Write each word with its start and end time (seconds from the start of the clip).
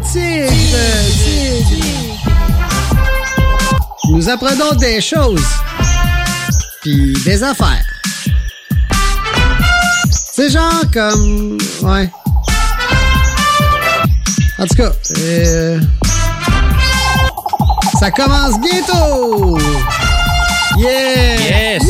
tigre, 0.00 0.50
tigre. 1.24 2.18
Nous 4.10 4.28
apprenons 4.28 4.74
des 4.78 5.00
choses, 5.00 5.44
puis 6.82 7.12
des 7.24 7.42
affaires. 7.42 7.84
C'est 10.32 10.50
genre 10.50 10.82
comme... 10.92 11.58
Ouais. 11.82 12.10
En 14.58 14.66
tout 14.66 14.74
cas, 14.76 14.92
euh, 15.18 15.80
ça 17.98 18.10
commence 18.10 18.60
bientôt! 18.60 19.58
Yeah! 20.76 21.78
Yes! 21.78 21.82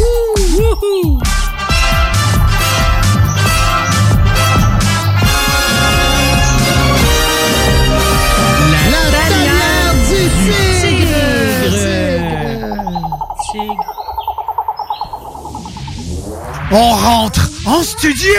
On 16.71 16.91
rentre 16.91 17.49
en 17.65 17.83
studio! 17.83 18.31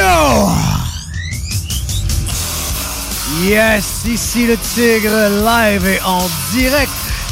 Yes, 3.41 4.05
ici 4.05 4.45
le 4.45 4.55
Tigre 4.55 5.29
live 5.43 5.87
et 5.87 5.99
en 6.03 6.29
direct 6.53 6.91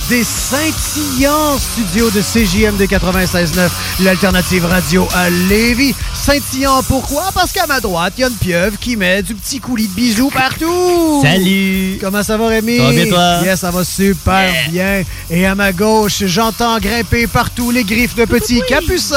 des 0.10 0.24
scintillants 0.24 1.60
studios 1.60 2.10
de 2.10 2.22
CJMD 2.22 2.82
96.9, 2.82 3.70
l'alternative 4.00 4.66
radio 4.66 5.08
à 5.14 5.30
Lévis. 5.30 5.94
Scintillant 6.28 6.84
pourquoi? 6.84 7.30
Parce 7.34 7.54
qu'à 7.54 7.66
ma 7.68 7.80
droite, 7.80 8.16
il 8.18 8.22
y 8.22 8.24
a 8.26 8.28
une 8.28 8.34
pieuvre 8.34 8.78
qui 8.78 8.98
met 8.98 9.24
du 9.24 9.34
petit 9.34 9.62
coulis 9.62 9.88
de 9.88 9.94
bijoux 9.94 10.30
partout! 10.30 11.22
Salut! 11.22 11.98
Comment 12.02 12.22
ça 12.22 12.36
va, 12.36 12.48
Rémi? 12.48 12.80
Ça 12.80 12.84
va 12.84 12.92
bien, 12.92 13.06
toi? 13.08 13.40
Yes, 13.46 13.60
ça 13.62 13.72
va 13.72 13.86
super 13.86 14.52
bien. 14.70 15.04
Et 15.30 15.46
à 15.46 15.56
ma 15.56 15.72
gauche, 15.72 16.26
j'entends 16.26 16.80
grimper 16.80 17.28
partout 17.28 17.72
les 17.72 17.86
griffes 17.86 18.16
de 18.16 18.26
petits 18.26 18.62
capucins. 18.68 19.16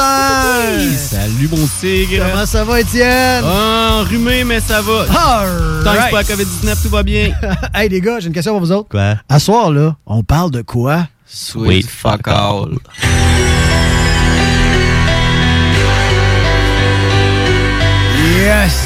Salut 0.95 1.49
mon 1.51 1.67
tigre! 1.81 2.23
Comment 2.31 2.45
ça 2.45 2.63
va, 2.63 2.79
Étienne? 2.79 3.43
Ah, 3.43 3.97
enrhumé, 3.99 4.45
mais 4.45 4.61
ça 4.61 4.81
va. 4.81 5.01
All 5.01 5.83
Tant 5.83 5.91
que 5.91 5.97
right. 5.97 6.11
pas 6.11 6.21
la 6.21 6.23
COVID-19, 6.23 6.81
tout 6.81 6.89
va 6.89 7.03
bien. 7.03 7.33
hey, 7.73 7.89
les 7.89 7.99
gars, 7.99 8.21
j'ai 8.21 8.27
une 8.27 8.33
question 8.33 8.53
pour 8.53 8.61
vous 8.61 8.71
autres. 8.71 8.87
Quoi? 8.87 9.15
À 9.27 9.39
soir, 9.39 9.69
là, 9.69 9.97
on 10.05 10.23
parle 10.23 10.51
de 10.51 10.61
quoi? 10.61 11.07
Sweet 11.27 11.89
fuck 11.89 12.25
all. 12.29 12.77
Yes! 18.51 18.83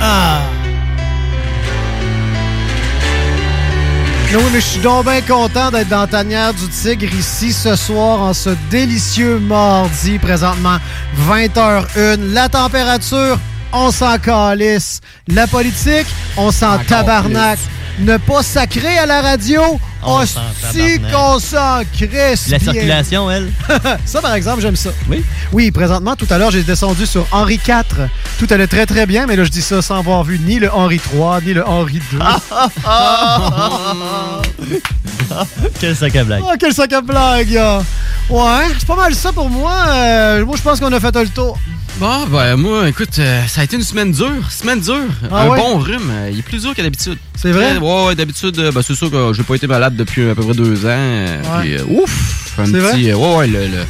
Ah! 0.00 0.40
Oui, 4.32 4.42
mais 4.54 4.60
je 4.60 4.64
suis 4.64 4.80
donc 4.80 5.04
bien 5.04 5.20
content 5.20 5.70
d'être 5.70 5.90
dans 5.90 6.06
tanière 6.06 6.54
du 6.54 6.66
Tigre 6.68 7.14
ici 7.14 7.52
ce 7.52 7.76
soir 7.76 8.22
en 8.22 8.32
ce 8.32 8.50
délicieux 8.70 9.38
mardi, 9.38 10.18
présentement 10.18 10.78
20h01. 11.28 12.32
La 12.32 12.48
température, 12.48 13.38
on 13.72 13.90
s'en 13.90 14.18
calisse. 14.18 15.00
La 15.28 15.46
politique, 15.46 16.06
on 16.36 16.50
s'en 16.50 16.78
tabarnak. 16.78 17.58
Ne 17.98 18.18
pas 18.18 18.42
sacrer 18.42 18.98
à 18.98 19.06
la 19.06 19.22
radio, 19.22 19.62
On 20.02 20.18
qu'on 20.18 21.38
s'en 21.38 21.80
crisse. 21.94 22.48
La 22.48 22.58
bien. 22.58 22.72
circulation, 22.72 23.30
elle? 23.30 23.50
Ça, 24.04 24.20
par 24.20 24.34
exemple, 24.34 24.60
j'aime 24.60 24.76
ça. 24.76 24.90
Oui. 25.08 25.24
Oui, 25.50 25.70
présentement, 25.70 26.14
tout 26.14 26.26
à 26.28 26.36
l'heure, 26.36 26.50
j'ai 26.50 26.62
descendu 26.62 27.06
sur 27.06 27.26
Henri 27.32 27.54
IV. 27.66 28.08
Tout 28.38 28.46
allait 28.50 28.66
très, 28.66 28.84
très 28.84 29.06
bien, 29.06 29.24
mais 29.26 29.34
là, 29.34 29.44
je 29.44 29.48
dis 29.50 29.62
ça 29.62 29.80
sans 29.80 29.96
avoir 29.98 30.24
vu 30.24 30.38
ni 30.38 30.58
le 30.58 30.70
Henri 30.70 30.96
III, 31.14 31.42
ni 31.46 31.54
le 31.54 31.66
Henri 31.66 31.94
II. 32.12 32.18
Ah, 32.84 34.40
Quel 35.80 35.96
sac 35.96 36.14
à 36.16 36.24
blague. 36.24 36.42
quel 36.60 36.72
sac 36.74 36.92
à 36.92 37.00
blague. 37.00 37.58
Ouais, 38.28 38.66
c'est 38.78 38.86
pas 38.86 38.96
mal 38.96 39.14
ça 39.14 39.32
pour 39.32 39.48
moi. 39.48 39.72
Euh, 39.88 40.44
moi, 40.44 40.56
je 40.56 40.62
pense 40.62 40.80
qu'on 40.80 40.92
a 40.92 41.00
fait 41.00 41.14
le 41.16 41.28
tour. 41.28 41.58
Bon, 41.98 42.26
ben 42.26 42.56
moi, 42.56 42.88
écoute, 42.90 43.18
euh, 43.18 43.46
ça 43.46 43.62
a 43.62 43.64
été 43.64 43.76
une 43.76 43.82
semaine 43.82 44.12
dure. 44.12 44.50
Semaine 44.50 44.80
dure. 44.80 45.08
Ah 45.30 45.44
un 45.44 45.48
ouais? 45.48 45.58
bon 45.58 45.78
rhume. 45.78 46.10
euh, 46.10 46.28
il 46.30 46.38
est 46.40 46.42
plus 46.42 46.60
dur 46.60 46.74
que 46.74 46.82
d'habitude. 46.82 47.16
C'est 47.36 47.52
vrai? 47.52 47.70
Très- 47.76 47.78
Ouais, 47.78 48.06
ouais, 48.08 48.14
d'habitude, 48.14 48.58
euh, 48.58 48.70
ben, 48.70 48.82
c'est 48.82 48.94
sûr 48.94 49.10
que 49.10 49.32
j'ai 49.32 49.42
pas 49.42 49.54
été 49.54 49.66
malade 49.66 49.96
depuis 49.96 50.28
à 50.28 50.34
peu 50.34 50.42
près 50.42 50.52
deux 50.54 50.84
ans. 50.84 50.88
euh, 50.90 51.40
Ouais. 51.42 51.60
puis, 51.62 51.72
euh, 51.74 51.84
ouf! 52.02 52.54
Un 52.58 52.66
C'est 52.66 52.72
petit. 52.72 53.10
euh, 53.10 53.16
ouais, 53.16 53.36
ouais, 53.36 53.46
le, 53.46 53.60
le- 53.68 53.84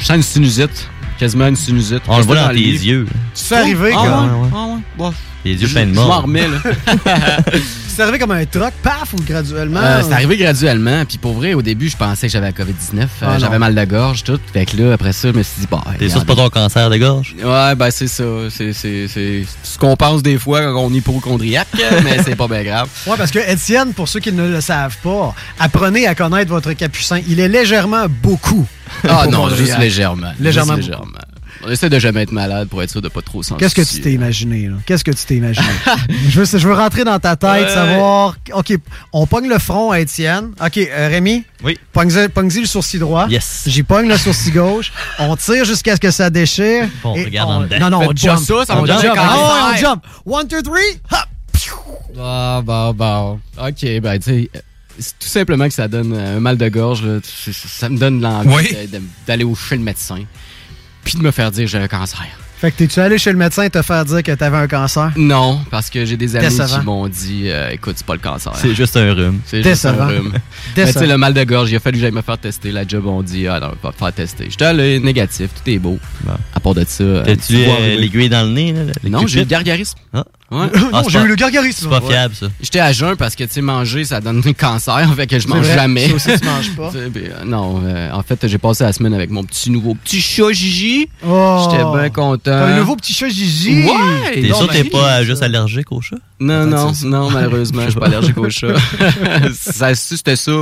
je 0.00 0.04
sens 0.04 0.16
une 0.16 0.22
sinusite. 0.22 0.88
Quasiment 1.20 1.46
une 1.46 1.56
sinusite. 1.56 2.02
On 2.08 2.18
le 2.18 2.24
voit 2.24 2.36
dans 2.36 2.48
tes 2.48 2.54
le 2.54 2.60
lit. 2.60 2.84
yeux. 2.84 3.06
Tu 3.34 3.42
te 3.42 3.46
fais 3.46 3.56
arriver, 3.56 3.92
Ah, 3.96 4.02
gars. 4.04 4.20
ouais, 4.22 4.26
ouais, 4.26 4.40
ouais. 4.42 4.48
ah, 4.52 4.66
ouais. 4.66 4.80
Bon, 4.98 5.14
Les 5.44 5.52
yeux 5.62 5.68
pleins 5.68 5.86
de 5.86 5.94
Je 5.94 6.00
m'en 6.00 6.06
mort. 6.08 6.22
remets, 6.22 6.48
là. 6.48 6.58
C'est 7.96 8.02
arrivé 8.02 8.18
comme 8.18 8.32
un 8.32 8.44
troc, 8.44 8.74
paf, 8.82 9.14
ou 9.14 9.16
graduellement? 9.26 9.80
Euh, 9.82 10.02
c'est 10.06 10.12
arrivé 10.12 10.36
graduellement. 10.36 11.02
Puis 11.08 11.16
pour 11.16 11.32
vrai, 11.32 11.54
au 11.54 11.62
début, 11.62 11.88
je 11.88 11.96
pensais 11.96 12.26
que 12.26 12.32
j'avais 12.34 12.48
la 12.48 12.52
COVID-19. 12.52 13.00
euh, 13.00 13.06
Ah, 13.22 13.38
j'avais 13.38 13.58
mal 13.58 13.74
de 13.74 13.84
gorge, 13.86 14.22
tout. 14.22 14.38
Fait 14.52 14.66
que 14.66 14.76
là, 14.76 14.92
après 14.92 15.14
ça, 15.14 15.28
je 15.32 15.38
me 15.38 15.42
suis 15.42 15.62
dit, 15.62 15.66
bah. 15.70 15.80
T'es 15.98 16.10
sûr 16.10 16.16
que 16.16 16.20
c'est 16.20 16.26
pas 16.26 16.42
ton 16.42 16.50
cancer 16.50 16.90
de 16.90 16.96
gorge? 16.98 17.34
Ouais, 17.42 17.74
ben 17.74 17.90
c'est 17.90 18.06
ça. 18.08 18.24
C'est 18.50 18.74
c'est- 18.74 19.08
c'est 19.08 19.46
ce 19.62 19.78
qu'on 19.78 19.96
pense 19.96 20.22
des 20.22 20.38
fois 20.38 20.60
quand 20.72 20.80
on 20.84 20.92
est 20.92 20.98
hypochondriaque, 20.98 21.68
mais 22.04 22.18
c'est 22.22 22.36
pas 22.36 22.48
bien 22.48 22.62
grave. 22.64 22.88
Ouais, 23.06 23.14
parce 23.16 23.30
que 23.30 23.38
Étienne, 23.50 23.94
pour 23.94 24.08
ceux 24.08 24.20
qui 24.20 24.30
ne 24.30 24.46
le 24.46 24.60
savent 24.60 24.96
pas, 25.02 25.34
apprenez 25.58 26.06
à 26.06 26.14
connaître 26.14 26.50
votre 26.50 26.74
capucin. 26.74 27.20
Il 27.26 27.40
est 27.40 27.48
légèrement 27.48 28.04
beaucoup. 28.22 28.66
Ah 29.08 29.26
non, 29.26 29.48
juste 29.48 29.78
légèrement. 29.78 30.32
Légèrement 30.38 30.76
Juste 30.76 30.88
légèrement. 30.88 31.12
On 31.64 31.70
essaie 31.70 31.88
de 31.88 31.98
jamais 31.98 32.22
être 32.22 32.32
malade 32.32 32.68
pour 32.68 32.82
être 32.82 32.90
sûr 32.90 33.02
de 33.02 33.08
pas 33.08 33.22
trop 33.22 33.42
s'en 33.42 33.56
Qu'est-ce 33.56 33.74
que 33.74 33.82
tu 33.82 34.00
t'es 34.00 34.12
imaginé, 34.12 34.68
là? 34.68 34.76
Qu'est-ce 34.86 35.04
que 35.04 35.10
tu 35.10 35.24
t'es 35.24 35.36
imaginé? 35.36 35.66
je, 36.28 36.40
veux, 36.40 36.58
je 36.58 36.68
veux 36.68 36.74
rentrer 36.74 37.04
dans 37.04 37.18
ta 37.18 37.36
tête, 37.36 37.66
Ouais. 37.66 37.68
savoir. 37.68 38.36
OK, 38.52 38.74
on 39.12 39.26
pogne 39.26 39.48
le 39.48 39.58
front 39.58 39.90
à 39.90 40.00
Étienne. 40.00 40.52
OK, 40.64 40.76
euh, 40.78 41.08
Rémi? 41.08 41.44
Oui. 41.64 41.78
Pogne-y 41.92 42.60
le 42.60 42.66
sourcil 42.66 43.00
droit. 43.00 43.26
Yes. 43.28 43.64
J'y 43.66 43.82
pogne 43.82 44.08
le 44.08 44.16
sourcil 44.16 44.52
gauche. 44.52 44.92
On 45.18 45.34
tire 45.36 45.64
jusqu'à 45.64 45.96
ce 45.96 46.00
que 46.00 46.10
ça 46.10 46.30
déchire. 46.30 46.88
Bon, 47.02 47.12
on 47.12 47.16
Et 47.16 47.24
regarde 47.24 47.50
on- 47.50 47.52
en 47.54 47.60
dedans. 47.62 47.78
Non, 47.80 47.90
non, 47.90 47.98
on 47.98 48.08
Faites 48.08 48.18
jump. 48.18 48.38
ça, 48.38 48.64
ça 48.66 48.74
va 48.74 48.80
on 48.82 48.86
jump. 48.86 49.02
ouais, 49.02 49.10
on 49.72 49.76
jump. 49.76 50.04
One, 50.26 50.48
two, 50.48 50.62
three. 50.62 51.00
Hop. 51.10 51.18
Ah, 52.18 52.60
bon, 52.64 52.92
bon. 52.94 53.40
OK, 53.58 54.00
ben, 54.00 54.18
tu 54.18 54.22
sais, 54.24 54.50
c'est 54.98 55.18
tout 55.18 55.28
simplement 55.28 55.68
que 55.68 55.74
ça 55.74 55.88
donne 55.88 56.14
un 56.16 56.40
mal 56.40 56.56
de 56.56 56.68
gorge. 56.68 57.04
là. 57.04 57.18
Ça 57.22 57.88
me 57.88 57.98
donne 57.98 58.20
l'envie 58.20 58.48
Oui. 58.54 58.76
d'aller 59.26 59.44
au 59.44 59.54
chez 59.54 59.76
le 59.76 59.82
médecin 59.82 60.20
puis 61.06 61.16
de 61.18 61.22
me 61.22 61.30
faire 61.30 61.50
dire 61.52 61.64
que 61.64 61.70
j'ai 61.70 61.78
un 61.78 61.86
cancer. 61.88 62.20
Fait 62.58 62.70
que 62.72 62.78
t'es-tu 62.78 62.98
allé 63.00 63.18
chez 63.18 63.30
le 63.32 63.36
médecin 63.38 63.68
te 63.68 63.82
faire 63.82 64.04
dire 64.06 64.22
que 64.22 64.32
t'avais 64.32 64.56
un 64.56 64.66
cancer? 64.66 65.12
Non, 65.16 65.60
parce 65.70 65.90
que 65.90 66.06
j'ai 66.06 66.16
des 66.16 66.36
amis 66.36 66.46
Décevant. 66.48 66.78
qui 66.80 66.84
m'ont 66.86 67.06
dit 67.06 67.42
euh, 67.50 67.68
écoute, 67.70 67.94
c'est 67.98 68.06
pas 68.06 68.14
le 68.14 68.18
cancer. 68.20 68.50
C'est 68.56 68.74
juste 68.74 68.96
un 68.96 69.12
rhume. 69.12 69.40
C'est 69.44 69.62
juste 69.62 69.84
un 69.84 69.92
Décevant. 69.92 70.06
rhume. 70.08 70.32
Mais 70.76 70.86
tu 70.86 70.92
sais, 70.92 71.06
le 71.06 71.18
mal 71.18 71.34
de 71.34 71.44
gorge, 71.44 71.70
il 71.70 71.76
a 71.76 71.80
fallu 71.80 71.98
que 71.98 72.00
j'aille 72.02 72.12
me 72.12 72.22
faire 72.22 72.38
tester. 72.38 72.72
La 72.72 72.86
job, 72.88 73.06
on 73.06 73.22
dit, 73.22 73.46
ah 73.46 73.60
non, 73.60 73.72
pas 73.80 73.92
faire 73.92 74.12
tester. 74.12 74.46
J'étais 74.48 74.64
allé 74.64 74.98
négatif, 75.00 75.50
tout 75.54 75.70
est 75.70 75.78
beau. 75.78 75.98
Bon. 76.22 76.32
À 76.54 76.60
part 76.60 76.72
de 76.74 76.84
ça. 76.88 77.04
euh, 77.04 77.24
T'as-tu 77.24 77.62
vois 77.62 77.74
euh, 77.78 77.98
l'aiguille 78.00 78.30
dans 78.30 78.42
le 78.48 78.52
nez? 78.54 78.72
Là, 78.72 78.80
le 79.04 79.10
Non, 79.10 79.18
j'ai 79.20 79.24
eu 79.24 79.26
le 79.26 79.28
cupide? 79.42 79.48
gargarisme. 79.48 79.98
Ah. 80.14 80.24
Ouais. 80.50 80.58
non, 80.80 80.90
Ah, 80.92 81.02
j'ai 81.08 81.18
eu 81.20 81.26
le 81.26 81.34
gargarisme. 81.34 81.88
C'est 81.90 82.00
pas 82.00 82.06
fiable, 82.06 82.34
ça. 82.34 82.46
J'étais 82.62 82.78
à 82.80 82.92
jeun 82.92 83.16
parce 83.16 83.34
que, 83.34 83.44
tu 83.44 83.50
sais, 83.52 83.60
manger, 83.60 84.04
ça 84.04 84.20
donne 84.20 84.42
un 84.46 84.52
cancer. 84.52 85.12
Fait 85.16 85.26
que 85.26 85.38
je 85.38 85.48
mange 85.48 85.64
vrai, 85.66 85.74
jamais. 85.74 86.08
Ça 86.08 86.14
aussi, 86.14 86.40
tu 86.40 86.46
manges 86.46 86.76
pas. 86.76 86.90
Ben, 87.10 87.16
euh, 87.16 87.44
non, 87.44 87.80
euh, 87.84 88.10
en 88.12 88.22
fait, 88.22 88.46
j'ai 88.46 88.58
passé 88.58 88.84
la 88.84 88.92
semaine 88.92 89.14
avec 89.14 89.30
mon 89.30 89.42
petit 89.44 89.70
nouveau 89.70 89.94
petit 89.94 90.20
chat 90.20 90.52
Gigi. 90.52 91.08
Oh. 91.26 91.68
J'étais 91.70 91.82
bien 91.84 92.10
content. 92.10 92.50
Un 92.52 92.76
nouveau 92.78 92.96
petit 92.96 93.12
chat 93.12 93.28
Gigi? 93.28 93.84
Ouais! 93.84 94.34
T'es 94.42 94.52
sûr 94.52 94.66
que 94.68 94.72
t'es 94.72 94.84
pas 94.84 95.22
juste 95.24 95.42
allergique 95.42 95.90
au 95.92 96.00
chat? 96.00 96.16
Non, 96.38 96.66
non, 96.66 96.92
ça. 96.92 97.06
non, 97.06 97.30
malheureusement, 97.30 97.82
je 97.86 97.90
suis 97.90 97.98
pas 98.00 98.06
allergique 98.06 98.36
au 98.38 98.50
chat. 98.50 98.74
ça, 99.54 99.94
si 99.94 100.16
c'était 100.16 100.36
ça, 100.36 100.52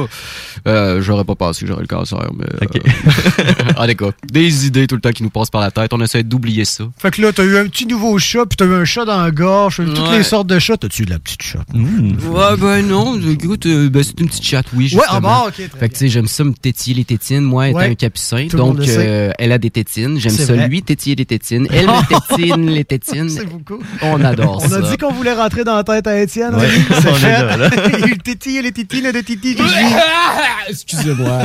euh, 0.69 1.03
j'aurais 1.03 1.25
pas 1.25 1.35
pensé 1.35 1.63
que 1.63 1.67
j'aurais 1.67 1.83
le 1.83 1.87
cancer. 1.89 2.19
Mais, 2.37 2.47
Ok. 2.63 2.81
euh, 2.87 3.53
en 3.77 3.87
tout 3.89 3.95
cas, 3.97 4.17
des 4.31 4.67
idées 4.67 4.87
tout 4.87 4.95
le 4.95 5.01
temps 5.01 5.11
qui 5.13 5.23
nous 5.23 5.31
passent 5.31 5.51
par 5.51 5.61
la 5.61 5.71
tête. 5.71 5.93
On 5.93 6.01
essaie 6.01 6.23
d'oublier 6.23 6.65
ça. 6.65 6.85
Fait 6.99 7.11
que 7.11 7.21
là, 7.23 7.33
t'as 7.33 7.45
eu 7.45 7.57
un 7.59 7.67
petit 7.67 7.87
nouveau 7.87 8.19
chat, 8.19 8.47
puis 8.47 8.57
t'as 8.57 8.67
eu 8.67 8.75
un 8.75 8.85
chat 8.85 9.05
dans 9.05 9.21
la 9.21 9.31
gorge, 9.31 9.81
toutes 9.93 10.09
Ouais. 10.09 10.19
les 10.19 10.23
sortes 10.23 10.47
de 10.47 10.59
chats. 10.59 10.77
T'as-tu 10.77 11.03
eu 11.03 11.05
de 11.07 11.11
la 11.11 11.19
petite 11.19 11.43
chat? 11.43 11.65
Mmh. 11.75 12.29
Ouais, 12.31 12.57
ben 12.59 12.83
non, 12.87 13.19
écoute, 13.31 13.67
euh, 13.67 13.89
ben, 13.91 14.03
c'est 14.03 14.19
une 14.21 14.29
petite 14.29 14.45
chatte, 14.45 14.67
oui, 14.75 14.85
Ouais, 14.85 14.89
justement. 14.91 15.09
ah 15.13 15.21
bon, 15.21 15.49
ok. 15.49 15.55
très 15.69 15.79
Fait 15.79 15.89
que 15.89 15.95
tu 15.95 15.99
sais, 16.01 16.09
j'aime 16.09 16.27
ça 16.27 16.45
me 16.45 16.53
tétiller 16.53 16.97
les 16.97 17.05
tétines. 17.05 17.41
Moi, 17.43 17.69
étant 17.69 17.79
Ouais. 17.79 17.91
un 17.91 17.95
capucin, 17.95 18.47
Tout 18.49 18.57
le 18.57 18.63
monde 18.63 18.77
donc 18.79 18.89
euh, 18.89 19.31
elle 19.39 19.53
a 19.53 19.59
des 19.59 19.71
tétines. 19.71 20.19
J'aime 20.19 20.33
ça, 20.33 20.53
vrai. 20.55 20.69
lui, 20.69 20.83
tétiller 20.83 21.17
les 21.17 21.27
tétines. 21.27 21.67
Elle 21.73 21.87
me 21.87 22.09
tétine 22.37 22.71
les 22.71 22.85
tétines. 22.85 23.29
C'est 23.29 23.45
beaucoup. 23.47 23.79
On 24.03 24.23
adore 24.25 24.63
On 24.65 24.69
ça. 24.69 24.77
a 24.77 24.81
dit 24.91 24.97
qu'on 24.97 25.13
voulait 25.13 25.33
rentrer 25.35 25.65
dans 25.65 25.77
la 25.77 25.85
tête 25.85 26.07
à 26.07 26.21
Étienne. 26.21 26.55
Ouais, 26.55 26.69
c'est 26.89 27.09
on 27.09 27.15
fait. 27.15 27.29
là, 27.31 27.57
là. 27.57 27.71
Il 28.07 28.19
tétille 28.19 28.63
les 28.63 28.73
titines 28.73 29.11
de 29.13 29.21
titi. 29.21 29.57
Excusez-moi. 30.69 31.39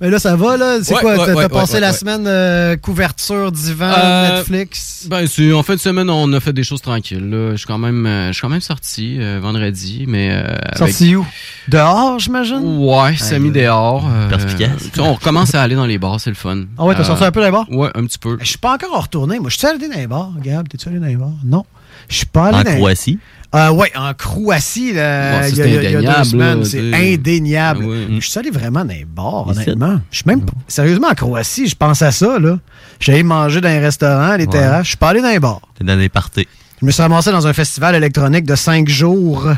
Mais 0.00 0.10
là, 0.10 0.18
ça 0.18 0.36
va, 0.36 0.56
là? 0.56 0.78
C'est 0.82 0.94
Ouais, 0.94 1.00
quoi? 1.00 1.16
ouais, 1.18 1.26
T'as 1.26 1.34
ouais, 1.34 1.48
passé 1.48 1.74
ouais, 1.74 1.80
la 1.80 1.90
ouais. 1.90 1.96
semaine 1.96 2.24
euh, 2.26 2.76
couverture, 2.76 3.52
divan, 3.52 3.90
Netflix? 4.36 5.06
ben, 5.08 5.26
c'est- 5.26 5.52
en 5.52 5.62
fin 5.62 5.74
de 5.74 5.80
semaine, 5.80 6.08
on 6.10 6.32
a 6.32 6.40
fait 6.40 6.52
des 6.52 6.62
choses 6.68 6.82
tranquilles. 6.82 7.28
Là. 7.28 7.52
Je 7.52 7.56
suis 7.56 7.66
quand 7.66 7.78
même, 7.78 8.06
euh, 8.06 8.28
je 8.28 8.32
suis 8.34 8.42
quand 8.42 8.48
même 8.48 8.60
sorti 8.60 9.16
euh, 9.20 9.38
vendredi, 9.42 10.04
mais 10.06 10.30
euh, 10.32 10.56
avec- 10.62 10.76
Sorti 10.94 11.16
où? 11.16 11.26
Dehors, 11.68 12.18
j'imagine? 12.18 12.60
Ouais, 12.78 13.16
semi 13.16 13.50
dehors. 13.50 14.06
euh, 14.08 14.30
on 14.98 15.14
recommence 15.14 15.54
à 15.54 15.62
aller 15.62 15.74
dans 15.74 15.86
les 15.86 15.98
bars, 15.98 16.20
c'est 16.20 16.30
le 16.30 16.36
fun. 16.36 16.64
Ah 16.78 16.84
ouais, 16.84 16.94
t'as 16.94 17.00
Euh, 17.00 17.04
sorti 17.04 17.24
un 17.24 17.32
peu 17.32 17.44
les 17.44 17.50
bars? 17.50 17.66
Ouais, 17.70 17.90
un 17.94 18.04
petit 18.06 18.18
peu. 18.18 18.36
Je 18.40 18.46
suis 18.46 18.58
pas 18.58 18.74
encore 18.74 19.02
retourné. 19.02 19.38
Moi, 19.38 19.50
je 19.50 19.58
suis 19.58 19.66
allé 19.66 19.88
dans 19.88 19.94
les 19.96 20.06
bars. 20.06 20.32
Gab, 20.42 20.68
t'es-tu 20.68 20.88
allé 20.88 20.98
dans 20.98 21.06
les 21.06 21.16
bars? 21.16 21.30
Non. 21.44 21.64
Je 22.08 22.16
suis 22.16 22.26
pas 22.26 22.46
allé 22.46 22.58
En 22.58 22.62
dans 22.62 22.70
les 22.70 22.76
Croatie? 22.76 23.18
Euh, 23.54 23.70
ouais, 23.70 23.90
en 23.96 24.12
Croatie, 24.12 24.92
là, 24.92 25.38
Bon, 25.38 25.42
ça, 25.42 25.48
il 25.48 25.56
y 25.56 25.60
a, 25.60 25.64
c'est 25.64 25.70
il 25.70 25.74
y 25.74 25.78
a- 25.78 25.80
deux 25.80 25.96
indéniable, 25.96 26.24
semaines, 26.26 26.64
c'est 26.64 26.94
indéniable. 27.14 27.80
Ah 27.84 27.88
oui. 28.10 28.20
Je 28.20 28.28
suis 28.28 28.38
allé 28.38 28.50
vraiment 28.50 28.84
dans 28.84 28.92
les 28.92 29.04
bars, 29.06 29.48
honnêtement. 29.48 30.00
Je 30.10 30.16
suis 30.18 30.24
même 30.26 30.42
pas- 30.42 30.52
Sérieusement, 30.68 31.08
en 31.08 31.14
Croatie, 31.14 31.66
je 31.66 31.74
pense 31.74 32.02
à 32.02 32.12
ça, 32.12 32.38
là. 32.38 32.58
J'allais 33.00 33.22
manger 33.22 33.60
dans 33.60 33.68
un 33.68 33.80
restaurant, 33.80 34.36
les 34.36 34.44
Ouais. 34.44 34.50
terrasses. 34.50 34.84
Je 34.84 34.88
suis 34.88 34.96
pas 34.96 35.08
allé 35.10 35.22
dans 35.22 35.30
les 35.30 35.38
bars. 35.40 35.60
T'es 35.78 35.84
dans 35.84 35.96
des 35.96 36.08
parties. 36.10 36.46
Je 36.80 36.86
me 36.86 36.90
suis 36.90 37.02
ramassé 37.02 37.30
dans 37.32 37.46
un 37.46 37.52
festival 37.52 37.94
électronique 37.94 38.44
de 38.44 38.54
cinq 38.54 38.88
jours. 38.88 39.48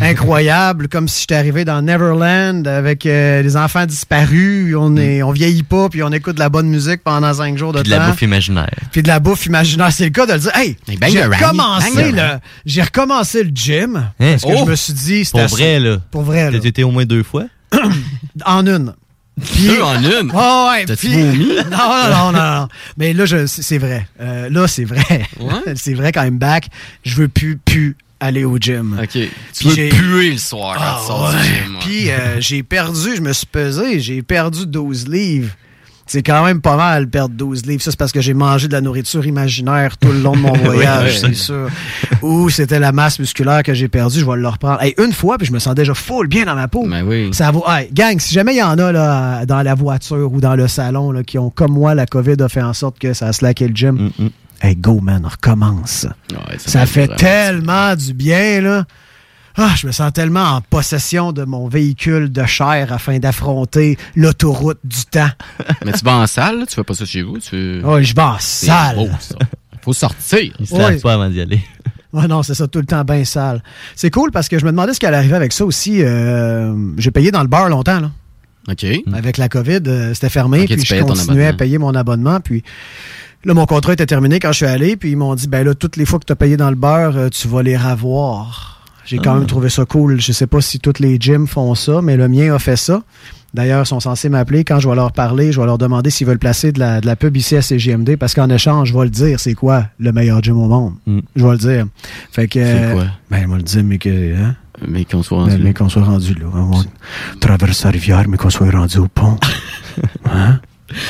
Incroyable, 0.00 0.88
comme 0.88 1.06
si 1.06 1.20
j'étais 1.20 1.36
arrivé 1.36 1.64
dans 1.64 1.80
Neverland 1.80 2.66
avec 2.66 3.06
euh, 3.06 3.44
des 3.44 3.56
enfants 3.56 3.86
disparus. 3.86 4.74
On 4.76 4.96
est, 4.96 5.22
on 5.22 5.30
vieillit 5.30 5.62
pas, 5.62 5.88
puis 5.88 6.02
on 6.02 6.10
écoute 6.10 6.34
de 6.34 6.40
la 6.40 6.48
bonne 6.48 6.66
musique 6.68 7.04
pendant 7.04 7.32
cinq 7.32 7.56
jours 7.56 7.72
de 7.72 7.80
Puis 7.80 7.90
de 7.90 7.94
la 7.96 8.02
temps. 8.06 8.10
bouffe 8.10 8.22
imaginaire. 8.22 8.74
Puis 8.90 9.02
de 9.04 9.08
la 9.08 9.20
bouffe 9.20 9.46
imaginaire. 9.46 9.92
C'est 9.92 10.04
le 10.06 10.10
cas 10.10 10.26
de 10.26 10.32
le 10.32 10.38
dire. 10.40 10.50
Hey, 10.56 10.76
j'ai 10.90 11.22
recommencé, 11.24 12.10
le, 12.10 12.22
j'ai 12.66 12.82
recommencé 12.82 13.44
le 13.44 13.50
gym. 13.54 13.96
Hein? 14.18 14.30
Parce 14.32 14.42
que 14.42 14.48
Oh! 14.52 14.64
je 14.64 14.70
me 14.70 14.74
suis 14.74 14.92
dit, 14.94 15.24
c'était 15.24 15.46
Pour 15.46 15.56
vrai, 15.56 15.78
là. 15.78 15.96
Pour 16.10 16.22
vrai, 16.22 16.50
là. 16.50 16.58
T'as 16.60 16.68
été 16.68 16.82
au 16.82 16.90
moins 16.90 17.04
deux 17.04 17.22
fois? 17.22 17.44
En 18.46 18.66
une. 18.66 18.94
Puis- 19.42 19.66
Deux 19.66 19.82
en 19.82 19.98
une. 20.02 20.30
Ouais, 20.30 20.68
ouais. 20.70 20.84
T'as-tu 20.86 21.08
vomi? 21.08 21.48
Non, 21.70 21.78
non, 22.10 22.32
non, 22.32 22.32
non. 22.32 22.68
Mais 22.96 23.12
là, 23.12 23.24
c'est 23.46 23.78
vrai. 23.78 24.06
Euh, 24.20 24.48
là, 24.48 24.68
c'est 24.68 24.84
vrai. 24.84 25.26
Ouais? 25.40 25.74
c'est 25.76 25.94
vrai 25.94 26.12
quand 26.12 26.22
même 26.22 26.38
back. 26.38 26.68
Je 27.04 27.16
veux 27.16 27.28
plus, 27.28 27.56
plus 27.56 27.96
aller 28.20 28.44
au 28.44 28.56
gym. 28.58 28.98
OK. 29.02 29.08
Tu 29.10 29.28
Puis 29.58 29.68
veux 29.68 29.74
j'ai- 29.74 29.88
puer 29.88 30.30
le 30.30 30.38
soir 30.38 30.76
quand 30.76 30.82
Ah, 30.84 30.98
tu 31.00 31.06
sors 31.08 31.30
du 31.30 31.36
ouais. 31.36 31.42
gym. 31.42 31.76
Puis 31.80 32.10
euh, 32.10 32.40
j'ai 32.40 32.62
perdu, 32.62 33.16
je 33.16 33.20
me 33.20 33.32
suis 33.32 33.46
pesé, 33.46 33.98
j'ai 34.00 34.22
perdu 34.22 34.66
12 34.66 35.08
livres. 35.08 35.50
C'est 36.06 36.22
quand 36.22 36.44
même 36.44 36.60
pas 36.60 36.76
mal 36.76 37.08
perdre 37.08 37.34
12 37.34 37.64
livres. 37.66 37.82
Ça, 37.82 37.90
c'est 37.90 37.96
parce 37.98 38.12
que 38.12 38.20
j'ai 38.20 38.34
mangé 38.34 38.68
de 38.68 38.72
la 38.74 38.80
nourriture 38.82 39.24
imaginaire 39.26 39.96
tout 39.96 40.08
le 40.12 40.20
long 40.20 40.32
de 40.32 40.38
mon 40.38 40.52
voyage, 40.64 41.18
c'est 41.20 41.34
sûr. 41.34 41.68
Ou 42.22 42.50
c'était 42.50 42.78
la 42.78 42.92
masse 42.92 43.18
musculaire 43.18 43.62
que 43.62 43.72
j'ai 43.72 43.88
perdue, 43.88 44.20
je 44.20 44.26
vais 44.26 44.36
le 44.36 44.46
reprendre. 44.48 44.82
Hey, 44.82 44.94
une 44.98 45.12
fois, 45.12 45.38
puis 45.38 45.46
je 45.46 45.52
me 45.52 45.58
sens 45.58 45.74
déjà 45.74 45.94
full 45.94 46.26
bien 46.28 46.44
dans 46.44 46.54
ma 46.54 46.68
peau. 46.68 46.86
Ben 46.86 47.02
oui. 47.06 47.30
Ça 47.32 47.50
vaut. 47.50 47.64
Hey, 47.66 47.88
gang, 47.92 48.18
si 48.20 48.34
jamais 48.34 48.52
il 48.54 48.58
y 48.58 48.62
en 48.62 48.78
a 48.78 48.92
là, 48.92 49.46
dans 49.46 49.62
la 49.62 49.74
voiture 49.74 50.30
ou 50.32 50.40
dans 50.40 50.56
le 50.56 50.68
salon 50.68 51.10
là, 51.10 51.22
qui 51.22 51.38
ont, 51.38 51.48
comme 51.50 51.72
moi, 51.72 51.94
la 51.94 52.04
COVID 52.06 52.36
a 52.40 52.48
fait 52.50 52.62
en 52.62 52.74
sorte 52.74 52.98
que 52.98 53.14
ça 53.14 53.28
a 53.28 53.32
slacké 53.32 53.68
le 53.68 53.74
gym, 53.74 54.10
Mm, 54.18 54.28
hey, 54.60 54.76
go, 54.76 55.00
man, 55.00 55.22
on 55.24 55.28
recommence. 55.28 56.06
Ouais, 56.30 56.56
Ça 56.58 56.84
fait 56.86 57.06
vraiment- 57.06 57.16
tellement 57.16 57.96
du 57.96 58.12
bien, 58.12 58.60
là. 58.60 58.84
Ah, 59.56 59.72
je 59.76 59.86
me 59.86 59.92
sens 59.92 60.12
tellement 60.12 60.42
en 60.56 60.60
possession 60.62 61.32
de 61.32 61.44
mon 61.44 61.68
véhicule 61.68 62.32
de 62.32 62.44
chair 62.44 62.92
afin 62.92 63.18
d'affronter 63.20 63.96
l'autoroute 64.16 64.80
du 64.82 65.04
temps. 65.04 65.30
Mais 65.84 65.92
tu 65.92 66.04
vas 66.04 66.16
en 66.18 66.26
salle, 66.26 66.60
là? 66.60 66.66
tu 66.66 66.74
fais 66.74 66.82
pas 66.84 66.94
ça 66.94 67.04
chez 67.04 67.22
vous? 67.22 67.38
Tu... 67.38 67.80
Oh, 67.84 68.00
je 68.02 68.14
vais 68.14 68.22
en 68.22 68.36
C'est 68.40 68.66
salle. 68.66 68.96
beau, 68.96 69.08
ça. 69.20 69.36
Faut 69.82 69.92
sortir. 69.92 70.52
Il 70.58 70.66
se 70.66 70.74
Ouais. 70.74 70.80
lave 70.80 71.00
pas 71.00 71.14
avant 71.14 71.28
d'y 71.28 71.40
aller. 71.40 71.60
Ouais, 72.12 72.28
non, 72.28 72.44
c'est 72.44 72.54
ça, 72.54 72.68
tout 72.68 72.78
le 72.78 72.86
temps 72.86 73.02
bien 73.02 73.24
sale. 73.24 73.60
C'est 73.96 74.08
cool 74.10 74.30
parce 74.30 74.48
que 74.48 74.56
je 74.60 74.64
me 74.64 74.70
demandais 74.70 74.94
ce 74.94 75.00
qui 75.00 75.06
allait 75.06 75.16
arriver 75.16 75.34
avec 75.34 75.52
ça 75.52 75.64
aussi. 75.64 76.00
Euh, 76.00 76.72
j'ai 76.96 77.10
payé 77.10 77.32
dans 77.32 77.42
le 77.42 77.48
bar 77.48 77.68
longtemps, 77.68 77.98
là. 77.98 78.12
OK. 78.70 78.86
Avec 79.12 79.36
la 79.36 79.48
COVID, 79.48 79.80
euh, 79.88 80.14
c'était 80.14 80.28
fermé, 80.28 80.60
Ok, 80.60 80.66
puis 80.76 80.84
je 80.84 81.00
continuais 81.02 81.46
à 81.48 81.52
payer 81.54 81.76
mon 81.78 81.92
abonnement, 81.96 82.38
puis 82.38 82.62
là, 83.44 83.52
mon 83.52 83.66
contrat 83.66 83.94
était 83.94 84.06
terminé 84.06 84.38
quand 84.38 84.52
je 84.52 84.58
suis 84.58 84.66
allé, 84.66 84.94
puis 84.94 85.10
ils 85.10 85.16
m'ont 85.16 85.34
dit, 85.34 85.48
ben 85.48 85.66
là, 85.66 85.74
toutes 85.74 85.96
les 85.96 86.06
fois 86.06 86.20
que 86.20 86.24
tu 86.24 86.32
as 86.32 86.36
payé 86.36 86.56
dans 86.56 86.70
le 86.70 86.76
beurre, 86.76 87.16
euh, 87.16 87.28
tu 87.30 87.48
vas 87.48 87.64
les 87.64 87.76
ravoir. 87.76 88.73
J'ai 89.06 89.18
quand 89.18 89.32
Ah. 89.34 89.38
même 89.38 89.46
trouvé 89.46 89.68
ça 89.68 89.84
cool. 89.84 90.20
Je 90.20 90.32
sais 90.32 90.46
pas 90.46 90.60
si 90.60 90.78
toutes 90.78 90.98
les 90.98 91.16
gyms 91.20 91.46
font 91.46 91.74
ça, 91.74 92.00
mais 92.02 92.16
le 92.16 92.28
mien 92.28 92.54
a 92.54 92.58
fait 92.58 92.76
ça. 92.76 93.02
D'ailleurs, 93.52 93.84
ils 93.84 93.86
sont 93.86 94.00
censés 94.00 94.28
m'appeler. 94.28 94.64
Quand 94.64 94.80
je 94.80 94.88
vais 94.88 94.96
leur 94.96 95.12
parler, 95.12 95.52
je 95.52 95.60
vais 95.60 95.66
leur 95.66 95.78
demander 95.78 96.10
s'ils 96.10 96.26
veulent 96.26 96.38
placer 96.40 96.72
de 96.72 96.80
la, 96.80 97.00
de 97.00 97.06
la 97.06 97.14
pub 97.14 97.36
ici 97.36 97.54
à 97.56 97.62
CGMD, 97.62 98.16
parce 98.16 98.34
qu'en 98.34 98.50
échange, 98.50 98.88
je 98.88 98.94
vais 98.98 99.04
le 99.04 99.10
dire, 99.10 99.38
c'est 99.38 99.54
quoi 99.54 99.86
le 100.00 100.10
meilleur 100.10 100.42
gym 100.42 100.58
au 100.58 100.66
monde? 100.66 100.94
Mm. 101.06 101.18
Je 101.36 101.44
vais 101.44 101.52
le 101.52 101.58
dire. 101.58 101.86
Fait 102.32 102.48
que... 102.48 102.64
C'est 102.64 102.92
quoi? 102.94 103.04
Ben, 103.30 103.38
ils 103.42 103.46
vont 103.46 103.56
le 103.56 103.62
dire, 103.62 103.84
mais 103.84 103.98
que... 103.98 104.34
Hein? 104.36 104.56
Mais 104.88 105.04
qu'on 105.04 105.22
soit 105.22 105.38
rendu. 105.44 105.58
mais 105.62 105.72
qu'on 105.72 105.88
soit 105.88 106.02
rendu 106.02 106.34
là. 106.34 106.46
On 106.52 106.70
va 106.72 106.78
traverser 107.38 107.84
la 107.84 107.90
rivière, 107.92 108.24
mais 108.28 108.36
qu'on 108.36 108.50
soit 108.50 108.68
rendu 108.72 108.98
au 108.98 109.06
pont. 109.06 109.36
hein? 110.24 110.58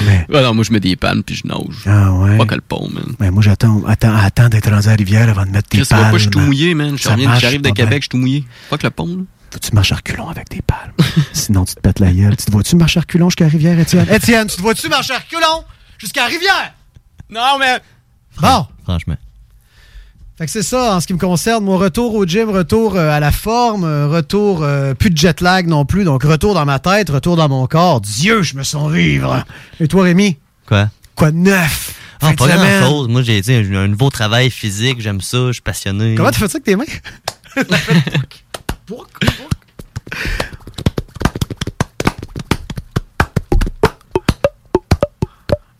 Mais, 0.06 0.26
Ah 0.32 0.42
non, 0.42 0.54
moi, 0.54 0.64
je 0.64 0.72
mets 0.72 0.80
des 0.80 0.96
pannes 0.96 1.22
puis 1.24 1.34
je 1.34 1.46
nage. 1.46 1.82
ah 1.86 2.12
ouais. 2.12 2.38
Pas 2.38 2.46
que 2.46 2.54
le 2.54 2.60
pont, 2.60 2.88
man. 2.88 3.14
Mais 3.18 3.30
moi, 3.30 3.42
j'attends 3.42 3.84
attends, 3.86 4.14
attends 4.14 4.48
d'être 4.48 4.70
rendu 4.70 4.86
à 4.86 4.90
la 4.90 4.96
rivière 4.96 5.28
avant 5.28 5.44
de 5.44 5.50
mettre 5.50 5.68
vois 5.68 5.84
palmes. 5.84 6.10
pas, 6.10 6.16
je 6.16 6.22
suis 6.22 6.30
tout 6.30 6.40
mouillé, 6.40 6.74
man. 6.74 6.96
J'arrive 6.96 7.62
de 7.62 7.70
Québec, 7.70 7.98
je 7.98 8.04
suis 8.04 8.08
tout 8.08 8.18
mouillé. 8.18 8.44
Pas 8.70 8.78
que 8.78 8.86
le 8.86 8.90
pont, 8.90 9.06
là. 9.06 9.22
Faut 9.50 9.60
que 9.60 9.66
tu 9.66 9.72
marches 9.74 9.92
à 9.92 9.96
reculons 9.96 10.28
avec 10.28 10.48
tes 10.48 10.62
palmes? 10.62 10.92
Sinon, 11.32 11.64
tu 11.64 11.76
te 11.76 11.80
pètes 11.80 12.00
la 12.00 12.12
gueule. 12.12 12.36
Tu 12.36 12.46
te 12.46 12.50
vois-tu 12.50 12.74
marcher 12.74 12.98
à 12.98 13.02
reculons 13.02 13.28
jusqu'à 13.30 13.44
la 13.44 13.50
rivière, 13.50 13.78
Étienne? 13.78 14.06
Étienne, 14.10 14.48
tu 14.48 14.56
te 14.56 14.62
vois-tu 14.62 14.88
marcher 14.88 15.12
à 15.14 15.18
reculons 15.18 15.64
jusqu'à 15.98 16.22
la 16.22 16.26
rivière? 16.26 16.74
Non, 17.30 17.56
mais. 17.60 17.78
Bon. 18.40 18.66
Franchement. 18.82 19.14
Fait 20.36 20.46
que 20.46 20.50
c'est 20.50 20.64
ça 20.64 20.96
en 20.96 21.00
ce 21.00 21.06
qui 21.06 21.14
me 21.14 21.18
concerne. 21.18 21.64
Mon 21.64 21.76
retour 21.76 22.14
au 22.14 22.26
gym, 22.26 22.50
retour 22.50 22.96
euh, 22.96 23.08
à 23.10 23.20
la 23.20 23.30
forme, 23.30 23.84
euh, 23.84 24.08
retour, 24.08 24.64
euh, 24.64 24.92
plus 24.92 25.10
de 25.10 25.16
jet 25.16 25.40
lag 25.40 25.68
non 25.68 25.84
plus. 25.84 26.02
Donc, 26.02 26.24
retour 26.24 26.54
dans 26.54 26.64
ma 26.64 26.80
tête, 26.80 27.08
retour 27.10 27.36
dans 27.36 27.48
mon 27.48 27.66
corps. 27.68 28.00
Dieu, 28.00 28.42
je 28.42 28.56
me 28.56 28.64
sens 28.64 28.90
vivre. 28.90 29.44
Et 29.78 29.86
toi, 29.86 30.02
Rémi? 30.02 30.36
Quoi? 30.66 30.88
Quoi 31.14 31.30
de 31.30 31.36
neuf? 31.36 31.94
Ah, 32.20 32.32
pas 32.36 32.48
grand 32.48 32.80
chose. 32.88 33.06
Moi, 33.08 33.22
j'ai 33.22 33.40
tu 33.42 33.52
sais, 33.52 33.76
un 33.76 33.86
nouveau 33.86 34.10
travail 34.10 34.50
physique, 34.50 35.00
j'aime 35.00 35.20
ça, 35.20 35.48
je 35.48 35.52
suis 35.52 35.62
passionné. 35.62 36.16
Comment 36.16 36.30
tu 36.32 36.40
fais 36.40 36.48
ça 36.48 36.56
avec 36.56 36.64
tes 36.64 36.74
mains? 36.74 36.84
Pourquoi? 38.86 39.28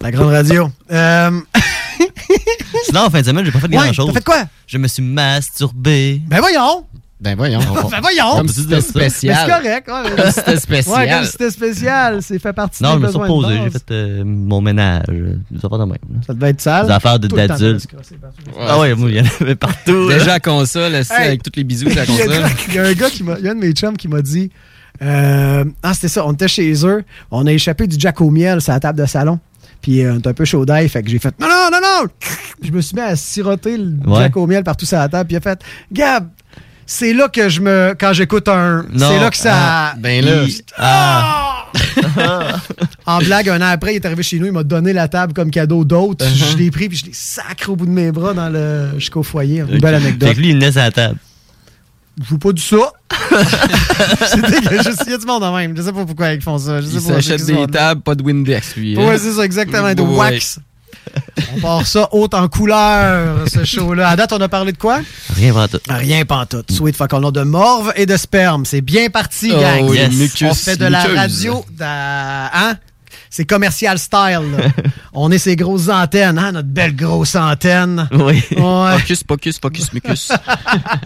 La 0.01 0.11
grande 0.11 0.33
radio. 0.33 0.71
Euh, 0.93 1.41
Sinon, 2.84 3.00
en 3.02 3.10
fin 3.10 3.20
de 3.20 3.26
semaine, 3.26 3.44
j'ai 3.44 3.52
pas 3.52 3.58
fait 3.60 3.66
ouais, 3.69 3.72
grand 3.76 3.92
chose. 3.92 4.06
t'as 4.08 4.12
fait 4.14 4.25
quoi? 4.25 4.44
Je 4.66 4.78
me 4.78 4.88
suis 4.88 5.02
masturbé. 5.02 6.20
Ben 6.26 6.40
voyons! 6.40 6.84
Ben 7.20 7.36
voyons. 7.36 7.60
Ben 7.90 8.00
voyons! 8.02 8.36
Comme 8.36 8.48
si 8.48 8.62
c'était 8.62 8.81
ça. 8.81 8.90
Mais 8.96 9.08
c'est 9.08 9.28
spécial. 9.28 9.48
correct. 9.50 9.88
Ouais, 9.88 10.10
Comme 10.16 10.26
si 10.26 10.32
c'était 10.32 10.56
spécial. 10.58 10.96
Ouais, 10.98 11.08
comme 11.10 11.25
si 11.25 11.31
c'était 11.31 11.50
spécial. 11.50 12.19
C'est 12.22 12.38
fait 12.38 12.52
partie 12.52 12.82
Non, 12.82 12.96
des 12.96 13.02
je 13.02 13.06
me 13.06 13.08
suis 13.12 13.19
besoins 13.19 13.26
de 13.28 13.32
reposé, 13.32 13.58
j'ai 13.64 13.70
fait 13.70 13.84
euh, 13.92 14.22
mon 14.26 14.60
ménage. 14.60 15.04
Des 15.08 15.56
affaires 15.64 15.78
de 15.78 15.84
même. 15.84 15.98
Ça 16.26 16.34
devait 16.34 16.50
être 16.50 16.60
sale. 16.60 16.86
Des 16.86 16.92
affaires 16.92 17.19
de- 17.19 17.28
d'adultes. 17.28 17.86
Ah 18.60 18.78
ouais, 18.81 18.94
moi, 18.94 19.08
il 19.10 19.16
y 19.16 19.20
en 19.20 19.25
avait 19.40 19.54
partout. 19.54 20.08
Déjà 20.10 20.34
à 20.34 20.40
console, 20.40 20.92
Hey. 20.94 21.04
avec 21.10 21.42
tous 21.42 21.52
les 21.56 21.64
bisous 21.64 21.88
de 21.88 21.94
la 21.94 22.04
Il 22.08 22.14
y, 22.14 22.20
a, 22.20 22.25
console. 22.26 22.44
il 22.69 22.75
y 22.75 22.78
a 22.78 22.84
un 22.84 22.92
gars 22.92 23.10
qui 23.10 23.22
m'a. 23.22 23.38
Il 23.38 23.44
y 23.44 23.48
a 23.48 23.52
un 23.52 23.54
de 23.54 23.60
mes 23.60 23.72
chums 23.72 23.96
qui 23.96 24.08
m'a 24.08 24.20
dit. 24.20 24.50
euh, 25.00 25.64
ah, 25.82 25.94
c'était 25.94 26.08
ça. 26.08 26.26
On 26.26 26.32
était 26.32 26.48
chez 26.48 26.86
eux. 26.86 27.04
On 27.31 27.46
a 27.46 27.52
échappé 27.52 27.86
du 27.86 27.96
jack 27.98 28.20
au 28.20 28.31
miel 28.31 28.60
sur 28.60 28.72
la 28.72 28.81
table 28.81 28.98
de 29.00 29.06
salon. 29.06 29.38
Puis 29.84 30.02
euh, 30.02 30.14
on 30.14 30.19
était 30.19 30.28
un 30.31 30.32
peu 30.32 30.46
chaud 30.46 30.64
d'ail. 30.64 30.88
Fait 30.88 31.02
que 31.02 31.10
j'ai 31.10 31.19
fait 31.19 31.34
Non, 31.38 31.46
non, 31.46 31.69
non, 31.70 31.78
non! 31.82 32.08
Je 32.62 32.70
me 32.70 32.81
suis 32.81 32.94
mis 32.96 33.02
à 33.02 33.14
siroter 33.16 33.76
le 33.76 33.92
Ouais. 34.06 34.20
jack 34.22 34.36
au 34.38 34.46
miel 34.46 34.64
partout 34.64 34.86
sur 34.86 34.96
la 34.96 35.10
table. 35.10 35.26
Puis 35.28 35.34
il 35.34 35.36
a 35.36 35.40
fait 35.42 35.60
Gab, 35.92 36.28
c'est 36.86 37.12
là 37.12 37.28
que 37.28 37.50
je 37.50 37.60
me. 37.60 37.94
Quand 38.00 38.14
j'écoute 38.14 38.48
un. 38.48 38.86
C'est 38.96 39.20
là 39.20 39.29
que 39.29 39.36
ça. 39.36 39.53
Ah, 39.55 39.94
ben 39.98 40.24
là. 40.24 40.44
Il- 40.44 40.62
Ah, 40.79 41.67
En 43.06 43.19
blague, 43.19 43.50
un 43.50 43.60
an 43.60 43.67
après, 43.67 43.93
il 43.93 43.96
est 43.96 44.06
arrivé 44.06 44.22
chez 44.22 44.38
nous, 44.38 44.46
il 44.46 44.53
m'a 44.53 44.62
donné 44.62 44.94
la 44.94 45.06
table 45.08 45.34
comme 45.34 45.50
cadeau 45.50 45.84
d'autres. 45.84 46.24
Uh-huh. 46.24 46.53
Je 46.53 46.56
l'ai 46.56 46.70
pris 46.70 46.88
puis 46.88 46.96
je 46.96 47.05
l'ai 47.05 47.12
sacré 47.12 47.70
au 47.70 47.76
bout 47.76 47.84
de 47.84 47.91
mes 47.91 48.10
bras 48.10 48.32
dans 48.32 48.48
le 48.48 48.88
jusqu'au 48.96 49.22
foyer. 49.22 49.64
Une 49.70 49.81
belle 49.81 49.96
anecdote. 49.96 50.31
Fait 50.31 50.34
que 50.34 50.41
lui, 50.41 50.50
il 50.50 50.58
naît 50.58 50.79
à 50.79 50.84
la 50.84 50.91
table. 50.93 51.19
Je 52.23 52.29
joue 52.29 52.39
pas 52.39 52.53
du 52.53 52.63
ça. 52.63 52.77
c'est. 54.27 54.37
Il 55.06 55.11
y 55.11 55.15
a 55.15 55.19
du 55.19 55.27
monde 55.27 55.43
en 55.44 55.55
même. 55.56 55.77
Je 55.77 55.83
sais 55.83 55.93
pas 55.93 56.05
pourquoi 56.05 56.33
ils 56.33 56.41
font 56.41 56.59
ça. 56.59 56.81
Je 56.81 56.87
sais 56.87 56.93
Il 56.99 57.03
pas 57.03 57.15
s'achète 57.15 57.41
c'est 57.41 57.55
des 57.55 57.67
tables, 57.67 58.03
pas 58.03 58.15
de 58.15 58.23
Windex, 58.23 58.77
lui. 58.77 58.97
hein. 58.99 59.06
Ouais, 59.06 59.19
c'est 59.19 59.33
ça, 59.33 59.44
exactement. 59.44 59.93
De 59.94 60.03
Ouais. 60.03 60.17
wax. 60.17 60.59
On 61.56 61.61
part 61.61 61.87
ça 61.87 62.09
haute 62.13 62.35
en 62.35 62.49
couleur, 62.49 63.47
ce 63.49 63.65
show-là. 63.65 64.09
À 64.11 64.17
date, 64.17 64.33
on 64.33 64.41
a 64.41 64.49
parlé 64.49 64.73
de 64.73 64.79
quoi? 64.79 65.01
Rien 65.37 65.53
pas 65.53 65.69
tout. 65.69 65.79
Rien 65.89 66.25
pantoute. 66.25 66.71
Sweet 66.73 66.97
fuck, 66.97 67.13
on 67.13 67.27
a 67.27 67.31
de 67.31 67.43
morve 67.43 67.93
et 67.97 68.06
de 68.06 68.17
sperme. 68.17 68.65
C'est 68.65 68.81
bien 68.81 69.11
parti, 69.11 69.53
Oh, 69.55 69.61
gang. 69.61 69.89
oui, 69.89 69.97
Yes. 69.99 70.15
mucus, 70.15 70.49
on 70.51 70.55
fait 70.55 70.77
de 70.77 70.87
la 70.87 71.03
radio. 71.05 71.65
Hein? 71.81 72.77
C'est 73.36 73.44
commercial 73.46 73.98
style. 73.98 74.46
là. 74.56 74.69
on 75.12 75.29
est 75.32 75.38
ces 75.38 75.56
grosses 75.56 75.88
antennes, 75.88 76.38
hein? 76.38 76.53
Notre 76.53 76.69
belle 76.69 76.94
grosse 76.94 77.34
antenne. 77.34 78.08
Oui. 78.12 78.41
Ouais. 78.56 78.98
Focus, 78.98 79.24
focus, 79.29 79.58
focus, 79.58 79.93
mucus. 79.93 80.31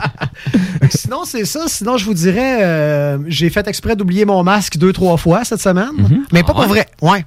Sinon, 0.91 1.25
c'est 1.25 1.47
ça. 1.47 1.61
Sinon, 1.69 1.97
je 1.97 2.05
vous 2.05 2.13
dirais, 2.13 2.63
euh, 2.63 3.19
j'ai 3.29 3.49
fait 3.49 3.67
exprès 3.67 3.97
d'oublier 3.97 4.27
mon 4.27 4.43
masque 4.45 4.77
deux, 4.77 4.93
trois 4.93 5.17
fois 5.17 5.43
cette 5.45 5.63
semaine. 5.63 6.27
Mais 6.31 6.43
pas 6.43 6.49
Ah 6.51 6.53
pour 6.53 6.61
ouais? 6.65 6.67
vrai. 6.67 6.89
Ouais. 7.01 7.25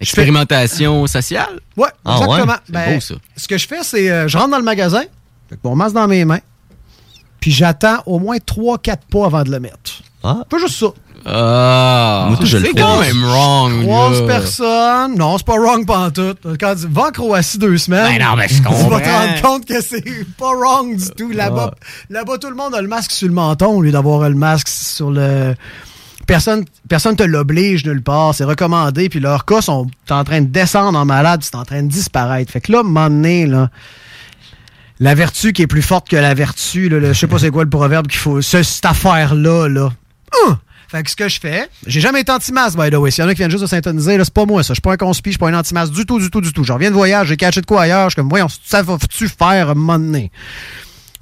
Expérimentation 0.00 1.04
sociale? 1.08 1.58
Ouais, 1.76 1.88
Ah 2.04 2.18
exactement. 2.22 2.52
ouais? 2.52 2.58
C'est 2.66 2.72
Ben, 2.72 2.94
beau, 2.94 3.00
ça. 3.00 3.14
Ce 3.36 3.48
que 3.48 3.58
je 3.58 3.66
fais, 3.66 3.82
c'est 3.82 4.08
euh, 4.10 4.28
je 4.28 4.38
rentre 4.38 4.50
dans 4.50 4.58
le 4.58 4.62
magasin, 4.64 5.02
avec 5.50 5.64
mon 5.64 5.74
masque 5.74 5.94
dans 5.96 6.06
mes 6.06 6.24
mains, 6.24 6.38
puis 7.40 7.50
j'attends 7.50 7.98
au 8.06 8.20
moins 8.20 8.36
3-4 8.36 8.96
pas 9.10 9.26
avant 9.26 9.42
de 9.42 9.50
le 9.50 9.58
mettre. 9.58 10.02
Ah, 10.22 10.42
Pas 10.48 10.58
juste 10.58 10.76
ça. 10.78 10.86
Ah, 11.28 12.26
Moi, 12.28 12.36
tout, 12.38 12.46
je 12.46 12.56
le 12.58 12.62
c'est 12.66 12.72
fais. 12.72 12.80
quand 12.80 13.00
même 13.00 13.24
wrong. 13.24 13.82
Croise 13.82 14.20
là. 14.20 14.26
personne. 14.26 15.18
Non, 15.18 15.36
c'est 15.38 15.46
pas 15.46 15.56
wrong 15.58 15.84
pantoute. 15.84 16.38
Quand 16.60 16.74
tu 16.76 16.86
vas 16.88 17.08
en 17.08 17.10
Croatie 17.10 17.58
deux 17.58 17.78
semaines, 17.78 18.16
Ben 18.18 18.24
non, 18.24 18.36
mais 18.36 18.46
je 18.48 18.54
tu 18.58 18.62
vas 18.62 19.00
te 19.00 19.08
rendre 19.08 19.42
compte 19.42 19.64
que 19.66 19.80
c'est 19.82 20.04
pas 20.38 20.52
wrong 20.54 20.96
du 20.96 21.10
tout. 21.16 21.30
Là-bas, 21.32 21.72
là-bas, 22.10 22.38
tout 22.38 22.48
le 22.48 22.54
monde 22.54 22.74
a 22.76 22.80
le 22.80 22.86
masque 22.88 23.10
sur 23.10 23.26
le 23.26 23.34
menton 23.34 23.66
au 23.78 23.82
lieu 23.82 23.90
d'avoir 23.90 24.28
le 24.28 24.36
masque 24.36 24.68
sur 24.68 25.10
le... 25.10 25.54
Personne 26.28 26.64
personne 26.88 27.14
te 27.14 27.22
l'oblige 27.22 27.84
nulle 27.84 28.02
part. 28.02 28.34
C'est 28.34 28.44
recommandé. 28.44 29.08
Puis 29.08 29.20
leurs 29.20 29.44
cas 29.44 29.60
sont 29.60 29.86
en 30.10 30.24
train 30.24 30.40
de 30.40 30.46
descendre 30.46 30.98
en 30.98 31.04
malade. 31.04 31.40
C'est 31.42 31.54
en 31.54 31.64
train 31.64 31.82
de 31.82 31.88
disparaître. 31.88 32.50
Fait 32.52 32.60
que 32.60 32.72
là, 32.72 32.78
à 32.78 32.80
un 32.80 32.84
moment 32.84 33.08
donné, 33.08 33.46
là, 33.46 33.68
la 34.98 35.14
vertu 35.14 35.52
qui 35.52 35.62
est 35.62 35.66
plus 35.68 35.82
forte 35.82 36.08
que 36.08 36.16
la 36.16 36.34
vertu. 36.34 36.88
Là, 36.88 36.98
le- 36.98 37.12
je 37.12 37.18
sais 37.18 37.26
pas 37.28 37.38
c'est 37.38 37.50
quoi 37.50 37.62
le 37.64 37.70
proverbe 37.70 38.06
qu'il 38.08 38.18
faut. 38.18 38.42
ce- 38.42 38.62
cette 38.64 38.84
affaire-là, 38.86 39.68
là. 39.68 39.90
Hum! 40.48 40.56
Fait 40.88 41.02
que 41.02 41.10
ce 41.10 41.16
que 41.16 41.28
je 41.28 41.40
fais, 41.40 41.68
j'ai 41.86 42.00
jamais 42.00 42.20
été 42.20 42.30
anti-masque, 42.30 42.78
by 42.78 42.90
the 42.90 42.94
way. 42.94 43.10
S'il 43.10 43.24
y 43.24 43.26
en 43.26 43.28
a 43.28 43.34
qui 43.34 43.38
viennent 43.38 43.50
juste 43.50 43.62
de 43.62 43.68
s'intoniser, 43.68 44.16
là, 44.16 44.24
c'est 44.24 44.32
pas 44.32 44.46
moi, 44.46 44.62
ça. 44.62 44.68
Je 44.68 44.74
suis 44.74 44.82
pas 44.82 44.92
un 44.92 44.96
conspi, 44.96 45.30
je 45.30 45.32
suis 45.32 45.38
pas 45.38 45.48
un 45.48 45.54
anti-masque 45.54 45.92
du 45.92 46.06
tout, 46.06 46.18
du 46.18 46.30
tout, 46.30 46.40
du 46.40 46.52
tout. 46.52 46.64
Je 46.64 46.72
reviens 46.72 46.90
de 46.90 46.94
voyage, 46.96 47.28
j'ai 47.28 47.36
caché 47.36 47.60
de 47.60 47.66
quoi 47.66 47.82
ailleurs. 47.82 48.04
Je 48.04 48.10
suis 48.10 48.16
comme, 48.16 48.28
voyons, 48.28 48.48
ça 48.64 48.82
va-tu 48.82 49.28
faire 49.28 49.70
un 49.70 49.74
moment 49.74 49.98
donné? 49.98 50.30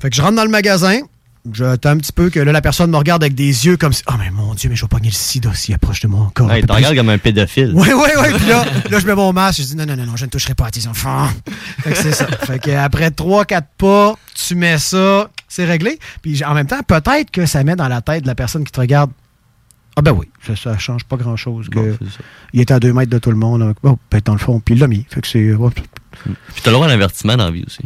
Fait 0.00 0.10
que 0.10 0.16
je 0.16 0.22
rentre 0.22 0.36
dans 0.36 0.44
le 0.44 0.50
magasin, 0.50 0.98
j'attends 1.52 1.90
un 1.90 1.96
petit 1.96 2.12
peu 2.12 2.30
que 2.30 2.40
là, 2.40 2.52
la 2.52 2.60
personne 2.60 2.90
me 2.90 2.96
regarde 2.96 3.22
avec 3.22 3.34
des 3.34 3.66
yeux 3.66 3.76
comme 3.76 3.92
si, 3.92 4.02
oh, 4.08 4.14
mais 4.18 4.30
mon 4.30 4.54
Dieu, 4.54 4.68
mais 4.70 4.76
je 4.76 4.82
vais 4.82 4.88
pogner 4.88 5.08
le 5.08 5.14
sida 5.14 5.52
s'il 5.54 5.74
approche 5.74 6.00
de 6.00 6.08
moi 6.08 6.26
encore. 6.26 6.48
Ouais, 6.48 6.62
plus. 6.62 6.72
regardes 6.72 6.96
comme 6.96 7.08
un 7.08 7.18
pédophile. 7.18 7.72
Oui, 7.74 7.88
oui, 7.94 8.10
oui. 8.20 8.28
Puis 8.36 8.48
là, 8.48 8.64
là, 8.90 8.98
je 8.98 9.06
mets 9.06 9.14
mon 9.14 9.32
masque. 9.32 9.60
Je 9.60 9.66
dis 9.66 9.76
non, 9.76 9.86
non, 9.86 9.96
non, 9.96 10.06
non, 10.06 10.16
je 10.16 10.24
ne 10.24 10.30
toucherai 10.30 10.54
pas 10.54 10.66
à 10.66 10.70
tes 10.70 10.86
enfants. 10.86 11.28
Fait 11.82 11.92
que 11.92 11.96
c'est 11.98 12.12
ça. 12.12 12.26
Fait 12.26 12.58
que 12.58 12.70
après 12.70 13.08
3-4 13.08 13.62
pas, 13.78 14.14
tu 14.34 14.54
mets 14.54 14.78
ça, 14.78 15.30
c'est 15.48 15.64
réglé. 15.64 15.98
Puis 16.22 16.44
en 16.44 16.54
même 16.54 16.66
temps, 16.66 16.82
peut-être 16.86 17.30
que 17.30 17.46
ça 17.46 17.62
met 17.64 17.76
dans 17.76 17.88
la 17.88 18.00
tête 18.00 18.22
de 18.22 18.28
la 18.28 18.34
personne 18.34 18.64
qui 18.64 18.72
te 18.72 18.80
regarde. 18.80 19.10
Ah 19.96 20.02
ben 20.02 20.12
oui, 20.12 20.28
ça, 20.46 20.56
ça 20.56 20.76
change 20.78 21.04
pas 21.04 21.16
grand-chose. 21.16 21.68
que 21.68 21.78
Bon, 21.78 21.98
il 22.52 22.60
était 22.60 22.74
à 22.74 22.80
2 22.80 22.92
mètres 22.92 23.10
de 23.10 23.18
tout 23.18 23.30
le 23.30 23.36
monde. 23.36 23.60
là. 23.60 23.72
Bon, 23.82 23.98
ben 24.10 24.20
dans 24.24 24.32
le 24.32 24.38
fond, 24.38 24.60
puis 24.60 24.74
il 24.74 24.80
l'a 24.80 24.88
mis. 24.88 25.06
Fait 25.08 25.20
que 25.20 25.28
c'est... 25.28 25.54
ouais. 25.54 25.70
Puis 26.24 26.62
t'as 26.62 26.70
le 26.70 26.74
droit 26.74 26.86
à 26.86 26.90
un 26.90 26.92
avertissement 26.94 27.36
dans 27.36 27.44
la 27.44 27.50
vie 27.50 27.64
aussi. 27.66 27.82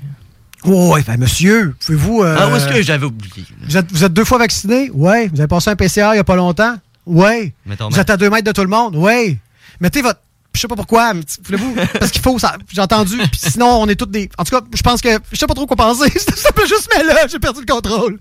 Oh, 0.64 0.92
ouais, 0.94 1.02
ben 1.06 1.18
monsieur, 1.18 1.74
pouvez-vous... 1.84 2.22
euh, 2.22 2.36
Ah, 2.38 2.48
où 2.50 2.56
est-ce 2.56 2.68
que 2.68 2.82
j'avais 2.82 3.06
oublié? 3.06 3.44
vous, 3.62 3.76
êtes, 3.76 3.92
vous 3.92 4.04
êtes 4.04 4.12
deux 4.12 4.24
fois 4.24 4.38
vacciné? 4.38 4.90
Oui. 4.92 5.28
Vous 5.28 5.40
avez 5.40 5.46
passé 5.48 5.70
un 5.70 5.76
PCR 5.76 6.10
il 6.14 6.16
y 6.16 6.20
a 6.20 6.24
pas 6.24 6.36
longtemps? 6.36 6.74
Oui. 7.06 7.52
Vous 7.66 7.98
êtes 8.00 8.10
à 8.10 8.16
deux 8.16 8.28
mètres 8.30 8.44
de 8.46 8.52
tout 8.52 8.62
le 8.62 8.68
monde? 8.68 8.96
Oui. 8.96 9.38
Mettez 9.80 10.02
votre. 10.02 10.20
Je 10.58 10.62
sais 10.62 10.68
pas 10.68 10.74
pourquoi, 10.74 11.14
mais 11.14 11.22
voulez-vous? 11.44 11.76
Parce 12.00 12.10
qu'il 12.10 12.20
faut, 12.20 12.36
ça. 12.38 12.56
J'ai 12.72 12.80
entendu. 12.80 13.16
Puis 13.16 13.38
sinon, 13.52 13.78
on 13.80 13.88
est 13.88 13.94
tous 13.94 14.06
des. 14.06 14.28
En 14.38 14.42
tout 14.44 14.50
cas, 14.58 14.66
je 14.74 14.82
pense 14.82 15.00
que. 15.00 15.08
Je 15.30 15.38
sais 15.38 15.46
pas 15.46 15.54
trop 15.54 15.66
quoi 15.66 15.76
penser. 15.76 16.10
Ça 16.34 16.50
peut 16.52 16.66
juste 16.66 16.88
mais 16.96 17.04
là, 17.04 17.26
j'ai 17.30 17.38
perdu 17.38 17.60
le 17.66 17.72
contrôle. 17.72 18.18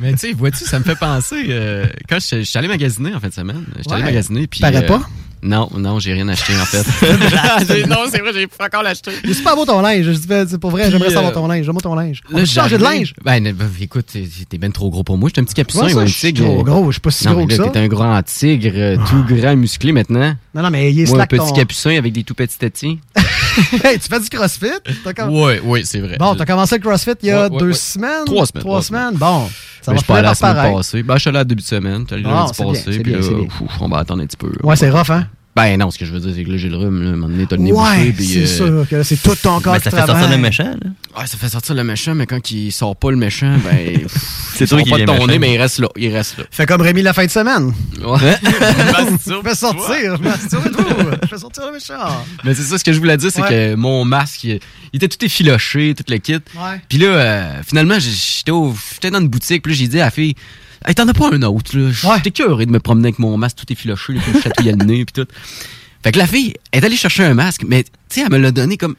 Mais 0.00 0.12
tu 0.12 0.18
sais, 0.18 0.32
vois-tu, 0.32 0.64
ça 0.64 0.78
me 0.78 0.84
fait 0.84 0.96
penser. 0.98 1.46
euh, 1.50 1.86
quand 2.08 2.18
je 2.20 2.36
je 2.38 2.42
suis 2.42 2.58
allé 2.58 2.68
magasiner 2.68 3.14
en 3.14 3.20
fin 3.20 3.28
de 3.28 3.34
semaine, 3.34 3.64
j'étais 3.76 3.92
allé 3.92 4.02
Ouais. 4.02 4.08
magasiner. 4.10 4.46
Puis, 4.46 4.60
Paraît 4.60 4.86
pas? 4.86 5.02
Non, 5.42 5.68
non, 5.76 5.98
j'ai 5.98 6.12
rien 6.12 6.28
acheté 6.28 6.52
en 6.54 6.64
fait. 6.64 6.84
Non, 7.88 7.96
c'est 8.10 8.18
vrai, 8.20 8.32
j'ai 8.34 8.46
pas 8.46 8.66
encore 8.66 8.82
l'acheté. 8.82 9.10
C'est 9.24 9.34
super 9.34 9.54
beau 9.56 9.64
ton 9.64 9.80
linge. 9.80 10.04
Je 10.04 10.10
dis, 10.12 10.26
ben, 10.26 10.46
c'est 10.48 10.58
pour 10.58 10.70
vrai, 10.70 10.90
j'aimerais 10.90 11.10
savoir 11.10 11.30
euh, 11.32 11.34
ton 11.34 11.46
linge. 11.46 11.64
J'aimerais 11.64 11.82
ton 11.82 11.94
linge. 11.94 12.22
On 12.32 12.38
Là, 12.38 12.44
changer 12.44 12.78
de 12.78 12.82
linge? 12.82 13.14
Ben, 13.24 13.42
ben, 13.52 13.68
écoute, 13.80 14.06
t'es 14.48 14.58
ben 14.58 14.72
trop 14.72 14.90
gros 14.90 15.04
pour 15.04 15.16
moi. 15.18 15.28
J'étais 15.28 15.40
un 15.40 15.44
petit 15.44 15.54
capucin 15.54 15.84
Ouais, 15.84 15.90
ça, 15.90 15.96
ou 15.96 16.00
un 16.00 16.06
je 16.06 16.12
suis 16.12 16.32
tigre. 16.32 16.44
trop 16.44 16.64
gros. 16.64 16.86
Je 16.86 16.92
suis 16.92 17.00
pas 17.00 17.10
si 17.10 17.26
non, 17.26 17.32
gros 17.34 17.46
mais 17.46 17.54
que 17.56 17.60
là, 17.60 17.66
ça. 17.66 17.70
t'es 17.72 17.78
un 17.80 17.88
grand 17.88 18.22
tigre, 18.22 18.70
euh, 18.74 18.96
tout 19.08 19.24
grand, 19.34 19.56
musclé 19.56 19.92
maintenant. 19.92 20.34
Non, 20.54 20.62
non, 20.62 20.70
mais 20.70 20.92
il 20.92 21.00
est 21.00 21.08
Moi, 21.08 21.22
un 21.22 21.26
petit 21.26 21.38
ton... 21.38 21.52
capucin 21.52 21.96
avec 21.96 22.12
des 22.12 22.24
tout 22.24 22.34
petits 22.34 22.58
tétins. 22.58 22.96
hey, 23.84 23.98
tu 23.98 24.08
fais 24.08 24.20
du 24.20 24.28
crossfit? 24.28 24.66
Oui, 25.28 25.52
oui, 25.64 25.80
c'est 25.84 26.00
vrai. 26.00 26.16
Bon, 26.18 26.34
t'as 26.34 26.44
commencé 26.46 26.76
le 26.76 26.82
crossfit 26.82 27.12
il 27.22 27.28
y 27.28 27.30
a 27.30 27.44
Ouais, 27.46 27.50
ouais, 27.52 27.58
deux 27.60 27.66
ouais. 27.68 27.72
semaines? 27.74 28.24
Trois 28.26 28.46
semaines, 28.46 28.62
Trois 28.62 28.80
trois 28.80 28.82
semaines? 28.82 29.14
Bon. 29.14 29.48
Ça 29.88 29.92
Mais 29.92 29.96
va 29.96 30.00
je 30.00 30.04
suis 30.04 30.06
pas 30.06 30.18
allé 30.18 30.28
la 30.28 30.34
semaine 30.34 30.74
passée. 30.74 31.02
Ben, 31.02 31.14
je 31.14 31.18
suis 31.20 31.28
allé 31.30 31.38
à 31.38 31.44
début 31.44 31.62
de 31.62 31.66
semaine. 31.66 32.00
J'étais 32.00 32.14
allé 32.14 32.24
Ah, 32.26 32.46
lundi 32.46 32.62
passé. 32.82 32.98
Puis 33.00 33.12
là, 33.12 33.18
ouf, 33.18 33.80
on 33.80 33.88
va 33.88 33.98
attendre 33.98 34.22
un 34.22 34.26
petit 34.26 34.36
peu. 34.36 34.52
Ouais, 34.62 34.76
c'est 34.76 34.90
rough, 34.90 35.10
hein? 35.10 35.26
Ben 35.60 35.76
non, 35.78 35.90
ce 35.90 35.98
que 35.98 36.04
je 36.04 36.12
veux 36.12 36.20
dire, 36.20 36.32
c'est 36.34 36.44
que 36.44 36.50
là, 36.50 36.56
j'ai 36.56 36.68
le 36.68 36.76
rhume. 36.76 37.02
Là, 37.02 37.10
à 37.10 37.12
un 37.12 37.16
moment 37.16 37.28
donné, 37.28 37.46
t'as 37.48 37.56
le 37.56 37.62
nez 37.62 37.72
Ouais, 37.72 37.96
bouché. 37.98 38.12
puis, 38.12 38.26
c'est 38.26 38.62
euh, 38.62 38.66
sûr 38.82 38.86
que 38.88 39.02
c'est 39.02 39.16
tout 39.22 39.34
ton 39.42 39.60
corps 39.60 39.72
Mais 39.74 39.78
qui 39.80 39.84
ça 39.84 39.90
fait 39.90 40.06
sortir 40.06 40.28
le 40.30 40.36
méchant, 40.38 40.64
là. 40.82 40.90
Ouais, 41.20 41.26
ça 41.26 41.36
fait 41.36 41.48
sortir 41.48 41.74
le 41.74 41.84
méchant, 41.84 42.14
mais 42.14 42.26
quand 42.26 42.50
il 42.50 42.70
sort 42.70 42.94
pas 42.96 43.10
le 43.10 43.16
méchant, 43.16 43.54
ben. 43.64 44.00
C'est 44.54 44.64
il 44.64 44.68
toi 44.68 44.82
qui 44.82 44.90
pas 44.90 44.98
de 44.98 45.04
ton 45.04 45.12
méchant. 45.14 45.26
nez, 45.28 45.38
mais 45.38 45.54
il 45.54 45.58
reste 45.60 45.78
là. 45.78 45.88
Il 45.96 46.12
reste 46.14 46.38
là. 46.38 46.44
Fais 46.50 46.66
comme 46.66 46.80
Rémi 46.80 47.02
la 47.02 47.12
fin 47.12 47.24
de 47.26 47.30
semaine. 47.30 47.72
Ouais. 48.04 48.18
Fais 49.44 49.54
sortir. 49.54 50.20
Masturbe-vous. 50.20 51.26
Fais 51.28 51.38
sortir 51.38 51.66
le 51.66 51.72
méchant. 51.72 52.24
mais 52.44 52.54
c'est 52.54 52.62
ça, 52.62 52.78
ce 52.78 52.84
que 52.84 52.92
je 52.92 52.98
voulais 52.98 53.16
dire, 53.16 53.30
c'est 53.32 53.42
Ouais. 53.42 53.48
que 53.48 53.74
mon 53.76 54.04
masque, 54.04 54.44
il, 54.44 54.60
il 54.92 54.96
était 54.96 55.08
tout 55.08 55.24
effiloché, 55.24 55.94
tout 55.96 56.04
le 56.08 56.18
kit. 56.18 56.34
Ouais. 56.34 56.80
Puis 56.88 56.98
là, 56.98 57.06
euh, 57.06 57.62
finalement, 57.66 57.96
j'étais 57.98 59.10
dans 59.10 59.20
une 59.20 59.28
boutique, 59.28 59.62
puis 59.62 59.72
là, 59.72 59.78
j'ai 59.78 59.88
dit 59.88 60.00
à 60.00 60.06
la 60.06 60.10
fille, 60.10 60.34
hey, 60.86 60.94
t'en 60.94 61.08
as 61.08 61.14
pas 61.14 61.30
un 61.32 61.42
autre, 61.42 61.76
là? 61.76 61.86
Ouais. 61.88 62.16
J'étais 62.18 62.30
curieux 62.30 62.66
de 62.66 62.70
me 62.72 62.80
promener 62.80 63.08
avec 63.08 63.18
mon 63.18 63.36
masque 63.36 63.56
tout 63.58 63.72
effiloché, 63.72 64.14
là, 64.14 64.20
me 64.34 64.40
chatouiller 64.40 64.72
le 64.72 64.84
nez, 64.84 65.04
puis 65.12 65.22
tout. 65.24 65.28
Fait 66.04 66.12
que 66.12 66.18
la 66.18 66.26
fille 66.26 66.54
est 66.72 66.84
allée 66.84 66.96
chercher 66.96 67.24
un 67.24 67.34
masque, 67.34 67.62
mais 67.66 67.82
tu 67.84 67.90
sais, 68.08 68.20
elle 68.22 68.30
me 68.32 68.38
l'a 68.38 68.50
donné 68.52 68.76
comme. 68.76 68.94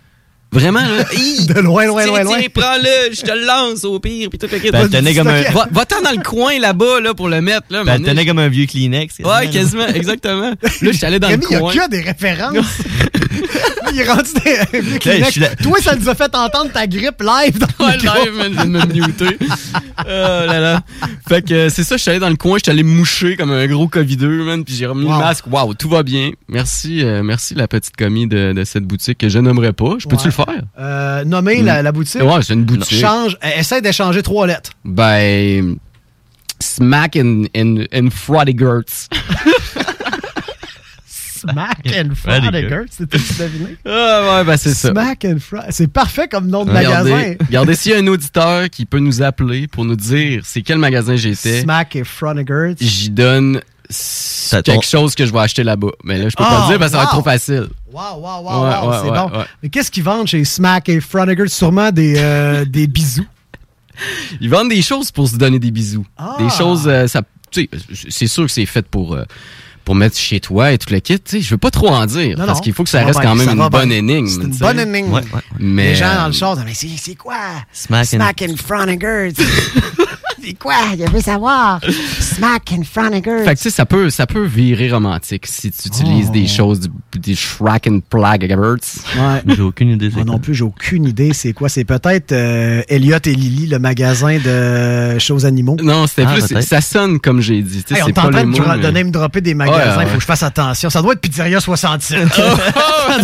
Vraiment, 0.52 0.80
là. 0.82 1.06
Hi! 1.14 1.46
De 1.46 1.60
loin, 1.60 1.86
loin, 1.86 2.02
Tiens, 2.04 2.12
loin, 2.12 2.24
loin. 2.24 2.40
tiens, 2.40 2.48
prends-le, 2.52 3.14
je 3.14 3.22
te 3.22 3.32
le 3.32 3.46
lance 3.46 3.84
au 3.84 4.00
pire, 4.00 4.30
puis 4.32 4.40
tout 4.40 4.48
le 4.52 4.58
kit. 4.58 4.72
Ben, 4.72 4.80
elle 4.82 4.90
tenait 4.90 5.14
comme 5.14 5.28
un, 5.28 5.42
Va- 5.52 5.68
Va-t'en 5.72 6.02
dans 6.02 6.10
le 6.10 6.24
coin 6.24 6.58
là-bas, 6.58 7.02
là, 7.02 7.14
pour 7.14 7.30
le 7.30 7.40
mettre, 7.40 7.68
là. 7.70 7.84
ben, 7.84 8.02
tenait 8.04 8.26
comme 8.26 8.40
un 8.40 8.48
vieux 8.48 8.66
Kleenex. 8.66 9.20
Ouais, 9.20 9.48
quasiment, 9.52 9.86
exactement. 9.90 10.50
Là, 10.82 10.92
j'étais 10.92 11.06
allé 11.06 11.20
dans 11.20 11.28
Rémi, 11.28 11.44
il 11.48 11.52
y 11.52 11.54
le 11.54 11.58
a 11.58 11.60
coin. 11.62 11.74
que 11.76 11.90
des 11.92 12.02
références. 12.02 12.66
Il 13.94 14.00
est 14.00 14.08
rendu 14.10 14.30
des 14.44 15.64
Toi, 15.64 15.78
ça 15.82 15.96
nous 15.96 16.10
a 16.10 16.16
fait 16.16 16.36
entendre 16.36 16.72
ta 16.72 16.88
grippe 16.88 17.22
live 17.22 17.60
dans 17.60 17.86
Ouais, 17.86 17.98
le 17.98 18.02
live, 18.04 18.34
man, 18.36 18.48
je 18.54 18.54
viens 18.54 18.66
de 18.86 18.96
me 19.02 19.08
muter. 19.08 19.38
Oh 20.00 20.04
là 20.08 20.60
là. 20.60 20.82
Fait 21.28 21.42
que 21.42 21.54
euh, 21.54 21.70
c'est 21.70 21.84
ça, 21.84 21.98
je 21.98 22.02
suis 22.02 22.12
allé 22.12 22.20
dans 22.20 22.30
le 22.30 22.36
coin, 22.36 22.58
je 22.58 22.64
suis 22.64 22.72
allé 22.72 22.84
me 22.84 22.90
moucher 22.92 23.36
comme 23.36 23.52
un 23.52 23.68
gros 23.68 23.88
Covideux, 23.88 24.44
man, 24.44 24.64
puis 24.64 24.74
j'ai 24.76 24.86
remis 24.86 25.06
Wow. 25.06 25.14
le 25.14 25.18
masque. 25.20 25.46
Waouh, 25.50 25.74
tout 25.74 25.90
va 25.90 26.04
bien. 26.04 26.32
Merci, 26.48 27.04
euh, 27.04 27.22
merci 27.24 27.56
la 27.56 27.68
petite 27.68 27.96
commis 27.98 28.28
de, 28.28 28.54
de 28.54 28.64
cette 28.64 28.84
boutique 28.86 29.18
que 29.18 29.30
je 29.30 29.40
nommerai 29.40 29.74
pas. 29.74 29.96
Je 30.00 30.08
peux-tu 30.08 30.24
Ouais. 30.24 30.26
le 30.28 30.32
faire? 30.32 30.64
Euh, 30.80 31.24
nommer 31.26 31.62
la, 31.62 31.82
la 31.82 31.92
boutique? 31.92 32.22
Ouais, 32.22 32.42
c'est 32.42 32.54
une 32.54 32.66
boutique. 32.66 33.00
Change, 33.00 33.38
euh, 33.44 33.50
essaie 33.60 33.82
d'échanger 33.82 34.22
trois 34.24 34.48
lettres. 34.48 34.72
Ben, 34.86 35.76
Smack 36.62 37.16
and, 37.16 37.46
and, 37.56 37.86
and. 37.94 38.10
Smack 41.42 41.80
and 41.88 42.16
Freddy 42.16 42.48
Frodiger, 42.48 42.82
c'était 42.90 43.18
deviné? 43.18 43.78
Ah 43.86 44.38
ouais, 44.40 44.44
ben 44.44 44.58
c'est 44.58 44.74
ça. 44.74 44.92
Smack 44.92 45.26
and. 45.26 45.38
C'est 45.70 45.92
parfait 45.92 46.28
comme 46.28 46.48
nom 46.48 46.66
de 46.66 46.72
Regardez, 46.72 47.12
magasin. 47.12 47.36
regardez 47.48 47.76
s'il 47.76 47.92
y 47.92 47.96
a 47.96 47.98
un 48.00 48.08
auditeur 48.08 48.70
qui 48.70 48.86
peut 48.86 49.00
nous 49.00 49.22
appeler 49.22 49.68
pour 49.68 49.86
nous 49.86 49.96
dire 49.96 50.42
c'est 50.46 50.62
quel 50.62 50.78
magasin 50.78 51.16
j'étais. 51.16 51.62
Smack 51.62 51.96
and 52.00 52.06
Frodiger. 52.06 52.76
J'y 52.80 53.10
donne 53.10 53.62
quelque 54.64 54.86
chose 54.86 55.16
que 55.16 55.26
je 55.26 55.32
vais 55.34 55.40
acheter 55.40 55.64
là-bas. 55.64 55.90
Mais 56.04 56.18
là, 56.20 56.30
je 56.30 56.36
peux 56.36 56.44
Ah, 56.46 56.50
pas 56.50 56.62
le 56.64 56.68
dire 56.70 56.80
parce 56.80 56.92
que 56.92 56.98
ça 56.98 57.04
va 57.04 57.04
être 57.04 57.16
wow. 57.16 57.22
trop 57.22 57.30
facile. 57.30 57.68
Wow, 57.92 58.02
wow, 58.20 58.22
wow, 58.22 58.64
Ouais, 58.64 58.70
wow, 58.70 58.90
ouais, 58.92 58.98
c'est 59.04 59.10
ouais, 59.10 59.18
bon. 59.18 59.38
ouais. 59.40 59.46
Mais 59.64 59.70
qu'est-ce 59.70 59.90
qu'ils 59.90 60.04
vendent 60.04 60.28
chez 60.28 60.44
Smack 60.46 60.90
et 60.90 61.00
Froniger? 61.02 61.48
Sûrement 61.48 61.92
des, 61.92 62.14
euh, 62.18 62.66
des 62.70 62.86
bisous. 62.88 63.26
Ils 64.40 64.50
vendent 64.50 64.70
des 64.70 64.82
choses 64.82 65.12
pour 65.12 65.28
se 65.28 65.36
donner 65.38 65.60
des 65.60 65.72
bisous. 65.72 66.06
Ah. 66.18 66.36
Des 66.40 66.50
choses, 66.50 66.88
euh, 66.88 67.08
ça, 67.08 67.22
tu 67.52 67.68
sais, 67.94 68.06
c'est 68.10 68.28
sûr 68.28 68.46
que 68.46 68.52
c'est 68.52 68.66
fait 68.68 68.88
pour, 68.88 69.14
euh, 69.16 69.24
pour 69.90 69.96
mettre 69.96 70.20
chez 70.20 70.40
toi 70.40 70.72
et 70.72 70.78
tout 70.78 70.94
le 70.94 71.00
kit. 71.00 71.20
Tu 71.20 71.38
sais, 71.38 71.42
je 71.42 71.50
veux 71.50 71.58
pas 71.58 71.72
trop 71.72 71.88
en 71.88 72.06
dire 72.06 72.38
Non, 72.38 72.46
parce 72.46 72.62
qu'il 72.62 72.74
faut 72.74 72.84
que 72.84 72.92
ça 72.92 73.04
reste 73.04 73.20
bien, 73.22 73.30
quand 73.32 73.36
même 73.36 73.50
une 73.58 73.70
bonne 73.70 73.90
bien. 73.90 73.98
énigme. 73.98 74.28
C'est 74.28 74.44
une 74.44 74.56
bonne 74.56 74.80
énigme. 74.80 75.12
Ouais, 75.12 75.22
ouais. 75.34 75.42
Mais, 75.58 75.84
Les 75.90 75.96
gens 75.96 76.14
dans 76.14 76.28
le 76.28 76.32
char, 76.32 76.56
mais 76.64 76.76
c'est 76.76 76.90
c'est 76.96 77.16
quoi? 77.16 77.40
Smack 77.74 78.02
and- 78.02 78.18
Smack 78.18 78.46
and 78.48 78.56
Froniger. 78.64 79.30
C'est 80.44 80.54
quoi? 80.54 80.74
Je 80.98 81.10
veux 81.12 81.22
savoir. 81.22 81.80
Smack 82.20 82.72
and 82.74 82.84
Froniger. 82.84 83.44
Fait 83.44 83.54
que 83.56 83.58
tu 83.60 83.64
sais, 83.64 83.70
ça 83.70 83.86
peut, 83.86 84.10
ça 84.10 84.26
peut 84.28 84.46
virer 84.46 84.90
romantique 84.92 85.46
si 85.48 85.72
tu 85.72 85.88
utilises 85.88 86.28
Oh. 86.30 86.34
des 86.34 86.48
choses, 86.48 86.80
du- 86.82 87.20
des 87.20 87.36
Shrek 87.36 87.88
and 87.88 88.00
Plaggerts. 88.10 88.58
Ouais. 89.18 89.42
J'ai 89.48 89.62
aucune 89.62 89.90
idée. 89.90 90.10
Moi 90.10 90.24
non 90.24 90.40
plus, 90.40 90.54
j'ai 90.56 90.64
aucune 90.64 91.06
idée 91.06 91.34
c'est 91.34 91.54
quoi. 91.54 91.70
C'est 91.70 91.84
peut-être 91.86 92.32
euh, 92.32 92.82
Elliot 92.88 93.18
et 93.26 93.34
Lily, 93.34 93.68
le 93.68 93.80
magasin 93.80 94.38
de 94.38 95.20
choses 95.20 95.46
animaux. 95.46 95.78
Non, 95.82 96.08
c'était 96.08 96.26
Ah, 96.28 96.34
plus, 96.34 96.62
ça 96.62 96.82
sonne 96.82 97.20
comme 97.20 97.42
j'ai 97.42 97.62
dit. 97.62 97.84
Tu 97.84 97.94
sais, 97.94 98.00
Hey, 98.00 98.04
on 98.04 98.06
c'est 98.06 98.12
est 98.12 98.20
en 98.20 98.24
pas 98.24 98.32
train 98.32 98.44
les 98.46 98.80
de, 98.80 98.82
mais- 98.88 98.92
name 98.92 99.12
dropper 99.12 99.42
des 99.42 99.54
magasins, 99.54 99.78
Ouais, 99.78 99.94
il 99.96 99.98
ouais. 100.00 100.06
faut 100.08 100.16
que 100.16 100.22
je 100.22 100.26
fasse 100.26 100.44
attention. 100.44 100.90
Ça 100.90 101.02
doit 101.02 101.14
être 101.14 101.22
Pizzeria 101.22 101.60
67. 101.60 102.28
ça 102.34 102.44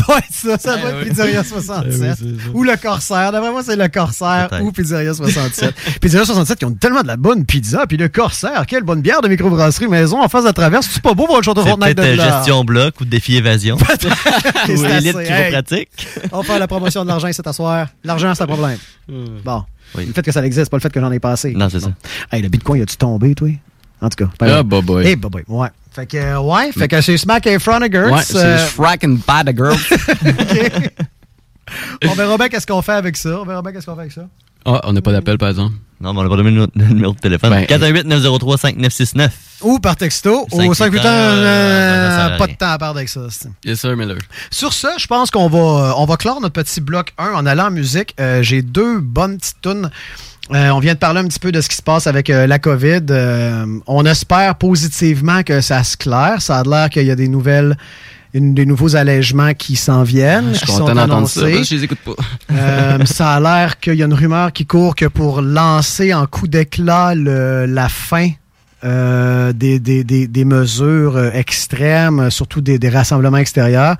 doit 0.07 0.17
être 0.17 0.25
ça, 0.31 0.57
ça 0.57 0.77
doit 0.77 0.89
être. 0.91 1.07
Pizzeria 1.07 1.43
67. 1.43 1.85
Ouais, 2.01 2.13
c'est 2.17 2.25
ça. 2.25 2.25
ou 2.53 2.63
le 2.63 2.75
Corsaire. 2.81 3.31
D'après 3.31 3.51
moi, 3.51 3.61
c'est 3.63 3.75
le 3.75 3.87
Corsaire 3.87 4.49
ou 4.61 4.71
Pizzeria 4.71 5.13
67. 5.13 5.73
Pizzeria 6.01 6.25
67 6.25 6.59
qui 6.59 6.65
ont 6.65 6.73
tellement 6.73 7.03
de 7.05 7.09
la 7.09 7.17
bonne 7.17 7.45
pizza. 7.45 7.85
Puis 7.87 7.97
le 7.97 8.09
Corsaire, 8.09 8.65
quelle 8.65 8.83
bonne 8.83 9.01
bière 9.01 9.21
de 9.21 9.27
microbrasserie 9.27 9.87
maison 9.87 10.21
en 10.21 10.27
face 10.27 10.43
de 10.43 10.47
la 10.49 10.53
traverse. 10.53 10.87
C'est 10.91 11.01
pas 11.01 11.13
beau 11.13 11.25
pour 11.25 11.37
le 11.37 11.43
château 11.43 11.61
C'est 11.61 11.69
Frontenac 11.69 11.95
peut-être 11.95 12.15
de 12.15 12.21
euh, 12.21 12.25
là. 12.25 12.37
gestion 12.37 12.63
bloc 12.63 12.99
ou 13.01 13.05
défi 13.05 13.37
évasion. 13.37 13.77
C'est 14.65 14.77
ou 14.77 14.85
élite 14.85 15.15
assez. 15.15 15.19
Hey, 15.19 15.25
chiropratique. 15.25 16.07
on 16.31 16.37
va 16.37 16.43
faire 16.43 16.59
la 16.59 16.67
promotion 16.67 17.03
de 17.03 17.09
l'argent 17.09 17.31
cet 17.31 17.47
asseoir. 17.47 17.87
L'argent, 18.03 18.33
c'est 18.35 18.43
un 18.43 18.47
problème. 18.47 18.77
Bon. 19.07 19.63
Oui. 19.95 20.05
Le 20.05 20.13
fait 20.13 20.21
que 20.23 20.31
ça 20.31 20.45
existe, 20.45 20.69
pas 20.69 20.77
le 20.77 20.81
fait 20.81 20.91
que 20.91 20.99
j'en 20.99 21.11
ai 21.11 21.19
passé. 21.19 21.53
Non, 21.55 21.69
c'est 21.69 21.79
ça. 21.79 21.91
Hey, 22.31 22.41
le 22.41 22.49
bitcoin, 22.49 22.81
a-tu 22.81 22.97
tombé, 22.97 23.35
toi? 23.35 23.49
En 24.01 24.09
tout 24.09 24.25
cas. 24.25 24.31
Ah, 24.41 24.63
bah, 24.63 24.81
boy. 24.81 25.05
Eh, 25.07 25.15
bah, 25.15 25.29
bah, 25.31 25.39
ouais. 25.47 25.69
Fait 25.91 26.05
que, 26.05 26.17
euh, 26.17 26.39
ouais, 26.41 26.71
fait 26.73 26.89
que 26.89 26.99
c'est 26.99 27.17
Smack 27.17 27.47
et 27.47 27.57
Froniger. 27.57 28.09
Ouais, 28.11 28.21
c'est 28.21 28.57
Shrek 28.69 29.05
and 29.05 29.17
Plaggerts. 29.25 29.79
On 32.07 32.13
verra 32.13 32.37
bien 32.37 32.49
qu'est-ce 32.49 32.67
qu'on 32.67 32.81
fait 32.81 32.93
avec 32.93 33.17
ça. 33.17 33.39
On 33.41 33.45
verra 33.45 33.61
bien 33.61 33.71
qu'est-ce 33.71 33.85
qu'on 33.85 33.95
fait 33.95 34.01
avec 34.01 34.11
ça. 34.13 34.27
Ah, 34.65 34.81
on 34.85 34.93
n'a 34.93 35.01
pas 35.01 35.11
d'appel, 35.11 35.37
par 35.37 35.49
exemple. 35.49 35.75
Non, 36.01 36.13
mais 36.13 36.19
on 36.21 36.23
n'a 36.23 36.29
pas 36.29 36.37
donné 36.37 36.51
le 36.75 36.85
numéro- 36.87 37.13
de 37.13 37.19
téléphone. 37.19 37.51
Ben, 37.51 37.65
418-903-5969. 37.65 39.29
Ou 39.61 39.79
par 39.79 39.95
texto, 39.95 40.45
au 40.51 40.57
581, 40.57 40.75
581, 40.75 41.11
euh, 41.11 42.35
à 42.35 42.37
pas 42.37 42.47
de 42.47 42.53
temps 42.53 42.69
à 42.71 42.77
perdre 42.77 42.97
avec 42.97 43.09
ça. 43.09 43.21
c'est- 43.29 43.49
Yes, 43.63 43.79
sir, 43.79 43.95
Miller. 43.95 44.17
Sur 44.51 44.73
ce, 44.73 44.87
je 44.97 45.07
pense 45.07 45.31
qu'on 45.31 45.47
va, 45.47 45.57
euh, 45.59 45.93
on 45.97 46.05
va 46.05 46.17
clore 46.17 46.41
notre 46.41 46.53
petit 46.61 46.81
bloc 46.81 47.13
1 47.17 47.31
en 47.33 47.45
allant 47.45 47.67
en 47.67 47.71
musique. 47.71 48.13
Euh, 48.19 48.41
J'ai 48.43 48.61
deux 48.61 48.99
bonnes 48.99 49.37
petites 49.37 49.61
tunes. 49.61 49.89
Euh, 50.53 50.69
on 50.69 50.79
vient 50.79 50.93
de 50.93 50.99
parler 50.99 51.21
un 51.21 51.27
petit 51.27 51.39
peu 51.39 51.51
de 51.51 51.59
ce 51.61 51.69
qui 51.69 51.75
se 51.75 51.81
passe 51.81 52.05
avec 52.05 52.29
euh, 52.29 52.45
la 52.45 52.59
COVID. 52.59 53.01
Euh, 53.09 53.65
on 53.87 54.05
espère 54.05 54.55
positivement 54.55 55.41
que 55.43 55.61
ça 55.61 55.83
se 55.83 55.97
claire. 55.97 56.41
Ça 56.41 56.59
a 56.59 56.63
l'air 56.63 56.89
qu'il 56.89 57.05
y 57.05 57.11
a 57.11 57.15
des 57.15 57.27
nouvelles 57.27 57.75
Des 58.39 58.65
nouveaux 58.65 58.95
allègements 58.97 59.53
qui 59.53 59.77
s'en 59.77 60.03
viennent, 60.03 60.49
Je 60.53 60.57
suis 60.57 60.67
content 60.67 60.93
d'entendre 60.93 61.29
ça. 61.29 61.41
que 61.49 61.63
Je 61.63 61.75
les 61.75 61.83
écoute 61.85 61.99
pas. 62.03 62.11
Euh, 62.51 62.97
ça 63.05 63.31
a 63.35 63.39
l'air 63.39 63.79
qu'il 63.79 63.93
y 63.95 64.03
a 64.03 64.05
une 64.05 64.13
rumeur 64.13 64.51
qui 64.51 64.65
court 64.65 64.93
que 64.95 65.05
pour 65.05 65.41
lancer 65.41 66.13
en 66.13 66.25
coup 66.27 66.47
d'éclat 66.47 67.13
la 67.15 67.87
fin 67.89 68.29
euh, 68.83 69.53
des, 69.53 69.79
des- 69.79 70.03
des- 70.03 70.27
des 70.27 70.45
mesures 70.45 71.15
euh, 71.15 71.31
extrêmes, 71.33 72.29
surtout 72.29 72.59
des, 72.61 72.77
des 72.77 72.89
rassemblements 72.89 73.37
extérieurs, 73.37 73.95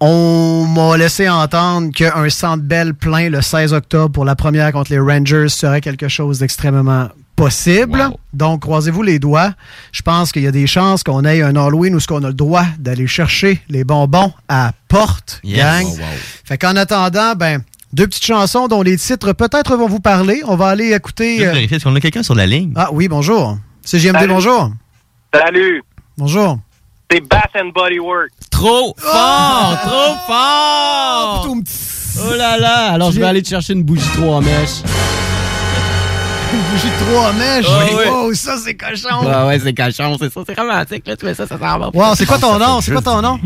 on 0.00 0.66
m'a 0.66 0.96
laissé 0.96 1.28
entendre 1.28 1.90
qu'un 1.92 2.28
centre 2.28 2.62
belle 2.62 2.92
plein 2.94 3.30
le 3.30 3.40
16 3.40 3.72
octobre 3.72 4.12
pour 4.12 4.24
la 4.24 4.34
première 4.36 4.70
contre 4.72 4.90
les 4.92 4.98
Rangers 4.98 5.48
serait 5.48 5.80
quelque 5.80 6.08
chose 6.08 6.40
d'extrêmement 6.40 7.08
possible. 7.44 7.98
Wow. 8.00 8.18
Donc, 8.32 8.60
croisez-vous 8.62 9.02
les 9.02 9.18
doigts. 9.18 9.52
Je 9.92 10.02
pense 10.02 10.32
qu'il 10.32 10.42
y 10.42 10.46
a 10.46 10.50
des 10.52 10.66
chances 10.66 11.02
qu'on 11.02 11.24
ait 11.24 11.42
un 11.42 11.56
Halloween 11.56 11.94
où 11.94 12.00
ce 12.00 12.06
qu'on 12.06 12.22
a 12.24 12.28
le 12.28 12.34
droit 12.34 12.64
d'aller 12.78 13.06
chercher 13.06 13.60
les 13.68 13.84
bonbons 13.84 14.32
à 14.48 14.72
porte, 14.88 15.40
Yes. 15.44 15.58
gang. 15.58 15.84
Wow, 15.86 15.90
wow. 15.96 16.04
Fait 16.44 16.58
qu'en 16.58 16.76
attendant, 16.76 17.34
ben, 17.34 17.62
deux 17.92 18.06
petites 18.06 18.24
chansons 18.24 18.68
dont 18.68 18.82
les 18.82 18.96
titres 18.96 19.32
peut-être 19.32 19.76
vont 19.76 19.88
vous 19.88 20.00
parler. 20.00 20.42
On 20.46 20.56
va 20.56 20.68
aller 20.68 20.92
écouter. 20.92 21.46
Euh, 21.46 21.52
vérifier, 21.52 21.76
Est-ce 21.78 21.84
qu'on 21.84 21.94
a 21.96 22.00
quelqu'un 22.00 22.22
sur 22.22 22.34
la 22.34 22.46
ligne? 22.46 22.72
Ah 22.76 22.88
oui, 22.92 23.08
bonjour. 23.08 23.58
C'est 23.84 23.98
JMD, 23.98 24.18
Salut. 24.20 24.28
bonjour. 24.28 24.70
Salut, 25.34 25.82
Bonjour. 26.18 26.58
c'est 27.10 27.20
Bath 27.20 27.50
and 27.56 27.70
Body 27.74 27.98
Work. 27.98 28.30
Trop 28.50 28.94
fort! 28.98 29.78
Trop 29.82 30.14
fort! 30.26 31.46
Oh 31.48 32.34
là 32.36 32.58
là! 32.58 32.92
Alors, 32.92 33.10
je 33.12 33.18
vais 33.18 33.26
aller 33.26 33.42
te 33.42 33.48
chercher 33.48 33.72
une 33.72 33.82
bougie 33.82 34.06
3 34.14 34.40
mèches. 34.42 34.82
Une 34.84 35.21
bougie 36.56 36.90
de 36.90 36.98
trois 37.04 37.32
mèches. 37.32 37.66
Ah 37.68 37.84
oui. 37.84 38.08
Wow, 38.08 38.34
ça, 38.34 38.56
c'est 38.56 38.76
cochon. 38.76 39.24
Ouais, 39.24 39.46
ouais, 39.48 39.58
c'est 39.58 39.72
cachon, 39.72 40.16
c'est 40.18 40.32
ça. 40.32 40.42
C'est 40.46 40.58
romantique, 40.58 41.06
là. 41.06 41.16
Tu 41.16 41.24
mets 41.26 41.34
ça, 41.34 41.46
ça 41.46 41.58
s'en 41.58 41.78
va. 41.78 41.90
Wow, 41.92 42.14
c'est 42.14 42.26
quoi 42.26 42.38
ton 42.38 42.58
nom? 42.58 42.80
C'est 42.80 42.92
quoi 42.92 43.02
ton 43.02 43.22
nom? 43.22 43.38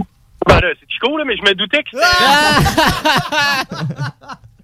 Ben 0.46 0.60
là, 0.60 0.68
c'est 0.78 0.86
Chico, 0.88 1.16
là, 1.16 1.24
mais 1.26 1.36
je 1.36 1.42
me 1.42 1.54
doutais 1.54 1.82
que 1.82 1.90
c'était... 1.92 2.06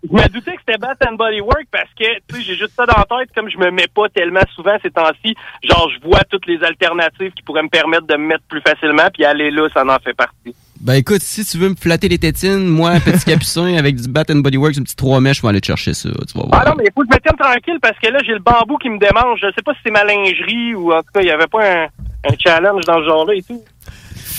je 0.04 0.14
me 0.14 0.28
doutais 0.28 0.52
que 0.52 0.60
c'était 0.66 0.78
Bath 0.78 0.98
and 1.08 1.14
Body 1.14 1.40
Work 1.40 1.66
parce 1.72 1.88
que, 1.98 2.04
tu 2.28 2.36
sais, 2.36 2.42
j'ai 2.42 2.56
juste 2.56 2.74
ça 2.76 2.86
dans 2.86 2.98
la 2.98 3.04
tête, 3.04 3.30
comme 3.34 3.48
je 3.50 3.58
me 3.58 3.70
mets 3.70 3.88
pas 3.92 4.08
tellement 4.14 4.44
souvent 4.54 4.76
ces 4.82 4.90
temps-ci, 4.90 5.34
genre, 5.64 5.90
je 5.90 6.06
vois 6.06 6.22
toutes 6.30 6.46
les 6.46 6.62
alternatives 6.62 7.32
qui 7.32 7.42
pourraient 7.42 7.64
me 7.64 7.68
permettre 7.68 8.06
de 8.06 8.16
me 8.16 8.26
mettre 8.28 8.44
plus 8.48 8.60
facilement, 8.60 9.08
puis 9.12 9.24
aller 9.24 9.50
là, 9.50 9.68
ça 9.74 9.82
en 9.84 9.98
fait 9.98 10.14
partie. 10.14 10.54
Ben 10.82 10.94
écoute, 10.94 11.22
si 11.22 11.44
tu 11.44 11.58
veux 11.58 11.68
me 11.68 11.76
flatter 11.76 12.08
les 12.08 12.18
tétines, 12.18 12.66
moi, 12.66 12.94
petit 12.94 13.24
capucin 13.26 13.76
avec 13.76 13.94
du 13.94 14.08
Bat 14.08 14.24
and 14.30 14.40
Body 14.40 14.56
Works, 14.56 14.76
une 14.78 14.82
petite 14.82 14.98
3 14.98 15.20
mèches, 15.20 15.36
je 15.36 15.42
vais 15.42 15.48
aller 15.48 15.60
te 15.60 15.66
chercher 15.66 15.94
ça. 15.94 16.08
Tu 16.10 16.36
vas 16.36 16.44
voir. 16.44 16.60
Ah 16.60 16.68
non, 16.68 16.74
mais 16.76 16.84
il 16.88 16.90
faut 16.92 17.02
que 17.02 17.06
je 17.08 17.16
me 17.16 17.20
tienne 17.20 17.36
tranquille 17.38 17.78
parce 17.80 17.96
que 18.00 18.08
là, 18.08 18.18
j'ai 18.26 18.32
le 18.32 18.40
bambou 18.40 18.78
qui 18.78 18.90
me 18.90 18.98
démange. 18.98 19.38
Je 19.40 19.46
sais 19.54 19.62
pas 19.64 19.74
si 19.74 19.78
c'est 19.84 19.92
ma 19.92 20.02
lingerie 20.02 20.74
ou 20.74 20.92
en 20.92 20.98
tout 20.98 21.12
cas, 21.14 21.20
il 21.20 21.28
y 21.28 21.30
avait 21.30 21.46
pas 21.46 21.84
un, 21.84 21.84
un 21.84 22.36
challenge 22.36 22.84
dans 22.84 22.98
ce 22.98 23.04
genre-là 23.04 23.34
et 23.34 23.42
tout. 23.42 23.62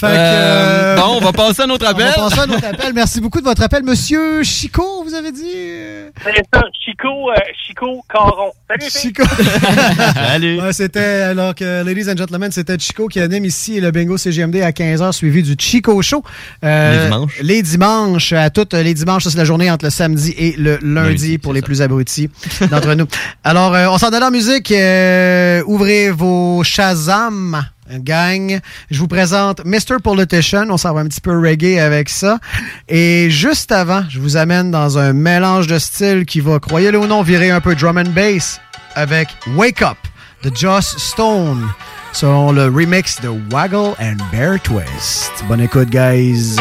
Fait 0.04 0.16
que, 0.16 0.20
Euh, 0.20 0.96
euh, 0.96 0.96
bon, 0.98 1.18
on 1.18 1.20
va 1.22 1.32
passer 1.34 1.62
à 1.64 1.68
notre 1.68 1.86
on 1.86 1.90
appel. 1.90 2.06
va 2.08 2.14
passer 2.14 2.40
à 2.40 2.46
notre 2.48 2.66
appel. 2.74 2.94
Merci 2.94 3.22
beaucoup 3.22 3.40
de 3.40 3.46
votre 3.46 3.62
appel. 3.64 3.84
Monsieur 3.84 4.44
Chico, 4.44 5.04
vous 5.04 5.14
avez 5.14 5.32
dit? 5.32 5.42
euh, 5.56 6.10
C'est 6.24 6.44
ça, 6.54 6.62
Chico, 6.84 7.30
euh, 7.32 7.36
Chico 7.68 8.04
Caron. 8.12 8.52
Salut. 8.70 8.92
Chico. 8.92 9.24
Salut! 10.16 10.62
Ouais, 10.62 10.74
c'était, 10.74 11.00
alors 11.22 11.56
que, 11.56 11.84
ladies 11.84 12.10
and 12.12 12.18
gentlemen, 12.18 12.52
c'était 12.52 12.78
Chico 12.80 13.08
qui 13.08 13.20
anime 13.20 13.46
ici 13.46 13.80
le 13.80 13.92
bingo 13.92 14.18
CGMD 14.18 14.58
à 14.62 14.72
15h, 14.72 15.12
suivi 15.14 15.44
du 15.44 15.56
Chico 15.58 16.02
Show. 16.02 16.24
Euh, 16.64 16.94
Les 16.94 17.04
dimanches. 17.10 17.40
Les 17.42 17.62
dimanches, 17.62 18.34
à 18.34 18.50
toutes 18.50 18.74
les 18.74 18.94
dimanches, 18.94 19.24
ça 19.24 19.30
c'est 19.32 19.38
la 19.38 19.46
journée 19.46 19.70
entre 19.72 19.86
le 19.86 19.92
samedi 19.92 20.34
et 20.38 20.56
le 20.58 20.78
lundi, 20.82 21.38
pour 21.38 21.54
les 21.54 21.62
ça. 21.62 21.66
plus 21.66 21.82
abrutis 21.82 22.30
d'entre 22.72 22.94
nous. 22.96 23.08
Alors, 23.44 23.74
euh, 23.76 23.88
on 23.90 23.98
s'en 23.98 24.10
donne 24.10 24.24
en 24.24 24.32
musique. 24.32 24.72
euh, 24.72 25.62
ouvrez 25.66 26.10
vos 26.12 26.64
Shazam. 26.64 27.64
Gang, 28.00 28.60
je 28.92 29.00
vous 29.00 29.08
présente 29.08 29.64
Mr. 29.66 30.00
Politician. 30.04 30.70
On 30.70 30.78
s'en 30.78 30.94
va 30.94 31.02
un 31.02 31.08
petit 31.08 31.22
peu 31.22 31.38
reggae 31.38 31.80
avec 31.80 32.10
ça. 32.10 32.40
Et 32.88 33.30
juste 33.30 33.72
avant, 33.72 34.04
je 34.10 34.20
vous 34.20 34.38
amène 34.38 34.72
dans 34.72 34.98
un 34.98 35.14
mélange 35.14 35.68
de 35.68 35.80
styles 35.80 36.26
qui 36.26 36.40
va, 36.40 36.60
croyez-le 36.60 37.00
ou 37.00 37.08
non, 37.08 37.22
virer 37.22 37.52
un 37.52 37.62
peu 37.62 37.76
drum 37.76 37.98
and 37.98 38.12
bass 38.16 38.60
avec 38.96 39.30
Wake 39.56 39.82
Up 39.82 39.98
de 40.44 40.52
Joss 40.56 40.98
Stone 40.98 41.68
selon 42.12 42.52
le 42.52 42.66
remix 42.66 43.20
de 43.22 43.30
Waggle 43.50 43.96
and 44.00 44.18
Bear 44.32 44.62
Twist. 44.62 45.32
Bonne 45.48 45.62
écoute, 45.62 45.90
guys. 45.90 46.58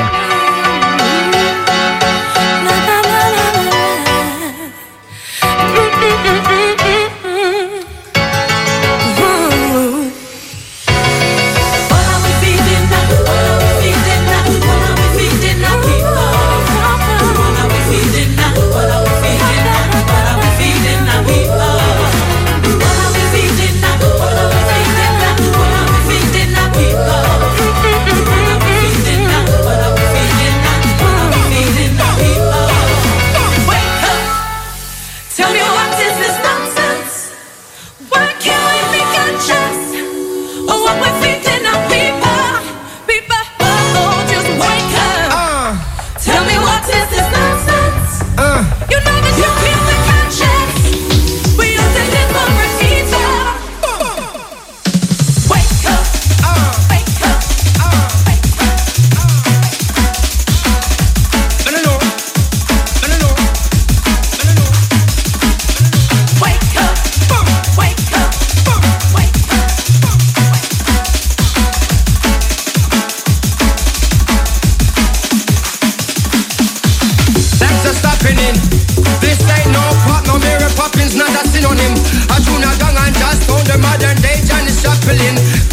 Poppins, 81.43 81.43
not 81.43 81.47
a 81.47 81.49
synonym. 81.49 81.95
A 82.31 82.39
gang 82.79 82.97
and 83.03 83.15
just 83.17 83.51
on 83.51 83.65
the 83.67 83.79
modern 83.79 84.17
day 84.23 84.39
Janis 84.47 84.83
Joplin. 84.83 85.19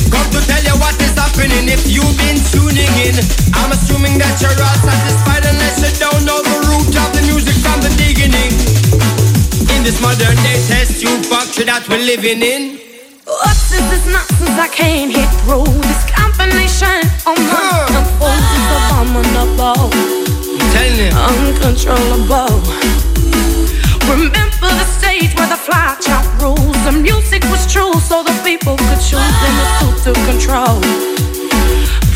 Come 0.10 0.30
to 0.34 0.40
tell 0.46 0.64
you 0.64 0.76
what 0.82 0.98
is 1.02 1.14
happening 1.14 1.70
if 1.70 1.86
you've 1.86 2.18
been 2.18 2.38
tuning 2.50 2.90
in. 2.98 3.16
I'm 3.54 3.72
assuming 3.72 4.18
that 4.18 4.42
you're 4.42 4.58
all 4.58 4.80
satisfied 4.82 5.46
unless 5.46 5.82
you 5.86 5.94
don't 6.00 6.26
know 6.26 6.42
the 6.42 6.58
root 6.70 6.94
of 6.98 7.10
the 7.14 7.22
music 7.30 7.56
from 7.62 7.82
the 7.82 7.92
beginning. 7.98 8.52
In 9.76 9.84
this 9.84 10.02
modern 10.02 10.36
day 10.42 10.58
test 10.68 11.02
tube 11.02 11.26
factory 11.30 11.66
that 11.66 11.86
we're 11.90 12.02
living 12.02 12.42
in. 12.42 12.80
What 13.26 13.54
is 13.54 13.86
this 13.94 14.06
nonsense 14.10 14.58
I 14.58 14.68
can't 14.74 15.14
hit 15.14 15.30
through? 15.46 15.70
This 15.86 16.04
combination 16.10 17.06
on 17.30 17.38
my 17.38 18.02
force 18.18 18.50
is 18.58 18.66
abominable, 18.74 19.94
I'm 19.94 20.66
telling 20.74 20.98
you. 20.98 21.14
uncontrollable. 21.14 22.49
Control. 30.40 30.80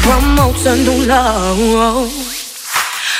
Promote 0.02 0.66
a 0.66 0.76
new 0.78 1.06
love. 1.06 2.12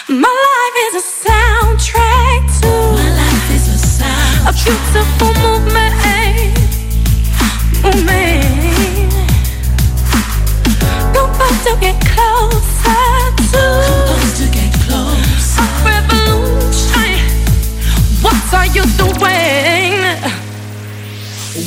My 0.08 0.34
life 0.48 0.78
is 0.86 0.96
a 0.96 1.06
soundtrack 1.24 2.42
to 2.62 2.70
My 2.98 3.10
life 3.22 3.52
is 3.52 3.68
a 3.68 3.78
sound. 3.78 4.48
A 4.48 4.54
beautiful 4.54 5.34
movement. 5.44 5.94
Movement. 7.84 9.12
Supposed 11.14 11.64
to 11.68 11.74
get 11.80 11.98
closer 12.14 13.08
to. 13.52 13.64
To 14.40 14.46
get 14.52 14.72
close. 14.86 15.58
A 15.60 15.66
revolution. 15.90 17.12
What 18.22 18.54
are 18.54 18.68
you 18.68 18.84
doing? 19.02 20.00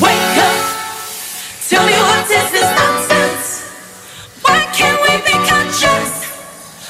Wake 0.01 0.39
up. 0.49 0.77
Tell 1.69 1.85
me 1.85 1.93
what 1.93 2.31
is 2.31 2.53
this 2.53 2.71
nonsense? 2.79 3.07
Why 3.11 3.16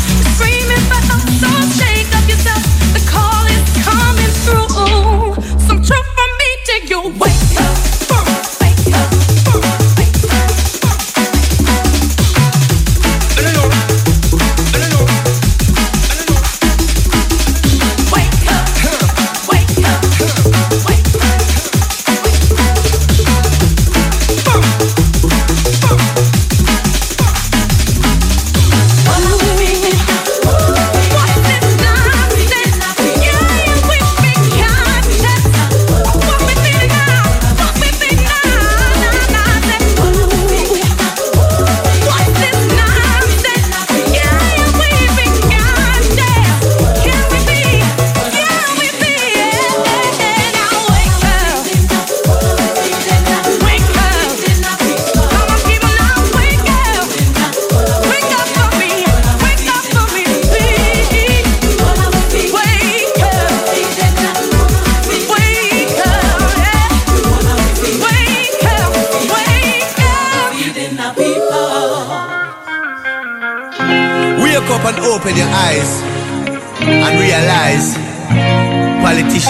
Wake 7.19 7.33
up 7.59 7.77
first. 8.09 8.40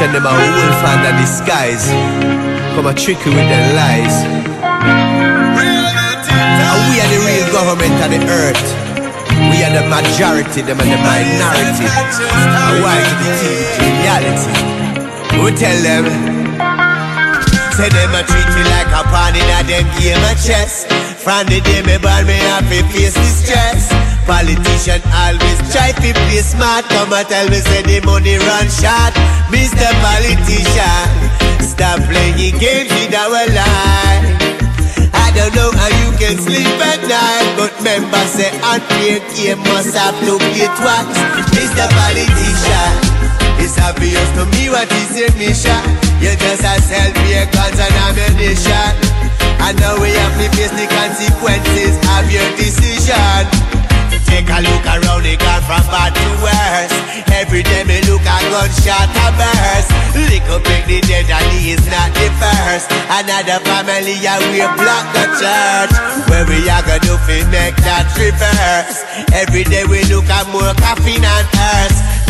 Politicians 0.00 0.16
them 0.16 0.26
are 0.26 0.40
wolf 0.56 0.80
under 0.88 1.12
disguise. 1.20 1.84
Come 2.74 2.86
a 2.86 2.94
trick 2.94 3.20
you 3.26 3.32
with 3.32 3.48
their 3.48 3.74
lies. 3.76 4.24
And 6.56 6.78
we 6.88 6.96
are 7.00 7.10
the 7.12 7.20
real 7.28 7.46
government 7.52 7.92
of 8.00 8.08
the 8.08 8.20
earth. 8.32 8.64
We 9.52 9.60
are 9.64 9.72
the 9.76 9.84
majority, 9.88 10.62
them 10.62 10.80
are 10.80 10.88
the 10.88 10.96
minority. 11.04 11.84
And 11.84 12.80
why 12.80 12.96
to 13.04 13.14
the 13.20 13.28
to 13.76 13.84
reality? 14.00 14.52
We 15.40 15.50
tell 15.56 15.78
them 15.82 16.04
Say 17.72 17.88
them 17.88 18.12
a 18.12 18.22
treat 18.24 18.48
me 18.56 18.62
like 18.68 18.92
a 18.92 19.02
pawn 19.08 19.34
in 19.36 19.40
a 19.40 19.62
them 19.64 19.86
game 19.96 20.20
of 20.20 20.36
chess 20.36 20.84
From 21.22 21.46
the 21.46 21.60
day 21.62 21.80
me 21.80 21.96
born 21.96 22.26
me 22.26 22.34
have 22.50 22.68
to 22.68 22.82
face 22.92 23.14
the 23.14 23.24
stress 23.24 23.89
Politician 24.30 25.02
always 25.10 25.58
try 25.74 25.90
to 25.90 26.08
play 26.14 26.38
smart. 26.38 26.86
Come 26.86 27.10
and 27.10 27.26
tell 27.26 27.50
me 27.50 27.58
say 27.66 27.82
the 27.82 27.98
money 28.06 28.38
run 28.38 28.70
short. 28.70 29.10
Mr. 29.50 29.90
Politician 29.98 31.02
Stop 31.58 31.98
playing 32.06 32.54
games 32.62 32.94
with 32.94 33.10
our 33.10 33.42
life. 33.50 34.22
I 35.10 35.34
don't 35.34 35.50
know 35.58 35.74
how 35.74 35.90
you 35.90 36.14
can 36.14 36.38
sleep 36.38 36.78
at 36.78 37.02
night 37.10 37.58
But 37.58 37.74
members 37.82 38.30
say 38.38 38.54
unfair 38.62 39.18
game 39.34 39.58
must 39.66 39.98
have 39.98 40.14
to 40.22 40.38
play 40.38 40.70
twice. 40.78 41.18
Mr. 41.50 41.90
Politician 41.90 42.92
It's 43.58 43.82
obvious 43.82 44.30
to 44.38 44.46
me 44.54 44.70
what 44.70 44.86
is 44.94 45.26
your 45.26 45.34
mission. 45.42 45.82
You're 46.22 46.38
just 46.38 46.62
a 46.62 46.78
sell 46.78 47.10
beer 47.26 47.50
guns 47.50 47.82
and 47.82 47.96
ammunition. 48.06 48.94
And 49.58 49.74
now 49.82 49.98
we 49.98 50.14
have 50.14 50.38
to 50.38 50.46
face 50.54 50.70
the 50.78 50.86
consequences 50.86 51.98
of 52.14 52.30
your 52.30 52.46
decision 52.54 53.70
Take 54.30 54.48
a 54.48 54.62
look 54.62 54.86
around, 54.86 55.26
it 55.26 55.42
gone 55.42 55.62
from 55.66 55.84
bad 55.90 56.14
to 56.14 56.28
worse. 56.40 56.94
Every 57.34 57.62
day 57.62 57.84
me 57.84 58.00
look 58.06 58.22
a 58.22 58.36
gunshot 58.48 59.10
a 59.10 59.26
burst. 59.34 59.90
Up 60.50 60.66
make 60.66 60.84
the 60.86 60.98
dead 61.06 61.30
and 61.30 61.46
he 61.54 61.70
is 61.78 61.86
not 61.86 62.10
the 62.10 62.26
first. 62.42 62.90
Another 63.06 63.62
family 63.62 64.18
a 64.18 64.34
we 64.50 64.58
block 64.74 65.06
the 65.14 65.24
church. 65.38 65.94
Where 66.26 66.42
we 66.42 66.66
are 66.66 66.82
gonna 66.82 66.98
do 66.98 67.14
fi 67.22 67.46
make 67.54 67.78
that 67.86 68.10
reverse. 68.18 68.98
Every 69.30 69.62
day 69.62 69.84
we 69.86 70.02
look 70.10 70.26
at 70.26 70.50
more 70.50 70.74
caffeine 70.74 71.22
and. 71.22 71.50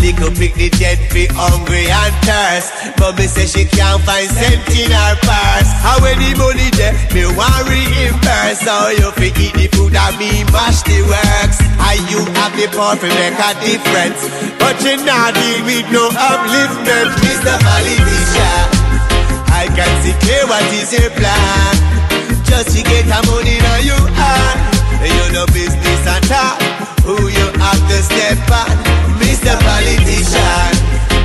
Lick 0.00 0.16
up 0.24 0.32
pick 0.32 0.54
the 0.56 0.72
dead 0.80 0.96
fi 1.12 1.28
hungry 1.28 1.84
and 1.84 2.16
thirst. 2.24 2.96
But 2.96 3.20
me 3.20 3.28
say 3.28 3.44
she 3.44 3.68
can't 3.68 4.00
find 4.08 4.32
cent 4.32 4.64
in 4.72 4.88
her 4.88 5.14
purse. 5.20 5.70
How 5.84 6.00
when 6.00 6.16
the 6.16 6.32
money 6.40 6.72
there, 6.72 6.96
me 7.12 7.28
want 7.36 7.68
reimburse. 7.68 8.64
So 8.64 8.96
you 8.96 9.12
fi 9.12 9.28
eat 9.36 9.52
the 9.60 9.68
food 9.76 9.92
and 9.92 10.16
me 10.16 10.48
mash 10.48 10.80
the 10.88 11.04
works. 11.04 11.60
And 11.90 12.06
you 12.06 12.22
have 12.38 12.54
the 12.54 12.70
power 12.70 12.94
to 12.94 13.08
make 13.18 13.34
a 13.34 13.50
difference. 13.66 14.22
But 14.62 14.78
you 14.86 14.94
not 15.02 15.34
deal 15.34 15.58
with 15.66 15.90
no 15.90 16.06
upliftment, 16.14 17.10
Mr. 17.18 17.58
Politician. 17.58 18.62
I 19.50 19.66
can 19.74 19.90
see 19.98 20.14
clear 20.22 20.46
what 20.46 20.62
is 20.70 20.94
your 20.94 21.10
plan. 21.18 21.74
Just 22.46 22.78
to 22.78 22.80
get 22.86 23.10
the 23.10 23.18
money 23.26 23.58
now 23.58 23.82
you 23.82 23.98
earn. 24.06 24.56
You 25.02 25.34
no 25.34 25.50
business 25.50 26.06
at 26.06 26.30
all. 26.30 26.62
Who 27.02 27.26
you 27.26 27.46
have 27.58 27.82
to 27.82 27.98
step 28.06 28.38
on, 28.54 28.70
Mr. 29.18 29.58
Politician. 29.58 30.70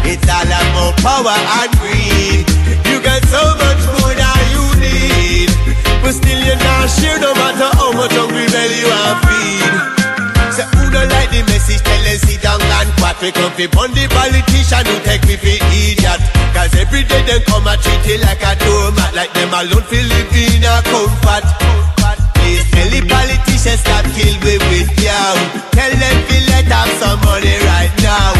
It's 0.01 0.25
all 0.25 0.49
about 0.49 0.97
power 1.06 1.38
and 1.62 1.71
greed. 1.78 2.41
You 2.89 3.06
got 3.06 3.21
so 3.30 3.43
much 3.62 3.82
more 4.01 4.17
than 4.17 4.41
you 4.49 4.65
need. 4.82 5.49
But 6.01 6.17
still 6.17 6.41
you're 6.41 6.58
not 6.58 6.89
sure 6.89 7.21
no 7.21 7.38
matter 7.38 7.69
how 7.78 7.93
much 7.93 8.17
hungry 8.17 8.49
belly 8.49 8.82
you 8.82 8.89
have. 8.89 9.25
Say 10.56 10.63
who 10.72 10.88
don't 10.88 11.10
like 11.12 11.32
the 11.36 11.44
message, 11.52 11.84
tell 11.84 12.04
them 12.08 12.18
sit 12.24 12.39
down 12.41 12.62
and 12.63 12.89
quack 12.96 13.20
We 13.20 13.32
come 13.36 13.52
fi 13.60 13.68
pun 13.68 13.91
the 13.91 14.08
politician 14.08 14.84
who 14.88 14.96
take 15.04 15.24
me 15.28 15.36
fi 15.36 15.60
idiot. 15.60 16.22
Cause 16.56 16.72
every 16.80 17.04
day 17.04 17.22
they 17.28 17.44
come 17.44 17.68
and 17.68 17.80
treat 17.84 18.04
you 18.08 18.18
like 18.24 18.39
a 18.39 18.56
doormat 18.63 19.12
Like 19.15 19.34
them 19.36 19.52
alone 19.52 19.84
fi 19.91 20.00
live 20.00 20.32
in 20.32 20.63
a 20.63 20.80
comfort. 20.88 21.44
Please 22.39 22.63
tell 22.72 22.88
the 22.88 23.02
politicians 23.04 23.84
stop 23.84 24.06
kill 24.15 24.36
we 24.48 24.56
with 24.72 24.96
you. 24.96 25.28
Tell 25.76 25.91
them 25.91 26.18
fi 26.24 26.38
let 26.48 26.72
have 26.72 26.91
some 27.04 27.20
money 27.28 27.56
right 27.68 27.91
now 28.00 28.35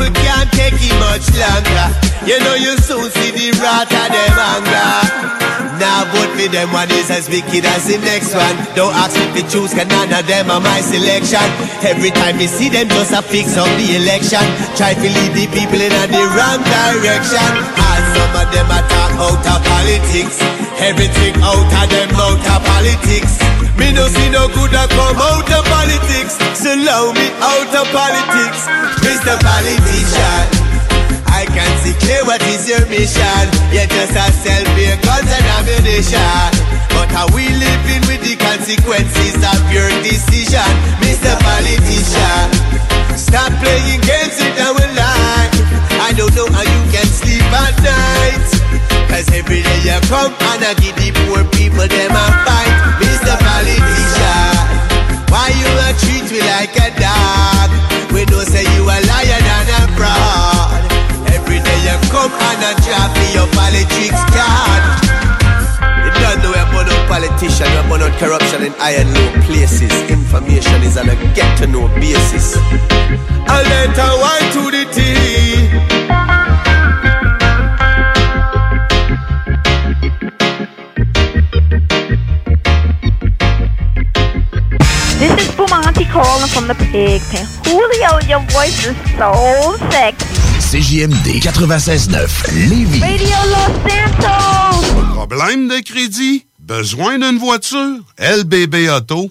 People 0.00 0.16
can't 0.16 0.48
take 0.56 0.80
it 0.80 0.96
much 0.96 1.28
longer 1.36 1.86
You 2.24 2.40
know 2.40 2.56
you 2.56 2.72
soon 2.80 3.12
see 3.12 3.36
the 3.36 3.52
wrath 3.60 3.92
of 3.92 4.08
them 4.08 4.32
anger 4.32 5.36
now 5.76 6.04
vote 6.12 6.28
for 6.36 6.48
them 6.48 6.72
one 6.72 6.90
is 6.92 7.08
as 7.08 7.28
wicked 7.28 7.64
as 7.64 7.88
the 7.88 7.96
next 8.04 8.36
one. 8.36 8.52
Don't 8.76 8.92
ask 8.92 9.16
me 9.16 9.40
to 9.40 9.48
choose, 9.48 9.72
cause 9.72 9.88
none 9.88 10.12
of 10.12 10.28
them 10.28 10.52
are 10.52 10.60
my 10.60 10.76
selection. 10.84 11.40
Every 11.80 12.12
time 12.12 12.36
you 12.36 12.48
see 12.48 12.68
them, 12.68 12.86
just 12.88 13.16
a 13.16 13.22
fix 13.24 13.56
up 13.56 13.64
the 13.80 13.96
election. 13.96 14.44
Try 14.76 14.92
to 14.92 15.08
lead 15.08 15.32
the 15.32 15.48
people 15.48 15.80
in 15.80 15.88
the 15.88 16.24
wrong 16.36 16.60
direction. 16.60 17.48
And 17.80 18.02
some 18.12 18.32
of 18.36 18.46
them 18.52 18.68
attack 18.68 19.12
out 19.24 19.40
of 19.40 19.60
politics. 19.64 20.36
Everything 20.84 21.32
out 21.40 21.72
of 21.72 21.86
them 21.88 22.12
out 22.12 22.44
of 22.44 22.60
politics. 22.60 23.49
Me 23.80 23.92
no 23.96 24.04
see 24.12 24.28
no 24.28 24.44
good 24.52 24.70
that 24.76 24.92
come 24.92 25.16
out 25.16 25.48
of 25.48 25.64
politics. 25.72 26.36
So 26.52 26.76
allow 26.76 27.16
me 27.16 27.26
out 27.40 27.72
of 27.72 27.88
politics, 27.88 28.68
Mr. 29.00 29.40
Politician. 29.40 30.44
I 31.32 31.48
can 31.48 31.72
see 31.80 31.96
clear 32.04 32.20
what 32.28 32.44
is 32.52 32.68
your 32.68 32.84
mission. 32.92 33.44
You're 33.72 33.88
just 33.88 34.12
a 34.12 34.28
self-made 34.44 35.00
guns 35.00 35.32
and 35.32 35.46
ammunition. 35.56 36.52
But 36.92 37.08
how 37.08 37.32
we 37.32 37.48
living 37.48 38.04
with 38.04 38.20
the 38.20 38.36
consequences 38.36 39.40
of 39.40 39.60
your 39.72 39.88
decision, 40.04 40.68
Mr. 41.00 41.32
Politician? 41.40 42.44
Stop 43.16 43.48
playing 43.64 44.04
games 44.04 44.36
with 44.36 44.60
our 44.60 44.84
life. 44.92 45.56
I 46.04 46.12
don't 46.12 46.34
know 46.36 46.52
how 46.52 46.68
you 46.68 46.82
can 46.92 47.08
sleep 47.08 47.48
at 47.48 47.72
night. 47.80 48.48
Cause 49.08 49.26
every 49.32 49.62
day 49.64 49.80
you 49.88 49.98
come 50.12 50.30
and 50.52 50.60
I 50.64 50.74
give 50.78 50.96
the 51.00 51.10
poor 51.24 51.42
people 51.56 51.82
them 51.88 52.12
a 52.14 52.26
fight, 52.44 52.76
like 56.46 56.74
a 56.76 56.88
dog. 56.98 57.68
We 58.12 58.24
don't 58.24 58.46
say 58.46 58.64
you 58.76 58.84
a 58.84 58.96
liar 59.06 59.40
and 59.40 59.70
a 59.70 59.82
fraud. 59.96 60.82
Every 61.32 61.60
day 61.60 61.78
you 61.86 61.96
come 62.10 62.32
and 62.32 62.60
I 62.64 62.72
drop 62.84 63.10
me 63.16 63.26
your 63.36 63.48
politics 63.54 64.22
card. 64.34 64.82
You 66.04 66.10
don't 66.20 66.40
know 66.42 66.52
about 66.52 66.86
no 66.88 66.96
politician, 67.06 67.68
about 67.84 68.00
no 68.00 68.08
corruption 68.18 68.62
in 68.62 68.72
high 68.72 68.98
and 69.00 69.12
low 69.14 69.30
places. 69.46 69.92
Information 70.10 70.82
is 70.82 70.96
on 70.96 71.08
a 71.08 71.16
get 71.34 71.58
to 71.58 71.66
know 71.66 71.88
basis. 72.00 72.56
I 72.56 73.62
learned 73.70 73.94
to 73.98 74.06
wine 74.22 74.48
to 74.54 74.62
the 74.70 74.84
tea. 74.92 75.89
Calling 86.06 86.48
from 86.48 86.66
the 86.66 86.74
pig 86.92 87.22
pen. 87.30 87.46
Julio, 87.64 88.18
your 88.28 88.40
voice 88.50 88.86
is 88.86 88.96
so 89.18 89.76
sexy. 89.90 90.26
CJMD 90.60 91.40
96.9 91.40 92.68
Lévis. 92.68 93.00
Radio 93.02 93.36
Los 93.50 93.72
Santos! 93.90 95.14
Problème 95.14 95.68
de 95.68 95.80
crédit? 95.80 96.46
Besoin 96.60 97.18
d'une 97.18 97.38
voiture? 97.38 97.98
lbbauto.com 98.18 99.30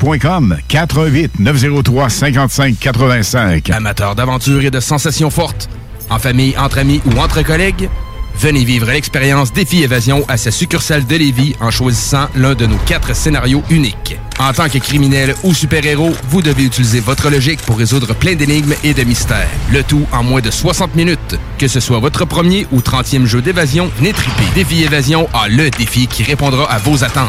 GestionBloc.com 0.00 0.56
418 0.68 1.38
903 1.38 2.08
55 2.08 2.78
85. 2.78 3.70
Amateur 3.70 4.14
d'aventure 4.14 4.64
et 4.64 4.70
de 4.70 4.80
sensations 4.80 5.30
fortes, 5.30 5.68
en 6.08 6.18
famille, 6.18 6.56
entre 6.58 6.78
amis 6.78 7.00
ou 7.06 7.18
entre 7.18 7.42
collègues, 7.42 7.88
venez 8.36 8.64
vivre 8.64 8.90
l'expérience 8.90 9.52
Défi 9.52 9.82
Évasion 9.82 10.24
à 10.28 10.36
sa 10.36 10.50
succursale 10.50 11.06
de 11.06 11.16
Lévis 11.16 11.54
en 11.60 11.70
choisissant 11.70 12.28
l'un 12.34 12.54
de 12.54 12.66
nos 12.66 12.78
quatre 12.86 13.14
scénarios 13.14 13.62
uniques. 13.70 14.16
En 14.38 14.52
tant 14.52 14.68
que 14.68 14.78
criminel 14.78 15.34
ou 15.44 15.52
super-héros, 15.52 16.14
vous 16.28 16.40
devez 16.40 16.64
utiliser 16.64 17.00
votre 17.00 17.28
logique 17.28 17.60
pour 17.62 17.76
résoudre 17.76 18.14
plein 18.14 18.34
d'énigmes 18.34 18.74
et 18.82 18.94
de 18.94 19.04
mystères. 19.04 19.48
Le 19.70 19.82
tout 19.82 20.06
en 20.12 20.22
moins 20.22 20.40
de 20.40 20.50
60 20.50 20.94
minutes. 20.94 21.36
Que 21.58 21.68
ce 21.68 21.80
soit 21.80 21.98
votre 21.98 22.24
premier 22.24 22.66
ou 22.72 22.80
30e 22.80 23.26
jeu 23.26 23.42
d'évasion, 23.42 23.90
venez 23.98 24.14
triper. 24.14 24.44
Défi 24.54 24.82
Évasion 24.82 25.28
a 25.34 25.48
le 25.48 25.68
défi 25.70 26.06
qui 26.06 26.22
répondra 26.22 26.64
à 26.72 26.78
vos 26.78 27.04
attentes. 27.04 27.28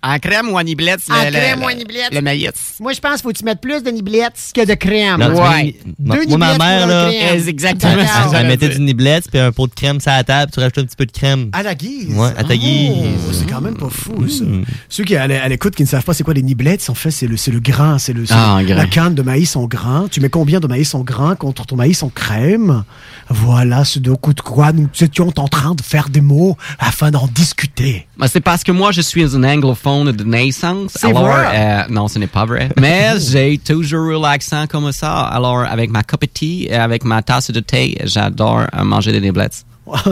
En 0.08 0.20
crème 0.20 0.50
ou 0.50 0.56
en 0.58 0.62
iblette? 0.66 1.00
En 1.10 1.24
le- 1.26 1.32
crème 1.32 1.60
le- 1.60 1.66
ou 1.66 1.68
en 1.68 1.78
iblette? 1.78 2.14
Le 2.14 2.22
maïs. 2.22 2.50
Moi, 2.80 2.94
je 2.94 3.00
pense 3.00 3.14
qu'il 3.16 3.22
faut 3.24 3.30
que 3.32 3.38
tu 3.38 3.44
mettes 3.44 3.60
plus 3.62 3.84
de 3.84 3.90
niblettes 3.92 4.52
que 4.54 4.66
de 4.66 4.74
crème. 4.76 5.20
Non, 5.20 5.28
Ouais. 5.42 5.76
Deux 6.00 6.26
Moi, 6.28 6.38
ma 6.38 6.52
niblettes 6.54 6.60
mère, 6.60 6.88
là, 6.88 7.12
crème. 7.12 7.48
Exactement. 7.48 7.94
Que 7.96 8.36
elle 8.36 8.48
mettait 8.48 8.70
du 8.70 8.80
niblette, 8.80 9.30
puis 9.30 9.40
un 9.40 9.52
pot 9.52 9.68
de 9.68 9.74
crème 9.74 10.00
sur 10.00 10.12
la 10.12 10.24
table, 10.24 10.52
tu 10.54 10.60
rajoutes 10.60 10.78
un 10.78 10.84
petit 10.86 10.96
peu 10.96 11.06
de 11.06 11.12
crème. 11.12 11.50
À 11.54 11.64
la 11.64 11.76
guise. 11.76 12.14
Ouais, 12.16 12.30
à 12.38 12.44
ta 12.44 12.56
guise. 12.56 12.92
Oh, 13.30 13.34
c'est 13.34 13.46
quand 13.50 13.62
même 13.62 13.76
pas 13.78 13.90
fou, 13.90 14.28
ça. 14.30 14.44
Ceux 14.90 15.04
qui 15.04 15.16
à 15.16 15.28
l'é- 15.28 15.38
à 15.38 15.48
l'écoute 15.50 15.76
qui 15.76 15.84
ne 15.84 15.88
savent 15.88 16.04
pas 16.04 16.14
c'est 16.14 16.24
quoi 16.24 16.34
les 16.34 16.42
niblettes, 16.44 16.86
en 16.90 16.94
fait, 16.94 17.12
c'est 17.12 17.28
le, 17.28 17.36
c'est 17.38 17.52
le 17.52 17.60
grain. 17.60 17.98
C'est 17.98 18.14
le, 18.14 18.24
Ah, 18.30 18.60
le- 18.62 18.74
la 18.74 18.86
canne 18.86 19.16
de 19.16 19.22
maïs 19.22 19.56
en 19.56 19.66
grain. 19.66 20.08
Tu 20.12 20.20
mets 20.22 20.30
combien 20.30 20.60
de 20.60 20.68
maïs 20.68 20.94
en 20.96 21.02
grain 21.02 21.36
contre 21.36 21.66
ton 21.66 21.76
maïs 21.76 22.02
en 22.04 22.10
crème? 22.10 22.84
Voilà 23.30 23.84
ce 23.84 24.00
de 24.00 24.12
coup 24.14 24.34
de 24.34 24.42
quoi 24.42 24.72
nous 24.72 24.88
étions 25.02 25.32
en 25.38 25.48
train 25.48 25.76
de 25.76 25.82
faire 25.82 26.10
des 26.10 26.22
mots 26.22 26.56
afin 26.80 27.12
d'en 27.12 27.28
discuter. 27.28 28.08
Ben, 28.18 28.28
c'est 28.28 28.40
parce 28.42 28.64
que 28.64 28.72
moi, 28.72 28.92
je 28.92 29.02
suis 29.02 29.36
un 29.36 29.44
anglophone 29.44 29.97
de 30.06 30.24
naissance. 30.24 30.92
C'est 30.96 31.08
alors, 31.08 31.24
vrai? 31.28 31.46
euh, 31.54 31.84
non, 31.90 32.08
ce 32.08 32.20
n'est 32.20 32.28
pas 32.28 32.46
vrai. 32.46 32.70
Mais 32.80 33.14
j'ai 33.20 33.58
toujours 33.58 34.10
eu 34.12 34.22
l'accent 34.22 34.66
comme 34.68 34.92
ça. 34.92 35.22
Alors, 35.22 35.60
avec 35.60 35.90
ma 35.90 36.04
cup 36.04 36.24
of 36.24 36.34
tea 36.34 36.66
et 36.70 36.74
avec 36.76 37.04
ma 37.04 37.22
tasse 37.22 37.52
de 37.52 37.60
thé, 37.60 37.98
j'adore 38.06 38.66
euh, 38.74 38.84
manger 38.84 39.12
des 39.12 39.22
niblets. 39.22 39.64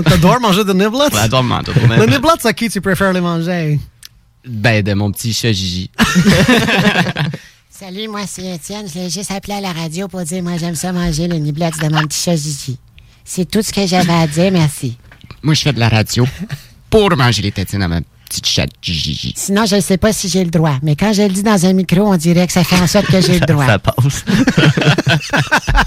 T'adores 0.05 0.39
manger 0.39 0.63
des 0.63 0.73
niblets? 0.73 1.09
J'adore 1.13 1.43
manger 1.43 1.73
des 1.73 1.81
Les 1.81 1.87
niblets. 1.87 2.07
niblets, 2.15 2.45
à 2.45 2.53
qui 2.53 2.69
tu 2.69 2.79
préfères 2.81 3.11
les 3.13 3.21
manger? 3.21 3.79
Ben, 4.47 4.81
de 4.83 4.93
mon 4.93 5.11
petit 5.11 5.33
chat 5.33 5.51
Gigi. 5.51 5.89
Salut, 7.69 8.07
moi 8.07 8.21
c'est 8.27 8.45
Étienne. 8.55 8.85
Je 8.87 8.99
l'ai 8.99 9.09
juste 9.09 9.31
appelé 9.31 9.53
à 9.55 9.61
la 9.61 9.73
radio 9.73 10.07
pour 10.07 10.21
dire 10.21 10.41
moi 10.41 10.53
j'aime 10.57 10.75
ça 10.75 10.93
manger 10.93 11.27
les 11.27 11.39
niblets 11.39 11.71
de 11.81 11.93
mon 11.93 12.01
petit 12.03 12.21
chat 12.21 12.35
Gigi. 12.35 12.77
C'est 13.25 13.49
tout 13.49 13.61
ce 13.61 13.73
que 13.73 13.85
j'avais 13.85 14.13
à 14.13 14.27
dire, 14.27 14.51
merci. 14.51 14.97
moi, 15.41 15.55
je 15.55 15.61
fais 15.61 15.73
de 15.73 15.79
la 15.79 15.89
radio 15.89 16.25
pour 16.91 17.15
manger 17.17 17.41
les 17.41 17.51
tétines 17.51 17.81
à 17.81 17.87
ma 17.87 17.99
petite 18.25 18.45
chatte 18.47 18.71
Gigi. 18.81 19.33
Sinon, 19.37 19.65
je 19.65 19.75
ne 19.77 19.81
sais 19.81 19.97
pas 19.97 20.11
si 20.13 20.29
j'ai 20.29 20.43
le 20.43 20.51
droit, 20.51 20.75
mais 20.83 20.95
quand 20.95 21.13
je 21.13 21.23
le 21.23 21.29
dis 21.29 21.43
dans 21.43 21.65
un 21.65 21.73
micro, 21.73 22.01
on 22.01 22.17
dirait 22.17 22.45
que 22.47 22.53
ça 22.53 22.63
fait 22.63 22.79
en 22.79 22.87
sorte 22.87 23.07
que 23.07 23.21
j'ai 23.21 23.39
le 23.39 23.45
droit. 23.47 23.65
Ça 23.65 23.79
passe. 23.79 24.25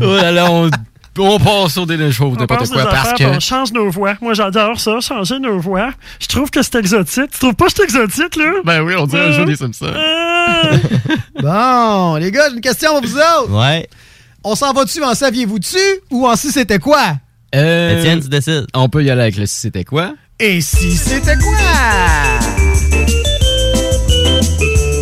oh 0.00 0.16
là 0.16 0.32
là, 0.32 0.50
on, 0.50 0.70
on 1.18 1.38
passe 1.38 1.78
délai 1.86 2.10
chaud, 2.12 2.32
On 2.36 2.40
n'importe 2.40 2.68
quoi, 2.68 2.82
des 2.84 2.88
parce 2.88 3.12
affaires, 3.12 3.30
que... 3.30 3.36
On 3.36 3.40
change 3.40 3.72
nos 3.72 3.90
voix. 3.90 4.14
Moi, 4.20 4.34
j'adore 4.34 4.78
ça, 4.80 5.00
changer 5.00 5.38
nos 5.38 5.58
voix. 5.58 5.90
Je 6.20 6.26
trouve 6.26 6.50
que 6.50 6.62
c'est 6.62 6.76
exotique. 6.76 7.30
Tu 7.32 7.38
trouves 7.38 7.54
pas 7.54 7.66
que 7.66 7.72
c'est 7.76 7.84
exotique, 7.84 8.36
là? 8.36 8.52
Ben 8.64 8.82
oui, 8.82 8.94
on 8.98 9.06
dirait 9.06 9.26
un 9.26 9.30
Euh, 9.30 9.32
jeu 9.32 9.44
des 9.44 9.56
Simpsons. 9.56 9.86
euh, 9.86 10.76
Bon, 11.42 12.16
les 12.16 12.30
gars, 12.30 12.48
j'ai 12.48 12.54
une 12.56 12.60
question 12.60 12.90
pour 12.92 13.02
vous 13.02 13.16
autres. 13.16 13.50
Ouais. 13.58 13.88
On 14.42 14.54
s'en 14.54 14.72
va 14.72 14.84
dessus 14.84 15.02
en 15.04 15.14
saviez-vous-tu 15.14 15.78
ou 16.10 16.26
en 16.26 16.34
si 16.36 16.50
c'était 16.50 16.78
quoi? 16.78 17.14
Euh, 17.54 17.98
Étienne, 17.98 18.20
tu 18.20 18.28
décides. 18.28 18.66
On 18.74 18.88
peut 18.88 19.04
y 19.04 19.10
aller 19.10 19.22
avec 19.22 19.36
le 19.36 19.46
si 19.46 19.60
c'était 19.60 19.84
quoi? 19.84 20.14
Et 20.42 20.60
si 20.62 20.96
c'était 20.96 21.36
quoi? 21.36 21.52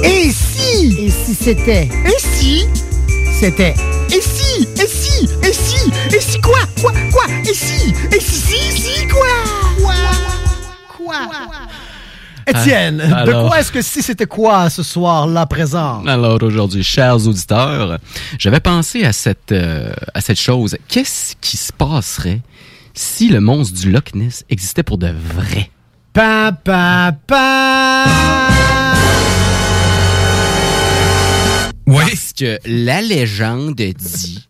Et 0.03 0.31
si? 0.33 0.97
Et 1.07 1.11
si 1.11 1.35
c'était? 1.35 1.89
Et 2.05 2.19
si? 2.19 2.67
C'était. 3.39 3.75
Et 4.13 4.21
si? 4.21 4.67
Et 4.83 4.87
si? 4.87 5.29
Et 5.45 5.53
si? 5.53 5.91
Et 6.17 6.21
si 6.21 6.41
quoi? 6.41 6.59
Quoi? 6.81 6.93
Quoi? 7.13 7.25
Et 7.49 7.55
si? 7.55 7.93
Et 8.15 8.21
si? 8.21 8.41
Si? 8.41 8.81
Si? 8.81 9.07
Quoi? 9.07 9.27
Quoi? 9.81 9.95
Quoi? 10.97 11.17
Étienne, 12.49 13.03
Ah, 13.15 13.25
de 13.27 13.33
quoi 13.33 13.61
est-ce 13.61 13.71
que 13.71 13.83
si 13.83 14.03
c'était 14.03 14.25
quoi 14.27 14.71
ce 14.71 14.83
soir-là 14.83 15.45
présent? 15.47 16.03
Alors 16.07 16.43
aujourd'hui, 16.43 16.83
chers 16.83 17.27
auditeurs, 17.27 17.99
j'avais 18.39 18.61
pensé 18.61 19.05
à 19.05 19.13
cette, 19.13 19.53
euh, 19.53 19.93
à 20.15 20.21
cette 20.23 20.41
chose. 20.41 20.75
Qu'est-ce 20.89 21.35
qui 21.43 21.59
se 21.59 21.71
passerait 21.73 22.41
si 23.01 23.29
le 23.29 23.41
monstre 23.41 23.79
du 23.79 23.93
Loch 23.93 24.13
Ness 24.15 24.45
existait 24.51 24.83
pour 24.83 24.99
de 24.99 25.07
vrai? 25.07 25.71
Pa, 26.13 26.51
pa, 26.53 27.13
pa. 27.29 28.05
Parce 31.87 32.33
que 32.37 32.59
la 32.67 33.01
légende 33.01 33.77
dit 33.77 34.49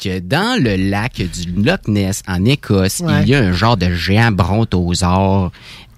que 0.00 0.20
dans 0.20 0.62
le 0.62 0.76
lac 0.76 1.16
du 1.20 1.60
Loch 1.60 1.88
Ness, 1.88 2.22
en 2.28 2.44
Écosse, 2.44 3.00
Ouais. 3.00 3.22
il 3.22 3.28
y 3.30 3.34
a 3.34 3.40
un 3.40 3.52
genre 3.52 3.76
de 3.76 3.92
géant 3.92 4.30
brontosaure 4.30 5.50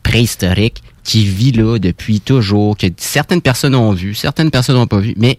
préhistorique 0.02 0.82
qui 1.04 1.26
vit 1.26 1.52
là 1.52 1.78
depuis 1.78 2.20
toujours, 2.22 2.78
que 2.78 2.86
certaines 2.96 3.42
personnes 3.42 3.74
ont 3.74 3.92
vu, 3.92 4.14
certaines 4.14 4.50
personnes 4.50 4.76
n'ont 4.76 4.86
pas 4.86 5.00
vu, 5.00 5.12
mais 5.18 5.38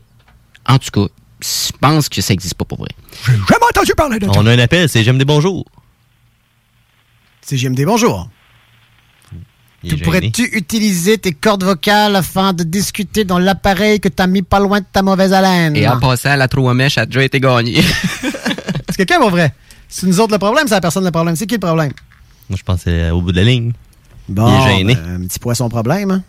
en 0.70 0.78
tout 0.78 0.92
cas, 0.92 1.12
je 1.42 1.72
pense 1.80 2.08
que 2.08 2.22
ça 2.22 2.34
n'existe 2.34 2.54
pas 2.54 2.66
pour 2.66 2.78
vrai. 2.78 2.90
J'ai 3.26 3.32
jamais 3.34 3.66
entendu 3.68 3.94
parler 3.98 4.20
de 4.20 4.26
ça. 4.26 4.32
On 4.36 4.46
a 4.46 4.52
un 4.52 4.60
appel, 4.60 4.88
c'est 4.90 5.04
J'aime 5.04 5.18
des 5.18 5.26
bonjours. 5.26 5.66
JMD, 7.58 7.84
bonjour. 7.86 8.30
Tu 9.88 9.98
pourrais-tu 9.98 10.44
utiliser 10.56 11.18
tes 11.18 11.32
cordes 11.32 11.64
vocales 11.64 12.16
afin 12.16 12.54
de 12.54 12.64
discuter 12.64 13.24
dans 13.26 13.40
l'appareil 13.40 14.00
que 14.00 14.10
t'as 14.10 14.28
mis 14.28 14.44
pas 14.44 14.60
loin 14.60 14.80
de 14.80 14.86
ta 14.92 15.02
mauvaise 15.02 15.34
haleine? 15.34 15.76
Et 15.76 15.88
en 15.88 16.00
passant, 16.00 16.36
la 16.36 16.48
trois 16.48 16.76
mèche 16.76 17.00
a 17.00 17.06
déjà 17.08 17.24
été 17.24 17.40
gagnée. 17.40 17.78
Est-ce 17.80 18.92
que 18.92 18.98
quelqu'un 18.98 19.20
va 19.20 19.30
vrai? 19.30 19.54
C'est 19.88 20.06
nous 20.06 20.20
autres 20.20 20.34
le 20.34 20.38
problème, 20.38 20.68
c'est 20.68 20.76
la 20.76 20.82
personne 20.82 21.04
le 21.04 21.10
problème. 21.10 21.36
C'est 21.36 21.48
qui 21.48 21.56
le 21.56 21.60
problème? 21.60 21.92
Moi, 22.48 22.58
je 22.60 22.64
pense 22.64 22.84
que 22.84 22.92
c'est 22.92 23.10
au 23.10 23.22
bout 23.22 23.32
de 23.32 23.38
la 23.38 23.44
ligne. 23.44 23.72
Bon, 24.30 24.48
Il 24.48 24.70
est 24.72 24.78
gêné. 24.78 24.96
ben, 24.96 25.16
un 25.24 25.28
petit 25.28 25.40
poisson 25.40 25.68
problème. 25.68 26.12
hein? 26.12 26.24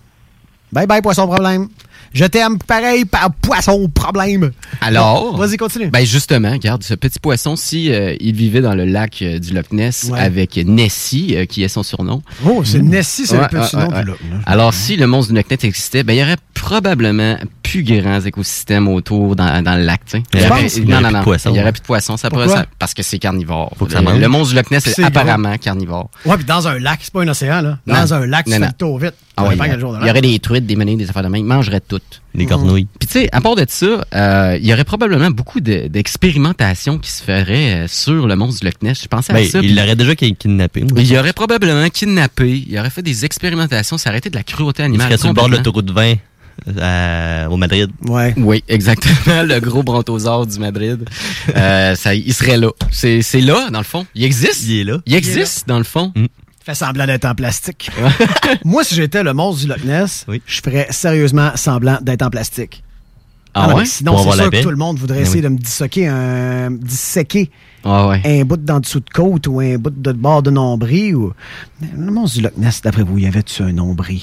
Bye 0.73 0.87
bye, 0.87 1.03
poisson 1.03 1.27
problème. 1.27 1.69
Je 2.13 2.25
t'aime 2.25 2.59
pareil 2.59 3.05
par 3.05 3.31
poisson 3.33 3.89
problème. 3.89 4.51
Alors, 4.81 5.37
Vas-y, 5.37 5.57
continue. 5.57 5.89
Ben 5.89 6.05
justement, 6.05 6.53
regarde, 6.53 6.83
ce 6.83 6.95
petit 6.95 7.19
poisson, 7.19 7.57
si 7.57 7.93
euh, 7.93 8.15
il 8.21 8.35
vivait 8.35 8.61
dans 8.61 8.75
le 8.75 8.85
lac 8.85 9.21
euh, 9.23 9.39
du 9.39 9.53
Loch 9.55 9.73
Ness 9.73 10.09
Ouais. 10.11 10.19
avec 10.21 10.57
Nessie, 10.57 11.35
euh, 11.37 11.45
qui 11.47 11.63
est 11.63 11.69
son 11.69 11.83
surnom. 11.83 12.23
Oh, 12.45 12.63
c'est 12.65 12.81
Nessie, 12.83 13.27
c'est 13.27 13.37
Ouais, 13.37 13.47
le 13.51 13.61
petit 13.61 13.77
ouais, 13.77 13.85
nom 13.85 13.91
ouais, 13.91 14.01
du. 14.03 14.07
Loch. 14.11 14.19
là. 14.31 14.37
Alors, 14.47 14.75
si 14.75 14.97
le 14.97 15.07
monstre 15.07 15.33
du 15.33 15.39
Loch 15.39 15.51
Ness 15.51 15.65
existait, 15.65 16.03
ben 16.03 16.13
il 16.15 16.19
y 16.19 16.23
aurait 16.23 16.37
probablement 16.55 17.37
plus 17.63 17.83
grands 17.83 18.21
écosystèmes 18.21 18.89
autour 18.89 19.35
dans, 19.37 19.63
dans 19.63 19.77
le 19.77 19.83
lac. 19.85 20.01
tu 20.05 20.19
sais. 20.19 20.23
Il 20.35 20.41
y 20.41 20.47
aurait-? 20.47 20.67
Il 20.67 20.89
y 20.89 20.93
aurait 20.95 21.03
non, 21.03 21.09
plus 21.09 21.13
de 21.13 21.17
non. 21.19 21.23
poissons, 21.25 21.51
Il 21.51 21.57
y 21.57 21.59
aurait 21.59 21.67
ouais. 21.67 21.73
plus 21.73 21.81
de 21.81 21.87
poissons. 21.87 22.17
Ça 22.17 22.31
pourrait- 22.31 22.49
ça- 22.49 22.67
parce 22.79 22.95
que 22.95 23.03
c'est 23.03 23.19
carnivore. 23.19 23.73
Faut 23.79 23.87
que 23.87 23.93
ça 23.93 23.99
le, 23.99 24.05
mange. 24.05 24.19
le 24.21 24.29
monstre 24.29 24.51
du 24.51 24.57
Loch 24.57 24.71
Ness 24.71 24.87
est 24.87 24.91
c'est 24.93 25.05
apparemment 25.05 25.57
carnivore. 25.59 26.11
Ouais, 26.27 26.37
puis 26.37 26.45
dans 26.45 26.67
un 26.69 26.79
lac, 26.79 27.01
c'est 27.03 27.13
pas 27.13 27.23
un 27.23 27.29
océan, 27.29 27.63
là. 27.63 27.79
Dans 27.87 27.95
Non. 28.07 28.13
un 28.13 28.27
lac, 28.27 28.45
tu 28.45 28.51
Non, 28.51 28.57
fais 28.57 28.61
non. 28.63 28.67
le 28.69 28.73
tour 28.73 28.99
vite. 28.99 29.15
Ah 29.35 29.45
il 29.51 29.57
y, 30.07 30.11
aurait 30.11 30.21
des 30.21 30.39
truites, 30.41 30.67
des 30.67 30.77
menhirs, 30.77 30.99
des 30.99 31.09
affaires 31.09 31.23
de 31.23 31.29
même. 31.29 31.41
Ils 31.41 31.45
mangeraient 31.47 31.81
toutes. 31.99 32.23
Des 32.35 32.47
cornouilles. 32.47 32.87
Puis 32.99 33.07
tu 33.09 33.13
sais, 33.21 33.29
à 33.33 33.41
part 33.41 33.55
de 33.57 33.65
ça, 33.69 34.05
euh, 34.15 34.59
il 34.61 34.67
y 34.67 34.73
aurait 34.73 34.85
probablement 34.85 35.31
beaucoup 35.31 35.61
de- 35.61 35.87
d'expérimentations 35.89 36.99
qui 36.99 37.11
se 37.11 37.23
feraient 37.23 37.85
euh, 37.85 37.89
sur 37.89 38.27
le 38.27 38.37
monstre 38.37 38.61
du 38.61 38.67
Loch 38.67 38.81
Ness. 38.83 39.03
Je 39.03 39.09
pensais 39.09 39.33
à 39.33 39.37
Ben, 39.37 39.47
ça. 39.47 39.61
il 39.63 39.77
l'aurait 39.77 39.97
déjà 39.97 40.15
ki- 40.17 40.35
kidnappé. 40.37 40.85
il 40.97 41.17
aurait 41.19 41.33
probablement 41.35 41.89
kidnappé, 41.91 42.65
il 42.69 42.79
aurait 42.79 42.91
fait 42.91 43.03
des 43.03 43.25
expérimentations, 43.27 43.99
ça 43.99 44.09
aurait 44.11 44.19
été 44.21 44.31
de 44.31 44.37
la 44.37 44.43
cruauté 44.45 44.83
Il 44.83 44.87
animale. 44.87 45.09
serait 45.09 45.19
sur 45.19 45.29
le 45.29 45.35
bord 45.35 45.49
de 45.49 45.57
l'autoroute 45.57 45.91
20 45.91 46.15
euh, 46.79 47.47
au 47.49 47.57
Madrid. 47.57 47.91
Ouais. 48.07 48.35
Oui, 48.37 48.63
exactement, 48.69 49.43
le 49.45 49.59
gros 49.61 49.83
brontosaure 49.83 50.47
du 50.47 50.59
Madrid. 50.59 51.05
Euh, 51.57 51.95
ça, 51.95 52.15
il 52.15 52.33
serait 52.33 52.57
là. 52.59 52.71
C'est 52.91 53.23
c'est 53.23 53.41
là, 53.41 53.69
dans 53.71 53.79
le 53.79 53.85
fond. 53.85 54.07
Il 54.15 54.25
existe. 54.25 54.65
Il 54.67 54.81
est 54.81 54.85
là. 54.85 54.99
Il 55.07 55.15
existe, 55.15 55.67
dans 55.69 55.79
le 55.79 55.85
fond. 55.85 56.13
Fait 56.65 56.75
semblant 56.75 57.07
d'être 57.07 57.25
en 57.25 57.35
plastique. 57.35 57.91
Moi, 58.65 58.85
si 58.85 58.95
j'étais 58.95 59.23
le 59.25 59.33
monstre 59.35 59.63
du 59.63 59.69
Loch 59.69 59.83
Ness, 59.85 60.25
Oui. 60.29 60.41
je 60.47 60.61
ferais 60.63 60.87
sérieusement 60.91 61.51
semblant 61.57 61.99
d'être 62.01 62.23
en 62.23 62.31
plastique. 62.31 62.85
Ah 63.55 63.67
non, 63.69 63.77
ouais? 63.77 63.85
Sinon, 63.85 64.17
c'est 64.17 64.37
sûr 64.39 64.51
que 64.51 64.63
tout 64.63 64.71
le 64.71 64.77
monde 64.77 64.97
voudrait 64.99 65.19
Ben 65.19 65.23
essayer 65.25 65.39
oui. 65.41 65.45
de 65.45 65.49
me 65.49 65.59
disséquer 65.59 66.07
un, 66.09 66.71
disséquer 66.71 67.51
Ah 67.85 68.07
ouais. 68.09 68.23
un 68.25 68.45
bout 68.45 68.57
d'en 68.57 68.81
dessous 68.81 69.01
de 69.01 69.11
côte 69.13 69.47
ou 69.49 69.61
un 69.61 69.77
bout 69.77 69.91
de 69.91 70.13
bord 70.13 70.43
de 70.43 70.51
nombril. 70.51 71.17
Ou... 71.17 71.33
Le 71.97 72.11
monstre 72.13 72.37
du 72.39 72.43
Loch 72.45 72.57
Ness, 72.57 72.81
d'après 72.81 73.03
vous, 73.03 73.19
y 73.19 73.27
avait-tu 73.27 73.63
un 73.63 73.73
nombril? 73.73 74.23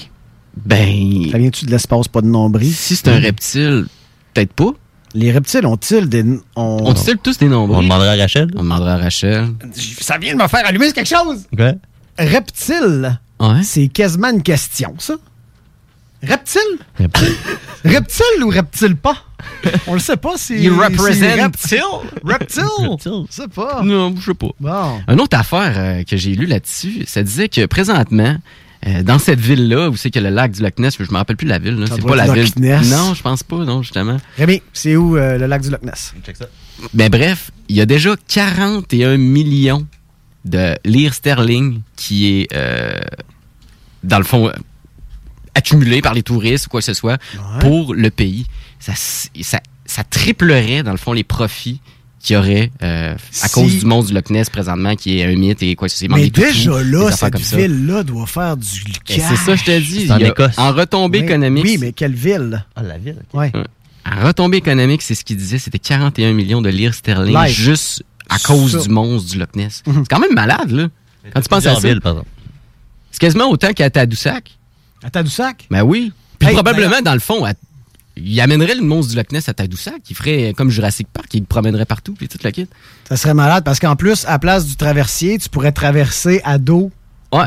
Ben, 0.64 1.30
Ça 1.30 1.38
vient-tu 1.38 1.66
de 1.66 1.70
l'espace, 1.70 2.08
pas 2.08 2.22
de 2.22 2.26
nombril? 2.26 2.72
si 2.72 2.96
c'est 2.96 3.08
un 3.08 3.20
reptile, 3.20 3.86
peut-être 4.34 4.52
pas. 4.54 4.70
Les 5.14 5.30
reptiles 5.30 5.66
ont-ils 5.66 6.08
des... 6.08 6.22
ont- 6.24 6.40
On 6.56 6.94
tire 6.94 7.16
tous 7.22 7.36
des 7.38 7.46
On 7.46 7.50
nombrils? 7.50 7.82
demanderait 7.84 8.18
à 8.18 8.22
Rachel. 8.22 8.50
On 8.56 8.62
demanderait 8.62 8.92
à 8.92 8.96
Rachel. 8.98 9.48
Ça 10.00 10.18
vient 10.18 10.34
de 10.34 10.42
me 10.42 10.48
faire 10.48 10.64
allumer 10.66 10.90
quelque 10.92 11.08
chose! 11.08 11.46
Quoi? 11.56 11.72
Reptile, 12.18 13.18
Ouais. 13.38 13.62
c'est 13.62 13.88
quasiment 13.88 14.30
une 14.30 14.42
question, 14.42 14.94
ça. 14.98 15.14
Reptile? 16.22 16.60
Reptile. 16.98 17.34
Reptile 17.84 18.44
ou 18.44 18.48
reptile 18.50 18.94
pas? 18.96 19.16
On 19.86 19.94
le 19.94 20.00
sait 20.00 20.18
pas 20.18 20.34
si. 20.36 20.54
Il 20.62 20.70
représente- 20.70 21.40
reptile? 21.40 21.80
Reptile? 22.22 22.64
Reptile. 22.82 23.26
Je 23.30 23.34
sais 23.34 23.48
pas. 23.48 23.82
Non, 23.82 24.14
je 24.18 24.26
sais 24.26 24.34
pas. 24.34 24.48
Bon. 24.60 25.00
Une 25.08 25.20
autre 25.20 25.38
affaire 25.38 25.72
euh, 25.76 26.02
que 26.04 26.18
j'ai 26.18 26.34
lue 26.34 26.44
là-dessus, 26.44 27.04
ça 27.06 27.22
disait 27.22 27.48
que 27.48 27.64
présentement, 27.64 28.36
euh, 28.86 29.02
dans 29.02 29.18
cette 29.18 29.40
ville-là, 29.40 29.88
où 29.88 29.96
c'est 29.96 30.10
que 30.10 30.18
le 30.18 30.28
lac 30.28 30.52
du 30.52 30.62
Loch 30.62 30.78
Ness, 30.78 30.96
je 31.00 31.10
me 31.10 31.16
rappelle 31.16 31.36
plus 31.36 31.46
de 31.46 31.50
la 31.52 31.58
ville, 31.58 31.82
c'est 31.90 32.02
pas 32.04 32.16
la 32.16 32.26
Loch 32.26 32.36
ville. 32.36 32.52
Ness. 32.58 32.90
Non, 32.90 33.14
je 33.14 33.22
pense 33.22 33.42
pas, 33.42 33.56
non, 33.64 33.80
justement. 33.82 34.18
Rémi, 34.36 34.60
c'est 34.74 34.96
où 34.96 35.16
euh, 35.16 35.38
le 35.38 35.46
lac 35.46 35.62
du 35.62 35.70
Loch 35.70 35.82
Ness? 35.82 36.12
Check 36.26 36.36
ça. 36.36 36.46
Mais 36.92 37.08
bref, 37.08 37.50
il 37.70 37.76
y 37.76 37.80
a 37.80 37.86
déjà 37.86 38.14
41 38.28 39.16
millions 39.16 39.86
de 40.44 40.74
lire 40.84 41.14
sterling 41.14 41.80
qui 41.96 42.40
est, 42.40 42.48
euh, 42.54 42.98
dans 44.04 44.18
le 44.18 44.24
fond, 44.24 44.50
accumulé 45.54 46.00
par 46.00 46.14
les 46.14 46.22
touristes 46.22 46.66
ou 46.66 46.70
quoi 46.70 46.80
que 46.80 46.86
ce 46.86 46.94
soit 46.94 47.18
pour 47.60 47.94
le 47.94 48.10
pays. 48.10 48.46
Ça, 48.78 48.92
ça, 48.94 49.60
ça 49.84 50.04
triplerait, 50.04 50.82
dans 50.82 50.92
le 50.92 50.96
fond, 50.96 51.12
les 51.12 51.24
profits 51.24 51.80
qu'il 52.22 52.34
y 52.34 52.38
aurait 52.38 52.70
euh, 52.82 53.14
à 53.14 53.48
Si- 53.48 53.54
cause 53.54 53.78
du 53.80 53.86
monde 53.86 54.06
du 54.06 54.12
Loch 54.12 54.28
Ness 54.30 54.50
présentement, 54.50 54.94
qui 54.94 55.18
est 55.18 55.24
un 55.24 55.34
mythe 55.36 55.62
et 55.62 55.74
quoi 55.74 55.88
que 55.88 55.94
ce 55.94 56.06
soit. 56.06 56.16
Mais 56.16 56.28
déjà 56.30 56.82
là, 56.82 57.10
cette 57.12 57.38
ville-là 57.38 58.02
doit 58.02 58.26
faire 58.26 58.56
du 58.56 58.68
cash. 59.04 59.20
C'est 59.28 59.36
ça, 59.36 59.56
je 59.56 59.64
te 59.64 59.78
dis. 59.80 60.10
En 60.12 60.18
Écosse. 60.18 60.56
Retombée 60.56 61.20
Oui, 61.20 61.24
économique. 61.24 61.64
Oui, 61.64 61.78
mais 61.80 61.92
quelle 61.92 62.14
ville? 62.14 62.64
Ah, 62.76 62.82
la 62.82 62.98
ville. 62.98 63.22
Ouais. 63.32 63.50
Ouais. 63.54 63.62
En 64.10 64.26
retombée 64.26 64.58
économique, 64.58 65.02
c'est 65.02 65.14
ce 65.14 65.24
qu'il 65.24 65.36
disait, 65.36 65.58
c'était 65.58 65.78
41 65.78 66.32
millions 66.32 66.62
de 66.62 66.68
lire 66.70 66.94
sterling 66.94 67.36
juste 67.48 68.02
à 68.30 68.38
cause 68.38 68.72
Ça. 68.72 68.78
du 68.78 68.88
monstre 68.88 69.30
du 69.32 69.38
Loch 69.38 69.54
Ness. 69.56 69.82
Mhm. 69.86 69.94
C'est 70.04 70.08
quand 70.14 70.20
même 70.20 70.34
malade, 70.34 70.70
là. 70.70 70.88
Quand 71.34 71.40
tu 71.40 71.48
penses 71.48 71.66
à 71.66 71.74
ça. 71.74 71.88
C'est 73.10 73.20
quasiment 73.20 73.46
autant 73.50 73.72
qu'à 73.72 73.90
Tadoussac. 73.90 74.56
À 75.02 75.10
Tadoussac? 75.10 75.66
Ben 75.70 75.82
oui. 75.82 76.12
Puis 76.38 76.48
Hey, 76.48 76.54
probablement, 76.54 77.00
dans 77.02 77.12
le 77.14 77.20
fond, 77.20 77.44
à- 77.44 77.52
il 78.16 78.40
amènerait 78.40 78.74
le 78.74 78.82
monstre 78.82 79.10
du 79.12 79.16
Loch 79.18 79.30
Ness 79.32 79.48
à 79.48 79.54
Tadoussac. 79.54 79.96
Il 80.08 80.16
ferait 80.16 80.54
comme 80.56 80.70
Jurassic 80.70 81.08
Park, 81.12 81.26
il 81.34 81.40
le 81.40 81.46
promènerait 81.46 81.84
partout, 81.86 82.14
puis 82.14 82.28
toute 82.28 82.42
la 82.42 82.52
kit. 82.52 82.66
Ça 83.08 83.16
serait 83.16 83.34
malade 83.34 83.64
parce 83.64 83.78
qu'en 83.80 83.96
plus, 83.96 84.24
à 84.26 84.38
place 84.38 84.66
du 84.66 84.76
traversier, 84.76 85.38
tu 85.38 85.48
pourrais 85.48 85.72
traverser 85.72 86.40
à 86.44 86.58
dos 86.58 86.90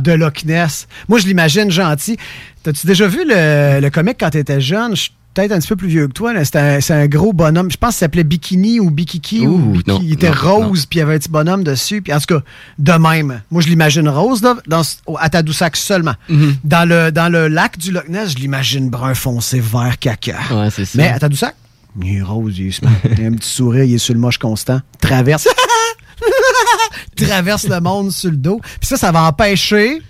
de 0.01 0.11
Loch 0.13 0.45
Ness. 0.45 0.87
Moi, 1.09 1.19
je 1.19 1.25
l'imagine 1.27 1.69
gentil. 1.69 2.17
T'as-tu 2.63 2.87
déjà 2.87 3.07
vu 3.07 3.19
le, 3.27 3.79
le 3.81 3.89
comique 3.89 4.17
quand 4.19 4.29
t'étais 4.29 4.61
jeune? 4.61 4.95
Peut-être 5.33 5.51
un 5.51 5.59
petit 5.59 5.67
peu 5.69 5.75
plus 5.75 5.87
vieux 5.87 6.07
que 6.07 6.13
toi. 6.13 6.31
C'est 6.45 6.91
un, 6.91 7.07
gros 7.07 7.33
bonhomme. 7.33 7.71
Je 7.71 7.77
pense 7.77 7.95
qu'il 7.95 7.99
s'appelait 7.99 8.23
Bikini 8.23 8.79
ou 8.79 8.91
Bikiki. 8.91 9.47
ou 9.47 9.55
Ouh, 9.55 9.81
non, 9.87 9.99
il 10.03 10.13
était 10.13 10.29
non, 10.29 10.35
rose, 10.67 10.85
puis 10.85 10.97
il 10.97 10.99
y 10.99 11.03
avait 11.03 11.15
un 11.15 11.17
petit 11.17 11.29
bonhomme 11.29 11.63
dessus. 11.63 12.01
Puis 12.01 12.13
en 12.13 12.19
tout 12.19 12.35
cas, 12.37 12.41
de 12.77 12.91
même. 12.93 13.41
Moi, 13.49 13.61
je 13.61 13.67
l'imagine 13.67 14.07
rose 14.09 14.43
là, 14.43 14.55
dans, 14.67 14.81
à 15.19 15.29
Tadoussac 15.29 15.75
seulement. 15.75 16.13
Mhm. 16.29 16.55
dans, 16.63 16.87
le, 16.87 17.11
dans 17.11 17.31
le 17.31 17.47
lac 17.47 17.77
du 17.77 17.91
Loch 17.91 18.07
Ness, 18.09 18.31
je 18.31 18.37
l'imagine 18.37 18.89
brun 18.89 19.13
foncé, 19.15 19.59
vert 19.59 19.97
caca. 19.99 20.37
Ouais, 20.51 20.69
c'est 20.69 20.85
ça. 20.85 20.97
Mais 20.97 21.07
à 21.07 21.19
Tadoussac, 21.19 21.55
il 22.01 22.17
est 22.17 22.21
rose, 22.21 22.57
il 22.57 22.67
est. 22.67 22.81
Il 23.17 23.23
a 23.23 23.27
un 23.27 23.33
petit 23.33 23.49
sourire, 23.49 23.83
il 23.85 23.95
est 23.95 23.97
sur 23.99 24.13
le 24.13 24.19
moche 24.19 24.37
constant. 24.37 24.81
Traverse. 25.01 25.47
traverse 27.15 27.67
le 27.67 27.79
monde 27.79 28.11
sur 28.11 28.31
le 28.31 28.37
dos. 28.37 28.59
Puis 28.79 28.87
ça, 28.87 28.97
ça 28.97 29.11
va 29.11 29.23
empêcher 29.23 30.01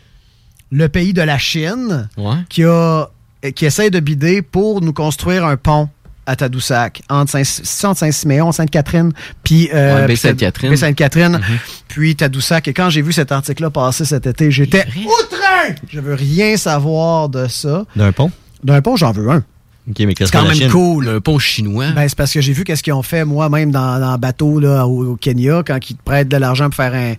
le 0.72 0.90
pays 0.90 1.14
de 1.14 1.22
la 1.22 1.38
Chine 1.38 2.10
Ouais. 2.18 2.36
qui, 2.50 2.64
a, 2.64 3.08
qui 3.52 3.66
essaie 3.66 3.90
de 3.90 4.00
bider 4.00 4.42
pour 4.42 4.82
nous 4.82 4.94
construire 4.94 5.46
un 5.46 5.58
pont 5.58 5.90
à 6.26 6.38
Tadoussac, 6.38 7.02
entre 7.10 7.32
Saint- 7.44 7.94
Saint-Siméon, 7.94 8.54
Sainte-Catherine, 8.54 9.12
puis... 9.44 9.70
euh, 9.74 9.96
Ouais, 9.96 10.00
puis 10.06 10.08
Baie-Sainte-Catherine. 10.14 10.70
Baie-Sainte-Catherine, 10.70 11.42
puis 11.90 12.16
Tadoussac. 12.16 12.66
Et 12.70 12.74
quand 12.74 12.90
j'ai 12.90 13.02
vu 13.02 13.12
cet 13.12 13.34
article-là 13.34 13.70
passer 13.70 14.06
cet 14.06 14.26
été, 14.26 14.50
j'étais 14.50 14.86
outré! 15.06 15.76
Je 15.90 16.00
veux 16.00 16.14
rien 16.14 16.56
savoir 16.56 17.28
de 17.28 17.48
ça. 17.50 17.86
D'un 17.98 18.14
pont? 18.14 18.32
D'un 18.64 18.82
pont, 18.82 18.96
j'en 18.96 19.12
veux 19.12 19.30
un. 19.30 19.44
Ok, 19.90 20.00
mais 20.00 20.14
qu'est-ce 20.14 20.32
C'est 20.32 20.38
quand 20.38 20.46
même 20.46 20.54
Chine? 20.56 20.70
cool. 20.72 21.10
Un 21.10 21.20
pont 21.20 21.40
chinois. 21.40 21.88
Ben, 21.94 22.08
c'est 22.08 22.18
parce 22.18 22.32
que 22.32 22.40
j'ai 22.40 22.54
vu 22.54 22.64
qu'est-ce 22.64 22.82
qu'ils 22.84 22.94
ont 22.94 23.04
fait 23.04 23.26
moi-même 23.26 23.70
dans, 23.72 24.00
dans 24.00 24.14
le 24.14 24.18
bateau 24.18 24.62
là, 24.62 24.88
au, 24.88 25.06
au 25.12 25.16
Kenya 25.18 25.62
quand 25.68 25.78
ils 25.90 25.98
te 25.98 26.04
prêtent 26.04 26.30
de 26.30 26.38
l'argent 26.38 26.68
pour 26.70 26.76
faire 26.76 26.94
un 26.94 27.16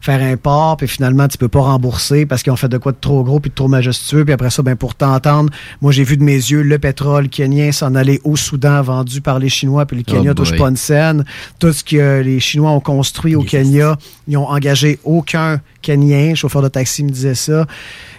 faire 0.00 0.22
un 0.22 0.36
port, 0.36 0.76
puis 0.76 0.88
finalement, 0.88 1.28
tu 1.28 1.38
peux 1.38 1.48
pas 1.48 1.60
rembourser 1.60 2.26
parce 2.26 2.42
qu'ils 2.42 2.52
ont 2.52 2.56
fait 2.56 2.68
de 2.68 2.78
quoi 2.78 2.92
de 2.92 2.98
trop 3.00 3.24
gros 3.24 3.40
puis 3.40 3.50
de 3.50 3.54
trop 3.54 3.68
majestueux. 3.68 4.24
Puis 4.24 4.32
après 4.32 4.50
ça, 4.50 4.62
ben 4.62 4.76
pour 4.76 4.94
t'entendre, 4.94 5.50
moi, 5.80 5.92
j'ai 5.92 6.04
vu 6.04 6.16
de 6.16 6.22
mes 6.22 6.34
yeux 6.34 6.62
le 6.62 6.78
pétrole 6.78 7.28
kenyan 7.28 7.72
s'en 7.72 7.94
aller 7.94 8.20
au 8.24 8.36
Soudan, 8.36 8.82
vendu 8.82 9.20
par 9.20 9.38
les 9.38 9.48
Chinois, 9.48 9.86
puis 9.86 9.96
le 9.96 10.02
Kenya 10.02 10.30
Oh 10.30 10.34
touche 10.34 10.56
pas 10.56 10.68
une 10.68 10.76
scène. 10.76 11.24
Tout 11.58 11.72
ce 11.72 11.82
que 11.82 12.20
les 12.20 12.40
Chinois 12.40 12.70
ont 12.70 12.80
construit 12.80 13.34
au 13.34 13.42
Kenya, 13.42 13.96
ils 14.28 14.36
ont 14.36 14.48
engagé 14.48 14.98
aucun 15.04 15.60
Kenyan. 15.82 16.34
Chauffeur 16.34 16.62
de 16.62 16.68
taxi 16.68 17.04
me 17.04 17.10
disait 17.10 17.34
ça. 17.34 17.66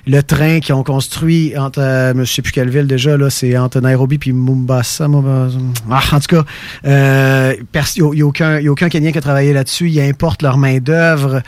Le 0.07 0.21
train 0.21 0.59
qu'ils 0.61 0.73
ont 0.73 0.83
construit 0.83 1.57
entre, 1.57 1.81
euh, 1.81 2.13
je 2.15 2.23
sais 2.23 2.41
plus 2.41 2.51
quelle 2.53 2.69
ville 2.69 2.87
déjà, 2.87 3.17
là, 3.17 3.29
c'est 3.29 3.57
entre 3.57 3.81
Nairobi 3.81 4.17
puis 4.17 4.31
Mombasa. 4.31 5.07
Mombasa. 5.07 5.57
Ah, 5.91 6.01
en 6.13 6.19
tout 6.19 6.35
cas, 6.35 6.45
euh, 6.85 7.53
il 7.97 8.03
n'y 8.13 8.21
a, 8.21 8.25
a 8.25 8.69
aucun 8.69 8.89
Kenyan 8.89 9.11
qui 9.11 9.17
a 9.17 9.21
travaillé 9.21 9.53
là-dessus. 9.53 9.89
Ils 9.89 10.01
importent 10.01 10.41
leur 10.41 10.57
main-d'œuvre. 10.57 11.41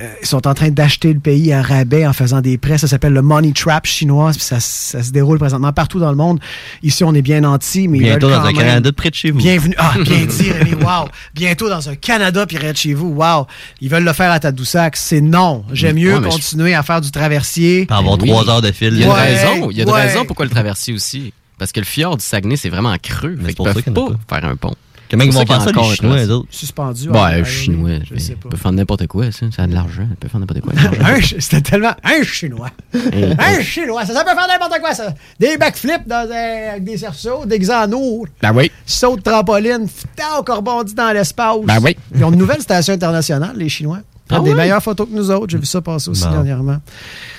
Euh, 0.00 0.12
ils 0.22 0.26
sont 0.28 0.46
en 0.46 0.54
train 0.54 0.68
d'acheter 0.70 1.12
le 1.12 1.18
pays 1.18 1.52
à 1.52 1.60
rabais 1.60 2.06
en 2.06 2.12
faisant 2.12 2.40
des 2.40 2.56
prêts. 2.56 2.78
Ça 2.78 2.86
s'appelle 2.86 3.12
le 3.12 3.22
money 3.22 3.52
trap 3.52 3.84
chinois. 3.84 4.30
puis 4.30 4.40
Ça, 4.40 4.60
ça 4.60 5.02
se 5.02 5.10
déroule 5.10 5.38
présentement 5.38 5.72
partout 5.72 5.98
dans 5.98 6.10
le 6.10 6.16
monde. 6.16 6.38
Ici, 6.84 7.02
on 7.02 7.12
est 7.14 7.22
bien 7.22 7.40
nantis, 7.40 7.88
mais 7.88 7.98
ils 7.98 8.04
Bientôt 8.04 8.30
dans 8.30 8.36
quand 8.36 8.42
un 8.42 8.46
même- 8.52 8.56
Canada 8.56 8.80
de 8.80 8.94
près 8.94 9.10
de 9.10 9.14
chez 9.16 9.30
vous. 9.32 9.38
Bienvenue. 9.38 9.74
Ah, 9.76 9.94
bien 10.04 10.24
dit, 10.24 10.52
Rémi. 10.52 10.74
Wow. 10.74 11.08
Bientôt 11.34 11.68
dans 11.68 11.88
un 11.88 11.96
Canada 11.96 12.46
puis 12.46 12.56
près 12.58 12.72
de 12.72 12.76
chez 12.76 12.94
vous. 12.94 13.08
Wow. 13.08 13.46
Ils 13.80 13.88
veulent 13.90 14.04
le 14.04 14.12
faire 14.12 14.30
à 14.30 14.38
Tadoussac. 14.38 14.96
C'est 14.96 15.20
non. 15.20 15.64
J'aime 15.72 15.96
mieux 15.96 16.14
Ouais, 16.14 16.20
mais 16.20 16.30
je- 16.30 16.36
continuer 16.36 16.74
à 16.74 16.82
faire 16.84 17.00
du 17.00 17.10
traversier. 17.10 17.86
Pour 17.86 17.96
avoir 17.96 18.18
Oui. 18.20 18.28
trois 18.28 18.48
heures 18.48 18.62
de 18.62 18.70
fil. 18.70 18.92
Il 18.92 19.00
y 19.00 19.02
a 19.02 19.06
une 19.06 19.12
Ouais, 19.12 19.18
raison. 19.20 19.70
Il 19.70 19.76
y 19.76 19.80
a 19.80 19.84
une 19.84 19.90
ouais. 19.90 20.02
raison 20.02 20.24
pourquoi 20.24 20.44
le 20.44 20.50
traverser 20.52 20.92
aussi. 20.92 21.32
Parce 21.58 21.72
que 21.72 21.80
le 21.80 21.86
fjord 21.86 22.16
du 22.16 22.24
Saguenay, 22.24 22.54
c'est 22.56 22.68
vraiment 22.68 22.94
creux. 23.02 23.36
Fait 23.40 23.46
qu'ils 23.46 23.56
pour 23.56 23.66
ça 23.66 23.74
peuvent 23.74 23.92
pas 23.92 24.36
faire 24.40 24.48
un 24.48 24.54
pont. 24.54 24.76
Comment 25.10 25.24
ils 25.24 25.32
vont 25.32 25.46
faire 25.46 25.62
ça, 25.62 25.70
les 25.72 25.82
Chinois, 25.94 26.16
un 26.16 26.26
eux 26.26 26.30
autres? 26.32 26.48
Suspendu. 26.50 27.08
Les 27.10 27.18
ouais, 27.18 27.44
Chinois. 27.44 27.90
je 28.04 28.18
sais 28.18 28.32
Ils 28.32 28.36
pas. 28.36 28.48
peuvent 28.50 28.60
faire 28.60 28.72
n'importe 28.72 29.06
quoi, 29.06 29.30
ça. 29.32 29.46
Ça 29.54 29.62
a 29.62 29.66
de 29.66 29.74
l'argent. 29.74 30.06
Ils 30.10 30.16
peuvent 30.16 30.30
faire 30.30 30.40
n'importe 30.40 30.60
quoi. 30.60 30.72
C'était 31.38 31.60
tellement. 31.62 31.94
Un 32.04 32.22
chinois. 32.22 32.70
Un 32.94 33.62
chinois. 33.62 34.04
Ça, 34.04 34.12
ça 34.14 34.24
peut 34.24 34.30
faire 34.34 34.48
n'importe 34.48 34.80
quoi, 34.80 34.94
ça. 34.94 35.14
Des 35.40 35.56
backflips 35.56 36.10
avec 36.10 36.84
des 36.84 36.98
cerceaux, 36.98 37.44
des 37.46 37.58
xanours. 37.58 38.26
Ben 38.42 38.52
oui. 38.54 38.70
Saut 38.84 39.16
de 39.16 39.22
trampoline. 39.22 39.88
Putain, 39.88 40.34
encore 40.38 40.62
bondi 40.62 40.94
dans 40.94 41.12
l'espace. 41.12 41.56
Ben 41.64 41.78
oui. 41.82 41.96
Ils 42.14 42.24
ont 42.24 42.30
une 42.32 42.38
nouvelle 42.38 42.60
station 42.60 42.94
internationale, 42.94 43.52
les 43.56 43.68
Chinois. 43.68 43.98
Prennent 44.28 44.40
Ah 44.42 44.44
des 44.44 44.54
meilleures 44.54 44.82
photos 44.82 45.08
que 45.08 45.14
nous 45.14 45.30
autres. 45.30 45.46
J'ai 45.50 45.58
vu 45.58 45.66
ça 45.66 45.80
passer 45.80 46.10
aussi 46.10 46.24
Bon. 46.24 46.30
dernièrement. 46.32 46.78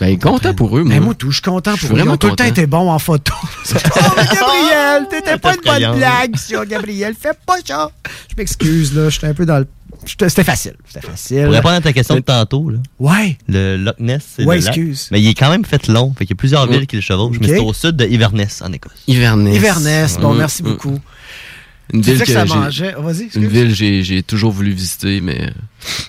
Ben, 0.02 0.18
content 0.20 0.54
pour 0.54 0.78
eux, 0.78 0.84
moi. 0.84 0.94
Mais 0.94 1.00
moi, 1.00 1.14
tout, 1.14 1.30
je 1.30 1.36
suis 1.36 1.42
content 1.44 1.76
pour 1.78 1.90
eux. 1.90 1.92
Ils 1.92 1.94
ont 1.94 1.96
vraiment 1.98 2.18
tout 2.18 2.28
le 2.30 2.36
temps 2.36 2.46
été 2.46 2.66
bons 2.66 2.90
en 2.90 3.00
photo. 3.00 3.34
oh, 3.42 3.74
Gabriel, 4.18 5.08
t'étais 5.10 5.38
pas 5.38 5.54
une 5.56 5.62
bonne 5.64 5.98
blague, 5.98 6.36
ça, 6.36 6.66
Gabriel. 6.66 7.14
Fais 7.20 7.32
pas 7.46 7.58
ça. 7.66 7.92
Je 8.30 8.36
m'excuse, 8.38 8.94
là. 8.96 9.10
J'étais 9.10 9.28
un 9.28 9.34
peu 9.34 9.46
dans 9.46 9.60
le. 9.60 9.68
j'étais- 10.06 10.30
C'était 10.30 10.44
facile. 10.44 10.74
C'était 10.88 11.06
facile. 11.06 11.44
Pour 11.46 11.54
répondre 11.54 11.76
à 11.76 11.82
ta 11.82 11.94
question 11.94 12.16
de 12.16 12.22
tantôt, 12.22 12.70
là, 12.70 12.80
Ouais. 13.00 13.38
le 13.48 13.78
Loch 13.78 14.00
Ness, 14.00 14.24
c'est 14.38 14.46
Ouais, 14.46 14.58
le 14.58 14.64
lac. 14.66 14.76
excuse. 14.78 15.10
Mais 15.12 15.22
il 15.22 15.28
est 15.28 15.34
quand 15.36 15.50
même 15.50 15.66
fait 15.66 15.88
long. 15.88 16.14
Fait 16.18 16.26
qu'il 16.26 16.36
y 16.36 16.38
a 16.38 16.40
plusieurs 16.40 16.68
Ouais. 16.70 16.78
villes 16.78 16.88
qui 16.88 16.96
le 16.96 17.02
chevauchent. 17.02 17.36
Ok. 17.36 17.42
Mais 17.42 17.48
c'est 17.50 17.60
au 17.60 17.74
sud 17.74 17.96
de 17.98 18.06
Inverness, 18.06 18.62
en 18.66 18.72
Écosse. 18.74 18.94
Inverness. 19.08 19.56
Inverness. 19.58 20.18
Bon, 20.20 20.34
Mm, 20.34 20.38
merci 20.38 20.64
mm. 20.64 20.66
beaucoup. 20.66 21.00
Une 21.94 22.02
ville 22.02 22.20
que 22.20 22.26
que 22.26 22.32
ça 22.32 22.46
j'ai- 22.46 22.54
mangeait. 22.56 22.94
Oh, 22.98 23.02
Vas-y, 23.04 23.24
excuse. 23.24 23.36
Une 23.44 23.48
ville 23.50 23.74
j'ai 23.74 24.04
j'ai 24.04 24.22
toujours 24.24 24.52
voulu 24.52 24.72
visiter, 24.72 25.22
mais. 25.22 25.52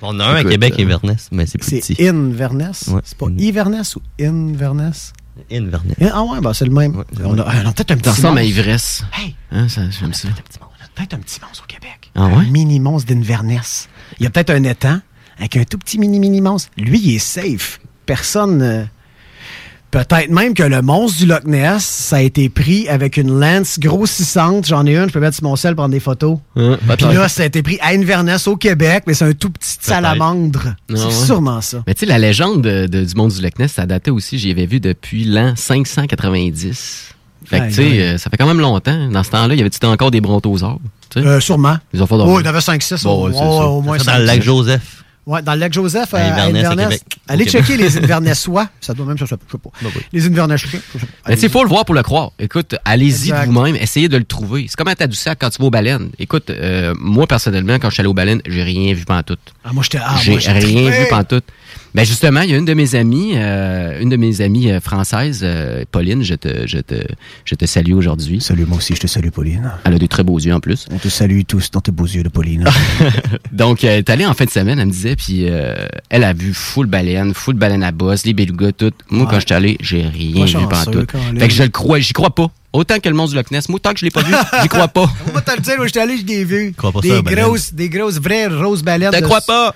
On 0.02 0.18
a 0.20 0.24
un 0.26 0.34
à 0.36 0.44
Québec, 0.44 0.74
euh, 0.78 0.82
Inverness, 0.84 1.28
mais 1.32 1.46
c'est 1.46 1.58
plus 1.58 1.68
C'est 1.80 1.94
petit. 1.94 2.06
Inverness? 2.06 2.88
Ouais. 2.88 3.00
C'est 3.04 3.16
pas 3.16 3.26
Inverness 3.26 3.96
ou 3.96 4.02
Inverness? 4.20 5.12
Inverness. 5.50 5.96
Ah 6.12 6.22
ouais, 6.24 6.40
bah 6.40 6.52
c'est 6.54 6.66
le 6.66 6.70
même. 6.70 7.02
on 7.24 7.38
a, 7.38 7.42
on 7.64 7.68
a 7.68 7.72
peut-être 7.72 7.92
un 7.92 7.96
petit 7.96 8.04
Ça 8.10 8.10
ressemble 8.14 8.38
à 8.38 8.42
monstre. 8.42 8.58
ivresse. 8.58 9.04
Hey, 9.12 9.34
Hein, 9.52 9.68
ça, 9.68 9.82
j'aime 9.90 10.12
ça. 10.12 10.28
peut-être 10.94 11.14
un 11.14 11.18
petit 11.18 11.40
monstre 11.40 11.64
au 11.64 11.66
Québec. 11.66 12.10
Ah 12.14 12.24
un 12.24 12.38
ouais? 12.38 12.46
mini 12.46 12.78
monstre 12.78 13.08
d'Inverness. 13.14 13.88
Il 14.18 14.24
y 14.24 14.26
a 14.26 14.30
peut-être 14.30 14.50
un 14.50 14.64
étang 14.64 15.00
avec 15.38 15.56
un 15.56 15.64
tout 15.64 15.78
petit 15.78 15.98
mini 15.98 16.18
mini 16.20 16.40
monstre. 16.42 16.70
Lui, 16.76 17.00
il 17.02 17.14
est 17.14 17.18
safe. 17.18 17.80
Personne. 18.06 18.60
euh, 18.62 18.84
Peut-être 19.90 20.30
même 20.30 20.54
que 20.54 20.62
le 20.62 20.82
monstre 20.82 21.18
du 21.18 21.26
Loch 21.26 21.44
Ness, 21.46 21.82
ça 21.84 22.16
a 22.16 22.20
été 22.20 22.48
pris 22.48 22.88
avec 22.88 23.16
une 23.16 23.40
lance 23.40 23.78
grossissante. 23.80 24.66
J'en 24.66 24.86
ai 24.86 24.96
une, 24.96 25.08
je 25.08 25.12
peux 25.12 25.18
mettre 25.18 25.34
sur 25.36 25.42
mon 25.44 25.56
sel 25.56 25.74
prendre 25.74 25.90
des 25.90 25.98
photos. 25.98 26.38
Hein, 26.54 26.78
Puis 26.96 27.06
là, 27.12 27.28
ça 27.28 27.42
a 27.42 27.46
été 27.46 27.60
pris 27.62 27.76
à 27.80 27.88
Inverness 27.88 28.46
au 28.46 28.56
Québec, 28.56 29.02
mais 29.08 29.14
c'est 29.14 29.24
un 29.24 29.32
tout 29.32 29.50
petit 29.50 29.78
salamandre. 29.80 30.60
Ah 30.68 30.74
C'est 30.94 31.04
ouais. 31.06 31.10
sûrement 31.26 31.60
ça. 31.60 31.82
Mais 31.88 31.94
tu 31.94 32.00
sais, 32.00 32.06
la 32.06 32.18
légende 32.18 32.62
de- 32.62 32.86
de- 32.86 33.04
du 33.04 33.14
monde 33.16 33.32
du 33.32 33.42
Loch 33.42 33.58
Ness, 33.58 33.72
ça 33.72 33.86
datait 33.86 34.12
aussi, 34.12 34.38
j'y 34.38 34.52
avais 34.52 34.66
vu 34.66 34.78
depuis 34.78 35.24
l'an 35.24 35.54
590. 35.56 37.14
Fait 37.46 37.58
que 37.60 37.66
tu 37.68 37.72
sais, 37.74 37.82
euh, 38.00 38.18
ça 38.18 38.30
fait 38.30 38.36
quand 38.36 38.46
même 38.46 38.60
longtemps. 38.60 39.08
Dans 39.10 39.22
ce 39.24 39.30
temps-là, 39.30 39.54
il 39.54 39.58
y 39.58 39.60
avait-tu 39.60 39.84
encore 39.86 40.10
des 40.12 40.20
brontosaures? 40.20 40.78
tu 41.08 41.20
sais? 41.20 41.26
Euh, 41.26 41.40
sûrement. 41.40 41.76
Ils 41.92 42.00
ont 42.02 42.06
fait 42.06 42.14
Oh, 42.14 42.38
il 42.38 42.44
y 42.44 42.46
en 42.46 42.50
avait 42.50 42.60
5-6 42.60 43.02
Bon, 43.02 43.24
au, 43.24 43.28
ouais, 43.28 43.34
oh, 43.40 43.80
moins. 43.80 43.98
Ça, 43.98 44.12
dans 44.12 44.18
le 44.18 44.24
lac. 44.24 44.42
Joseph. 44.42 45.02
Ouais, 45.30 45.42
dans 45.42 45.54
le 45.54 45.60
lac 45.60 45.72
Joseph, 45.72 46.12
À 46.12 46.16
à, 46.16 46.20
Inverness, 46.20 46.64
à 46.64 46.72
Inverness. 46.72 46.88
Québec. 46.88 47.18
Allez 47.28 47.44
checker 47.44 47.76
les 47.76 47.96
Invernessois. 48.02 48.68
Ça 48.80 48.94
doit 48.94 49.06
même 49.06 49.16
je 49.16 49.24
sais 49.24 49.36
pas. 49.36 49.46
Bah 49.80 49.88
oui. 49.94 50.02
Les 50.12 50.26
Invernessois. 50.26 50.68
je 50.72 50.76
sais 50.76 51.06
pas. 51.06 51.08
Mais 51.28 51.36
sais, 51.36 51.46
il 51.46 51.52
faut 51.52 51.62
le 51.62 51.68
voir 51.68 51.84
pour 51.84 51.94
le 51.94 52.02
croire. 52.02 52.32
Écoute, 52.40 52.74
allez-y 52.84 53.30
vous-même, 53.30 53.76
essayez 53.76 54.08
de 54.08 54.16
le 54.16 54.24
trouver. 54.24 54.66
C'est 54.68 54.74
comme 54.74 54.88
à 54.88 54.96
Tadoussac 54.96 55.38
quand 55.40 55.50
tu 55.50 55.62
vas 55.62 55.68
aux 55.68 55.70
baleines. 55.70 56.10
Écoute, 56.18 56.50
euh, 56.50 56.94
moi, 56.98 57.28
personnellement, 57.28 57.74
quand 57.74 57.90
je 57.90 57.94
suis 57.94 58.00
allé 58.00 58.08
aux 58.08 58.14
baleines, 58.14 58.42
j'ai 58.44 58.64
rien 58.64 58.92
vu 58.92 59.04
pantoute. 59.04 59.38
Ah, 59.64 59.72
moi, 59.72 59.84
j'étais. 59.84 60.00
Ah, 60.04 60.16
j'ai 60.20 60.50
rien 60.50 60.90
vu 60.90 61.06
pantoute. 61.08 61.44
Ben 61.92 62.04
justement, 62.04 62.42
il 62.42 62.50
y 62.50 62.54
a 62.54 62.56
une 62.56 62.64
de 62.64 62.74
mes 62.74 62.94
amies, 62.94 63.32
euh, 63.34 64.00
une 64.00 64.10
de 64.10 64.16
mes 64.16 64.40
amies 64.42 64.70
euh, 64.70 64.80
françaises, 64.80 65.40
euh, 65.42 65.84
Pauline, 65.90 66.22
je 66.22 66.34
te, 66.36 66.66
je 66.66 66.78
te, 66.78 66.94
je 67.44 67.54
te 67.56 67.66
salue 67.66 67.94
aujourd'hui. 67.94 68.40
Salut, 68.40 68.64
moi 68.64 68.78
aussi, 68.78 68.94
je 68.94 69.00
te 69.00 69.06
salue, 69.08 69.30
Pauline. 69.30 69.72
Elle 69.84 69.94
a 69.94 69.98
de 69.98 70.06
très 70.06 70.22
beaux 70.22 70.38
yeux 70.38 70.54
en 70.54 70.60
plus. 70.60 70.86
On 70.92 70.98
te 70.98 71.08
salue 71.08 71.40
tous 71.48 71.70
dans 71.72 71.80
tes 71.80 71.90
beaux 71.90 72.06
yeux 72.06 72.22
de 72.22 72.28
Pauline. 72.28 72.64
Donc, 73.52 73.82
elle 73.82 73.98
est 73.98 74.10
allée 74.10 74.24
en 74.24 74.34
fin 74.34 74.44
de 74.44 74.50
semaine, 74.50 74.78
elle 74.78 74.86
me 74.86 74.92
disait, 74.92 75.16
puis 75.16 75.46
euh, 75.48 75.74
elle 76.10 76.22
a 76.22 76.32
vu 76.32 76.54
full 76.54 76.86
baleine, 76.86 77.34
full 77.34 77.54
baleine 77.56 77.82
à 77.82 77.90
bosse, 77.90 78.24
les 78.24 78.34
belugas, 78.34 78.70
tout. 78.72 78.92
Moi, 79.10 79.24
Ouais. 79.24 79.30
quand 79.32 79.40
j'étais 79.40 79.54
allé, 79.54 79.76
j'ai 79.80 80.02
rien 80.02 80.44
vu 80.44 80.68
pantoute. 80.68 81.06
Colin. 81.10 81.38
Fait 81.40 81.48
que 81.48 81.54
je 81.54 81.62
le 81.64 81.68
crois, 81.70 81.98
j'y 81.98 82.12
crois 82.12 82.34
pas. 82.34 82.46
Autant 82.72 82.98
que 83.00 83.08
le 83.08 83.14
monstre 83.16 83.32
du 83.32 83.36
Loch 83.38 83.50
Ness. 83.50 83.68
Moi, 83.68 83.80
tant 83.80 83.92
que 83.92 83.98
je 83.98 84.04
l'ai 84.04 84.10
pas 84.12 84.22
vu, 84.22 84.32
j'y 84.62 84.68
crois 84.68 84.86
pas. 84.88 85.10
Moi, 85.32 85.40
t'as 85.42 85.56
le 85.56 85.60
dire, 85.60 85.76
moi, 85.76 85.86
j'étais 85.86 86.00
allé, 86.00 86.16
je 86.18 86.24
l'ai 86.24 86.44
vu. 86.44 86.72
Crois 86.76 86.92
pas 86.92 87.00
des 87.00 87.20
grosses, 87.22 87.74
des 87.74 87.88
grosses, 87.88 88.20
vraies 88.20 88.46
roses 88.46 88.82
baleines. 88.84 89.10
De- 89.12 89.20
crois 89.20 89.40
pas? 89.40 89.74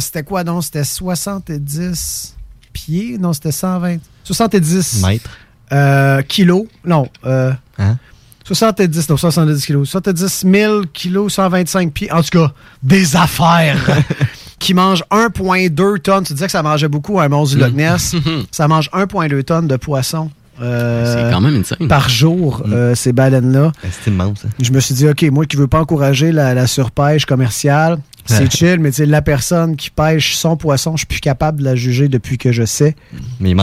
C'était 0.00 0.22
quoi, 0.22 0.42
non? 0.42 0.60
C'était 0.62 0.84
70 0.84 2.34
pieds? 2.72 3.18
Non, 3.18 3.32
c'était 3.32 3.52
120. 3.52 3.98
70 4.24 5.02
Mètres. 5.02 5.30
euh, 5.72 6.22
kilos. 6.22 6.66
Non, 6.84 7.08
euh, 7.26 7.52
Hein? 7.78 7.98
70, 8.44 9.08
non, 9.08 9.16
70 9.16 9.64
kilos. 9.66 9.88
70 9.90 10.44
000 10.50 10.82
kilos, 10.92 11.32
125 11.34 11.92
pieds. 11.92 12.12
En 12.12 12.22
tout 12.22 12.30
cas, 12.38 12.52
des 12.82 13.14
affaires 13.16 13.78
qui 14.58 14.74
mangent 14.74 15.04
1,2 15.10 16.00
tonnes. 16.00 16.24
Tu 16.24 16.32
disais 16.32 16.46
que 16.46 16.52
ça 16.52 16.62
mangeait 16.62 16.88
beaucoup, 16.88 17.20
un 17.20 17.28
monstre 17.28 17.56
du 17.56 17.62
Loch 17.62 17.72
Ness. 17.74 18.14
ça 18.50 18.68
mange 18.68 18.88
1,2 18.90 19.42
tonnes 19.44 19.68
de 19.68 19.76
poissons. 19.76 20.30
Euh, 20.62 21.26
C'est 21.26 21.32
quand 21.34 21.40
même 21.40 21.56
insane. 21.60 21.88
Par 21.88 22.08
jour, 22.08 22.62
euh, 22.70 22.94
ces 22.94 23.12
baleines-là. 23.12 23.72
C'est 24.04 24.10
immense. 24.10 24.44
hein. 24.46 24.50
Je 24.62 24.70
me 24.72 24.80
suis 24.80 24.94
dit, 24.94 25.08
OK, 25.08 25.22
moi 25.32 25.44
qui 25.46 25.56
veux 25.56 25.66
pas 25.68 25.80
encourager 25.80 26.32
la, 26.32 26.54
la 26.54 26.66
surpêche 26.66 27.26
commerciale, 27.26 27.98
c'est 28.26 28.50
chill, 28.52 28.78
mais 28.78 28.90
tu 28.90 28.98
sais, 28.98 29.06
la 29.06 29.20
personne 29.22 29.74
qui 29.76 29.90
pêche 29.90 30.36
son 30.36 30.56
poisson, 30.56 30.92
je 30.92 30.98
suis 30.98 31.06
plus 31.06 31.20
capable 31.20 31.58
de 31.60 31.64
la 31.64 31.74
juger 31.74 32.08
depuis 32.08 32.38
que 32.38 32.52
je 32.52 32.64
sais 32.64 32.94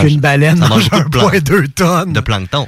qu'une 0.02 0.20
baleine 0.20 0.60
mange 0.60 0.70
mange 0.70 0.90
beaucoup 0.90 1.04
de 1.06 1.10
plan- 1.10 1.30
1,2 1.30 1.68
tonnes. 1.70 2.12
De 2.14 2.20
plancton. 2.20 2.68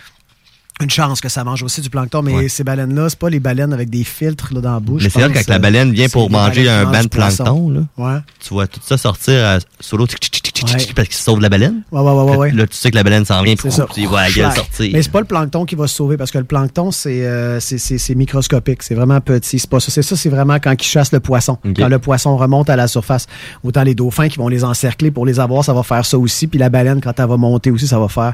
Une 0.82 0.90
chance 0.90 1.22
que 1.22 1.30
ça 1.30 1.44
mange 1.44 1.64
aussi 1.64 1.82
du 1.82 1.90
plancton, 1.90 2.22
mais 2.22 2.34
Ouais. 2.34 2.50
ces 2.50 2.64
baleines-là, 2.64 3.10
c'est 3.10 3.20
pas 3.20 3.30
les 3.30 3.40
baleines 3.40 3.74
avec 3.74 3.90
des 3.90 4.04
filtres 4.04 4.54
là, 4.54 4.62
dans 4.62 4.74
la 4.74 4.80
bouche. 4.80 5.04
Mais 5.04 5.10
c'est 5.10 5.20
vrai 5.20 5.30
que 5.32 5.38
quand 5.38 5.50
la 5.50 5.60
baleine 5.60 5.92
vient 5.92 6.10
pour 6.10 6.30
manger 6.30 6.70
un 6.70 6.86
mangent 6.86 7.04
de 7.04 7.08
plancton, 7.10 7.70
là, 7.70 7.82
Ouais. 7.98 8.20
tu 8.40 8.54
vois 8.54 8.68
tout 8.68 8.80
ça 8.84 8.98
sortir 8.98 9.46
à 9.46 9.56
Ouais. 9.56 10.80
tchic, 10.80 10.94
parce 10.96 11.08
qu'il 11.08 11.18
sauve 11.18 11.40
la 11.42 11.50
baleine. 11.50 11.82
Ouais, 11.92 12.02
ouais, 12.02 12.12
ouais, 12.12 12.24
ouais, 12.32 12.38
ouais. 12.38 12.52
Là, 12.52 12.68
tu 12.68 12.76
sais 12.76 12.92
que 12.92 12.96
la 12.96 13.04
baleine 13.04 13.26
s'en 13.26 13.42
vient, 13.44 13.56
puis 13.56 13.70
il 13.98 14.08
voit 14.08 14.22
la 14.22 14.32
gueule 14.32 14.54
sortir. 14.54 14.90
Mais 14.94 15.02
c'est 15.02 15.12
pas 15.12 15.20
le 15.22 15.26
plancton 15.26 15.66
qui 15.66 15.76
va 15.76 15.88
se 15.88 15.96
sauver 15.96 16.18
parce 16.18 16.32
que 16.32 16.38
le 16.38 16.44
plancton, 16.44 16.92
c'est 16.92 17.22
euh, 17.26 17.60
microscopique. 18.16 18.84
C'est 18.84 18.96
vraiment 18.96 19.20
petit. 19.22 19.60
C'est 19.60 19.70
pas 19.70 19.80
ça. 19.80 19.92
C'est 19.92 20.02
ça, 20.02 20.16
c'est 20.16 20.30
vraiment 20.30 20.56
quand 20.60 20.74
ils 20.74 20.84
chassent 20.86 21.12
le 21.12 21.20
poisson. 21.20 21.58
Quand 21.76 21.88
le 21.88 22.00
poisson 22.00 22.38
remonte 22.38 22.70
à 22.70 22.76
la 22.76 22.88
surface. 22.88 23.28
Autant 23.64 23.84
les 23.84 23.96
dauphins 23.96 24.30
qui 24.30 24.38
vont 24.38 24.48
les 24.48 24.64
encercler 24.64 25.12
pour 25.12 25.26
les 25.26 25.40
avoir, 25.40 25.64
ça 25.64 25.74
va 25.74 25.84
faire 25.84 26.06
ça 26.06 26.18
aussi. 26.18 26.48
Puis 26.48 26.60
la 26.60 26.70
baleine, 26.70 27.02
quand 27.02 27.20
elle 27.20 27.28
va 27.28 27.38
monter 27.38 27.72
aussi, 27.72 27.88
ça 27.88 28.00
va 28.00 28.08
faire 28.08 28.34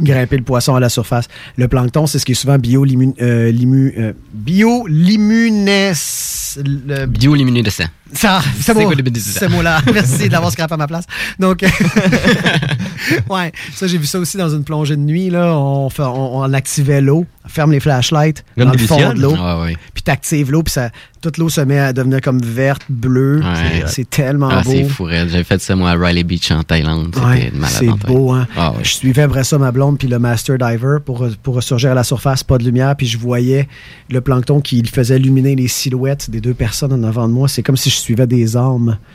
grimper 0.00 0.36
le 0.36 0.42
poisson 0.44 0.74
à 0.74 0.80
la 0.80 0.88
surface. 0.88 1.26
Le 1.56 1.68
plancton, 1.68 2.06
c'est 2.06 2.18
ce 2.18 2.26
qui 2.26 2.32
est 2.32 2.36
souvent 2.36 2.58
bio-limu... 2.58 3.14
euh, 3.20 3.52
euh, 3.98 4.12
bio-limunès... 4.34 6.58
le- 6.64 7.06
Bioluminescent. 7.06 7.84
Ça, 8.12 8.40
c'est 8.56 8.72
C'est 8.72 8.74
bon. 8.74 8.90
Ce 8.90 9.44
mot-là. 9.46 9.80
Merci 9.92 10.28
d'avoir 10.28 10.52
scrapé 10.52 10.74
à 10.74 10.76
ma 10.76 10.86
place. 10.86 11.04
Donc, 11.38 11.62
ouais, 13.30 13.52
ça, 13.74 13.86
j'ai 13.86 13.98
vu 13.98 14.06
ça 14.06 14.18
aussi 14.18 14.36
dans 14.36 14.48
une 14.50 14.64
plongée 14.64 14.96
de 14.96 15.00
nuit. 15.02 15.30
Là. 15.30 15.52
On, 15.56 15.90
fait- 15.90 16.02
on, 16.02 16.38
on 16.38 16.52
activait 16.52 17.00
l'eau, 17.00 17.26
ferme 17.46 17.72
les 17.72 17.80
flashlights 17.80 18.44
Comme 18.56 18.66
dans 18.66 18.72
le 18.72 18.78
fond 18.78 19.12
de 19.12 19.20
l'eau. 19.20 19.34
Ah 19.38 19.60
ouais. 19.60 19.76
Puis 19.94 20.02
t'actives 20.02 20.50
l'eau, 20.50 20.62
puis 20.62 20.72
ça, 20.72 20.90
toute 21.20 21.38
l'eau 21.38 21.48
se 21.48 21.60
met 21.60 21.78
à 21.78 21.92
devenir 21.92 22.20
comme 22.20 22.40
verte, 22.40 22.82
bleue. 22.88 23.40
Ouais. 23.40 23.84
C'est- 23.86 24.08
tellement 24.08 24.48
Ah, 24.50 24.62
beau. 24.62 24.70
c'est 24.70 24.84
fou. 24.84 25.08
J'avais 25.10 25.42
fait 25.44 25.60
ça, 25.60 25.74
moi, 25.74 25.90
à 25.90 25.94
Riley 25.94 26.22
Beach, 26.22 26.50
en 26.52 26.62
Thaïlande. 26.62 27.10
C'était 27.12 27.26
Ouais, 27.26 27.50
malade 27.54 27.74
c'est 27.78 28.06
beau, 28.06 28.32
hein? 28.32 28.46
Ah. 28.56 28.72
Je 28.82 28.88
suivais 28.90 29.22
après 29.22 29.42
ça 29.44 29.58
ma 29.58 29.72
blonde 29.72 29.98
puis 29.98 30.06
le 30.08 30.18
Master 30.18 30.58
Diver 30.58 30.98
pour, 31.04 31.26
pour 31.42 31.56
ressurgir 31.56 31.90
à 31.90 31.94
la 31.94 32.04
surface, 32.04 32.44
pas 32.44 32.56
de 32.58 32.64
lumière, 32.64 32.94
puis 32.96 33.06
je 33.06 33.18
voyais 33.18 33.68
le 34.10 34.20
plancton 34.20 34.60
qui 34.60 34.82
faisait 34.84 35.16
illuminer 35.16 35.56
les 35.56 35.68
silhouettes 35.68 36.30
des 36.30 36.40
deux 36.40 36.54
personnes 36.54 36.92
en 36.92 37.02
avant 37.02 37.26
de 37.28 37.32
moi. 37.32 37.48
C'est 37.48 37.62
comme 37.62 37.76
si 37.76 37.90
je 37.90 37.95
suivais 38.00 38.26
des 38.26 38.56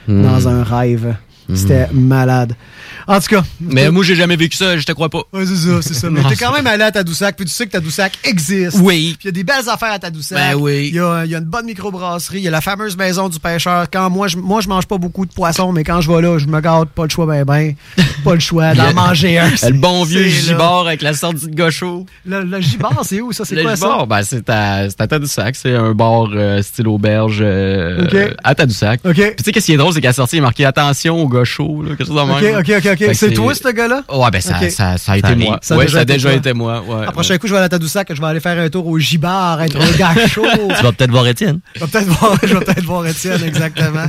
Mm. 0.07 0.23
dans 0.23 0.47
un 0.47 0.63
rêve. 0.63 1.15
C'était 1.53 1.87
malade. 1.93 2.53
En 3.07 3.19
tout 3.19 3.27
cas. 3.27 3.43
Mais 3.59 3.89
moi, 3.89 4.03
j'ai 4.03 4.15
jamais 4.15 4.35
vécu 4.35 4.55
ça, 4.55 4.77
je 4.77 4.85
te 4.85 4.91
crois 4.91 5.09
pas. 5.09 5.23
Ouais, 5.33 5.45
c'est 5.45 5.55
ça, 5.55 5.81
c'est 5.81 5.93
ça. 5.93 6.09
Mais 6.09 6.21
t'es 6.29 6.35
quand 6.35 6.53
même 6.53 6.67
allé 6.67 6.83
à 6.83 6.91
Tadoussac, 6.91 7.35
puis 7.35 7.45
tu 7.45 7.51
sais 7.51 7.65
que 7.65 7.71
Tadoussac 7.71 8.13
existe. 8.23 8.77
Oui. 8.81 9.15
Puis 9.19 9.23
il 9.23 9.25
y 9.25 9.29
a 9.29 9.31
des 9.31 9.43
belles 9.43 9.67
affaires 9.67 9.91
à 9.91 9.99
Tadoussac. 9.99 10.37
Ben 10.37 10.55
oui. 10.55 10.87
Il 10.89 10.95
y 10.95 10.99
a, 10.99 11.25
y 11.25 11.35
a 11.35 11.39
une 11.39 11.45
bonne 11.45 11.65
microbrasserie, 11.65 12.37
il 12.37 12.43
y 12.43 12.47
a 12.47 12.51
la 12.51 12.61
fameuse 12.61 12.95
maison 12.95 13.27
du 13.27 13.39
pêcheur. 13.39 13.87
Quand 13.91 14.09
moi, 14.09 14.27
je, 14.27 14.37
moi, 14.37 14.61
je 14.61 14.69
mange 14.69 14.85
pas 14.85 14.97
beaucoup 14.97 15.25
de 15.25 15.33
poissons, 15.33 15.71
mais 15.71 15.83
quand 15.83 15.99
je 15.99 16.11
vais 16.11 16.21
là, 16.21 16.37
je 16.37 16.45
me 16.47 16.61
garde 16.61 16.89
pas 16.89 17.03
le 17.03 17.09
choix, 17.09 17.25
ben 17.25 17.43
ben. 17.43 17.73
Pas 18.23 18.33
le 18.35 18.39
choix 18.39 18.73
d'en 18.75 18.93
manger 18.95 19.39
un. 19.39 19.49
Le 19.49 19.73
bon 19.73 20.03
vieux 20.03 20.27
gibard 20.27 20.87
avec 20.87 21.01
la 21.01 21.13
sortie 21.13 21.47
de 21.47 21.55
gaucho. 21.55 22.05
Le, 22.25 22.43
le 22.43 22.61
gibard, 22.61 23.01
c'est 23.03 23.19
où 23.19 23.31
ça? 23.33 23.45
C'est 23.45 23.55
Le 23.55 23.63
quoi 23.63 23.75
gibard, 23.75 23.99
ça? 24.01 24.05
ben, 24.05 24.21
c'est 24.23 24.49
à, 24.49 24.89
c'est 24.89 25.01
à 25.01 25.07
Tadoussac. 25.07 25.55
C'est 25.55 25.75
un 25.75 25.93
bar 25.93 26.27
euh, 26.33 26.61
style 26.61 26.87
auberge 26.87 27.39
euh, 27.41 28.31
à 28.43 28.53
Tadoussac. 28.55 29.01
OK. 29.03 29.13
Puis 29.15 29.23
tu 29.37 29.43
sais, 29.43 29.51
qu'est-ce 29.51 29.65
qui 29.65 29.73
est 29.73 29.77
drôle, 29.77 29.93
c'est 29.93 30.01
qu'à 30.01 30.09
la 30.09 30.13
sortie, 30.13 30.35
il 30.35 30.39
est 30.39 30.43
marqué 30.43 30.65
attention 30.65 31.27
là, 31.39 31.95
quelque 31.95 32.05
chose 32.07 32.15
de 32.15 32.21
OK, 32.21 32.41
même. 32.41 32.59
OK, 32.59 33.01
OK, 33.01 33.15
C'est 33.15 33.32
toi, 33.34 33.53
ce 33.55 33.69
gars-là? 33.71 34.03
Ouais, 34.11 34.32
ben 34.32 34.41
ça, 34.41 34.69
ça, 34.69 34.97
ça 34.97 35.11
a 35.13 35.17
été 35.17 35.36
moi. 35.36 35.59
Ça 35.61 35.73
a 35.73 35.77
ouais, 35.77 35.86
déjà 35.86 35.93
ça 35.95 35.99
a 35.99 36.03
été 36.03 36.13
déjà 36.13 36.34
été 36.34 36.53
moi. 36.53 36.84
Ouais, 36.88 37.05
La 37.05 37.11
prochaine 37.11 37.38
coup, 37.39 37.47
je 37.47 37.51
vais 37.53 37.57
aller 37.57 37.65
à 37.65 37.69
Tadoussac, 37.69 38.07
je 38.13 38.19
vais 38.21 38.27
aller 38.27 38.39
faire 38.39 38.57
un 38.59 38.69
tour 38.69 38.86
au 38.88 38.97
gibard, 38.99 39.61
être 39.61 39.77
un 39.79 39.97
gars 39.97 40.27
chaud. 40.27 40.45
Tu 40.77 40.84
vas 40.84 40.91
peut-être 40.91 41.11
voir 41.11 41.27
Étienne. 41.27 41.59
Je 41.75 41.79
vais 41.82 41.88
peut-être 41.88 42.07
voir, 42.07 42.38
je 42.43 42.53
vais 42.55 42.65
peut-être 42.65 42.84
voir 42.86 43.05
Étienne, 43.07 43.43
exactement. 43.45 44.05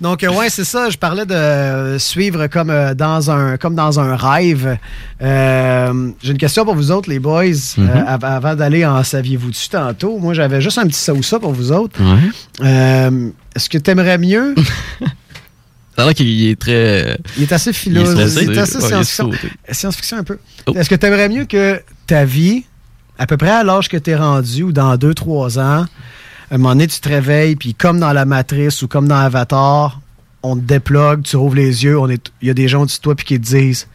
Donc, 0.00 0.24
euh, 0.24 0.28
ouais, 0.32 0.48
c'est 0.50 0.64
ça. 0.64 0.90
Je 0.90 0.96
parlais 0.96 1.26
de 1.26 1.96
suivre 1.98 2.46
comme, 2.48 2.70
euh, 2.70 2.94
dans 2.94 3.30
un, 3.30 3.56
comme 3.56 3.74
dans 3.74 4.00
un 4.00 4.16
rêve. 4.16 4.76
Euh, 5.22 6.10
J'ai 6.22 6.32
une 6.32 6.38
question 6.38 6.64
pour 6.64 6.74
vous 6.74 6.90
autres, 6.90 7.08
les 7.08 7.18
boys. 7.18 7.44
Euh, 7.78 7.86
av- 8.06 8.24
avant 8.24 8.54
d'aller 8.54 8.84
en 8.84 9.02
Saviez-vous-tu 9.02 9.68
tantôt, 9.68 10.18
moi, 10.18 10.34
j'avais 10.34 10.60
juste 10.60 10.78
un 10.78 10.86
petit 10.86 10.98
ça 11.00 11.12
ou 11.14 11.22
ça 11.22 11.38
pour 11.38 11.52
vous 11.52 11.72
autres. 11.72 12.00
Ouais. 12.02 12.66
Euh, 12.66 13.28
Est-ce 13.54 13.68
que 13.70 13.78
tu 13.78 13.90
aimerais 13.90 14.18
mieux? 14.18 14.54
C'est 15.96 16.02
vrai 16.02 16.14
qu'il 16.14 16.46
est 16.48 16.58
très. 16.60 17.18
Il 17.38 17.44
est 17.44 17.52
assez 17.52 17.72
philosophe. 17.72 18.14
Il 18.14 18.20
est 18.20 18.28
stressé. 18.28 18.44
Il 18.44 18.52
est 18.52 18.58
assez 18.58 18.80
science-fiction. 19.72 20.18
un 20.18 20.24
peu. 20.24 20.38
Oh. 20.66 20.74
Est-ce 20.76 20.90
que 20.90 20.94
tu 20.94 21.06
aimerais 21.06 21.28
mieux 21.28 21.46
que 21.46 21.80
ta 22.06 22.24
vie, 22.24 22.64
à 23.18 23.26
peu 23.26 23.36
près 23.36 23.50
à 23.50 23.64
l'âge 23.64 23.88
que 23.88 23.96
tu 23.96 24.10
es 24.10 24.16
rendu, 24.16 24.62
ou 24.64 24.72
dans 24.72 24.94
2-3 24.96 25.58
ans, 25.58 25.86
à 26.50 26.54
un 26.54 26.58
moment 26.58 26.70
donné, 26.70 26.86
tu 26.86 27.00
te 27.00 27.08
réveilles, 27.08 27.56
puis 27.56 27.74
comme 27.74 27.98
dans 27.98 28.12
la 28.12 28.24
Matrice 28.26 28.82
ou 28.82 28.88
comme 28.88 29.08
dans 29.08 29.16
Avatar, 29.16 30.00
on 30.42 30.54
te 30.56 30.60
déplogue, 30.60 31.22
tu 31.22 31.36
rouvres 31.36 31.56
les 31.56 31.82
yeux, 31.84 31.98
on 31.98 32.08
est- 32.08 32.30
il 32.42 32.48
y 32.48 32.50
a 32.50 32.54
des 32.54 32.68
gens 32.68 32.82
au-dessus 32.82 32.98
de 32.98 33.02
toi 33.02 33.14
puis 33.16 33.24
qui 33.24 33.40
te 33.40 33.46
disent 33.46 33.88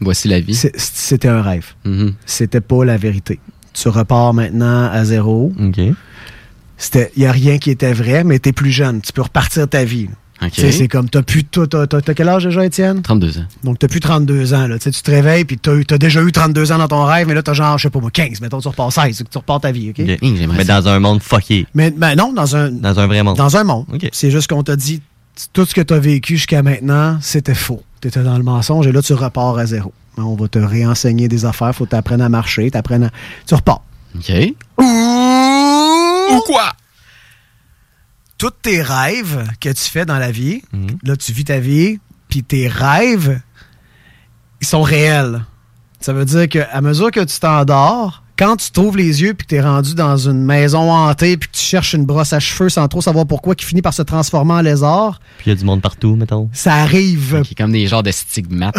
Voici 0.00 0.28
la 0.28 0.40
vie. 0.40 0.54
c'était 0.54 1.28
un 1.28 1.42
rêve. 1.42 1.66
Mhm. 1.84 2.14
C'était 2.24 2.60
pas 2.60 2.84
la 2.84 2.96
vérité. 2.96 3.38
Tu 3.74 3.88
repars 3.88 4.32
maintenant 4.34 4.90
à 4.90 5.04
zéro. 5.04 5.52
OK. 5.60 5.80
C'était, 6.78 7.10
il 7.16 7.22
y 7.22 7.26
a 7.26 7.32
rien 7.32 7.58
qui 7.58 7.70
était 7.70 7.92
vrai, 7.92 8.24
mais 8.24 8.38
tu 8.38 8.48
es 8.48 8.52
plus 8.52 8.70
jeune. 8.70 9.00
Tu 9.00 9.12
peux 9.12 9.22
repartir 9.22 9.68
ta 9.68 9.84
vie. 9.84 10.08
C'est 10.52 10.88
comme, 10.88 11.08
t'as 11.08 11.22
plus, 11.22 11.44
t'as, 11.44 11.66
t'as- 11.66 11.86
t'as- 11.86 12.00
t'as 12.02 12.14
quel 12.14 12.28
âge 12.28 12.44
déjà, 12.44 12.64
Étienne? 12.64 13.02
32 13.02 13.38
ans. 13.38 13.44
Donc, 13.64 13.78
t'as 13.78 13.88
plus 13.88 14.00
32 14.00 14.52
ans, 14.54 14.66
là. 14.66 14.78
Tu 14.78 14.84
sais, 14.84 14.90
tu 14.90 15.02
te 15.02 15.10
réveilles, 15.10 15.44
puis 15.44 15.56
t'as, 15.58 15.72
t'as 15.86 15.98
déjà 15.98 16.22
eu 16.22 16.30
32 16.32 16.72
ans 16.72 16.78
dans 16.78 16.88
ton 16.88 17.04
rêve, 17.04 17.26
mais 17.26 17.34
là, 17.34 17.42
t'as 17.42 17.54
genre, 17.54 17.78
je 17.78 17.84
sais 17.84 17.90
pas 17.90 18.00
moi, 18.00 18.10
15. 18.10 18.40
Mettons, 18.40 18.60
tu 18.60 18.68
repars 18.68 18.92
16, 18.92 19.24
tu 19.30 19.38
repars 19.38 19.60
ta 19.60 19.72
vie, 19.72 19.90
OK? 19.90 20.04
J'aimerais 20.06 20.58
Mais 20.58 20.64
ça. 20.64 20.80
dans 20.80 20.88
un 20.88 21.00
monde 21.00 21.22
fucké. 21.22 21.66
Mais 21.74 21.90
ben 21.90 22.14
non, 22.16 22.32
dans 22.32 22.54
un, 22.56 22.70
Dans 22.70 23.00
un 23.00 23.06
vrai 23.06 23.22
monde. 23.22 23.36
dans 23.36 23.56
un 23.56 23.64
monde. 23.64 23.86
OK. 23.92 24.08
C'est 24.12 24.30
juste 24.30 24.48
qu'on 24.50 24.62
t'a 24.62 24.76
dit, 24.76 25.00
tout 25.52 25.64
ce 25.64 25.74
que 25.74 25.80
t'as 25.80 25.98
vécu 25.98 26.36
jusqu'à 26.36 26.62
maintenant, 26.62 27.18
c'était 27.20 27.54
faux. 27.54 27.82
T'étais 28.00 28.22
dans 28.22 28.36
le 28.36 28.44
mensonge, 28.44 28.86
et 28.86 28.92
là, 28.92 29.00
tu 29.02 29.14
repars 29.14 29.56
à 29.58 29.66
zéro. 29.66 29.92
On 30.18 30.34
va 30.34 30.48
te 30.48 30.58
réenseigner 30.58 31.28
des 31.28 31.44
affaires, 31.44 31.74
faut 31.74 31.86
t'apprendre 31.86 32.24
à 32.24 32.28
marcher, 32.28 32.70
t'apprennes 32.70 33.04
à... 33.04 33.10
Tu 33.46 33.54
repars. 33.54 33.82
OK. 34.16 34.32
Ou 34.78 36.40
quoi? 36.46 36.72
Tous 38.38 38.50
tes 38.50 38.82
rêves 38.82 39.48
que 39.60 39.68
tu 39.70 39.84
fais 39.84 40.04
dans 40.04 40.18
la 40.18 40.30
vie, 40.30 40.62
Mhm. 40.72 40.98
là, 41.04 41.16
tu 41.16 41.32
vis 41.32 41.44
ta 41.44 41.58
vie, 41.58 41.98
puis 42.28 42.42
tes 42.42 42.68
rêves, 42.68 43.40
ils 44.60 44.66
sont 44.66 44.82
réels. 44.82 45.44
Ça 46.00 46.12
veut 46.12 46.24
dire 46.24 46.48
qu'à 46.48 46.80
mesure 46.80 47.10
que 47.10 47.20
tu 47.24 47.38
t'endors, 47.40 48.22
quand 48.38 48.56
tu 48.56 48.70
trouves 48.70 48.96
les 48.96 49.22
yeux 49.22 49.34
puis 49.34 49.46
que 49.46 49.50
tu 49.50 49.54
es 49.56 49.60
rendu 49.60 49.94
dans 49.94 50.16
une 50.16 50.42
maison 50.42 50.90
hantée 50.92 51.36
puis 51.36 51.48
que 51.48 51.56
tu 51.56 51.62
cherches 51.62 51.94
une 51.94 52.04
brosse 52.04 52.32
à 52.32 52.40
cheveux 52.40 52.68
sans 52.68 52.86
trop 52.88 53.00
savoir 53.00 53.26
pourquoi 53.26 53.54
qui 53.54 53.64
finit 53.64 53.82
par 53.82 53.94
se 53.94 54.02
transformer 54.02 54.52
en 54.54 54.60
lézard, 54.60 55.20
Puis 55.38 55.46
il 55.46 55.48
y 55.50 55.52
a 55.52 55.54
du 55.58 55.64
monde 55.64 55.80
partout, 55.82 56.16
mettons. 56.16 56.48
ça 56.52 56.74
arrive. 56.74 57.42
Qui 57.44 57.52
est 57.52 57.56
comme 57.56 57.72
des 57.72 57.86
genres 57.86 58.02
de 58.02 58.10
stigmates. 58.10 58.76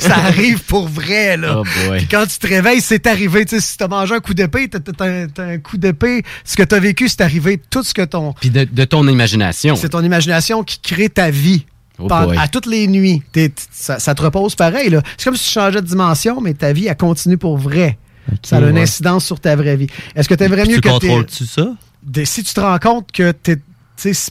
ça 0.00 0.16
arrive 0.16 0.62
pour 0.64 0.88
vrai, 0.88 1.36
là. 1.36 1.58
Oh 1.60 1.64
boy. 1.88 1.98
Puis 1.98 2.06
quand 2.08 2.24
tu 2.26 2.38
te 2.38 2.46
réveilles, 2.46 2.80
c'est 2.80 3.06
arrivé. 3.06 3.44
Tu 3.44 3.56
sais, 3.56 3.60
si 3.60 3.76
t'as 3.76 3.88
mangé 3.88 4.14
un 4.14 4.20
coup 4.20 4.34
d'épée, 4.34 4.68
t'as, 4.68 4.78
un- 5.04 5.26
un 5.38 5.58
coup 5.58 5.76
d'épée. 5.78 6.22
Ce 6.44 6.56
que 6.56 6.62
t'as 6.62 6.78
vécu, 6.80 7.08
c'est 7.08 7.20
arrivé. 7.22 7.60
Tout 7.70 7.82
ce 7.82 7.92
que 7.94 8.02
ton... 8.02 8.32
Puis 8.40 8.50
de, 8.50 8.64
de 8.70 8.84
ton 8.84 9.06
imagination. 9.08 9.76
C'est 9.76 9.90
ton 9.90 10.02
imagination 10.04 10.62
qui 10.62 10.78
crée 10.80 11.08
ta 11.08 11.30
vie. 11.30 11.64
Oh 11.98 12.08
à 12.12 12.46
toutes 12.48 12.66
les 12.66 12.86
nuits. 12.88 13.22
T'es- 13.32 13.48
t- 13.48 13.62
ça, 13.72 13.98
ça 13.98 14.14
te 14.14 14.20
repose 14.22 14.54
pareil. 14.54 14.90
là. 14.90 15.00
C'est 15.16 15.24
comme 15.24 15.36
si 15.36 15.44
tu 15.46 15.50
changeais 15.52 15.80
de 15.80 15.86
dimension, 15.86 16.40
mais 16.42 16.52
ta 16.52 16.72
vie, 16.74 16.86
elle 16.88 16.96
continue 16.96 17.38
pour 17.38 17.56
vrai. 17.56 17.96
Ça 18.42 18.56
a 18.56 18.60
une 18.60 18.74
ouais. 18.76 18.82
incidence 18.82 19.24
sur 19.24 19.40
ta 19.40 19.56
vraie 19.56 19.76
vie. 19.76 19.86
Est-ce 20.14 20.28
que 20.28 20.34
tu 20.34 20.44
aimerais 20.44 20.62
Puis 20.62 20.70
mieux 20.72 20.76
tu 20.76 20.82
que 20.82 20.88
contrôles-tu 20.88 21.46
ça? 21.46 21.68
des- 22.02 22.24
si 22.24 22.42
tu 22.44 22.52
te 22.54 22.60
rends 22.60 22.78
compte 22.78 23.10
que 23.12 23.32
t'es. 23.32 23.58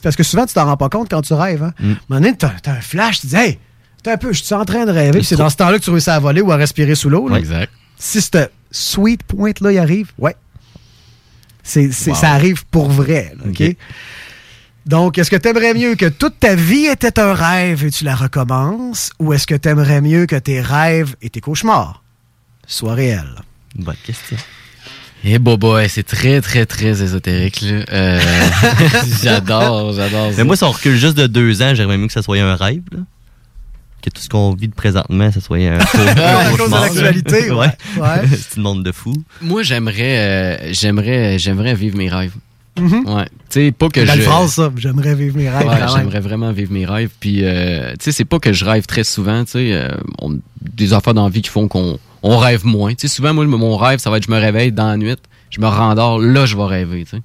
Parce 0.02 0.14
que 0.16 0.22
souvent, 0.22 0.46
tu 0.46 0.54
t'en 0.54 0.64
rends 0.66 0.76
pas 0.76 0.88
compte 0.88 1.08
quand 1.10 1.22
tu 1.22 1.32
rêves. 1.34 1.62
Hein? 1.64 1.72
Mm. 1.80 1.90
À 1.90 2.16
un 2.16 2.20
moment 2.20 2.34
t'as, 2.38 2.50
t'as 2.62 2.72
un 2.72 2.80
flash, 2.80 3.20
tu 3.20 3.26
dis, 3.28 3.36
hey, 3.36 3.58
T'es 4.02 4.12
un 4.12 4.16
peu, 4.18 4.32
je 4.32 4.40
suis 4.44 4.54
en 4.54 4.64
train 4.64 4.86
de 4.86 4.92
rêver. 4.92 5.24
C'est 5.24 5.34
dans 5.34 5.50
ce 5.50 5.56
temps-là 5.56 5.80
que 5.80 5.84
tu 5.84 5.90
réussis 5.90 6.10
à 6.10 6.20
voler 6.20 6.40
ou 6.40 6.52
à 6.52 6.56
respirer 6.56 6.94
sous 6.94 7.10
l'eau. 7.10 7.34
Exact. 7.34 7.72
Si 7.98 8.20
cette 8.20 8.52
sweet 8.70 9.24
pointe-là 9.24 9.72
y 9.72 9.78
arrive, 9.78 10.12
ouais. 10.18 10.36
C'est, 11.64 11.86
Wow. 12.06 12.14
Ça 12.14 12.30
arrive 12.30 12.64
pour 12.66 12.88
vrai. 12.88 13.34
là, 13.36 13.50
OK? 13.50 13.76
Donc, 14.86 15.18
est-ce 15.18 15.28
que 15.32 15.34
tu 15.36 15.48
aimerais 15.48 15.74
mieux 15.74 15.96
que 15.96 16.06
toute 16.06 16.38
ta 16.38 16.54
vie 16.54 16.84
était 16.86 17.18
un 17.18 17.34
rêve 17.34 17.84
et 17.84 17.90
tu 17.90 18.04
la 18.04 18.14
recommences 18.14 19.10
ou 19.18 19.32
est-ce 19.32 19.48
que 19.48 19.56
tu 19.56 19.68
aimerais 19.68 20.00
mieux 20.00 20.26
que 20.26 20.36
tes 20.36 20.60
rêves 20.60 21.16
et 21.22 21.28
tes 21.30 21.40
cauchemars 21.40 22.04
soient 22.68 22.94
réels? 22.94 23.34
Bonne 23.74 23.96
question. 24.04 24.36
Eh 25.24 25.38
boy, 25.38 25.88
c'est 25.88 26.04
très, 26.04 26.40
très, 26.40 26.66
très 26.66 27.02
ésotérique. 27.02 27.60
là. 27.62 27.84
Euh, 27.92 28.20
j'adore, 29.22 29.92
j'adore. 29.92 30.30
ça. 30.30 30.36
Mais 30.38 30.44
moi, 30.44 30.56
si 30.56 30.64
on 30.64 30.70
recule 30.70 30.96
juste 30.96 31.16
de 31.16 31.26
deux 31.26 31.62
ans, 31.62 31.74
j'aimerais 31.74 31.96
mieux 31.98 32.06
que 32.06 32.12
ça 32.12 32.22
soit 32.22 32.38
un 32.38 32.54
rêve. 32.54 32.82
Là. 32.92 32.98
Que 34.02 34.10
tout 34.10 34.20
ce 34.22 34.28
qu'on 34.28 34.54
vit 34.54 34.68
de 34.68 34.74
présentement, 34.74 35.32
ça 35.32 35.40
soit 35.40 35.56
un 35.58 35.80
faux- 35.86 35.98
Ah, 36.16 36.38
à 36.38 36.48
un 36.48 36.56
cause 36.56 36.70
de 36.70 36.74
l'actualité, 36.74 37.50
ouais. 37.50 37.66
Ouais. 37.98 38.22
C'est 38.30 38.56
une 38.56 38.62
monde 38.62 38.84
de 38.84 38.92
fou. 38.92 39.14
Moi, 39.40 39.62
j'aimerais, 39.64 40.18
euh, 40.18 40.72
j'aimerais, 40.72 41.38
j'aimerais 41.38 41.74
vivre 41.74 41.96
mes 41.96 42.08
rêves. 42.08 42.34
Mhm. 42.78 43.04
Ouais. 43.08 43.24
Tu 43.48 43.66
sais, 43.66 43.72
pas 43.72 43.88
que 43.88 44.04
je. 44.04 44.20
phrase, 44.20 44.52
ça. 44.52 44.70
J'aimerais 44.76 45.14
vivre 45.14 45.36
mes 45.36 45.48
rêves 45.48 45.66
Ouais, 45.66 45.74
quand 45.80 45.86
même. 45.86 45.96
j'aimerais 46.04 46.20
vraiment 46.20 46.52
vivre 46.52 46.72
mes 46.72 46.84
rêves. 46.84 47.08
Puis, 47.18 47.40
euh, 47.42 47.90
tu 47.92 47.96
sais, 48.04 48.12
c'est 48.12 48.26
pas 48.26 48.38
que 48.38 48.52
je 48.52 48.64
rêve 48.66 48.84
très 48.86 49.02
souvent. 49.02 49.44
Tu 49.44 49.52
sais, 49.52 49.72
euh, 49.72 49.88
des 50.60 50.92
affaires 50.92 51.14
dans 51.14 51.24
la 51.24 51.30
vie 51.30 51.42
qui 51.42 51.48
font 51.50 51.66
qu'on 51.68 51.98
on 52.28 52.38
rêve 52.38 52.64
moins. 52.66 52.94
Tu 52.94 53.08
sais, 53.08 53.14
souvent, 53.14 53.32
moi, 53.32 53.44
mon 53.46 53.76
rêve, 53.76 53.98
ça 53.98 54.10
va 54.10 54.16
être 54.18 54.26
je 54.26 54.30
me 54.30 54.38
réveille 54.38 54.72
dans 54.72 54.88
la 54.88 54.96
nuit, 54.96 55.16
je 55.50 55.60
me 55.60 55.66
rendors, 55.66 56.18
là, 56.18 56.44
je 56.46 56.56
vais 56.56 56.64
rêver. 56.64 57.04
Tu 57.04 57.16
sais. 57.16 57.22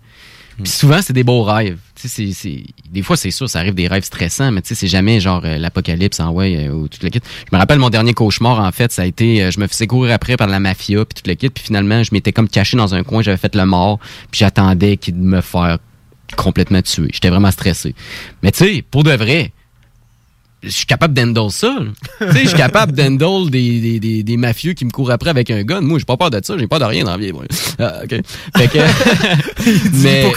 Puis 0.62 0.72
souvent, 0.72 1.02
c'est 1.02 1.14
des 1.14 1.24
beaux 1.24 1.42
rêves. 1.44 1.80
Tu 2.00 2.08
sais, 2.08 2.32
c'est- 2.34 2.64
des 2.90 3.02
fois, 3.02 3.18
c'est 3.18 3.32
sûr, 3.32 3.50
ça 3.50 3.60
arrive 3.60 3.74
des 3.74 3.88
rêves 3.88 4.04
stressants, 4.04 4.52
mais 4.52 4.62
tu 4.62 4.70
sais, 4.70 4.76
c'est 4.76 4.88
jamais 4.88 5.20
genre 5.20 5.42
euh, 5.44 5.58
l'apocalypse 5.58 6.20
en 6.20 6.30
ouais 6.32 6.68
euh, 6.68 6.72
ou 6.74 6.88
tout 6.88 7.00
le 7.02 7.10
kit. 7.10 7.20
Je 7.50 7.56
me 7.56 7.58
rappelle 7.60 7.80
mon 7.80 7.90
dernier 7.90 8.14
cauchemar, 8.14 8.60
en 8.60 8.72
fait, 8.72 8.92
ça 8.92 9.02
a 9.02 9.06
été, 9.06 9.42
euh, 9.44 9.50
je 9.52 9.60
me 9.60 9.66
faisais 9.68 9.88
courir 9.88 10.14
après 10.14 10.38
par 10.38 10.48
la 10.48 10.60
mafia 10.60 11.04
puis 11.06 11.20
tout 11.22 11.28
le 11.28 11.34
kit, 11.36 11.50
puis 11.50 11.64
finalement, 11.64 12.04
je 12.04 12.10
m'étais 12.14 12.32
comme 12.32 12.48
caché 12.48 12.78
dans 12.78 12.94
un 12.94 13.02
coin, 13.04 13.24
j'avais 13.24 13.38
fait 13.38 13.56
le 13.56 13.66
mort, 13.66 13.98
puis 14.30 14.40
j'attendais 14.40 14.98
qu'ils 14.98 15.16
me 15.16 15.42
faire 15.42 15.80
complètement 16.38 16.82
tuer. 16.84 17.10
J'étais 17.12 17.30
vraiment 17.30 17.52
stressé. 17.52 17.96
Mais 18.44 18.52
tu 18.52 18.60
sais, 18.66 18.84
pour 18.90 19.04
de 19.04 19.12
vrai, 19.12 19.52
je 20.64 20.70
suis 20.70 20.86
capable 20.86 21.14
d'handle 21.14 21.52
ça. 21.52 21.76
tu 22.20 22.32
sais, 22.32 22.44
je 22.44 22.48
suis 22.50 22.58
capable 22.58 22.92
d'handle 22.92 23.50
des, 23.50 23.80
des, 23.80 24.00
des, 24.00 24.24
des 24.24 24.38
mafieux 24.38 24.74
qui 24.74 24.86
me 24.86 24.92
courent 24.92 25.12
après 25.12 25.30
avec 25.30 25.50
un 25.50 25.64
gun. 25.64 25.82
Moi, 25.82 25.98
j'ai 26.00 26.06
pas 26.06 26.18
peur 26.18 26.30
de 26.30 26.40
ça. 26.44 26.58
J'ai 26.58 26.68
pas 26.68 26.80
de 26.80 26.84
rien 26.86 27.04
dans 27.04 27.12
la 27.12 27.18
vie. 27.18 27.32
moi. 27.34 27.46
Ah, 27.80 28.02
OK. 28.04 28.16
Fait 28.58 28.68
que... 28.68 28.78
mais 30.04 30.32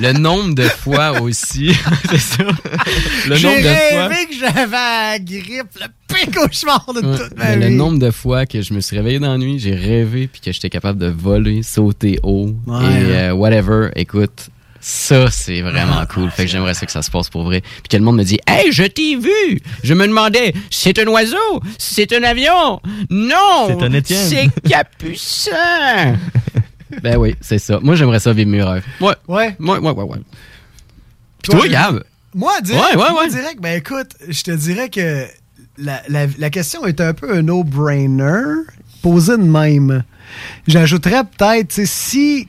le 0.00 0.12
nombre 0.18 0.54
de 0.54 0.62
fois 0.64 1.20
aussi... 1.20 1.72
c'est 2.10 2.18
ça. 2.18 2.44
Le 3.28 3.36
J'ai 3.36 3.46
nombre 3.46 3.58
de 3.62 3.64
fois... 3.68 4.06
rêvé 4.08 4.26
que 4.26 4.34
j'avais 4.38 4.70
la 4.70 5.18
grippe, 5.18 5.78
le 5.80 5.86
pire 6.08 6.30
cauchemar 6.34 6.86
de 6.94 7.00
Ouais, 7.06 7.16
toute 7.18 7.36
ma 7.38 7.44
mais 7.50 7.56
le 7.56 7.66
vie. 7.68 7.74
nombre 7.74 7.98
de 7.98 8.10
fois 8.10 8.46
que 8.46 8.60
je 8.62 8.74
me 8.74 8.80
suis 8.80 8.96
réveillé 8.96 9.18
dans 9.18 9.32
la 9.32 9.38
nuit, 9.38 9.58
j'ai 9.58 9.74
rêvé 9.74 10.28
puis 10.30 10.40
que 10.40 10.52
j'étais 10.52 10.70
capable 10.70 10.98
de 10.98 11.06
voler, 11.06 11.62
sauter 11.62 12.18
haut 12.22 12.54
Ouais, 12.66 12.76
et 12.76 12.86
hein. 12.86 13.30
euh, 13.30 13.32
whatever. 13.32 13.88
Écoute, 13.96 14.48
ça 14.80 15.30
c'est 15.30 15.60
vraiment 15.62 16.04
cool. 16.12 16.30
Fait 16.30 16.44
que 16.46 16.50
j'aimerais 16.50 16.74
ça 16.74 16.86
que 16.86 16.92
ça 16.92 17.02
se 17.02 17.10
passe 17.10 17.28
pour 17.28 17.42
vrai. 17.44 17.60
Puis 17.60 17.88
que 17.90 17.96
le 17.96 18.02
monde 18.02 18.16
me 18.16 18.24
dit 18.24 18.38
"Hey, 18.46 18.72
je 18.72 18.84
t'ai 18.84 19.16
vu." 19.16 19.60
Je 19.82 19.94
me 19.94 20.06
demandais, 20.06 20.54
c'est 20.70 20.98
un 20.98 21.06
oiseau, 21.08 21.60
c'est 21.78 22.12
un 22.12 22.22
avion? 22.22 22.80
Non, 23.10 23.66
C'est 23.68 23.82
un 23.84 23.92
Étienne. 23.92 24.50
C'est 24.54 24.68
Capucin. 24.68 26.16
ben 27.02 27.16
oui, 27.16 27.34
c'est 27.40 27.58
ça. 27.58 27.78
Moi 27.82 27.94
j'aimerais 27.94 28.20
ça 28.20 28.32
vivre 28.32 28.50
mes 28.50 28.62
rêves. 28.62 28.84
Ouais. 29.00 29.14
Ouais. 29.28 29.56
Ouais, 29.60 29.78
ouais, 29.78 29.90
ouais, 29.90 30.04
ouais. 30.04 30.18
Puis 31.42 31.52
toi, 31.52 31.68
Gab? 31.68 32.02
Moi, 32.34 32.52
direct, 32.62 32.84
Ouais, 32.94 32.96
ouais, 33.02 33.10
moi, 33.10 33.26
direct, 33.28 33.60
ben 33.60 33.76
écoute, 33.78 34.10
je 34.28 34.42
te 34.42 34.50
dirais 34.52 34.88
que 34.88 35.26
la, 35.78 36.00
la- 36.08 36.26
la 36.38 36.50
question 36.50 36.84
est 36.86 37.00
un 37.00 37.12
peu 37.12 37.34
un 37.36 37.42
no-brainer, 37.42 38.44
posée 39.02 39.36
de 39.36 39.42
même. 39.42 40.04
J'ajouterais 40.68 41.24
peut-être, 41.24 41.68
tu 41.68 41.74
sais, 41.74 41.86
si 41.86 42.48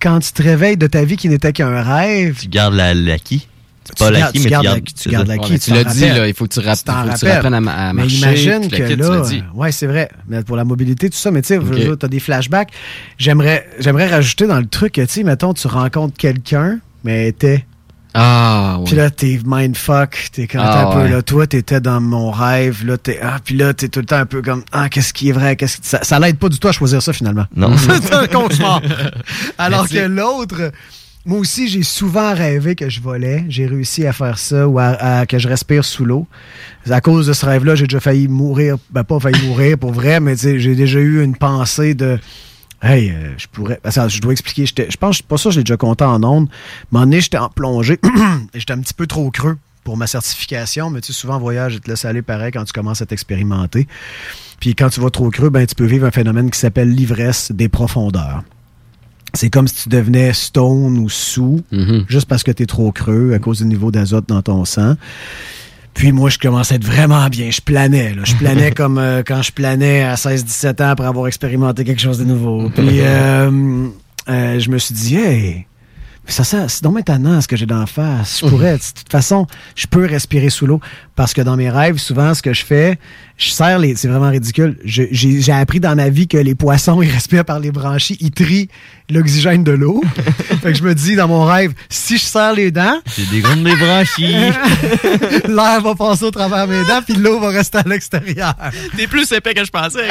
quand 0.00 0.20
tu 0.20 0.32
te 0.32 0.42
réveilles 0.42 0.76
de 0.76 0.86
ta 0.86 1.04
vie 1.04 1.16
qui 1.16 1.28
n'était 1.28 1.52
qu'un 1.52 1.82
rêve, 1.82 2.36
Tu 2.40 2.48
gardes 2.48 2.74
la- 2.74 2.94
l'acquis. 2.94 3.46
C'est 3.84 3.94
Tu 3.94 3.98
pas 4.04 4.10
gardes- 4.10 4.20
l'acquis, 4.20 4.32
tu 4.32 4.38
mais 4.38 4.44
tu 4.44 4.50
gardes 4.50 4.84
tu 5.02 5.08
gardes 5.08 5.26
l'acquis, 5.28 5.52
Ouais, 5.52 5.58
tu 5.58 5.70
l'as 5.72 5.84
dit, 5.84 6.00
là, 6.00 6.28
il 6.28 6.34
faut 6.34 6.46
que 6.46 6.52
tu, 6.52 6.60
rapp- 6.60 6.76
Tu 6.78 6.84
t'en 6.84 7.04
faut 7.04 7.08
que 7.12 7.18
tu 7.18 7.26
rappelles. 7.26 7.54
à, 7.54 7.60
ma- 7.60 7.72
à 7.72 7.92
Mais 7.94 8.02
marcher. 8.02 8.16
imagine 8.18 8.68
que 8.68 8.82
là, 8.82 9.22
ouais, 9.54 9.72
c'est 9.72 9.86
vrai. 9.86 10.10
Mais 10.28 10.42
pour 10.42 10.56
la 10.56 10.64
mobilité, 10.64 11.08
tout 11.08 11.16
ça, 11.16 11.30
mais 11.30 11.40
tu 11.40 11.48
sais, 11.48 11.58
Ok. 11.58 11.98
tu 11.98 12.04
as 12.04 12.08
des 12.08 12.20
flashbacks. 12.20 12.68
J'aimerais, 13.16 13.66
j'aimerais 13.78 14.08
rajouter 14.08 14.46
dans 14.46 14.58
le 14.58 14.66
truc, 14.66 14.92
que, 14.92 15.00
tu 15.00 15.08
sais, 15.08 15.22
mettons, 15.22 15.54
tu 15.54 15.66
rencontres 15.68 16.16
quelqu'un, 16.18 16.80
mais 17.02 17.32
t'es. 17.32 17.64
Ah, 18.14 18.76
ouais. 18.78 18.84
Puis 18.86 18.96
là, 18.96 19.10
t'es 19.10 19.38
mindfuck, 19.44 20.30
t'es 20.32 20.46
quand 20.46 20.60
Ah, 20.62 20.88
un 20.88 20.92
peu 20.92 20.98
ouais. 21.02 21.08
là, 21.10 21.22
toi, 21.22 21.46
t'étais 21.46 21.80
dans 21.80 22.00
mon 22.00 22.30
rêve, 22.30 22.84
là, 22.86 22.96
t'es, 22.98 23.18
ah, 23.22 23.36
puis 23.44 23.56
là, 23.56 23.74
t'es 23.74 23.88
tout 23.88 24.00
le 24.00 24.06
temps 24.06 24.16
un 24.16 24.26
peu 24.26 24.42
comme, 24.42 24.62
ah, 24.72 24.88
qu'est-ce 24.88 25.12
qui 25.12 25.28
est 25.28 25.32
vrai, 25.32 25.56
qu'est-ce 25.56 25.78
que, 25.78 25.86
ça, 25.86 26.02
ça 26.02 26.18
l'aide 26.18 26.38
pas 26.38 26.48
du 26.48 26.58
tout 26.58 26.68
à 26.68 26.72
choisir 26.72 27.02
ça, 27.02 27.12
finalement. 27.12 27.44
Non. 27.54 27.70
c'est 27.76 28.12
un 28.14 28.26
cauchemar. 28.26 28.80
Alors 29.58 29.88
que 29.88 29.98
l'autre, 30.06 30.72
moi 31.26 31.38
aussi, 31.40 31.68
j'ai 31.68 31.82
souvent 31.82 32.34
rêvé 32.34 32.74
que 32.74 32.88
je 32.88 33.00
volais, 33.00 33.44
j'ai 33.48 33.66
réussi 33.66 34.06
à 34.06 34.12
faire 34.12 34.38
ça, 34.38 34.66
ou 34.66 34.78
à, 34.78 34.86
à- 34.86 35.26
que 35.26 35.38
je 35.38 35.46
respire 35.46 35.84
sous 35.84 36.04
l'eau. 36.06 36.26
À 36.90 37.00
cause 37.02 37.26
de 37.26 37.34
ce 37.34 37.44
rêve-là, 37.44 37.74
j'ai 37.74 37.86
déjà 37.86 38.00
failli 38.00 38.28
mourir, 38.28 38.76
ben 38.90 39.04
pas 39.04 39.20
failli 39.20 39.46
mourir 39.46 39.76
pour 39.76 39.92
vrai, 39.92 40.20
mais 40.20 40.34
j'ai 40.36 40.74
déjà 40.74 40.98
eu 41.00 41.22
une 41.22 41.36
pensée 41.36 41.92
de, 41.94 42.18
Hey, 42.80 43.10
euh, 43.10 43.34
je 43.36 43.46
pourrais. 43.48 43.80
que 43.82 44.08
je 44.08 44.20
dois 44.20 44.32
expliquer. 44.32 44.66
Je 44.66 44.96
pense, 44.96 45.22
pas 45.22 45.36
ça, 45.36 45.50
je 45.50 45.58
l'ai 45.58 45.64
déjà 45.64 45.76
compté 45.76 46.04
en 46.04 46.22
ondes. 46.22 46.48
Moment 46.92 47.04
donné, 47.04 47.20
j'étais 47.20 47.38
en 47.38 47.48
plongée 47.48 47.98
et 48.04 48.08
j'étais 48.58 48.72
un 48.72 48.80
petit 48.80 48.94
peu 48.94 49.06
trop 49.06 49.30
creux 49.30 49.58
pour 49.82 49.96
ma 49.96 50.06
certification, 50.06 50.90
mais 50.90 51.00
tu 51.00 51.12
sais, 51.12 51.18
souvent 51.18 51.36
en 51.36 51.40
voyage, 51.40 51.74
je 51.74 51.78
te 51.78 51.88
laisse 51.88 52.04
aller 52.04 52.22
pareil 52.22 52.52
quand 52.52 52.64
tu 52.64 52.72
commences 52.72 53.00
à 53.00 53.06
t'expérimenter. 53.06 53.88
Puis 54.60 54.74
quand 54.74 54.90
tu 54.90 55.00
vas 55.00 55.10
trop 55.10 55.30
creux, 55.30 55.50
ben, 55.50 55.66
tu 55.66 55.74
peux 55.74 55.86
vivre 55.86 56.06
un 56.06 56.10
phénomène 56.10 56.50
qui 56.50 56.58
s'appelle 56.58 56.90
l'ivresse 56.90 57.52
des 57.52 57.68
profondeurs. 57.68 58.42
C'est 59.34 59.50
comme 59.50 59.66
si 59.68 59.84
tu 59.84 59.88
devenais 59.88 60.32
stone 60.32 60.98
ou 60.98 61.08
sous, 61.08 61.62
juste 62.08 62.28
parce 62.28 62.42
que 62.42 62.50
tu 62.50 62.62
es 62.62 62.66
trop 62.66 62.92
creux 62.92 63.34
à 63.34 63.38
cause 63.38 63.58
du 63.58 63.66
niveau 63.66 63.90
d'azote 63.90 64.28
dans 64.28 64.42
ton 64.42 64.64
sang. 64.64 64.94
Puis 65.94 66.12
moi, 66.12 66.30
je 66.30 66.38
commençais 66.38 66.74
à 66.74 66.76
être 66.76 66.84
vraiment 66.84 67.26
bien. 67.28 67.50
Je 67.50 67.60
planais. 67.60 68.14
Là. 68.14 68.22
Je 68.24 68.34
planais 68.36 68.70
comme 68.76 68.98
euh, 68.98 69.22
quand 69.26 69.42
je 69.42 69.52
planais 69.52 70.02
à 70.02 70.14
16-17 70.14 70.82
ans 70.82 70.90
après 70.90 71.06
avoir 71.06 71.26
expérimenté 71.26 71.84
quelque 71.84 72.00
chose 72.00 72.18
de 72.18 72.24
nouveau. 72.24 72.70
Puis 72.70 73.00
euh, 73.00 73.88
euh, 74.28 74.58
je 74.60 74.70
me 74.70 74.78
suis 74.78 74.94
dit, 74.94 75.16
hey, 75.16 75.66
mais 76.24 76.32
ça, 76.32 76.44
ça 76.44 76.68
c'est 76.68 76.84
donc 76.84 77.00
étonnant 77.00 77.40
ce 77.40 77.48
que 77.48 77.56
j'ai 77.56 77.66
d'en 77.66 77.86
face. 77.86 78.40
Je 78.40 78.48
pourrais, 78.48 78.74
de 78.74 78.82
toute 78.82 79.10
façon, 79.10 79.46
je 79.74 79.86
peux 79.86 80.04
respirer 80.06 80.50
sous 80.50 80.66
l'eau. 80.66 80.80
Parce 81.16 81.32
que 81.32 81.40
dans 81.40 81.56
mes 81.56 81.70
rêves, 81.70 81.98
souvent, 81.98 82.34
ce 82.34 82.42
que 82.42 82.52
je 82.52 82.64
fais, 82.64 82.98
je 83.38 83.50
serre 83.50 83.78
les. 83.78 83.94
C'est 83.96 84.08
vraiment 84.08 84.28
ridicule. 84.30 84.76
J'ai 84.84 85.08
j'ai 85.12 85.52
appris 85.52 85.80
dans 85.80 85.94
ma 85.96 86.10
vie 86.10 86.28
que 86.28 86.36
les 86.36 86.54
poissons, 86.54 87.00
ils 87.02 87.10
respirent 87.10 87.44
par 87.46 87.60
les 87.60 87.70
branchies, 87.70 88.18
ils 88.20 88.30
trient 88.32 88.68
l'oxygène 89.10 89.64
de 89.64 89.72
l'eau. 89.72 90.02
fait 90.62 90.72
que 90.72 90.78
je 90.78 90.82
me 90.82 90.94
dis 90.94 91.14
dans 91.16 91.28
mon 91.28 91.44
rêve, 91.44 91.72
si 91.88 92.18
je 92.18 92.24
serre 92.24 92.52
les 92.52 92.70
dents, 92.70 93.00
J'ai 93.16 93.24
des 93.26 93.40
grandes 93.40 93.64
les 93.64 93.76
branchies. 93.76 94.26
l'air 95.48 95.80
va 95.80 95.94
passer 95.94 96.24
au 96.24 96.30
travers 96.30 96.66
mes 96.66 96.84
dents, 96.84 97.00
puis 97.06 97.14
l'eau 97.14 97.38
va 97.40 97.48
rester 97.50 97.78
à 97.78 97.82
l'extérieur. 97.86 98.54
T'es 98.96 99.06
plus 99.06 99.30
épais 99.32 99.54
que 99.54 99.64
je 99.64 99.70
pensais. 99.70 100.08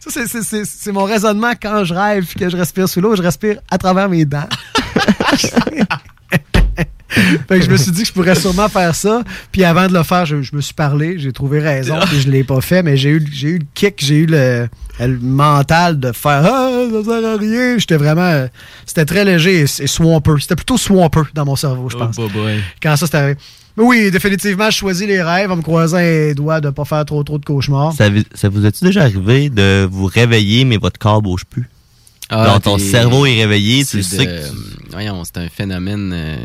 Ça, 0.00 0.10
c'est- 0.10 0.26
c'est- 0.28 0.42
c'est 0.42 0.64
c'est 0.64 0.92
mon 0.92 1.04
raisonnement 1.04 1.52
quand 1.60 1.84
je 1.84 1.94
rêve 1.94 2.24
puis 2.26 2.38
que 2.38 2.48
je 2.50 2.56
respire 2.56 2.88
sous 2.88 3.00
l'eau, 3.00 3.16
je 3.16 3.22
respire 3.22 3.58
à 3.70 3.78
travers 3.78 4.08
mes 4.08 4.24
dents. 4.24 4.48
Fait 7.08 7.58
que 7.58 7.64
je 7.64 7.70
me 7.70 7.76
suis 7.76 7.90
dit 7.90 8.02
que 8.02 8.08
je 8.08 8.12
pourrais 8.12 8.34
sûrement 8.34 8.68
faire 8.68 8.94
ça. 8.94 9.22
Puis 9.52 9.64
avant 9.64 9.86
de 9.86 9.94
le 9.94 10.02
faire, 10.02 10.26
je, 10.26 10.42
je 10.42 10.54
me 10.54 10.60
suis 10.60 10.74
parlé, 10.74 11.18
j'ai 11.18 11.32
trouvé 11.32 11.60
raison, 11.60 11.94
puis 12.06 12.20
je 12.20 12.30
l'ai 12.30 12.44
pas 12.44 12.60
fait, 12.60 12.82
mais 12.82 12.96
j'ai 12.96 13.10
eu, 13.10 13.26
j'ai 13.32 13.48
eu 13.48 13.58
le 13.58 13.66
kick, 13.74 13.94
j'ai 14.04 14.16
eu 14.16 14.26
le, 14.26 14.68
le 15.00 15.18
mental 15.18 15.98
de 15.98 16.12
faire 16.12 16.42
Ah, 16.44 16.70
ça 16.92 17.04
sert 17.04 17.26
à 17.30 17.36
rien. 17.36 17.78
J'étais 17.78 17.96
vraiment. 17.96 18.46
C'était 18.86 19.04
très 19.06 19.24
léger 19.24 19.60
et, 19.60 19.82
et 19.82 19.86
swamper. 19.86 20.32
C'était 20.40 20.56
plutôt 20.56 20.76
swamper 20.78 21.22
dans 21.34 21.44
mon 21.44 21.56
cerveau, 21.56 21.88
je 21.88 21.96
pense. 21.96 22.16
Oh, 22.18 22.28
boy. 22.28 22.58
Quand 22.82 22.96
ça, 22.96 23.06
c'était 23.06 23.18
arrivé. 23.18 23.38
Mais 23.76 23.84
oui, 23.84 24.10
définitivement, 24.10 24.70
je 24.70 24.76
choisis 24.76 25.06
les 25.06 25.22
rêves 25.22 25.52
en 25.52 25.56
me 25.56 25.62
croisant 25.62 25.98
les 25.98 26.34
doigts 26.34 26.60
de 26.60 26.68
pas 26.70 26.84
faire 26.84 27.04
trop 27.04 27.22
trop 27.22 27.38
de 27.38 27.44
cauchemars. 27.44 27.92
Ça, 27.92 28.10
vous- 28.10 28.22
ça 28.34 28.48
vous 28.48 28.66
est-tu 28.66 28.84
déjà 28.84 29.02
arrivé 29.02 29.50
de 29.50 29.88
vous 29.90 30.06
réveiller, 30.06 30.64
mais 30.64 30.78
votre 30.78 30.98
corps 30.98 31.22
bouge 31.22 31.44
plus? 31.44 31.68
Ah, 32.30 32.44
Genre, 32.44 32.60
ton 32.60 32.78
cerveau 32.78 33.24
est 33.26 33.34
réveillé, 33.36 33.84
tu 33.84 34.02
c'est 34.02 34.16
sais 34.16 34.26
de- 34.26 34.30
que... 34.30 34.90
Voyons, 34.90 35.22
c'est 35.24 35.38
un 35.38 35.48
phénomène. 35.48 36.12
euh, 36.14 36.36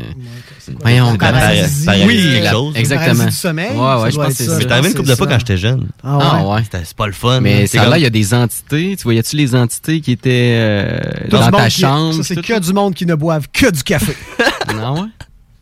quoi, 0.66 0.76
Voyons, 0.82 1.16
paralysie? 1.16 1.84
paralysie 1.84 2.06
Oui, 2.06 2.40
la- 2.40 2.78
exactement. 2.80 3.24
Du 3.26 3.30
sommeil, 3.32 3.70
Ouais, 3.70 3.76
ça 3.76 4.00
ouais, 4.02 4.10
je 4.10 4.16
pense 4.16 4.26
que 4.28 4.32
c'est 4.34 4.44
ça. 4.46 4.58
t'es 4.58 4.72
arrivé 4.72 4.88
une 4.88 4.94
couple 4.94 5.08
de 5.08 5.12
c'est 5.12 5.18
fois 5.18 5.26
quand 5.26 5.38
j'étais 5.38 5.56
jeune. 5.56 5.88
Ah 6.02 6.18
Ah 6.20 6.46
ouais. 6.46 6.62
C'était- 6.62 6.84
C'est 6.84 6.96
pas 6.96 7.06
le 7.06 7.12
fun. 7.12 7.40
Mais 7.40 7.66
C'est 7.66 7.78
ça 7.78 7.88
là, 7.88 7.98
il 7.98 8.02
y 8.02 8.06
a 8.06 8.10
des 8.10 8.32
entités. 8.34 8.96
Tu 8.96 9.02
voyais-tu 9.02 9.36
les 9.36 9.54
entités 9.54 10.00
qui 10.00 10.12
étaient 10.12 10.56
euh, 10.58 10.98
dans 11.30 11.50
ta 11.50 11.68
chambre? 11.70 12.14
Ça, 12.16 12.22
c'est 12.22 12.40
que 12.42 12.58
du 12.60 12.72
monde 12.72 12.94
qui 12.94 13.06
ne 13.06 13.14
boivent 13.14 13.48
que 13.52 13.70
du 13.70 13.82
café. 13.82 14.14
Non, 14.74 15.02
ouais. 15.02 15.08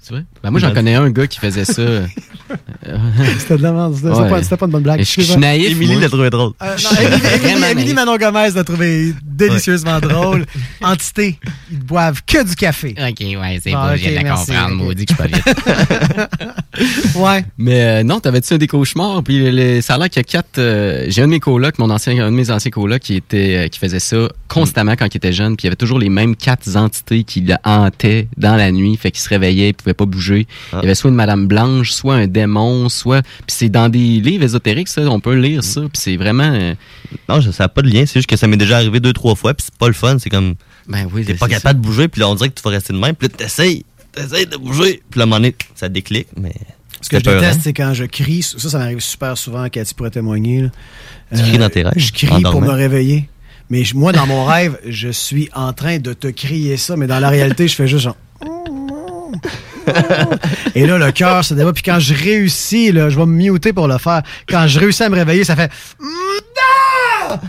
Tu 0.05 0.13
vois? 0.15 0.23
Ben, 0.43 0.51
moi, 0.51 0.59
j'en 0.61 0.73
connais 0.75 0.95
un 0.95 1.11
gars 1.11 1.27
qui 1.27 1.39
faisait 1.39 1.65
ça. 1.65 1.83
Euh, 2.87 2.99
C'était 3.39 3.57
de 3.57 3.63
la 3.63 3.73
merde. 3.73 3.95
C'était 3.95 4.09
Ouais. 4.09 4.29
pas, 4.29 4.67
une 4.67 4.73
bonne 4.73 4.83
blague. 4.83 4.99
Je 4.99 5.05
suis 5.05 5.37
naïf. 5.39 5.71
Émilie 5.71 5.99
l'a 5.99 6.09
trouvé 6.09 6.29
drôle. 6.29 6.53
Euh, 6.61 6.77
non, 7.61 7.67
Émilie-. 7.69 7.95
Manon 7.95 8.17
Gomez 8.19 8.51
l'a 8.55 8.65
trouvé 8.65 9.15
délicieusement 9.25 10.01
drôle. 10.01 10.45
Entité, 10.83 11.39
ils 11.71 11.79
ne 11.79 11.83
boivent 11.85 12.21
que 12.27 12.47
du 12.47 12.55
café. 12.57 12.95
Ok, 12.99 13.21
ouais, 13.21 13.61
c'est 13.63 13.71
Bon, 13.73 13.79
beau, 13.87 13.89
ok, 13.93 13.97
je 13.97 14.09
viens 14.09 14.21
de 14.21 14.25
la 14.27 14.35
comprendre, 14.35 14.75
maudit 14.75 15.07
que 15.07 15.15
je 15.15 15.23
suis 15.23 15.31
pas 15.31 15.39
vite. 15.39 17.17
Ouais. 17.17 17.45
Mais 17.57 17.83
euh, 17.83 18.03
non, 18.03 18.21
t'avais-tu 18.21 18.55
un 18.55 18.59
des 18.59 18.67
cauchemars? 18.67 19.23
Puis 19.23 19.51
le- 19.51 19.81
ça 19.81 19.95
a 19.95 19.99
l'air 19.99 20.11
qu'il 20.11 20.19
y 20.21 20.21
a 20.21 20.25
quatre... 20.25 20.59
euh, 20.59 21.07
J'ai 21.09 21.23
un 21.23 21.27
de 21.27 21.31
mes 21.31 21.41
colocs, 21.41 21.79
mon 21.79 21.89
ancien, 21.91 22.19
un 22.23 22.31
de 22.31 22.37
mes 22.37 22.51
anciens 22.51 22.71
colocs 22.71 23.01
qui 23.01 23.15
était, 23.17 23.65
euh, 23.65 23.69
qui 23.69 23.79
faisait 23.79 24.01
ça 24.01 24.29
constamment 24.49 24.97
quand 24.97 25.07
il 25.13 25.17
était 25.17 25.33
jeune. 25.33 25.57
Puis 25.57 25.65
il 25.65 25.67
y 25.67 25.69
avait 25.69 25.77
toujours 25.77 25.99
les 25.99 26.09
mêmes 26.11 26.37
quatre 26.37 26.77
entités 26.77 27.25
qui 27.25 27.41
le 27.43 27.55
hantaient 27.65 28.29
dans 28.37 28.57
la 28.57 28.73
nuit. 28.73 28.97
Fait 28.97 29.11
qu'il 29.11 29.23
se 29.23 29.29
réveillait, 29.29 29.69
il 29.71 29.75
pouvait 29.75 29.92
pas 29.95 30.07
bouger. 30.07 30.47
Il 30.73 30.77
y 30.77 30.83
avait 30.85 30.95
soit 30.95 31.11
une 31.11 31.17
Madame 31.17 31.47
Blanche, 31.47 31.93
soit 31.93 32.15
un 32.15 32.27
démon, 32.27 32.89
soit... 32.89 33.23
Puis 33.23 33.57
c'est 33.57 33.69
dans 33.69 33.89
des 33.89 34.21
livres 34.21 34.45
ésotériques, 34.45 34.89
ça. 34.89 35.03
On 35.03 35.21
peut 35.21 35.35
lire 35.35 35.63
ça. 35.65 35.81
Puis 35.83 35.91
c'est 35.95 36.17
vraiment... 36.17 36.51
euh, 36.53 36.75
Non, 37.29 37.41
ça 37.43 37.65
n'a 37.65 37.69
pas 37.69 37.83
de 37.83 37.89
lien. 37.89 38.05
C'est 38.07 38.21
juste 38.21 38.29
que 38.29 38.37
ça 38.37 38.47
m'est 38.47 38.57
déjà 38.57 38.77
arrivé 38.77 39.01
deux, 39.01 39.13
trois 39.13 39.35
fois. 39.35 39.55
Puis 39.55 39.65
c'est 39.67 39.79
pas 39.79 39.89
le 39.89 39.93
fun. 39.95 40.17
C'est 40.19 40.31
comme. 40.31 40.55
Ben 40.89 41.07
oui, 41.13 41.25
T'es 41.25 41.33
c'est 41.33 41.39
pas 41.39 41.47
ça. 41.49 41.55
capable 41.55 41.81
de 41.81 41.87
bouger. 41.87 42.09
Puis 42.09 42.21
là, 42.21 42.29
on 42.29 42.35
dirait 42.35 42.49
que 42.51 42.55
tu 42.55 42.63
vas 42.63 42.71
rester 42.71 42.93
de 42.93 42.99
même. 42.99 43.15
Puis 43.15 43.29
là, 43.29 43.35
t'essayes. 43.37 43.85
T'essayes 44.13 44.47
de 44.47 44.57
bouger. 44.57 45.03
Puis 45.11 45.19
là, 45.19 45.23
à 45.23 45.27
un 45.27 45.27
moment 45.27 45.37
donné, 45.37 45.55
ça 45.75 45.89
déclic. 45.89 46.27
Mais. 46.37 46.53
Ce 47.01 47.09
que 47.09 47.19
je 47.19 47.25
déteste, 47.25 47.61
c'est 47.65 47.73
quand 47.73 47.95
je 47.95 48.05
crie. 48.05 48.43
Ça, 48.43 48.59
ça 48.69 48.79
m'arrive 48.79 49.01
super 49.01 49.37
souvent, 49.37 49.69
Cathy 49.69 49.93
pourrait 49.95 50.11
témoigner. 50.11 50.63
là. 50.63 50.69
Euh, 51.33 51.37
Tu 51.37 51.43
cries 51.43 51.59
dans 51.59 51.69
tes 51.71 51.83
rêves, 51.83 51.93
Je 51.97 52.13
crie 52.13 52.43
pour 52.43 52.61
me 52.63 52.71
réveiller. 52.71 53.29
Mais 53.71 53.85
je- 53.85 53.97
moi, 53.97 54.13
dans 54.13 54.27
mon 54.27 54.45
rêve, 54.45 54.79
je 54.87 55.09
suis 55.09 55.49
en 55.55 55.73
train 55.73 55.99
de 55.99 56.13
te 56.13 56.29
crier 56.29 56.77
ça, 56.77 56.95
mais 56.97 57.07
dans 57.07 57.19
la 57.21 57.29
réalité, 57.31 57.67
je 57.69 57.75
fais 57.75 57.89
juste 57.89 58.05
genre. 58.05 58.17
Et 60.75 60.87
là, 60.87 60.99
le 60.99 61.13
cœur 61.13 61.45
se 61.45 61.55
débat. 61.55 61.73
Puis 61.73 61.83
quand 61.83 61.99
je 61.99 62.15
réussis, 62.15 62.93
là, 62.93 63.09
je 63.11 63.19
vais 63.19 63.27
me 63.27 63.35
muter 63.53 63.73
pour 63.73 63.89
le 63.89 63.99
faire. 63.99 64.23
Quand 64.49 64.67
je 64.67 64.79
réussis 64.79 65.03
à 65.03 65.09
me 65.09 65.17
réveiller, 65.17 65.45
ça 65.45 65.57
fait. 65.57 65.71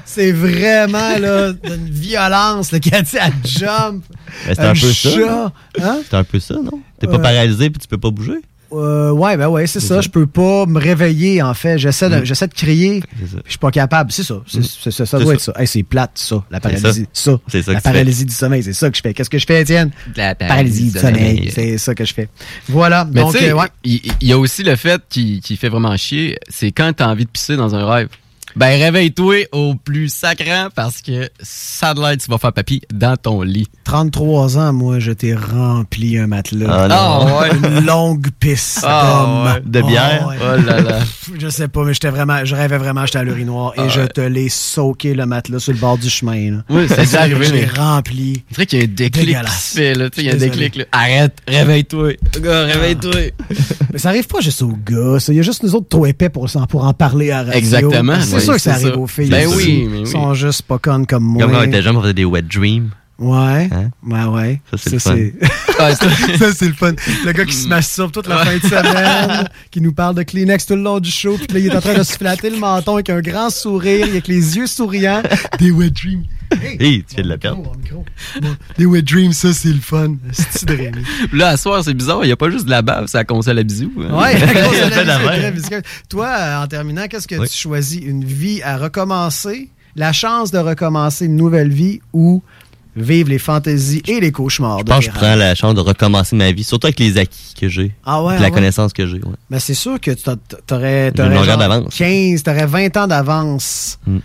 C'est 0.05 0.31
vraiment 0.31 1.17
là, 1.19 1.51
d'une 1.51 1.89
violence. 1.89 2.71
Le 2.71 2.79
Cathy, 2.79 3.17
elle 3.19 3.34
jump. 3.43 4.03
Ben, 4.47 4.55
c'est 4.55 4.59
un 4.59 4.73
peu 4.73 4.79
ça, 4.93 5.09
chat. 5.09 5.51
Hein? 5.81 5.99
C'est 6.09 6.15
un 6.15 6.23
peu 6.23 6.39
ça, 6.39 6.53
non? 6.55 6.79
T'es 6.99 7.07
pas 7.07 7.13
Ouais. 7.17 7.21
paralysé 7.21 7.69
puis 7.69 7.79
tu 7.81 7.88
peux 7.88 7.97
pas 7.97 8.09
bouger? 8.09 8.39
Euh, 8.74 9.11
ouais, 9.11 9.38
ben 9.38 9.47
ouais, 9.49 9.67
c'est 9.67 9.80
ça. 9.80 10.01
Je 10.01 10.09
peux 10.09 10.26
pas 10.26 10.65
me 10.65 10.80
réveiller, 10.80 11.41
en 11.41 11.53
fait. 11.53 11.78
J'essaie 11.78 12.09
de, 12.09 12.17
Mm. 12.17 12.26
j'essaie 12.26 12.47
de 12.47 12.53
crier. 12.53 13.01
Je 13.45 13.49
suis 13.49 13.57
pas 13.59 13.71
capable. 13.71 14.11
C'est 14.11 14.24
ça. 14.24 14.41
C'est, 14.47 14.59
Mm. 14.59 14.63
c'est 14.63 14.91
ça. 14.91 15.05
Ça 15.05 15.17
C'est 15.17 15.24
doit 15.24 15.34
ça. 15.34 15.36
être 15.36 15.41
ça. 15.41 15.53
Hey, 15.57 15.67
c'est 15.67 15.84
plate, 15.84 16.11
ça. 16.15 16.43
La 16.51 16.59
paralysie. 16.59 17.05
ça. 17.13 17.32
Ça. 17.32 17.39
C'est 17.47 17.61
ça 17.63 17.71
La 17.74 17.78
que 17.80 17.84
tu 17.84 17.88
fais. 17.89 17.93
paralysie 17.93 18.26
du 18.26 18.34
sommeil. 18.34 18.63
C'est 18.63 18.74
ça 18.74 18.89
que 18.89 18.97
je 18.97 19.01
fais. 19.01 19.13
Qu'est-ce 19.13 19.30
que 19.30 19.38
je 19.38 19.45
fais, 19.45 19.61
Étienne? 19.61 19.91
La 20.15 20.36
Paralysie 20.36 20.91
du 20.91 20.99
sommeil. 20.99 21.51
C'est 21.53 21.78
ça 21.78 21.93
que 21.95 22.05
je 22.05 22.13
fais. 22.13 22.30
Voilà. 22.69 23.07
Mais 23.11 23.21
Donc, 23.21 23.36
euh, 23.36 23.53
ouais. 23.53 23.67
il 23.84 24.01
il 24.21 24.28
y, 24.28 24.32
a 24.34 24.38
aussi 24.39 24.63
le 24.63 24.76
fait 24.76 25.01
qui, 25.09 25.39
qui 25.41 25.55
fait 25.57 25.69
vraiment 25.69 25.95
chier, 25.97 26.38
c'est 26.49 26.71
quand 26.71 26.91
t'as 26.95 27.07
envie 27.07 27.26
de 27.26 27.30
pisser 27.30 27.55
dans 27.55 27.76
un 27.76 27.86
rêve. 27.89 28.09
Ben 28.56 28.80
réveille-toi 28.80 29.47
au 29.51 29.76
plus 29.76 30.10
sacrant 30.14 30.68
parce 30.76 31.01
que 31.01 31.30
ça 31.41 31.93
de 31.93 32.16
tu 32.16 32.30
vas 32.30 32.38
faire 32.38 32.54
papy 32.54 32.82
dans 32.93 33.16
ton 33.18 33.41
lit. 33.41 33.68
33 33.86 34.58
ans, 34.58 34.74
moi, 34.74 34.99
je 34.99 35.12
t'ai 35.12 35.34
rempli 35.36 36.18
un 36.18 36.28
matelas. 36.28 36.68
Ah 36.70 36.88
non. 36.88 36.95
Ah 36.95 37.41
ouais. 37.41 37.49
Une 37.80 37.86
longue 37.86 38.28
pisse 38.39 38.82
Ah 38.84 39.26
d'homme. 39.26 39.45
ouais. 39.45 39.82
De 39.82 39.88
bière? 39.88 40.28
ouais. 40.28 40.36
Oh 40.41 40.62
là 40.66 40.82
là. 40.82 40.99
Je 41.39 41.47
sais 41.49 41.68
pas, 41.68 41.84
mais 41.84 41.93
j'étais 41.93 42.10
vraiment, 42.10 42.43
je 42.45 42.56
rêvais 42.56 42.78
vraiment, 42.78 43.06
j'étais 43.06 43.20
à 43.20 43.24
l'urinoir 43.24 43.74
et 43.76 43.82
Ah 43.82 43.88
je 43.89 44.01
ouais. 44.01 44.08
te 44.08 44.22
l'ai 44.22 44.49
soaké 44.49 45.14
le 45.14 45.26
matelas 45.26 45.60
sur 45.60 45.74
le 45.74 45.80
bord 45.80 45.97
du 45.97 46.10
chemin. 46.10 46.51
Là. 46.51 46.58
Oui, 46.70 46.86
c'est 46.88 46.97
déjà 47.01 47.22
arrivé, 47.22 47.45
Je 47.45 47.54
l'ai 47.54 47.66
rempli. 47.66 48.43
C'est 48.49 48.56
vrai 48.56 48.66
qu'il 48.66 48.80
y 48.80 48.82
a 48.82 48.86
un 48.86 48.88
déclic 48.88 49.14
qui 49.14 49.26
Dégueulasse. 49.34 49.70
se 49.72 49.76
fait, 49.78 49.93
là. 49.95 50.10
Tu 50.10 50.16
sais, 50.18 50.22
il 50.24 50.28
y 50.28 50.32
a 50.32 50.34
un 50.34 50.38
déclic, 50.38 50.76
là. 50.76 50.86
Arrête, 50.91 51.38
réveille-toi. 51.47 52.14
Gars, 52.41 52.64
réveille-toi. 52.66 53.22
Mais 53.91 53.99
ça 53.99 54.10
arrive 54.10 54.28
pas 54.28 54.39
juste 54.41 54.62
aux 54.62 54.78
gars, 54.86 55.20
ça. 55.20 55.32
Il 55.34 55.38
y 55.38 55.39
a 55.39 55.43
juste 55.43 55.64
nous 55.64 55.76
autres 55.76 55.88
trop 55.89 56.06
épais 56.06 56.30
pour, 56.30 56.47
pour 56.70 56.86
en 56.86 56.93
parler 56.93 57.32
à 57.32 57.38
la 57.43 57.51
radio. 57.54 57.58
Exactement, 57.60 58.20
sûr 58.44 58.54
que 58.54 58.60
ça 58.60 58.74
c'est 58.74 58.86
arrive 58.86 58.94
ça. 58.96 59.00
aux 59.00 59.08
filles. 59.08 59.30
Ben 59.30 59.48
oui, 59.48 59.88
mais 59.89 59.98
oui. 59.98 60.02
Ils 60.02 60.08
sont 60.08 60.34
juste 60.34 60.62
pas 60.64 60.78
connes 60.78 61.06
comme 61.06 61.24
moi. 61.24 61.44
Comme 61.44 61.52
quand 61.54 61.60
on 61.60 61.64
était 61.64 61.82
jeune, 61.82 61.96
on 61.98 62.02
faisait 62.02 62.14
des 62.14 62.26
wet 62.26 62.41
dreams. 62.44 62.89
Ouais. 63.20 63.70
Hein? 63.72 63.89
Ouais, 64.05 64.24
ouais. 64.26 64.61
Ça, 64.72 64.78
c'est 64.78 64.91
le 64.91 64.99
fun. 64.99 65.18
Ah, 65.80 65.95
ça- 65.95 66.07
ça, 66.38 66.53
c'est 66.53 66.68
le 66.68 66.74
fun. 66.74 66.93
Le 67.26 67.32
gars 67.32 67.45
qui 67.45 67.53
se 67.55 67.68
masturbe 67.68 68.11
toute 68.11 68.28
la 68.28 68.45
fin 68.45 68.55
de 68.57 68.61
semaine, 68.61 69.47
qui 69.72 69.82
nous 69.82 69.91
parle 69.91 70.14
de 70.16 70.22
Kleenex 70.24 70.68
tout 70.68 70.76
le 70.76 70.84
long 70.84 70.99
du 70.99 71.09
show, 71.09 71.36
puis 71.38 71.47
là, 71.51 71.59
il 71.59 71.68
est 71.68 71.76
en 71.76 71.82
train 71.82 71.95
de 71.97 72.03
se 72.03 72.14
flatter 72.14 72.49
le 72.51 72.57
menton 72.57 72.93
avec 72.93 73.09
un 73.09 73.22
grand 73.22 73.49
sourire, 73.49 74.05
avec 74.05 74.28
les 74.28 74.55
yeux 74.57 74.68
souriants. 74.68 75.24
Des 75.57 75.72
wet 75.72 75.89
dreams. 75.89 76.24
Hey, 76.80 77.03
tu 77.03 77.16
fais 77.16 77.24
de 77.24 77.30
la. 77.30 77.38
Bon, 77.38 77.72
Des 78.78 78.86
wet 78.86 79.01
dreams, 79.01 79.34
ça, 79.34 79.51
c'est 79.51 79.70
le 79.74 79.80
fun. 79.82 80.16
C'est 80.32 80.66
de 80.68 80.76
Rémi. 80.76 81.03
Là, 81.34 81.49
à 81.49 81.57
soir, 81.57 81.84
c'est 81.84 81.95
bizarre, 81.95 82.20
il 82.24 82.28
n'y 82.28 82.34
a 82.34 82.38
pas 82.38 82.51
juste 82.51 82.66
de 82.66 82.70
la 82.72 82.84
bave, 82.84 83.07
c'est 83.07 83.18
la 83.18 83.26
console 83.26 83.57
à 83.57 83.64
bisous. 83.64 83.91
hein. 83.97 84.16
Ouais, 84.16 84.38
la 85.41 85.51
visqueuse. 85.51 85.82
Toi, 86.09 86.28
euh, 86.28 86.64
en 86.64 86.68
terminant, 86.68 87.07
qu'est-ce 87.07 87.28
que 87.28 87.36
Oui. 87.36 87.47
tu 87.49 87.57
choisis? 87.57 87.99
Une 88.03 88.24
vie 88.24 88.61
à 88.61 88.78
recommencer, 88.78 89.70
la 89.95 90.14
chance 90.14 90.51
de 90.51 90.59
recommencer 90.59 91.26
une 91.26 91.36
nouvelle 91.36 91.70
vie 91.72 91.99
ou 92.14 92.43
vivre 92.96 93.30
les 93.30 93.39
fantaisies 93.39 94.02
et 94.08 94.20
les 94.20 94.32
cauchemars 94.32 94.80
Je 94.80 94.84
de 94.84 94.89
pense 94.89 95.06
que 95.06 95.12
je 95.12 95.18
prends 95.18 95.36
la 95.36 95.56
chance 95.56 95.74
de 95.76 95.80
recommencer 95.80 96.36
ma 96.36 96.52
vie, 96.52 96.64
surtout 96.64 96.88
avec 96.88 97.00
les 97.00 97.18
acquis 97.18 97.54
que 97.60 97.68
j'ai. 97.68 97.91
Ah 98.06 98.24
ouais, 98.24 98.34
la 98.36 98.39
ah 98.39 98.44
ouais. 98.44 98.52
connaissance 98.52 98.94
que 98.94 99.08
j'ai. 99.08 99.16
ouais. 99.18 99.36
Ben, 99.50 99.60
c'est 99.60 99.74
sûr 99.74 100.00
que 100.00 100.12
tu 100.12 100.24
genre 100.24 101.58
d'avance. 101.58 101.96
15, 101.96 102.44
t'aurais 102.44 102.66
20 102.68 102.98
ans 102.98 103.08
d'avance. 103.08 104.00
Mm. 104.06 104.18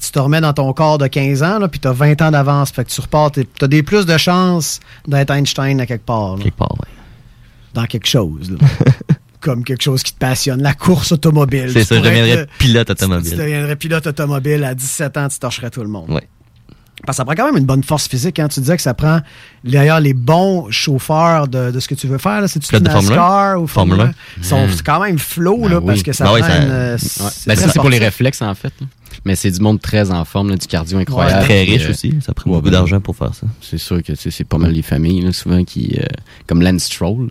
Tu 0.00 0.10
te 0.10 0.18
remets 0.18 0.40
dans 0.40 0.52
ton 0.52 0.72
corps 0.72 0.98
de 0.98 1.06
15 1.06 1.42
ans, 1.42 1.58
là, 1.58 1.68
puis 1.68 1.78
t'as 1.78 1.92
20 1.92 2.20
ans 2.22 2.30
d'avance. 2.30 2.70
Fait 2.72 2.84
que 2.84 2.90
tu 2.90 3.00
repars, 3.00 3.30
t'es- 3.30 3.46
t'as 3.58 3.68
des 3.68 3.82
plus 3.82 4.04
de 4.06 4.16
chances 4.16 4.80
d'être 5.06 5.30
Einstein 5.30 5.80
à 5.80 5.86
quelque 5.86 6.04
part. 6.06 6.36
là. 6.38 6.42
Quelque 6.42 6.56
part, 6.56 6.72
ouais. 6.80 6.88
Dans 7.74 7.84
quelque 7.86 8.08
chose. 8.08 8.50
là. 8.50 8.58
Comme 9.40 9.64
quelque 9.64 9.82
chose 9.82 10.02
qui 10.02 10.12
te 10.12 10.18
passionne. 10.18 10.62
La 10.62 10.72
course 10.74 11.12
automobile. 11.12 11.70
C'est 11.72 11.80
Tu 11.80 11.86
ça, 11.86 11.96
je 11.96 12.00
deviendrais 12.00 12.46
pilote 12.58 12.86
Tu 12.86 12.92
automobile. 12.92 13.36
deviendrais 13.36 13.76
pilote 13.76 14.06
automobile 14.06 14.64
à 14.64 14.74
17 14.74 15.16
ans, 15.16 15.28
tu 15.28 15.38
torcherais 15.38 15.70
tout 15.70 15.82
le 15.82 15.88
monde. 15.88 16.10
Ouais. 16.10 16.26
Parce 17.04 17.16
que 17.16 17.20
ça 17.20 17.24
prend 17.24 17.34
quand 17.34 17.46
même 17.46 17.56
une 17.56 17.66
bonne 17.66 17.82
force 17.82 18.06
physique. 18.06 18.38
Hein? 18.38 18.46
Tu 18.48 18.60
disais 18.60 18.76
que 18.76 18.82
ça 18.82 18.94
prend 18.94 19.20
d'ailleurs 19.64 19.98
les 20.00 20.14
bons 20.14 20.70
chauffeurs 20.70 21.48
de, 21.48 21.70
de 21.72 21.80
ce 21.80 21.88
que 21.88 21.94
tu 21.96 22.06
veux 22.06 22.18
faire. 22.18 22.40
de 22.42 22.46
Formule 22.46 22.82
NASCAR 23.10 23.56
1? 23.56 23.56
ou 23.58 23.66
Formule 23.66 23.96
Formule 23.96 24.14
1? 24.14 24.38
Ils 24.38 24.44
sont 24.44 24.66
Mm. 24.66 24.70
c'est 24.70 24.82
quand 24.86 25.00
même 25.02 25.18
flow 25.18 25.58
Ben 25.62 25.68
là, 25.70 25.78
oui. 25.80 25.86
parce 25.86 26.02
que 26.04 26.12
ça 26.12 26.24
Ben 26.24 26.30
prend 26.30 26.40
oui, 26.40 26.42
ça- 26.46 26.62
une. 26.62 26.70
euh, 26.70 26.92
Ouais. 26.94 26.98
c'est 26.98 27.46
Ben, 27.48 27.56
ça, 27.56 27.68
c'est 27.68 27.80
pour 27.80 27.90
les 27.90 27.98
réflexes, 27.98 28.40
en 28.42 28.54
fait. 28.54 28.72
Mais 29.24 29.34
c'est 29.36 29.50
du 29.50 29.60
monde 29.60 29.80
très 29.80 30.10
en 30.10 30.24
forme, 30.24 30.50
là, 30.50 30.56
du 30.56 30.66
cardio 30.66 30.98
incroyable. 30.98 31.40
Ouais, 31.40 31.44
très 31.44 31.64
Puis, 31.64 31.76
riche 31.76 31.88
aussi, 31.90 32.14
ça 32.24 32.32
prend 32.34 32.50
beaucoup 32.50 32.62
ben, 32.62 32.70
d'argent 32.70 33.00
pour 33.00 33.16
faire 33.16 33.34
ça. 33.34 33.46
C'est 33.60 33.78
sûr 33.78 34.02
que 34.02 34.14
c'est 34.14 34.44
pas 34.44 34.58
mal 34.58 34.72
les 34.72 34.82
familles, 34.82 35.22
là, 35.22 35.32
souvent, 35.32 35.62
qui. 35.64 35.96
euh, 35.98 36.04
comme 36.46 36.62
Lance 36.62 36.84
Stroll. 36.84 37.30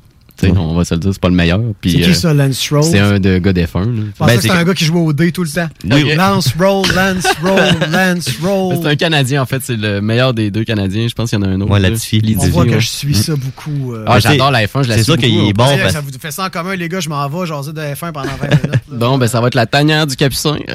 On 0.50 0.76
va 0.76 0.84
se 0.86 0.94
le 0.94 1.00
dire, 1.00 1.12
c'est 1.14 1.22
pas 1.22 1.30
le 1.30 1.36
meilleur. 1.36 1.60
Puis, 1.80 1.92
C'est 1.92 1.98
qui 2.00 2.10
euh, 2.10 2.14
ça, 2.14 2.34
Lance 2.34 2.58
Stroll? 2.58 2.84
C'est 2.84 3.00
un 3.00 3.20
de 3.20 3.38
gars 3.38 3.54
d'F1. 3.54 3.86
là. 3.86 3.88
Je 4.08 4.18
pensais 4.18 4.36
que 4.36 4.42
c'était 4.42 4.54
un 4.56 4.64
gars 4.64 4.74
qui 4.74 4.86
jouait 4.86 5.00
au 5.00 5.14
dé 5.14 5.32
tout 5.32 5.44
le 5.44 5.50
temps. 5.50 5.68
Oui. 5.84 6.14
Lance 6.16 6.54
Roll, 6.60 6.86
Lance 6.96 7.28
Roll, 7.44 7.60
Lance 7.92 8.30
Roll. 8.44 8.78
C'est 8.82 8.90
un 8.90 8.96
Canadien, 8.96 9.42
en 9.42 9.46
fait. 9.46 9.62
C'est 9.64 9.78
le 9.78 10.02
meilleur 10.02 10.34
des 10.34 10.52
deux 10.52 10.64
Canadiens. 10.64 11.08
Je 11.08 11.14
pense 11.14 11.30
qu'il 11.30 11.40
y 11.40 11.42
en 11.42 11.46
a 11.46 11.50
un 11.50 11.62
autre. 11.62 11.72
Ouais. 11.72 11.80
Latifi. 11.80 12.22
On 12.40 12.48
voit 12.48 12.66
que 12.66 12.80
je 12.80 12.88
suis 12.88 13.16
ça 13.16 13.34
beaucoup. 13.36 13.94
euh. 13.94 14.06
Ah, 14.08 14.20
j'adore 14.20 14.52
la 14.52 14.66
F1, 14.66 14.84
je 14.84 14.90
la 14.90 14.96
C'est 14.98 15.04
suis 15.04 15.14
sûr 15.14 15.18
qu'il 15.18 15.48
est 15.50 15.54
bon 15.54 15.66
Ouais, 15.68 15.78
parce 15.82 15.94
Ça 15.94 16.02
vous 16.02 16.10
fait 16.20 16.32
ça 16.32 16.46
en 16.46 16.50
commun, 16.50 16.76
les 16.76 16.90
gars, 16.90 17.00
je 17.00 17.10
m'en 17.10 17.28
vais 17.30 17.46
jaser 17.46 17.74
de 17.74 17.82
F1 17.82 18.12
pendant 18.12 18.30
20 18.42 18.48
minutes. 18.48 18.66
là. 18.72 18.78
Bon, 18.92 19.18
ben, 19.18 19.28
ça 19.28 19.40
va 19.42 19.48
être 19.48 19.56
la 19.56 19.66
tanière 19.66 20.08
du 20.08 20.16
capucin. 20.16 20.56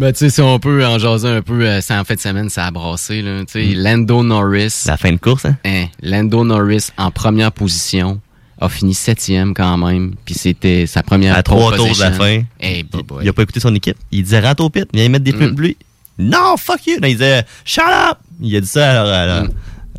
Ben, 0.00 0.12
tu 0.14 0.20
sais, 0.20 0.30
si 0.30 0.40
on 0.40 0.58
peut 0.58 0.82
en 0.86 0.98
jaser 0.98 1.28
un 1.28 1.42
peu, 1.42 1.60
euh, 1.62 1.82
c'est 1.82 1.94
en 1.94 2.04
fin 2.04 2.14
de 2.14 2.20
semaine, 2.20 2.48
ça 2.48 2.64
a 2.64 2.70
brassé, 2.70 3.20
là. 3.20 3.40
Tu 3.44 3.52
sais, 3.52 3.74
Lando 3.74 4.22
Norris. 4.22 4.84
La 4.86 4.96
fin 4.96 5.12
de 5.12 5.18
course, 5.18 5.44
hein? 5.44 5.56
Lando 6.02 6.42
Norris, 6.42 6.88
en 6.96 7.10
première 7.10 7.52
position, 7.52 8.18
a 8.58 8.70
fini 8.70 8.94
septième 8.94 9.52
quand 9.52 9.76
même. 9.76 10.14
Puis 10.24 10.34
c'était 10.34 10.86
sa 10.86 11.02
première 11.02 11.36
À 11.36 11.42
trois 11.42 11.76
tours 11.76 11.94
de 11.94 12.00
la 12.00 12.12
fin, 12.12 12.42
il 12.62 13.28
a 13.28 13.32
pas 13.34 13.42
écouté 13.42 13.60
son 13.60 13.74
équipe. 13.74 13.98
Il 14.10 14.22
disait 14.22 14.40
rentre 14.40 14.64
au 14.64 14.70
pit, 14.70 14.88
viens 14.94 15.06
mettre 15.10 15.24
des 15.24 15.34
pneus 15.34 15.50
de 15.50 15.54
pluie. 15.54 15.76
Non, 16.18 16.56
fuck 16.56 16.86
you! 16.86 16.94
Non, 17.02 17.06
il 17.08 17.18
disait 17.18 17.44
shut 17.66 17.84
up! 17.84 18.16
Il 18.40 18.56
a 18.56 18.60
dit 18.62 18.66
ça 18.66 19.02
à, 19.02 19.40
à- 19.40 19.44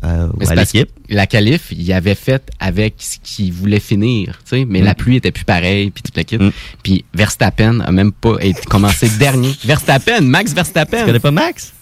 À 0.02 0.54
l'équipe. 0.54 0.88
que 1.08 1.14
La 1.14 1.26
qualif, 1.26 1.68
il 1.70 1.92
avait 1.92 2.14
fait 2.14 2.50
avec 2.58 2.94
ce 2.98 3.16
qu'il 3.22 3.52
voulait 3.52 3.80
finir, 3.80 4.40
tu 4.44 4.56
sais, 4.58 4.64
mais 4.64 4.80
Mm. 4.80 4.84
la 4.84 4.94
pluie 4.94 5.16
était 5.16 5.30
plus 5.32 5.44
pareille, 5.44 5.90
puis 5.90 6.02
toute 6.02 6.16
l'équipe. 6.16 6.42
Puis 6.82 7.04
Verstappen 7.14 7.80
a 7.80 7.92
même 7.92 8.12
pas 8.12 8.36
été 8.40 8.60
commencé 8.68 9.08
dernier. 9.18 9.54
Verstappen, 9.64 10.20
Max 10.22 10.52
Verstappen. 10.52 10.98
Tu 11.00 11.04
connais 11.06 11.20
pas 11.20 11.30
Max? 11.30 11.72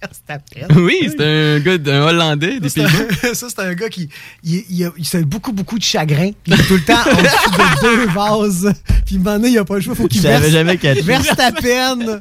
Verstappen. 0.00 0.66
Oui, 0.82 0.96
c'est 1.16 1.22
un 1.24 1.60
gars 1.60 1.78
d'un 1.78 2.02
Hollandais 2.02 2.58
des 2.58 2.80
un- 2.80 2.88
Ça, 3.34 3.46
c'est 3.48 3.58
un 3.60 3.72
gars 3.74 3.88
qui 3.88 4.08
il, 4.42 4.64
il, 4.68 4.84
a, 4.84 4.90
il 4.98 5.24
beaucoup, 5.24 5.52
beaucoup 5.52 5.78
de 5.78 5.84
chagrin. 5.84 6.30
Il 6.46 6.54
est 6.54 6.66
tout 6.66 6.74
le 6.74 6.80
temps 6.80 6.94
en 6.94 7.22
dessous 7.22 7.50
de 7.50 7.80
deux 7.82 8.06
vases. 8.12 8.72
Puis, 9.06 9.14
un 9.14 9.18
moment 9.18 9.36
donné, 9.36 9.50
il 9.50 9.58
a 9.58 9.64
pas 9.64 9.76
le 9.76 9.80
choix. 9.80 9.94
Faut 9.94 10.08
qu'il 10.08 10.20
verse. 10.22 10.48
jamais 10.50 10.76
catché. 10.76 11.02
Verstappen. 11.02 12.20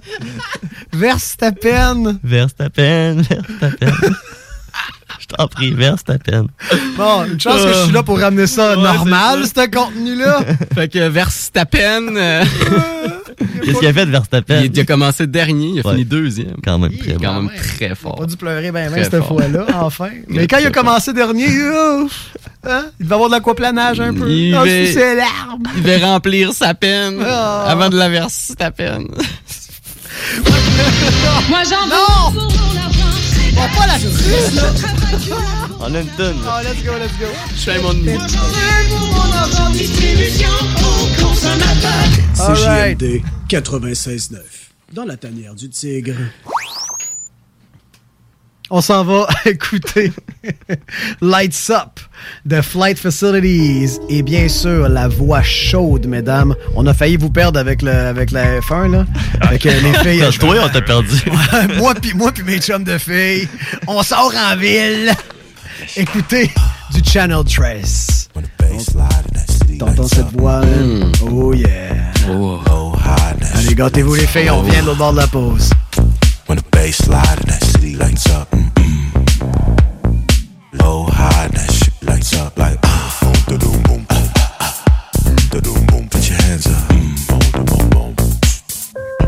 Verstappen. 0.93 2.19
Verstappen, 2.23 3.21
Verstappen. 3.23 4.15
T'en 5.37 5.47
prie, 5.47 5.71
Verstappen. 5.73 6.47
Bon, 6.97 7.25
une 7.25 7.39
chance 7.39 7.61
que 7.63 7.73
je 7.73 7.83
suis 7.85 7.91
là 7.93 8.03
pour 8.03 8.19
ramener 8.19 8.47
ça 8.47 8.75
Ouais, 8.77 8.83
normal, 8.83 9.39
c'est 9.43 9.65
ce 9.65 9.69
contenu-là. 9.69 10.39
fait 10.75 10.87
que 10.87 11.07
Verstappen. 11.09 12.15
euh, 12.15 12.43
Qu'est-ce 13.63 13.79
qu'il 13.79 13.87
a 13.87 13.93
fait 13.93 14.05
de 14.05 14.11
Verstappen? 14.11 14.61
Il, 14.63 14.71
il 14.75 14.79
a 14.79 14.85
commencé 14.85 15.25
dernier, 15.27 15.67
il 15.75 15.79
a 15.79 15.83
Ouais. 15.87 15.93
fini 15.93 16.05
deuxième. 16.05 16.55
Quand 16.63 16.77
même 16.79 16.95
très 16.97 17.13
Quand 17.13 17.33
bon. 17.35 17.41
même 17.43 17.51
très 17.57 17.95
fort. 17.95 18.15
Pas 18.17 18.25
dû 18.25 18.37
pleurer 18.37 18.71
ben, 18.71 18.91
ben 18.91 19.03
cette 19.03 19.15
fort. 19.17 19.27
fois-là, 19.39 19.65
enfin. 19.81 20.09
Mais 20.27 20.47
quand 20.47 20.57
il 20.59 20.67
a 20.67 20.71
commencé 20.71 21.13
dernier, 21.13 21.47
ouf, 21.47 22.29
hein, 22.67 22.85
il 22.99 23.03
devait 23.05 23.15
avoir 23.15 23.29
de 23.29 23.35
l'aquaplanage 23.35 23.99
un 23.99 24.13
peu. 24.13 24.29
Il 24.29 24.53
Ah, 24.55 24.63
va- 24.63 24.85
sous 24.85 24.93
ses 24.93 25.15
larmes. 25.15 25.63
Il 25.77 25.83
va 25.83 26.05
remplir 26.07 26.53
sa 26.53 26.73
peine 26.73 27.19
Ah. 27.25 27.65
avant 27.67 27.89
de 27.89 27.97
la 27.97 28.09
verser 28.09 28.53
sa 28.59 28.69
peine. 28.71 29.07
Moi 31.49 31.59
j'en! 31.69 32.80
Bon, 33.53 33.67
pas 33.75 33.87
la 33.87 33.95
On 35.79 35.93
a 35.95 35.99
une 35.99 36.07
toune. 36.07 36.37
Oh, 36.43 36.61
let's 36.63 36.83
go, 36.83 36.91
let's 36.99 37.17
go. 37.17 37.27
Shame 37.55 37.85
on 37.85 37.95
me. 37.95 38.13
All 42.39 42.55
right. 42.65 42.97
CJMD 42.97 43.21
96.9. 43.49 44.39
Dans 44.93 45.05
la 45.05 45.17
tanière 45.17 45.55
du 45.55 45.69
tigre. 45.69 46.15
On 48.73 48.79
s'en 48.79 49.03
va 49.03 49.27
écouter 49.45 50.13
Lights 51.19 51.69
Up 51.69 51.99
de 52.45 52.61
Flight 52.61 52.97
Facilities 52.97 53.99
et 54.07 54.23
bien 54.23 54.47
sûr 54.47 54.87
la 54.87 55.09
voix 55.09 55.43
chaude, 55.43 56.07
mesdames. 56.07 56.55
On 56.75 56.87
a 56.87 56.93
failli 56.93 57.17
vous 57.17 57.29
perdre 57.29 57.59
avec, 57.59 57.81
le, 57.81 57.91
avec 57.91 58.31
la 58.31 58.61
F1, 58.61 58.89
là. 58.89 59.05
Avec 59.41 59.65
euh, 59.65 59.73
les 59.81 59.93
filles. 59.95 60.21
Que 60.21 60.37
toi, 60.37 60.55
on 60.63 60.69
t'a 60.69 60.81
perdu. 60.81 61.21
moi 61.77 61.93
puis 61.95 62.13
moi 62.13 62.31
puis 62.31 62.43
mes 62.43 62.59
chums 62.59 62.85
de 62.85 62.97
filles, 62.97 63.49
on 63.87 64.01
sort 64.03 64.33
en 64.37 64.55
ville. 64.55 65.11
Écoutez 65.97 66.49
du 66.93 67.01
Channel 67.03 67.43
Trace. 67.43 68.29
T'entends 69.77 70.07
cette 70.07 70.31
voix, 70.31 70.61
là? 70.61 70.67
Oh 71.29 71.53
yeah. 71.53 71.67
Allez, 73.53 73.75
gâtez-vous 73.75 74.15
les 74.15 74.27
filles, 74.27 74.49
on 74.49 74.61
vient 74.61 74.81
de 74.81 74.85
l'autre 74.85 74.97
bord 74.97 75.11
de 75.11 75.17
la 75.17 75.27
pause. 75.27 75.71
When 76.51 76.57
the 76.57 76.69
bass 76.71 76.97
slide 76.97 77.39
and 77.39 77.47
that 77.47 77.63
city 77.63 77.95
lights 77.95 78.29
up. 78.29 78.51
Mm-mm. 78.51 79.07
Low 80.73 81.05
high 81.05 81.45
and 81.45 81.53
that 81.53 81.71
shit 81.71 81.93
lights 82.03 82.35
up 82.35 82.57
like 82.57 82.75
boom, 82.81 82.99
boom, 83.21 83.35
da-doom, 83.47 83.83
boom, 83.83 84.03
boom, 84.03 84.27
da-doom, 85.47 85.85
boom. 85.85 86.09
Put 86.09 86.27
your 86.27 86.35
hands 86.43 86.67
up. 86.67 86.91
Mm, 86.91 87.15
boom, 87.29 87.39
da, 87.55 87.63
boom, 87.63 87.87
boom. 87.91 88.11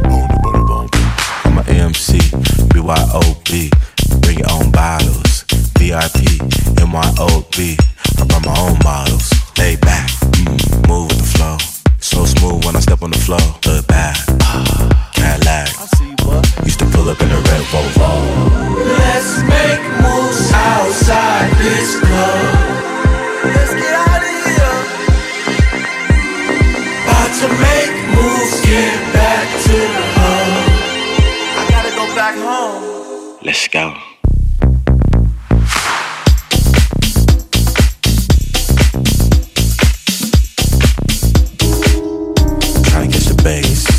Boom, 0.03 0.28
da, 0.28 0.38
boom, 0.43 0.67
da, 0.67 0.84
boom. 0.91 1.07
I'm 1.45 1.57
a 1.59 1.63
MC, 1.71 2.19
BYOB. 2.76 3.71
Bring 4.19 4.39
your 4.39 4.51
own 4.51 4.69
bottles. 4.71 5.45
VIP, 5.80 6.28
MYOB. 6.76 7.80
I 8.19 8.24
run 8.34 8.41
my 8.43 8.55
own 8.67 8.78
models. 8.84 9.32
Lay 9.57 9.78
back, 9.78 10.09
mm, 10.36 10.89
move 10.89 11.07
with 11.07 11.19
the 11.19 11.38
flow. 11.38 11.57
So 12.01 12.26
smooth 12.26 12.65
when 12.65 12.76
I 12.76 12.82
step 12.82 13.01
on 13.01 13.11
the 13.11 13.17
floor. 13.17 13.39
Look 13.63 13.88
back, 13.88 14.17
Used 16.65 16.80
to 16.80 16.86
pull 16.86 17.09
up 17.09 17.21
in 17.21 17.32
a 17.32 17.36
red 17.36 17.63
Volvo. 17.71 18.11
Let's 18.99 19.41
make 19.43 19.82
moves 20.01 20.51
outside 20.53 21.51
this 21.57 21.99
club. 21.99 22.45
Let's 23.43 23.74
get 23.74 23.93
out 23.93 24.21
of 24.21 24.36
here. 24.45 24.78
About 27.03 27.32
to 27.41 27.47
make 27.65 27.91
moves, 28.15 28.61
get 28.65 29.13
back 29.13 29.47
to 29.63 29.71
the 29.71 30.05
hub. 30.15 30.47
I 31.59 31.61
gotta 31.69 31.91
go 31.95 32.05
back 32.15 32.36
home. 32.38 33.38
Let's 33.43 33.67
go. 33.67 33.95
Trying 42.89 43.11
to 43.11 43.17
catch 43.17 43.28
the 43.28 43.36
bass, 43.43 43.92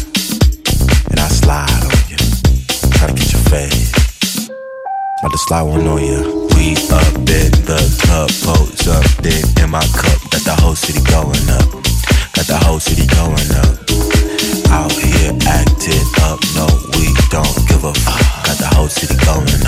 the 5.35 5.39
slide 5.39 5.63
one 5.63 5.87
on 5.89 5.99
ya. 5.99 6.23
We 6.55 6.79
up 6.95 7.11
in 7.27 7.51
the 7.67 7.81
club, 8.07 8.31
pose 8.47 8.87
up, 8.87 9.03
then 9.19 9.43
in 9.59 9.71
my 9.71 9.83
cup. 9.99 10.21
Got 10.31 10.43
the 10.47 10.55
whole 10.63 10.77
city 10.77 11.03
going 11.11 11.49
up. 11.51 11.67
Got 12.39 12.47
the 12.47 12.59
whole 12.63 12.79
city 12.79 13.03
going 13.19 13.51
up. 13.59 13.75
Out 14.71 14.95
here 14.95 15.35
acting 15.51 16.07
up, 16.23 16.39
no, 16.55 16.71
we 16.95 17.11
don't 17.35 17.51
give 17.67 17.83
a 17.83 17.93
fuck. 18.07 18.47
Got 18.47 18.59
the 18.63 18.71
whole 18.79 18.89
city 18.89 19.19
going 19.27 19.64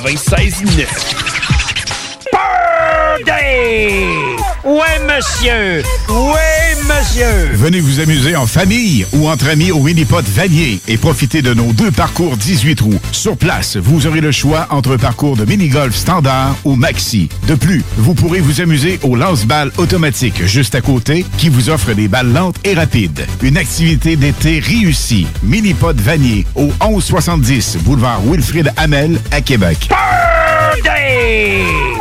96.9. 0.00 0.86
Birthday! 2.32 4.36
Ouais, 4.64 4.98
monsieur! 5.06 5.79
Venez 7.60 7.80
vous 7.80 8.00
amuser 8.00 8.36
en 8.36 8.46
famille 8.46 9.04
ou 9.12 9.28
entre 9.28 9.50
amis 9.50 9.70
au 9.70 9.80
Minipod 9.80 10.24
Vanier 10.24 10.80
et 10.88 10.96
profitez 10.96 11.42
de 11.42 11.52
nos 11.52 11.74
deux 11.74 11.90
parcours 11.90 12.38
18 12.38 12.74
trous. 12.76 12.98
Sur 13.12 13.36
place, 13.36 13.76
vous 13.76 14.06
aurez 14.06 14.22
le 14.22 14.32
choix 14.32 14.66
entre 14.70 14.96
parcours 14.96 15.36
de 15.36 15.44
mini-golf 15.44 15.94
standard 15.94 16.56
ou 16.64 16.74
maxi. 16.74 17.28
De 17.48 17.54
plus, 17.54 17.84
vous 17.98 18.14
pourrez 18.14 18.40
vous 18.40 18.62
amuser 18.62 18.98
au 19.02 19.14
lance-balles 19.14 19.72
automatique 19.76 20.46
juste 20.46 20.74
à 20.74 20.80
côté 20.80 21.26
qui 21.36 21.50
vous 21.50 21.68
offre 21.68 21.92
des 21.92 22.08
balles 22.08 22.32
lentes 22.32 22.56
et 22.64 22.72
rapides. 22.72 23.26
Une 23.42 23.58
activité 23.58 24.16
d'été 24.16 24.58
réussie. 24.58 25.26
Minipod 25.42 26.00
Vanier 26.00 26.46
au 26.54 26.72
1170 26.82 27.76
boulevard 27.82 28.22
Wilfrid 28.24 28.72
Hamel 28.78 29.20
à 29.30 29.42
Québec. 29.42 29.90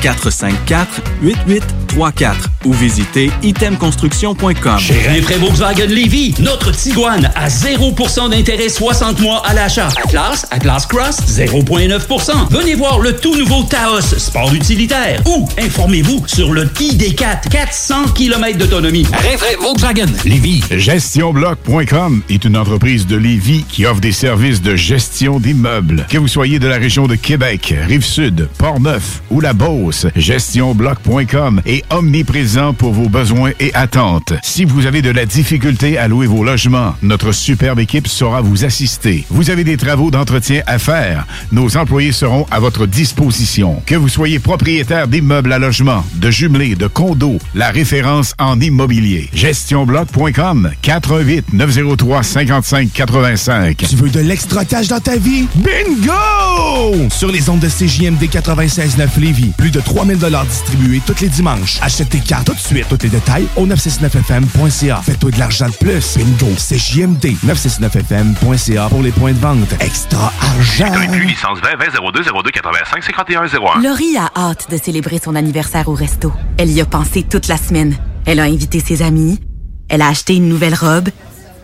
418-454-8834 0.00 2.34
ou 2.66 2.72
visitez 2.72 3.30
itemconstruction.com. 3.42 4.78
Chez 4.78 5.08
Rinfraie 5.08 5.38
Volkswagen 5.38 5.86
Lévy, 5.86 6.34
notre 6.40 6.72
Tiguan 6.72 7.30
à 7.34 7.48
0% 7.48 8.30
d'intérêt 8.30 8.68
60 8.68 9.20
mois 9.20 9.42
à 9.46 9.54
l'achat. 9.54 9.88
Atlas, 10.04 10.46
Atlas 10.50 10.86
Cross, 10.86 11.16
0,9%. 11.28 12.48
Venez 12.50 12.74
voir 12.74 12.98
le 13.00 13.16
tout 13.16 13.34
nouveau 13.36 13.62
Taos, 13.64 14.00
sport 14.18 14.52
utilitaire. 14.54 15.22
Ou 15.26 15.48
informez-vous 15.58 16.24
sur 16.26 16.52
le 16.52 16.66
ID4, 16.66 17.48
400 17.50 18.04
km 18.14 18.58
d'autonomie. 18.58 19.06
Rinfraie 19.12 19.56
Volkswagen 19.60 20.06
Lévy. 20.24 20.62
GestionBloc.com 20.70 22.22
est 22.28 22.44
une 22.44 22.56
entreprise 22.56 23.06
de 23.06 23.16
Lévis 23.16 23.64
qui 23.68 23.86
offre 23.86 24.00
des 24.00 24.12
services 24.12 24.62
de 24.62 24.76
gestion 24.76 25.40
d'immeubles. 25.40 26.06
Que 26.08 26.18
vous 26.18 26.28
soyez 26.28 26.58
de 26.58 26.68
la 26.68 26.76
région 26.76 27.06
de 27.06 27.14
Québec, 27.14 27.74
Rive-Sud, 27.86 28.48
Port-Neuf 28.58 29.22
ou 29.30 29.40
la 29.40 29.52
Beauce, 29.52 29.89
GestionBloc.com 30.16 31.62
est 31.66 31.84
omniprésent 31.92 32.72
pour 32.74 32.92
vos 32.92 33.08
besoins 33.08 33.52
et 33.60 33.74
attentes. 33.74 34.32
Si 34.42 34.64
vous 34.64 34.86
avez 34.86 35.02
de 35.02 35.10
la 35.10 35.26
difficulté 35.26 35.98
à 35.98 36.08
louer 36.08 36.26
vos 36.26 36.44
logements, 36.44 36.94
notre 37.02 37.32
superbe 37.32 37.80
équipe 37.80 38.08
saura 38.08 38.40
vous 38.40 38.64
assister. 38.64 39.24
Vous 39.30 39.50
avez 39.50 39.64
des 39.64 39.76
travaux 39.76 40.10
d'entretien 40.10 40.62
à 40.66 40.78
faire, 40.78 41.26
nos 41.52 41.76
employés 41.76 42.12
seront 42.12 42.46
à 42.50 42.60
votre 42.60 42.86
disposition. 42.86 43.82
Que 43.86 43.94
vous 43.94 44.08
soyez 44.08 44.38
propriétaire 44.38 45.08
d'immeubles 45.08 45.52
à 45.52 45.58
logement, 45.58 46.04
de 46.14 46.30
jumelés, 46.30 46.74
de 46.74 46.86
condos, 46.86 47.38
la 47.54 47.70
référence 47.70 48.34
en 48.38 48.60
immobilier. 48.60 49.28
GestionBloc.com 49.34 50.70
418 50.82 51.52
903 51.52 52.22
55 52.22 52.92
85. 52.92 53.76
Tu 53.76 53.96
veux 53.96 54.10
de 54.10 54.20
l'extra 54.20 54.64
cash 54.64 54.88
dans 54.88 55.00
ta 55.00 55.16
vie? 55.16 55.46
Bingo! 55.56 57.08
Sur 57.10 57.30
les 57.30 57.48
ondes 57.48 57.60
de 57.60 57.68
CJMD 57.68 58.22
96.9 58.24 59.20
Lévis, 59.20 59.52
plus 59.56 59.70
de 59.70 59.79
3000 59.80 60.18
distribués 60.48 61.00
tous 61.04 61.20
les 61.20 61.28
dimanches. 61.28 61.78
Achète 61.82 62.10
tes 62.10 62.20
cartes 62.20 62.46
tout 62.46 62.54
de 62.54 62.58
suite. 62.58 62.86
Tous 62.88 62.98
les 63.02 63.08
détails 63.08 63.46
au 63.56 63.66
969FM.ca. 63.66 65.02
Fais-toi 65.02 65.30
de 65.30 65.38
l'argent 65.38 65.68
de 65.68 65.74
plus. 65.74 66.16
Bingo! 66.16 66.46
CJMD 66.56 67.36
969FM.ca 67.46 68.88
pour 68.88 69.02
les 69.02 69.12
points 69.12 69.32
de 69.32 69.38
vente. 69.38 69.72
Extra 69.80 70.32
argent! 70.40 70.92
plus 71.10 71.24
licence 71.26 71.58
20 71.60 71.76
20 71.76 72.12
02 72.12 72.22
02 72.22 72.50
85 72.50 73.04
51 73.04 73.46
01. 73.46 73.82
Laurie 73.82 74.16
a 74.16 74.30
hâte 74.36 74.70
de 74.70 74.76
célébrer 74.76 75.18
son 75.22 75.34
anniversaire 75.34 75.88
au 75.88 75.94
resto. 75.94 76.32
Elle 76.58 76.70
y 76.70 76.80
a 76.80 76.86
pensé 76.86 77.22
toute 77.22 77.48
la 77.48 77.56
semaine. 77.56 77.96
Elle 78.26 78.40
a 78.40 78.44
invité 78.44 78.80
ses 78.80 79.02
amis. 79.02 79.40
Elle 79.88 80.02
a 80.02 80.08
acheté 80.08 80.36
une 80.36 80.48
nouvelle 80.48 80.74
robe. 80.74 81.08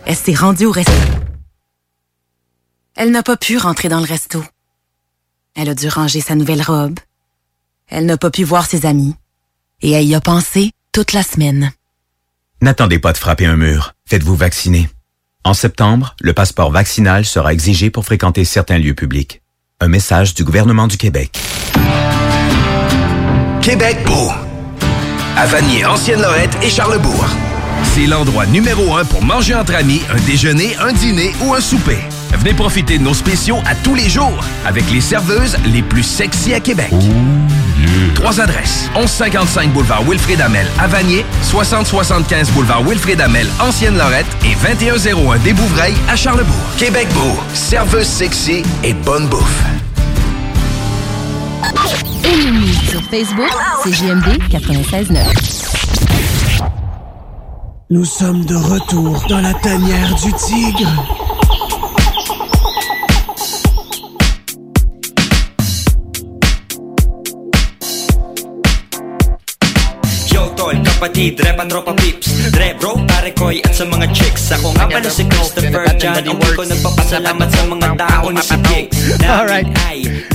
Elle 0.05 0.15
s'est 0.15 0.33
rendue 0.33 0.65
au 0.65 0.71
resto. 0.71 0.91
Elle 2.95 3.11
n'a 3.11 3.23
pas 3.23 3.37
pu 3.37 3.57
rentrer 3.57 3.89
dans 3.89 3.99
le 3.99 4.05
resto. 4.05 4.43
Elle 5.55 5.69
a 5.69 5.75
dû 5.75 5.87
ranger 5.87 6.21
sa 6.21 6.35
nouvelle 6.35 6.61
robe. 6.61 6.99
Elle 7.89 8.05
n'a 8.05 8.17
pas 8.17 8.31
pu 8.31 8.43
voir 8.43 8.65
ses 8.65 8.85
amis. 8.85 9.15
Et 9.81 9.91
elle 9.91 10.05
y 10.05 10.15
a 10.15 10.21
pensé 10.21 10.71
toute 10.91 11.13
la 11.13 11.23
semaine. 11.23 11.71
N'attendez 12.61 12.99
pas 12.99 13.13
de 13.13 13.17
frapper 13.17 13.45
un 13.45 13.55
mur. 13.55 13.93
Faites-vous 14.05 14.35
vacciner. 14.35 14.89
En 15.43 15.53
septembre, 15.53 16.15
le 16.19 16.33
passeport 16.33 16.71
vaccinal 16.71 17.23
sera 17.23 17.53
exigé 17.53 17.89
pour 17.89 18.03
fréquenter 18.03 18.43
certains 18.43 18.79
lieux 18.79 18.95
publics. 18.95 19.41
Un 19.79 19.87
message 19.87 20.33
du 20.33 20.43
gouvernement 20.43 20.87
du 20.87 20.97
Québec. 20.97 21.39
Québec 23.61 23.97
beau. 24.05 24.31
À 25.35 25.45
Vanier, 25.45 25.85
Ancienne-Lorette 25.85 26.57
et 26.63 26.69
Charlebourg. 26.69 27.27
C'est 27.83 28.07
l'endroit 28.07 28.47
numéro 28.47 28.95
un 28.95 29.05
pour 29.05 29.23
manger 29.23 29.53
entre 29.55 29.75
amis, 29.75 30.01
un 30.09 30.19
déjeuner, 30.25 30.75
un 30.77 30.91
dîner 30.93 31.31
ou 31.41 31.53
un 31.53 31.61
souper. 31.61 31.99
Venez 32.33 32.53
profiter 32.53 32.97
de 32.97 33.03
nos 33.03 33.13
spéciaux 33.13 33.57
à 33.65 33.75
tous 33.75 33.95
les 33.95 34.09
jours 34.09 34.43
avec 34.65 34.89
les 34.91 35.01
serveuses 35.01 35.57
les 35.65 35.81
plus 35.81 36.03
sexy 36.03 36.53
à 36.53 36.59
Québec. 36.59 36.93
Trois 38.15 38.41
adresses. 38.41 38.89
1155 38.95 39.71
boulevard 39.71 40.03
Wilfrid 40.03 40.41
Amel 40.41 40.67
à 40.79 40.87
Vanier, 40.87 41.25
6075 41.43 42.51
boulevard 42.51 42.83
Wilfrid 42.83 43.21
Amel, 43.21 43.47
Ancienne-Lorette 43.59 44.25
et 44.43 44.55
2101 44.55 45.37
des 45.39 45.53
Bouvrailles 45.53 45.95
à 46.09 46.15
Charlebourg. 46.15 46.55
Québec 46.77 47.07
beau, 47.13 47.39
serveuse 47.53 48.07
sexy 48.07 48.63
et 48.83 48.93
bonne 48.93 49.27
bouffe. 49.27 49.63
Aimez-nous 52.23 52.73
sur 52.89 53.01
Facebook, 53.03 53.51
c'est 53.83 53.93
JMD 53.93 54.39
96.9. 54.49 55.67
Nous 57.89 58.03
sommes 58.03 58.43
de 58.43 58.55
retour 58.55 59.23
dans 59.29 59.39
la 59.39 59.53
tanière 59.53 60.13
du 60.15 60.33
tigre. 60.33 61.36
Tol, 70.67 70.83
kapatid, 70.83 71.39
rap 71.39 71.59
ang 71.59 71.69
tropa 71.71 71.93
pips 71.95 72.51
Dre 72.51 72.75
bro, 72.79 72.99
pare 73.07 73.31
koy 73.31 73.63
at 73.63 73.71
sa 73.71 73.87
mga 73.87 74.11
chicks 74.11 74.51
Ako 74.51 74.75
nga 74.75 74.85
pala 74.91 75.09
si 75.09 75.23
Christopher 75.23 75.83
John 75.95 76.19
Ang 76.19 76.25
di 76.27 76.33
ko 76.35 76.63
nagpapasalamat 76.63 77.47
sa 77.47 77.63
mga 77.71 77.87
tao 77.95 78.27
ni 78.31 78.41
si 78.43 78.57
Gigs 78.67 78.97
Alright. 79.23 79.67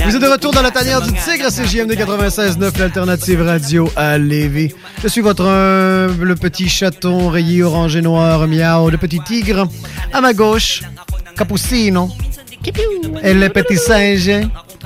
Vous 0.05 0.15
êtes 0.15 0.21
de 0.21 0.27
retour 0.27 0.51
dans 0.51 0.61
la 0.61 0.71
tanière 0.71 1.01
du 1.01 1.13
tigre, 1.13 1.49
c'est 1.49 1.65
JMD 1.65 1.93
96.9, 1.93 2.77
l'alternative 2.77 3.41
radio 3.41 3.89
à 3.95 4.17
Lévis. 4.17 4.73
Je 5.01 5.07
suis 5.07 5.21
votre 5.21 5.45
humble 5.45 6.35
petit 6.35 6.67
chaton 6.67 7.29
rayé 7.29 7.63
orange 7.63 7.95
et 7.95 8.01
noir, 8.01 8.47
miao, 8.47 8.89
le 8.89 8.97
petit 8.97 9.21
tigre. 9.21 9.67
À 10.11 10.19
ma 10.19 10.33
gauche, 10.33 10.83
Capucino. 11.37 12.09
Et 13.23 13.33
le 13.33 13.49
petit 13.49 13.77
singe, 13.77 14.31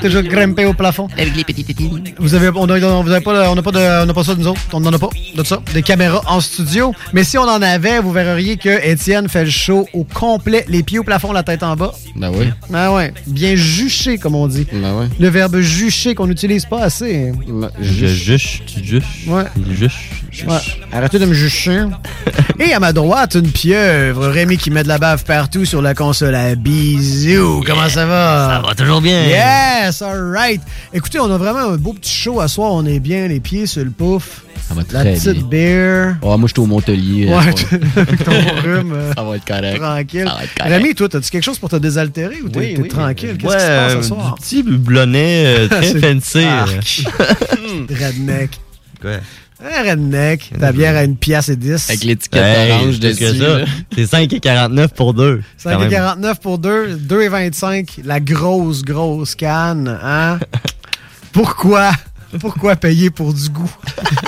toujours 0.02 0.22
grimpé 0.24 0.66
au 0.66 0.74
plafond. 0.74 1.08
Avec 1.18 1.36
les 1.36 1.43
petites 1.43 1.68
tétines. 1.68 2.04
Vous 2.18 2.34
avez, 2.36 2.50
on 2.56 2.70
a, 2.70 3.02
vous 3.02 3.12
avez 3.12 3.22
pas, 3.22 3.50
on 3.52 3.56
n'a 3.56 3.62
pas 3.62 3.72
de, 3.72 4.04
on 4.04 4.06
n'a 4.06 4.14
pas 4.14 4.24
ça 4.24 4.36
nous 4.36 4.48
autres. 4.48 4.62
On 4.74 4.80
n'en 4.80 4.93
a 4.93 5.00
pas 5.00 5.10
de 5.36 5.43
ça, 5.43 5.60
des 5.74 5.82
caméras 5.84 6.22
en 6.28 6.39
studio. 6.41 6.93
Mais 7.14 7.24
si 7.24 7.38
on 7.38 7.43
en 7.43 7.62
avait, 7.62 8.00
vous 8.00 8.12
verriez 8.12 8.58
que 8.58 8.86
Étienne 8.86 9.30
fait 9.30 9.45
le 9.45 9.50
show 9.50 9.88
au 9.93 10.04
complet, 10.04 10.66
les 10.68 10.84
pieds 10.84 11.00
au 11.00 11.04
plafond, 11.04 11.32
la 11.32 11.43
tête 11.43 11.64
en 11.64 11.76
bas. 11.76 11.93
Ben 12.16 12.32
oui. 12.34 12.50
Ben 12.70 12.91
ouais, 12.91 13.14
bien 13.28 13.56
juché 13.56 14.18
comme 14.18 14.36
on 14.36 14.48
dit. 14.48 14.66
Ben 14.72 14.93
ouais. 14.95 15.08
Le 15.20 15.28
verbe 15.30 15.60
jucher 15.60 16.16
qu'on 16.16 16.28
n'utilise 16.28 16.66
pas 16.66 16.82
assez. 16.84 17.32
Je 17.80 18.06
juche, 18.08 18.62
tu 18.66 18.84
juches. 18.84 19.26
Ouais. 19.28 19.43
Il 19.58 19.76
juche. 19.76 20.24
Ouais. 20.48 20.58
Arrêtez 20.91 21.20
de 21.20 21.26
me 21.26 21.34
jucher. 21.34 21.86
Et 22.60 22.74
à 22.74 22.80
ma 22.80 22.93
droite, 22.93 23.36
une 23.36 23.50
pieuvre. 23.52 24.28
Rémi 24.28 24.58
qui 24.58 24.70
met 24.72 24.84
de 24.84 24.88
la 24.88 24.98
bave 24.98 25.24
partout 25.24 25.66
sur 25.66 25.82
la 25.82 25.93
console. 25.93 26.36
à 26.36 26.56
Bisous. 26.56 27.64
Comment 27.66 27.89
ça 27.89 28.06
va? 28.06 28.62
Ça 28.62 28.68
va 28.68 28.76
toujours 28.76 29.02
bien. 29.02 29.24
Yes, 29.88 30.02
alright. 30.02 30.60
Écoutez, 30.94 31.18
on 31.18 31.32
a 31.32 31.38
vraiment 31.38 31.60
un 31.72 31.78
beau 31.78 31.94
petit 31.94 32.12
show 32.12 32.42
à 32.42 32.50
soir. 32.50 32.74
On 32.74 32.86
est 32.86 33.00
bien, 33.00 33.30
les 33.30 33.40
pieds 33.40 33.66
sur 33.66 33.86
le 33.86 33.90
pouf. 33.90 34.44
Ça 34.68 34.74
va 34.74 34.82
La 34.92 35.00
très 35.02 35.14
petite 35.14 35.48
bien. 35.48 35.48
bière. 35.48 36.18
Ouais, 36.22 36.38
moi, 36.38 36.48
j'étais 36.48 36.60
au 36.60 36.66
Montelier. 36.66 37.28
Ouais, 37.28 37.36
euh, 37.36 38.02
avec 38.02 38.24
ton 38.26 38.32
rhume. 38.62 38.92
euh, 38.94 39.14
Ça 39.16 39.24
va 39.24 39.36
être 39.38 39.46
correct. 39.46 39.80
Tranquille. 39.80 40.26
Ça 40.28 40.36
va 40.36 40.44
être 40.44 40.56
correct. 40.56 40.74
Rémi, 40.74 40.94
toi, 40.94 41.08
as-tu 41.16 41.30
quelque 41.30 41.44
chose 41.44 41.58
pour 41.58 41.70
te 41.70 41.78
désaltérer 41.78 42.42
ou 42.44 42.50
t'es 42.50 42.60
Oui, 42.60 42.74
t'es 42.76 42.82
oui. 42.82 42.88
tranquille? 42.90 43.38
Qu'est-ce 43.40 43.54
Ouais, 43.54 43.58
qui 43.58 43.64
se 43.64 43.68
passe 43.68 43.94
euh, 43.94 44.02
ce 44.02 44.08
soir? 44.10 44.36
Du 44.36 44.42
petit 44.42 44.64
blonnet 44.64 45.44
euh, 45.58 45.68
très 45.70 46.00
fancy. 46.02 46.44
Euh. 46.44 46.66
Redneck. 47.90 48.60
Quoi? 49.02 49.12
Un 49.64 49.89
redneck. 49.89 50.51
Ta 50.60 50.72
bière 50.72 50.95
à 50.95 51.03
une 51.03 51.18
pièce 51.18 51.49
et 51.49 51.55
10. 51.55 51.89
Avec 51.89 52.03
l'étiquette 52.03 52.43
Hey, 52.43 52.72
orange 52.72 52.99
dessus. 52.99 53.26
C'est 53.95 54.03
5,49 54.03 54.89
pour 54.89 55.14
deux. 55.16 55.41
quand 55.64 55.80
même. 55.80 55.89
5,49 55.89 56.36
pour 56.39 56.60
2, 56.60 56.95
2,25. 56.97 58.01
La 58.03 58.20
grosse, 58.20 58.84
grosse 58.84 59.34
canne. 59.36 59.97
Hein? 60.03 60.38
Pourquoi? 61.32 61.91
Pourquoi 62.40 62.76
payer 62.76 63.10
pour 63.10 63.34
du 63.34 63.50
goût? 63.50 63.72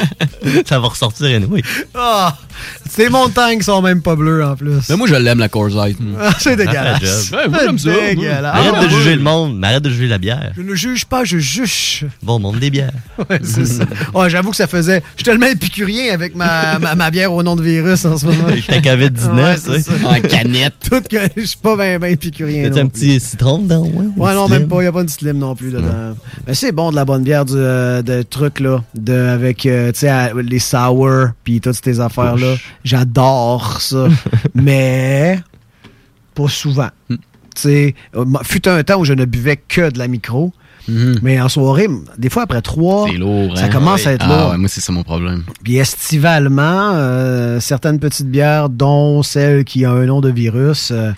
Ça 0.65 0.79
va 0.79 0.87
ressortir 0.87 1.27
anyway. 1.35 1.61
Ah! 1.95 2.35
Ces 2.89 3.07
montagnes 3.09 3.61
sont 3.61 3.81
même 3.81 4.01
pas 4.01 4.15
bleues 4.15 4.43
en 4.43 4.55
plus. 4.55 4.89
Mais 4.89 4.95
moi, 4.97 5.07
je 5.07 5.15
l'aime, 5.15 5.39
la 5.39 5.47
Coors 5.47 5.69
Light. 5.69 5.97
Ah, 6.19 6.31
c'est 6.39 6.55
dégueulasse. 6.55 7.29
job. 7.29 7.39
Ouais, 7.39 7.47
moi, 7.47 7.59
j'aime 7.65 7.77
ça, 7.79 7.89
moi. 7.89 7.99
Dégueulasse. 8.09 8.55
Arrête 8.55 8.73
Ah, 8.75 8.81
de 8.81 8.85
oui. 8.87 8.93
juger 8.95 9.15
le 9.15 9.21
monde, 9.21 9.57
mais 9.57 9.67
arrête 9.67 9.83
de 9.83 9.89
juger 9.89 10.07
la 10.07 10.17
bière. 10.17 10.51
Je 10.57 10.61
ne 10.61 10.75
juge 10.75 11.05
pas, 11.05 11.23
je 11.23 11.37
juge. 11.37 12.05
Bon, 12.23 12.39
monde 12.39 12.59
des 12.59 12.69
bières. 12.69 12.91
Ouais, 13.29 13.39
c'est 13.43 13.65
ça. 13.65 13.83
Ouais, 14.13 14.29
j'avoue 14.29 14.49
que 14.51 14.57
ça 14.57 14.67
faisait. 14.67 15.01
Je 15.15 15.17
suis 15.17 15.23
tellement 15.23 15.45
épicurien 15.45 16.13
avec 16.13 16.35
ma, 16.35 16.79
ma, 16.79 16.95
ma 16.95 17.11
bière 17.11 17.31
au 17.33 17.43
nom 17.43 17.55
de 17.55 17.61
virus 17.63 18.03
en 18.05 18.17
ce 18.17 18.25
moment. 18.25 18.47
Ta 18.67 18.79
COVID-19, 18.79 19.33
Ouais, 19.35 19.55
tu 19.55 19.81
sais. 19.83 20.05
En 20.05 20.19
canette. 20.21 20.73
Tout 20.89 21.01
que 21.09 21.17
je 21.37 21.45
suis 21.45 21.57
pas 21.57 21.75
bien 21.77 21.99
ben 21.99 22.11
épicurien. 22.11 22.69
Non 22.69 22.77
un 22.77 22.87
petit 22.87 23.19
citron 23.19 23.59
dedans, 23.59 23.83
ouais? 23.83 24.05
Ouais, 24.17 24.33
non, 24.33 24.47
même 24.49 24.67
pas. 24.67 24.77
Il 24.77 24.81
n'y 24.81 24.87
a 24.87 24.91
pas 24.91 25.01
de 25.03 25.07
petite 25.07 25.21
lime 25.21 25.37
non 25.37 25.55
plus 25.55 25.71
dedans. 25.71 26.15
Mais 26.47 26.53
c'est 26.55 26.71
bon 26.71 26.91
de 26.91 26.95
la 26.95 27.05
bonne 27.05 27.23
bière, 27.23 27.45
du, 27.45 27.53
euh, 27.55 27.88
de 28.01 28.21
trucs, 28.21 28.59
là. 28.59 28.83
De, 28.95 29.13
avec, 29.13 29.65
euh, 29.65 29.91
tu 29.91 29.99
sais, 29.99 30.09
à- 30.09 30.33
les 30.33 30.59
sour, 30.59 31.29
puis 31.43 31.59
toutes 31.61 31.79
ces 31.83 31.99
affaires-là. 31.99 32.55
J'adore 32.83 33.81
ça. 33.81 34.07
mais, 34.55 35.39
pas 36.35 36.47
souvent. 36.47 36.89
Hmm. 37.09 37.15
Tu 37.55 37.61
sais, 37.61 37.95
euh, 38.15 38.25
fut 38.43 38.67
un 38.67 38.83
temps 38.83 38.99
où 38.99 39.05
je 39.05 39.13
ne 39.13 39.25
buvais 39.25 39.57
que 39.57 39.89
de 39.89 39.97
la 39.99 40.07
micro. 40.07 40.53
Mais 41.21 41.39
en 41.39 41.49
soirée, 41.49 41.87
des 42.17 42.29
fois 42.31 42.43
après 42.43 42.63
trois, 42.63 43.07
lourd, 43.11 43.55
ça 43.55 43.65
hein? 43.65 43.69
commence 43.69 44.07
à 44.07 44.13
être 44.13 44.25
Ah, 44.27 44.37
lourd. 44.41 44.49
ouais, 44.51 44.57
moi, 44.57 44.67
c'est 44.69 44.81
ça 44.81 44.91
mon 44.91 45.03
problème. 45.03 45.43
Puis 45.63 45.77
estivalement, 45.77 46.93
euh, 46.95 47.59
certaines 47.59 47.99
petites 47.99 48.25
bières, 48.27 48.69
dont 48.69 49.21
celle 49.21 49.65
qui 49.65 49.85
a 49.85 49.91
un 49.91 50.05
nom 50.07 50.19
de 50.19 50.31
virus, 50.31 50.89
euh, 50.91 51.11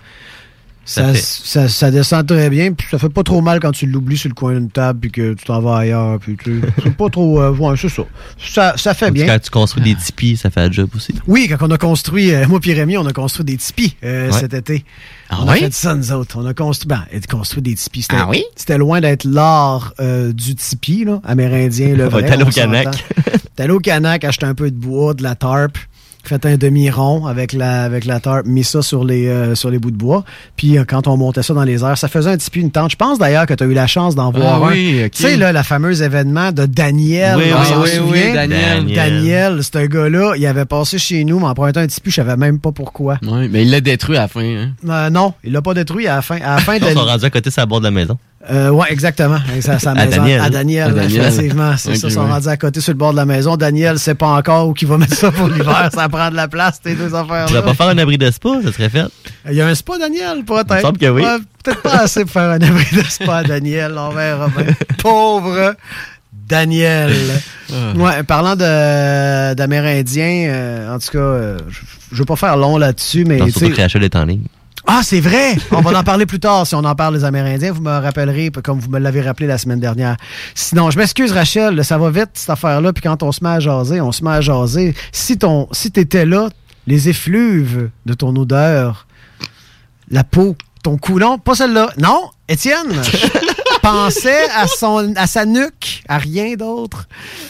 Ça 0.84 1.14
ça, 1.16 1.68
ça, 1.70 1.92
descend 1.92 2.28
très 2.28 2.50
bien. 2.50 2.74
Puis 2.74 2.88
ça 2.90 2.98
fait 2.98 3.08
pas 3.10 3.24
trop 3.24 3.40
mal 3.42 3.60
quand 3.60 3.72
tu 3.72 3.86
l'oublies 3.86 4.18
sur 4.18 4.30
le 4.30 4.34
coin 4.34 4.54
d'une 4.54 4.70
table 4.70 5.00
puis 5.00 5.12
que 5.12 5.34
tu 5.36 5.46
t'en 5.46 5.62
vas 5.62 5.78
ailleurs. 5.78 6.20
Puis 6.20 6.36
tu 6.44 6.60
c'est 6.84 6.96
pas 6.96 7.08
trop. 7.10 7.40
euh, 7.42 7.52
ouais, 7.56 7.76
c'est 7.78 7.88
ça. 7.90 8.04
ça. 8.38 8.74
Ça 8.78 8.94
fait 8.94 9.12
bien. 9.12 9.28
Quand 9.28 9.40
tu 9.40 9.50
construis 9.52 9.84
des 9.84 9.96
tipis, 9.96 10.36
ça 10.38 10.50
fait 10.50 10.62
un 10.62 10.72
job 10.72 10.90
aussi. 10.96 11.14
Oui, 11.28 11.48
quand 11.48 11.66
on 11.66 11.72
a 11.72 11.78
construit, 11.78 12.34
euh, 12.34 12.48
moi 12.48 12.60
et 12.66 12.74
Rémi, 12.74 12.98
on 12.98 13.06
a 13.06 13.14
construit 13.14 13.46
des 13.46 13.58
tipis 13.58 13.96
euh, 14.04 14.32
Ouais. 14.32 14.40
cet 14.40 14.54
été. 14.54 14.84
Ah 15.30 15.38
on 15.44 15.48
a 15.48 15.56
fait 15.56 15.74
ça, 15.74 15.96
nous 15.96 16.12
autres. 16.12 16.38
On 16.38 16.46
a 16.46 16.54
construit, 16.54 16.88
ben, 16.90 17.04
construit 17.30 17.62
des 17.62 17.76
tipis. 17.76 18.02
C'était- 18.02 18.16
Ah 18.20 18.28
oui? 18.28 18.44
C'était 18.56 18.78
loin 18.78 19.00
d'être 19.00 19.24
l'art 19.24 19.94
euh, 20.00 20.34
du 20.34 20.56
tipi, 20.56 21.06
là, 21.06 21.22
amérindien, 21.24 21.96
le 21.96 22.06
vrai. 22.10 22.30
allé 22.30 22.44
au. 22.44 22.48
Canac. 22.48 23.06
Allé 23.58 23.72
au 23.72 23.80
Canac, 23.80 24.24
acheter 24.24 24.48
un 24.48 24.56
peu 24.56 24.72
de 24.72 24.76
bois, 24.76 25.14
de 25.14 25.22
la 25.22 25.36
tarpe, 25.36 25.78
fait 26.24 26.46
un 26.46 26.56
demi-rond 26.58 27.26
avec 27.26 27.54
la, 27.54 27.84
avec 27.84 28.06
la 28.06 28.20
tarpe, 28.20 28.46
mis 28.46 28.64
ça 28.64 28.82
sur 28.82 29.04
les, 29.04 29.28
euh, 29.28 29.56
sur 29.56 29.70
les 29.70 29.80
bouts 29.80 29.92
de 29.92 29.98
bois. 29.98 30.24
Puis 30.56 30.78
euh, 30.78 30.84
quand 30.88 31.08
on 31.08 31.18
montait 31.18 31.44
ça 31.44 31.54
dans 31.54 31.64
les 31.64 31.84
airs, 31.84 31.98
ça 31.98 32.08
faisait 32.08 32.30
un 32.32 32.38
tipi, 32.38 32.60
une 32.60 32.72
tente. 32.72 32.92
Je 32.92 32.96
pense 32.96 33.18
d'ailleurs 33.20 33.46
que 33.46 33.54
tu 33.54 33.64
as 33.64 33.68
eu 33.68 33.74
la 33.74 33.88
chance 33.88 34.16
d'en 34.16 34.32
voir 34.32 34.64
un. 34.64 34.68
Ah 34.68 34.72
oui. 34.72 35.04
Tu 35.12 35.22
sais, 35.24 35.38
là, 35.38 35.52
la 35.52 35.64
fameuse 35.64 36.02
événement 36.02 36.52
de 36.52 36.66
Daniel. 36.66 37.38
Oui, 37.38 37.46
on 37.54 37.82
oui, 37.82 37.90
oui, 38.04 38.10
oui, 38.28 38.34
Daniel. 38.34 38.86
Daniel, 38.94 39.64
ce 39.64 39.86
gars-là, 39.88 40.34
il 40.38 40.46
avait 40.46 40.66
passé 40.66 40.98
chez 40.98 41.24
nous, 41.24 41.40
m'empruntait 41.40 41.80
un 41.80 41.88
tipi, 41.88 42.10
je 42.12 42.16
savais 42.18 42.38
même 42.38 42.60
pas 42.60 42.72
pourquoi. 42.72 43.18
Ouais, 43.24 43.48
mais 43.50 43.64
il 43.64 43.72
l'a 43.72 43.82
détruit 43.82 44.18
à 44.18 44.22
la 44.22 44.28
fin. 44.28 44.42
Hein? 44.42 44.72
Euh, 44.88 45.10
non, 45.10 45.34
il 45.44 45.52
l'a 45.52 45.62
pas 45.62 45.74
détruit 45.74 46.08
à 46.08 46.16
la 46.18 46.22
fin. 46.22 46.38
À 46.42 46.56
la 46.56 46.62
fin, 46.62 46.78
Dani- 46.80 46.96
rendus 47.00 47.26
à 47.26 47.30
côté 47.30 47.50
de 47.50 47.54
sa 47.54 47.66
bord 47.66 47.80
de 47.80 47.86
la 47.86 47.92
maison. 47.92 48.18
Euh, 48.50 48.70
ouais, 48.70 48.88
exactement. 48.90 49.38
Sa- 49.60 49.92
À 49.92 50.06
Daniel. 50.08 50.42
À 50.42 50.50
Daniel, 50.50 50.90
À 50.90 50.94
Daniel. 50.94 51.22
effectivement. 51.28 51.74
C'est 51.78 51.90
Ok, 51.92 51.96
ça, 51.98 52.08
ils 52.08 52.12
sont 52.12 52.22
ouais. 52.24 52.32
rendus 52.32 52.48
à 52.48 52.58
côté 52.58 52.82
sur 52.82 52.94
le 52.94 52.98
bord 52.98 53.12
de 53.12 53.18
la 53.18 53.26
maison. 53.26 53.56
Daniel 53.58 54.00
sait 54.00 54.16
pas 54.16 54.28
encore 54.30 54.68
où 54.68 54.74
il 54.82 54.88
va 54.88 54.98
mettre 54.98 55.16
ça 55.16 55.32
pour 55.32 55.48
l'hiver. 55.48 55.90
ça 55.94 56.10
prend 56.10 56.30
de 56.32 56.36
la 56.36 56.48
place, 56.48 56.80
ces 56.84 56.96
deux 56.96 57.10
Tu 57.10 57.16
affaires 57.16 57.46
pourrais 57.46 57.64
pas 57.64 57.74
faire 57.74 57.88
un 57.90 57.98
abri 57.98 58.18
de 58.18 58.32
spa, 58.32 58.50
ça 58.64 58.72
serait 58.72 58.90
fait. 58.90 59.06
Il 59.50 59.54
y 59.56 59.62
a 59.62 59.68
un 59.68 59.76
spa, 59.76 59.98
Daniel, 60.00 60.44
peut-être. 60.46 60.66
Il 60.72 60.76
me 60.78 60.82
semble 60.82 60.98
que 60.98 61.10
oui. 61.10 61.22
Ouais, 61.24 61.38
Peut-être 61.64 61.82
pas 61.84 61.98
assez 62.00 62.22
pour 62.24 62.32
faire 62.32 62.50
un 62.50 62.62
abri 62.62 62.86
de 62.96 63.04
spa, 63.04 63.44
Daniel. 63.44 63.94
On 63.98 64.10
verra 64.10 64.48
bien. 64.48 64.66
Pauvre 64.98 65.76
Daniel. 66.34 67.14
Ah. 67.72 67.94
Ouais, 67.96 68.24
parlant 68.24 68.56
de- 68.56 69.54
d'Amérindiens, 69.54 70.48
euh, 70.50 70.96
en 70.96 71.00
tout 71.00 71.10
cas, 71.12 71.18
euh, 71.20 71.58
je 71.70 71.80
je 72.12 72.18
veux 72.18 72.26
pas 72.26 72.36
faire 72.36 72.58
long 72.58 72.78
là-dessus, 72.78 73.24
mais 73.26 73.38
Non, 73.38 73.46
tu 73.46 73.52
surtout 73.54 73.74
que 73.74 73.82
Rachel 73.82 74.04
est 74.04 74.16
en 74.18 74.26
ligne. 74.26 74.44
Ah, 74.88 75.02
c'est 75.04 75.20
vrai! 75.20 75.56
On 75.72 75.82
va 75.82 75.98
en 76.00 76.04
parler 76.04 76.26
plus 76.26 76.40
tard 76.40 76.66
si 76.66 76.76
on 76.76 76.84
en 76.84 76.96
parle 76.96 77.16
des 77.16 77.24
Amérindiens. 77.24 77.72
Vous 77.72 77.82
me 77.82 77.92
rappellerez, 77.92 78.52
comme 78.64 78.80
vous 78.80 78.90
me 78.90 79.00
l'avez 79.00 79.22
rappelé 79.22 79.48
la 79.48 79.58
semaine 79.58 79.80
dernière. 79.80 80.18
Sinon, 80.56 80.90
je 80.90 80.98
m'excuse, 80.98 81.32
Rachel, 81.32 81.84
ça 81.86 81.98
va 81.98 82.10
vite, 82.10 82.32
cette 82.34 82.50
affaire-là. 82.50 82.92
Puis 82.92 83.04
quand 83.04 83.22
on 83.24 83.32
se 83.32 83.44
met 83.44 83.52
à 83.52 83.60
jaser, 83.60 84.02
on 84.02 84.12
se 84.12 84.24
met 84.24 84.32
à 84.32 84.42
jaser. 84.42 84.96
Si 85.12 85.38
ton, 85.38 85.68
si 85.72 85.92
t'étais 85.92 86.26
là, 86.26 86.50
les 86.88 87.10
effluves 87.10 87.90
de 88.06 88.14
ton 88.14 88.36
odeur, 88.36 89.06
la 90.10 90.24
peau, 90.24 90.56
ton 90.84 90.98
cou, 90.98 91.20
non, 91.20 91.38
pas 91.38 91.56
celle-là. 91.56 91.90
Non, 91.98 92.32
Étienne? 92.48 92.92
pensait 93.82 94.50
à, 94.56 94.68
son, 94.68 95.14
à 95.16 95.28
sa 95.28 95.46
nuque, 95.46 96.04
à 96.08 96.18
rien 96.18 96.56
d'autre. 96.56 97.08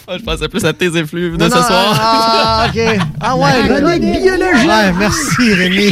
Ah, 0.08 0.18
je 0.18 0.24
pensais 0.24 0.48
plus 0.48 0.66
à 0.66 0.74
tes 0.74 0.96
effluves 0.98 1.38
de 1.38 1.44
Non, 1.44 1.50
ce 1.50 1.56
non, 1.56 1.62
soir. 1.64 1.98
Ah, 2.00 2.68
OK. 2.70 2.82
Ah 3.22 3.36
ouais, 3.36 3.68
La 3.68 3.82
chronique 3.82 4.22
biologique. 4.22 4.68
Ouais, 4.68 4.94
merci, 4.94 5.54
Rémi. 5.54 5.92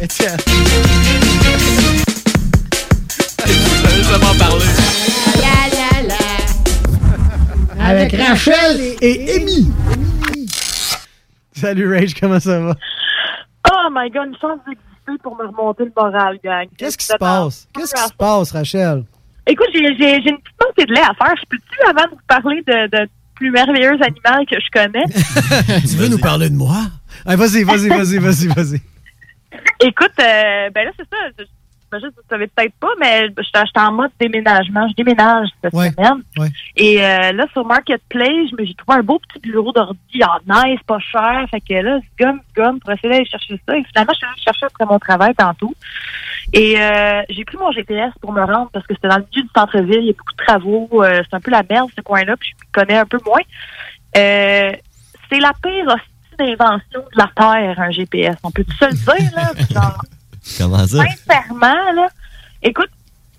Étienne. 0.00 0.36
Je 3.46 4.16
m'en 4.20 4.34
parler. 4.34 4.64
Avec 7.80 8.12
Rachel 8.12 8.96
et 9.00 9.36
Amy. 9.36 9.70
Salut 11.58 11.92
Rage, 11.92 12.14
comment 12.20 12.38
ça 12.38 12.60
va? 12.60 12.76
Oh 13.70 13.88
my 13.90 14.10
god, 14.10 14.28
une 14.28 14.36
chance 14.38 14.58
d'exister 14.66 15.22
pour 15.22 15.36
me 15.36 15.46
remonter 15.46 15.84
le 15.84 15.92
moral, 15.96 16.38
gang. 16.42 16.66
Qu'est-ce 16.76 16.98
qui 16.98 17.06
se 17.06 17.16
passe? 17.16 17.68
Qu'est-ce 17.74 17.94
qui 17.94 18.02
se 18.02 18.14
passe, 18.14 18.52
Rachel? 18.52 19.04
Écoute, 19.46 19.68
j'ai 19.74 19.80
j'ai- 19.96 20.22
j'ai 20.22 20.30
une 20.30 20.38
petite 20.38 20.56
montée 20.64 20.84
de 20.84 20.92
lait 20.94 21.00
à 21.00 21.14
faire. 21.14 21.34
Je 21.40 21.46
peux-tu, 21.48 21.80
avant 21.88 22.04
de 22.04 22.10
vous 22.10 22.20
parler 22.26 22.62
de, 22.66 22.86
de 23.04 23.08
plus 23.34 23.50
merveilleux 23.50 23.96
animal 24.02 24.44
que 24.46 24.56
je 24.60 24.70
connais? 24.72 25.04
tu 25.88 25.96
veux 25.96 26.08
nous 26.08 26.18
parler 26.18 26.50
de 26.50 26.54
moi? 26.56 26.76
Vas-y, 27.24 27.62
vas-y, 27.64 27.88
vas-y, 27.88 28.18
vas-y, 28.18 28.46
vas-y. 28.48 28.80
Écoute, 29.80 30.12
euh, 30.20 30.70
ben 30.70 30.84
là, 30.84 30.90
c'est 30.98 31.08
ça. 31.08 31.44
Je- 31.92 31.98
J'imagine 31.98 32.10
que 32.10 32.14
vous 32.16 32.22
ne 32.22 32.28
savez 32.28 32.46
peut-être 32.48 32.74
pas, 32.80 32.88
mais 33.00 33.28
j'étais 33.38 33.80
en 33.80 33.92
mode 33.92 34.10
déménagement. 34.20 34.86
Je 34.88 34.94
déménage 34.94 35.48
cette 35.62 35.72
semaine. 35.96 36.22
ouais. 36.38 36.48
Et 36.76 37.02
euh, 37.04 37.32
là, 37.32 37.46
sur 37.52 37.64
Marketplace, 37.64 38.48
j'ai 38.58 38.74
trouvé 38.74 38.98
un 38.98 39.02
beau 39.02 39.18
petit 39.20 39.40
bureau 39.40 39.72
d'ordi. 39.72 39.98
Ah, 40.22 40.38
nice, 40.46 40.80
pas 40.86 40.98
cher. 40.98 41.46
Fait 41.50 41.60
que 41.60 41.74
là, 41.74 41.98
je 41.98 42.24
gomme, 42.24 42.40
gomme 42.56 42.80
pour 42.80 42.92
essayer 42.92 43.08
d'aller 43.10 43.24
chercher 43.26 43.60
ça. 43.66 43.76
Et 43.76 43.84
finalement, 43.84 44.12
je 44.12 44.18
suis 44.18 44.26
allée 44.26 44.42
chercher 44.42 44.66
après 44.66 44.84
mon 44.86 44.98
travail 44.98 45.34
tantôt. 45.34 45.72
Et 46.52 46.80
euh, 46.80 47.22
j'ai 47.30 47.44
pris 47.44 47.56
mon 47.56 47.70
GPS 47.72 48.12
pour 48.20 48.32
me 48.32 48.42
rendre 48.42 48.70
parce 48.72 48.86
que 48.86 48.94
c'était 48.94 49.08
dans 49.08 49.16
le 49.18 49.24
milieu 49.30 49.42
du 49.42 49.50
centre-ville. 49.56 50.00
Il 50.00 50.06
y 50.06 50.10
a 50.10 50.12
beaucoup 50.12 50.32
de 50.32 50.44
travaux. 50.46 50.88
euh, 51.04 51.22
c'est 51.28 51.36
un 51.36 51.40
peu 51.40 51.50
la 51.50 51.62
merde, 51.68 51.88
ce 51.96 52.00
coin-là. 52.02 52.36
Puis 52.36 52.50
je 52.50 52.66
me 52.66 52.72
connais 52.72 52.98
un 52.98 53.06
peu 53.06 53.18
moins. 53.26 53.40
C'est 55.30 55.40
la 55.40 55.52
pire 55.62 55.86
hostie 55.86 56.36
d'invention 56.38 57.00
de 57.00 57.18
la 57.18 57.30
Terre, 57.36 57.78
un 57.80 57.90
GPS. 57.90 58.36
On 58.44 58.50
peut 58.50 58.64
se 58.78 58.84
le 58.84 58.92
dire, 58.92 59.30
là? 59.36 59.52
Genre, 59.70 60.02
Comment 60.56 60.86
ça? 60.86 61.04
sincèrement, 61.04 61.92
là, 61.92 62.08
écoute, 62.62 62.90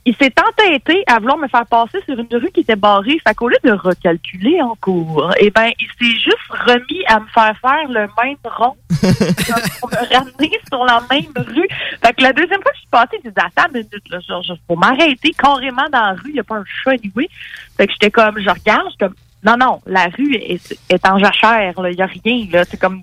il 0.06 0.15
s'est 0.15 0.34
entêté 0.41 1.03
à 1.07 1.19
vouloir 1.19 1.38
me 1.38 1.48
faire 1.48 1.65
passer 1.65 1.99
sur 2.06 2.18
une 2.18 2.27
rue 2.31 2.52
qui 2.52 2.61
était 2.61 2.76
barrée. 2.76 3.19
Fait 3.27 3.36
qu'au 3.36 3.48
lieu 3.48 3.57
de 3.64 3.72
recalculer 3.72 4.61
en 4.61 4.76
cours, 4.76 5.31
eh 5.40 5.52
ben, 5.52 5.69
il 5.80 5.88
s'est 5.88 6.18
juste 6.18 6.49
remis 6.49 7.03
à 7.07 7.19
me 7.19 7.27
faire 7.27 7.56
faire 7.61 7.88
le 7.88 8.07
même 8.23 8.38
rond 8.44 8.76
pour 9.80 9.90
me 9.90 10.15
ramener 10.15 10.52
sur 10.68 10.84
la 10.86 11.03
même 11.11 11.31
rue. 11.36 11.68
Fait 12.03 12.14
que 12.14 12.23
la 12.23 12.34
deuxième 12.34 12.61
fois 12.61 12.72
que 12.72 12.77
je 12.77 12.81
suis 12.81 12.90
passée, 12.90 13.19
j'ai 13.23 13.30
dit, 13.30 13.36
attends 13.38 13.69
une 13.73 13.81
minute, 13.81 14.10
là, 14.10 14.19
genre, 14.22 14.44
faut 14.68 14.76
m'arrêter 14.76 15.31
carrément 15.38 15.88
dans 15.91 16.02
la 16.02 16.14
rue, 16.14 16.30
il 16.30 16.34
n'y 16.34 16.40
a 16.40 16.44
pas 16.44 16.56
un 16.56 16.65
chat 16.65 16.91
anyway. 16.91 17.30
Fait 17.77 17.86
que 17.86 17.94
j'étais 17.94 18.11
comme, 18.11 18.40
je 18.40 18.49
regarde, 18.49 18.86
je 18.86 18.90
suis 18.90 18.98
comme, 18.98 19.15
non, 19.44 19.56
non, 19.57 19.82
la 19.86 20.07
rue 20.18 20.36
est, 20.36 20.78
est 20.90 21.06
en 21.07 21.18
jachère, 21.18 21.74
il 21.78 21.95
n'y 21.95 22.02
a 22.02 22.06
rien, 22.06 22.48
là. 22.52 22.66
C'est 22.66 22.80
comme, 22.80 23.02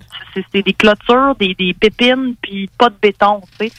c'est 0.51 0.61
des 0.61 0.73
clôtures, 0.73 1.35
des, 1.39 1.55
des 1.55 1.73
pépines, 1.73 2.35
puis 2.41 2.69
pas 2.77 2.89
de 2.89 2.95
béton, 3.01 3.41
sais. 3.57 3.71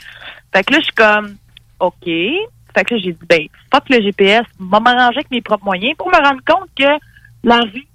Fait 0.53 0.65
que 0.65 0.73
là, 0.73 0.81
je 0.81 0.85
suis 0.85 0.95
comme, 0.95 1.37
OK. 1.79 2.05
Fait 2.05 2.85
que 2.85 2.95
là, 2.95 3.01
j'ai 3.01 3.13
dit, 3.13 3.27
ben, 3.29 3.47
fuck 3.73 3.89
le 3.89 4.03
GPS, 4.03 4.45
va 4.59 4.81
m'arranger 4.81 5.19
avec 5.19 5.31
mes 5.31 5.41
propres 5.41 5.65
moyens 5.65 5.97
pour 5.97 6.09
me 6.09 6.17
rendre 6.17 6.41
compte 6.47 6.69
que 6.77 6.99
la 7.45 7.61
rue 7.61 7.87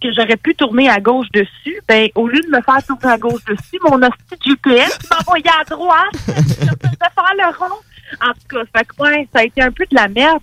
que 0.00 0.12
j'aurais 0.12 0.36
pu 0.36 0.54
tourner 0.54 0.88
à 0.88 1.00
gauche 1.00 1.28
dessus, 1.32 1.80
ben, 1.88 2.08
au 2.14 2.28
lieu 2.28 2.40
de 2.40 2.48
me 2.48 2.60
faire 2.62 2.84
tourner 2.86 3.14
à 3.14 3.18
gauche 3.18 3.44
dessus, 3.44 3.78
mon 3.82 4.00
hostie 4.02 4.36
de 4.44 4.50
GPS 4.50 4.98
m'envoyait 5.10 5.50
à 5.60 5.64
droite. 5.64 6.12
je 6.26 6.32
faisais 6.32 7.10
faire 7.14 7.34
le 7.36 7.58
rond. 7.58 7.80
En 8.20 8.32
tout 8.32 8.46
cas, 8.48 8.62
fait 8.76 8.84
que, 8.84 9.02
ouais, 9.02 9.28
ça 9.32 9.40
a 9.40 9.44
été 9.44 9.62
un 9.62 9.72
peu 9.72 9.84
de 9.90 9.94
la 9.94 10.06
merde. 10.08 10.40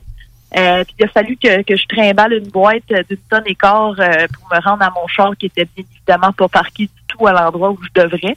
Euh, 0.55 0.83
puis 0.83 0.95
il 0.99 1.05
a 1.05 1.07
fallu 1.07 1.35
que, 1.37 1.63
que 1.63 1.75
je 1.75 1.85
trimballe 1.87 2.33
une 2.33 2.49
boîte 2.49 2.83
d'une 2.87 3.17
tonne 3.29 3.43
et 3.47 3.55
quart 3.55 3.95
euh, 3.99 4.27
pour 4.33 4.47
me 4.51 4.61
rendre 4.63 4.83
à 4.83 4.91
mon 4.91 5.07
char 5.07 5.31
qui 5.37 5.47
était 5.47 5.67
bien 5.75 5.83
évidemment 5.95 6.31
pas 6.33 6.47
parqué 6.47 6.83
du 6.83 7.01
tout 7.07 7.25
à 7.25 7.31
l'endroit 7.31 7.71
où 7.71 7.79
je 7.83 8.01
devrais. 8.01 8.35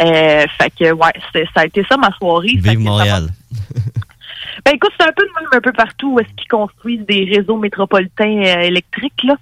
Euh, 0.00 0.44
fait 0.58 0.70
que 0.78 0.92
ouais, 0.92 1.12
ça 1.54 1.60
a 1.62 1.66
été 1.66 1.84
ça 1.88 1.96
ma 1.96 2.10
soirée. 2.12 2.56
Vive 2.56 2.78
Montréal. 2.80 3.28
Ben 4.64 4.72
écoute, 4.74 4.90
c'est 4.98 5.06
un 5.06 5.12
peu 5.12 5.22
de 5.24 5.30
même 5.40 5.48
un 5.52 5.60
peu 5.60 5.72
partout 5.72 6.14
où 6.14 6.20
est-ce 6.20 6.28
qu'ils 6.36 6.48
construisent 6.48 7.04
des 7.06 7.24
réseaux 7.36 7.56
métropolitains 7.56 8.42
euh, 8.44 8.60
électriques, 8.62 9.22
là. 9.24 9.34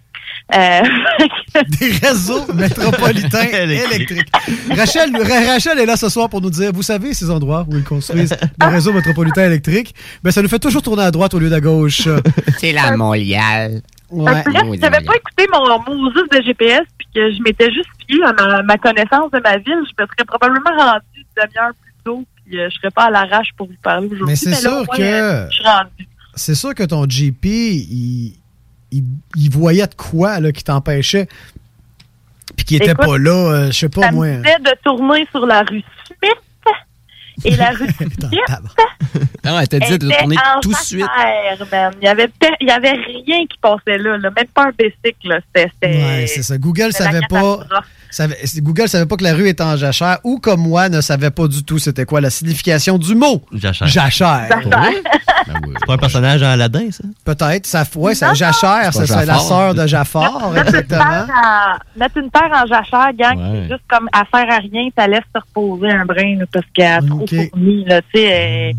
Euh, 0.55 0.82
Des 1.80 1.90
réseaux 2.06 2.52
métropolitains 2.52 3.44
électriques. 3.52 4.28
Rachel, 4.70 5.10
Ra- 5.16 5.52
Rachel 5.52 5.78
est 5.78 5.86
là 5.86 5.97
ce 5.97 6.09
soir 6.09 6.28
pour 6.28 6.40
nous 6.40 6.51
dire, 6.51 6.72
vous 6.72 6.82
savez 6.82 7.14
ces 7.14 7.30
endroits 7.30 7.64
où 7.70 7.76
ils 7.76 7.84
construisent 7.84 8.36
des 8.59 8.66
réseaux 8.66 8.93
métropolitains 8.93 9.47
électriques, 9.47 9.94
ben 10.22 10.30
ça 10.30 10.43
nous 10.43 10.48
fait 10.48 10.59
toujours 10.59 10.82
tourner 10.82 11.02
à 11.05 11.10
droite 11.10 11.34
au 11.34 11.39
lieu 11.39 11.51
d'à 11.51 11.60
gauche. 11.60 12.09
C'est 12.59 12.72
la 12.72 12.97
Montréal. 12.97 13.82
Bref, 14.10 14.44
si 14.47 14.80
j'avais 14.80 15.05
pas 15.05 15.14
écouté 15.16 15.47
mon, 15.52 15.78
mon 15.86 15.97
Moses 16.10 16.28
de 16.30 16.43
GPS 16.43 16.82
puis 16.98 17.09
que 17.14 17.30
je 17.32 17.43
m'étais 17.43 17.70
juste 17.72 17.89
fié 18.06 18.18
à 18.24 18.32
ma, 18.32 18.62
ma 18.62 18.76
connaissance 18.78 19.30
de 19.30 19.40
ma 19.40 19.56
ville, 19.59 19.64
je 19.86 20.02
me 20.02 20.06
serais 20.06 20.24
probablement 20.26 20.70
rendu 20.76 21.05
une 21.16 21.24
demi-heure 21.43 21.72
plus 21.82 21.94
tôt 22.05 22.24
puis 22.53 22.61
euh, 22.61 22.69
je 22.70 22.77
serais 22.77 22.91
pas 22.91 23.05
à 23.05 23.11
l'arrache 23.11 23.49
pour 23.57 23.66
vous 23.66 23.74
parler 23.83 24.07
aujourd'hui. 24.07 24.27
Mais 24.27 24.37
c'est 24.37 24.55
sûr 24.55 24.87
que- 24.95 25.01
euh, 25.03 25.49
rendu. 25.65 26.07
C'est 26.35 26.55
sûr 26.55 26.74
que 26.74 26.83
ton 26.83 27.05
GP, 27.07 27.45
il, 27.47 28.35
il, 28.91 29.05
il 29.37 29.51
voyait 29.51 29.87
de 29.87 29.95
quoi 29.95 30.39
là, 30.41 30.53
qui 30.53 30.65
t'empêchait, 30.65 31.29
puis 32.57 32.65
qui 32.65 32.77
était 32.77 32.91
Écoute, 32.93 33.07
pas 33.07 33.19
là, 33.19 33.31
euh, 33.33 33.66
je 33.66 33.73
sais 33.73 33.89
pas 33.89 34.03
Ça 34.03 34.12
moi. 34.12 34.27
me 34.27 34.43
de 34.43 34.77
tourner 34.85 35.27
sur 35.31 35.47
la 35.47 35.62
rue 35.62 35.83
Smith 36.07 37.45
et 37.45 37.57
la 37.57 37.70
rue 37.70 37.89
Smith 37.97 38.23
Non, 39.45 39.59
elle 39.59 39.69
t'a 39.69 39.79
dit 39.79 39.99
de 39.99 40.09
tourner 40.11 40.37
tout 40.62 40.70
de 40.73 40.77
suite. 40.77 41.01
man. 41.70 41.93
Il 42.01 42.05
y 42.05 42.09
avait 42.09 42.31
il 42.61 42.69
y 42.69 42.70
avait 42.70 42.93
rien 42.93 43.47
qui 43.47 43.59
passait 43.61 43.99
là, 43.99 44.16
là. 44.19 44.31
même 44.31 44.47
pas 44.55 44.66
un 44.66 44.70
bicycle. 44.70 45.29
là. 45.29 45.41
C'était 45.55 45.97
Ouais, 45.97 46.27
c'est 46.29 46.43
ça. 46.43 46.57
Google 46.59 46.93
savait 46.93 47.20
pas. 47.29 47.66
Savait- 48.14 48.39
Google 48.59 48.89
savait 48.89 49.06
pas 49.06 49.16
que 49.16 49.24
la 49.24 49.34
rue 49.34 49.48
était 49.48 49.62
en 49.62 49.76
jachère 49.76 50.18
ou 50.24 50.39
comme 50.39 50.60
moi 50.60 50.89
ne 50.89 51.01
savait 51.01 51.30
pas 51.30 51.48
du 51.48 51.64
tout 51.64 51.78
c'était 51.78 52.05
quoi 52.05 52.20
la 52.20 52.30
signification 52.30 52.98
du 52.98 53.14
mot 53.14 53.43
Jachère. 53.52 53.89
jachère. 53.89 54.48
C'est 55.44 55.86
pas 55.86 55.94
un 55.94 55.98
personnage 55.98 56.40
dans 56.40 56.51
Aladdin, 56.51 56.90
ça? 56.90 57.02
Peut-être. 57.24 57.66
Ça, 57.66 57.84
ouais, 57.97 58.14
ça, 58.14 58.32
jachère, 58.32 58.90
C'est 58.93 59.06
ça 59.06 59.14
pas 59.14 59.20
c'est 59.20 59.26
la 59.26 59.39
sœur 59.39 59.74
de 59.74 59.86
Jafar, 59.86 60.51
Mettre 60.52 60.68
une, 60.68 60.68
exactement. 60.68 61.05
paire 61.05 61.26
en, 61.44 61.98
mettre 61.98 62.16
une 62.18 62.30
paire 62.30 62.51
en 62.52 62.66
jachère, 62.66 63.10
gang, 63.18 63.39
Ouais. 63.39 63.62
c'est 63.64 63.68
juste 63.70 63.82
comme 63.89 64.09
à 64.12 64.24
faire 64.24 64.48
à 64.55 64.59
rien, 64.59 64.89
ça 64.97 65.09
laisse 65.09 65.20
se 65.34 65.40
reposer 65.40 65.90
un 65.90 66.05
brin 66.05 66.36
là, 66.39 66.44
parce 66.52 66.64
qu'elle 66.72 66.86
a 66.93 67.01
trop 67.01 67.26
fourni. 67.26 67.84
Là, 67.86 68.01
tu 68.14 68.20
sais, 68.20 68.72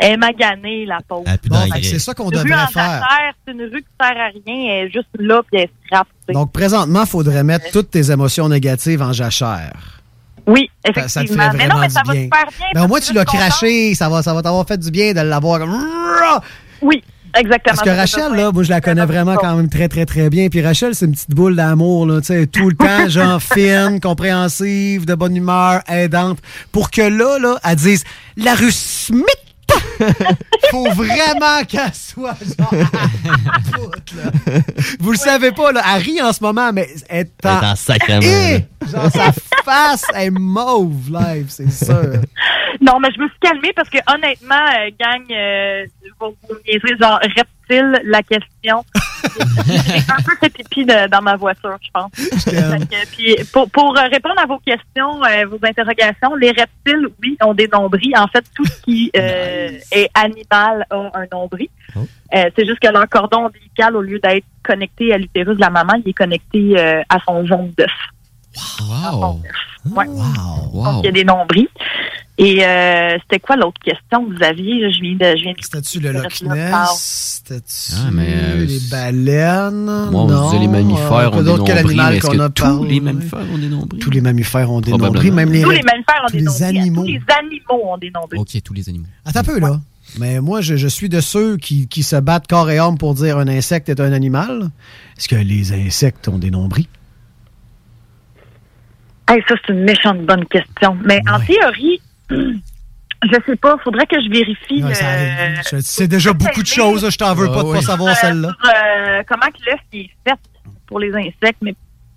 elle 0.00 0.12
est 0.12 0.16
maganée, 0.16 0.86
la 0.86 0.98
pauvre. 1.06 1.24
Bon, 1.46 1.56
c'est 1.82 1.98
ça 1.98 2.14
qu'on 2.14 2.30
Une 2.30 2.38
rue 2.38 2.44
devrait 2.44 2.62
en 2.62 2.66
faire. 2.68 2.82
jachère, 2.82 3.32
c'est 3.46 3.52
une 3.52 3.62
rue 3.62 3.82
qui 3.82 3.88
sert 4.00 4.16
à 4.16 4.28
rien, 4.28 4.72
elle 4.72 4.86
est 4.86 4.90
juste 4.90 5.08
là 5.18 5.42
puis 5.50 5.60
elle 5.60 5.68
se 5.68 5.96
sais. 6.26 6.32
Donc 6.32 6.52
présentement, 6.52 7.02
il 7.02 7.08
faudrait 7.08 7.44
mettre 7.44 7.70
toutes 7.70 7.90
tes 7.90 8.10
émotions 8.10 8.48
négatives 8.48 9.02
en 9.02 9.12
jachère. 9.12 10.00
Oui, 10.46 10.70
effectivement. 10.84 11.08
ça 11.08 11.22
te 11.22 11.32
ferait 11.32 11.56
mais 11.56 11.68
non, 11.68 11.78
mais 11.80 11.90
ça 11.90 12.00
du 12.02 12.08
va 12.08 12.12
bien. 12.14 12.22
super 12.24 12.46
bien. 12.58 12.66
Mais 12.74 12.80
au 12.80 12.82
parce 12.82 12.88
moins 12.88 13.00
tu 13.00 13.12
l'as 13.12 13.24
craché, 13.26 13.94
ça 13.94 14.08
va, 14.08 14.22
ça 14.22 14.32
va 14.32 14.42
t'avoir 14.42 14.66
fait 14.66 14.78
du 14.78 14.90
bien 14.90 15.12
de 15.12 15.20
l'avoir. 15.20 15.60
Oui, 16.80 17.04
exactement. 17.36 17.76
Parce 17.76 17.82
que 17.82 17.90
Rachel, 17.90 18.32
là, 18.34 18.50
moi, 18.50 18.62
je 18.62 18.70
la 18.70 18.80
connais 18.80 19.04
vraiment 19.04 19.36
quand 19.36 19.54
même 19.54 19.68
très, 19.68 19.88
très, 19.88 20.06
très 20.06 20.30
bien. 20.30 20.48
Puis 20.48 20.62
Rachel, 20.62 20.94
c'est 20.94 21.04
une 21.04 21.12
petite 21.12 21.30
boule 21.30 21.56
d'amour, 21.56 22.06
là, 22.06 22.20
tu 22.20 22.28
sais, 22.28 22.46
tout 22.46 22.70
le 22.70 22.74
temps, 22.74 23.08
genre 23.08 23.40
fine, 23.42 24.00
compréhensive, 24.00 25.04
de 25.04 25.14
bonne 25.14 25.36
humeur, 25.36 25.82
aidante. 25.88 26.38
Pour 26.72 26.90
que 26.90 27.02
là, 27.02 27.38
là, 27.38 27.58
elle 27.68 27.76
dise 27.76 28.04
la 28.38 28.54
rue 28.54 28.72
Smith! 28.72 29.26
Faut 30.70 30.88
vraiment 30.90 31.62
qu'elle 31.68 31.92
soit 31.94 32.36
genre 32.58 32.72
à 32.72 32.76
là. 34.16 34.30
Vous 35.00 35.10
le 35.12 35.16
savez 35.18 35.50
pas, 35.52 35.72
là, 35.72 35.82
elle 35.96 36.02
rit 36.02 36.22
en 36.22 36.32
ce 36.32 36.42
moment, 36.42 36.72
mais 36.72 36.88
elle 37.08 37.26
est 37.26 37.46
en, 37.46 37.58
Elle 37.58 37.64
est 37.64 37.70
en 37.70 37.76
sacrement, 37.76 38.20
Eh! 38.22 38.58
là. 38.58 38.88
Genre, 39.02 39.10
sa 39.12 39.32
face 39.64 40.04
est 40.14 40.30
mauve 40.30 41.10
live, 41.10 41.46
c'est 41.48 41.70
sûr. 41.70 42.20
Non, 42.80 42.98
mais 43.00 43.08
je 43.14 43.20
me 43.20 43.28
suis 43.28 43.38
calmée 43.40 43.72
parce 43.76 43.90
que 43.90 43.98
honnêtement, 44.12 44.54
euh, 44.54 44.90
gang, 44.98 45.22
euh, 45.30 45.84
vous 46.20 46.34
vous 46.48 46.54
me 46.54 46.60
niaiserez, 46.66 46.96
genre 46.98 47.18
reptile, 47.36 48.00
la 48.04 48.22
question. 48.22 48.84
J'ai 49.66 50.12
un 50.12 50.22
peu 50.24 50.36
fait 50.40 50.50
pipi 50.50 50.84
de- 50.84 51.08
dans 51.08 51.22
ma 51.22 51.36
voiture, 51.36 51.76
je 51.82 51.88
pense. 51.92 52.10
Que, 52.12 53.06
puis, 53.12 53.36
pour, 53.52 53.70
pour 53.70 53.96
euh, 53.98 54.02
répondre 54.10 54.36
à 54.38 54.46
vos 54.46 54.58
questions, 54.58 55.22
euh, 55.24 55.46
vos 55.46 55.58
interrogations, 55.64 56.34
les 56.36 56.48
reptiles, 56.50 57.08
oui, 57.22 57.36
ont 57.42 57.54
des 57.54 57.68
nombris. 57.68 58.12
En 58.16 58.26
fait, 58.28 58.44
tout 58.54 58.64
ce 58.64 58.82
qui 58.82 59.10
euh, 59.16 59.70
est 59.92 60.10
animal 60.14 60.86
a 60.90 61.10
un 61.14 61.26
nombril. 61.32 61.68
Euh, 61.96 62.50
c'est 62.56 62.66
juste 62.66 62.80
que 62.80 62.88
leur 62.88 63.08
cordon 63.08 63.46
ombilical, 63.46 63.96
au 63.96 64.02
lieu 64.02 64.18
d'être 64.18 64.44
connecté 64.62 65.12
à 65.12 65.18
l'utérus 65.18 65.56
de 65.56 65.60
la 65.60 65.70
maman, 65.70 65.94
il 66.04 66.08
est 66.10 66.14
connecté 66.14 66.78
à 67.08 67.18
son 67.26 67.44
jaune 67.46 67.72
d'œuf. 67.76 67.90
Wow. 68.80 69.40
Ouais. 69.94 70.06
Donc, 70.06 71.02
il 71.02 71.04
y 71.06 71.08
a 71.08 71.12
des 71.12 71.24
nombris. 71.24 71.68
Et 72.42 72.64
euh, 72.64 73.18
c'était 73.22 73.38
quoi 73.38 73.54
l'autre 73.56 73.78
question 73.84 74.24
que 74.24 74.34
vous 74.34 74.42
aviez? 74.42 74.90
Je 74.90 75.00
viens 75.02 75.14
de. 75.14 75.36
Je 75.36 75.42
viens 75.42 75.52
de 75.52 75.58
C'était-tu 75.60 76.00
le 76.00 76.12
Loch 76.12 76.40
Ness? 76.42 77.42
C'était-tu 77.44 77.92
Ah, 77.96 78.08
euh, 78.18 78.64
les 78.64 78.78
baleines? 78.90 79.84
Moi, 80.10 80.22
on 80.22 80.26
non. 80.26 80.46
disait 80.46 80.60
les 80.60 80.68
mammifères 80.68 81.34
Euh, 81.34 81.42
est-ce 81.42 82.26
qu'on 82.26 82.36
que 82.36 82.40
a 82.40 82.48
tous 82.48 82.62
parlé? 82.62 82.88
les 82.88 83.00
mammifères 83.00 83.40
ont 83.52 83.58
des 83.58 83.68
nombris? 83.68 83.98
Tous 83.98 84.10
les 84.10 84.20
mammifères 84.22 84.70
ont 84.70 84.80
des 84.80 84.90
nombris, 84.92 85.30
même 85.30 85.52
les, 85.52 85.60
Tous 85.62 85.70
les 85.70 85.82
mammifères 85.82 86.22
ont 86.22 86.26
tous 86.28 86.32
des 86.32 86.38
les 86.38 86.44
nombris. 86.46 86.64
animaux. 86.78 87.02
Tous 87.02 87.08
les 87.08 87.20
animaux 87.38 87.92
ont 87.92 87.98
des 87.98 88.10
nombris. 88.10 88.38
OK, 88.38 88.62
tous 88.64 88.72
les 88.72 88.88
animaux. 88.88 89.06
Attends 89.26 89.40
un 89.40 89.44
peu, 89.44 89.60
là. 89.60 89.78
Mais 90.18 90.40
moi, 90.40 90.62
je, 90.62 90.76
je 90.76 90.88
suis 90.88 91.10
de 91.10 91.20
ceux 91.20 91.58
qui, 91.58 91.88
qui 91.88 92.02
se 92.02 92.16
battent 92.16 92.46
corps 92.46 92.70
et 92.70 92.78
âme 92.78 92.96
pour 92.96 93.12
dire 93.14 93.36
un 93.36 93.48
insecte 93.48 93.90
est 93.90 94.00
un 94.00 94.12
animal. 94.14 94.70
Est-ce 95.18 95.28
que 95.28 95.36
les 95.36 95.72
insectes 95.74 96.26
ont 96.28 96.38
des 96.38 96.50
nombris? 96.50 96.88
Hey, 99.28 99.42
ça, 99.46 99.54
c'est 99.66 99.72
une 99.74 99.84
méchante 99.84 100.22
bonne 100.24 100.44
question. 100.46 100.96
Mais 101.04 101.20
en 101.30 101.38
théorie, 101.38 102.00
je 102.30 103.36
sais 103.46 103.56
pas, 103.56 103.76
faudrait 103.84 104.06
que 104.06 104.20
je 104.20 104.30
vérifie. 104.30 104.82
Ouais, 104.82 104.94
ça 104.94 105.06
euh, 105.06 105.80
C'est 105.82 106.08
déjà 106.08 106.32
beaucoup 106.32 106.62
de 106.62 106.66
choses. 106.66 107.08
Je 107.10 107.18
t'en 107.18 107.34
veux 107.34 107.48
pas 107.48 107.62
de 107.62 107.72
pas 107.72 107.82
savoir 107.82 108.10
euh, 108.12 108.14
celle-là. 108.20 108.48
euh, 108.48 109.22
comment 109.28 109.46
que 109.46 109.64
l'œuf 109.70 109.80
est 109.92 110.10
fait 110.26 110.38
pour 110.86 111.00
les 111.00 111.12
insectes. 111.14 111.58
Mais 111.62 111.74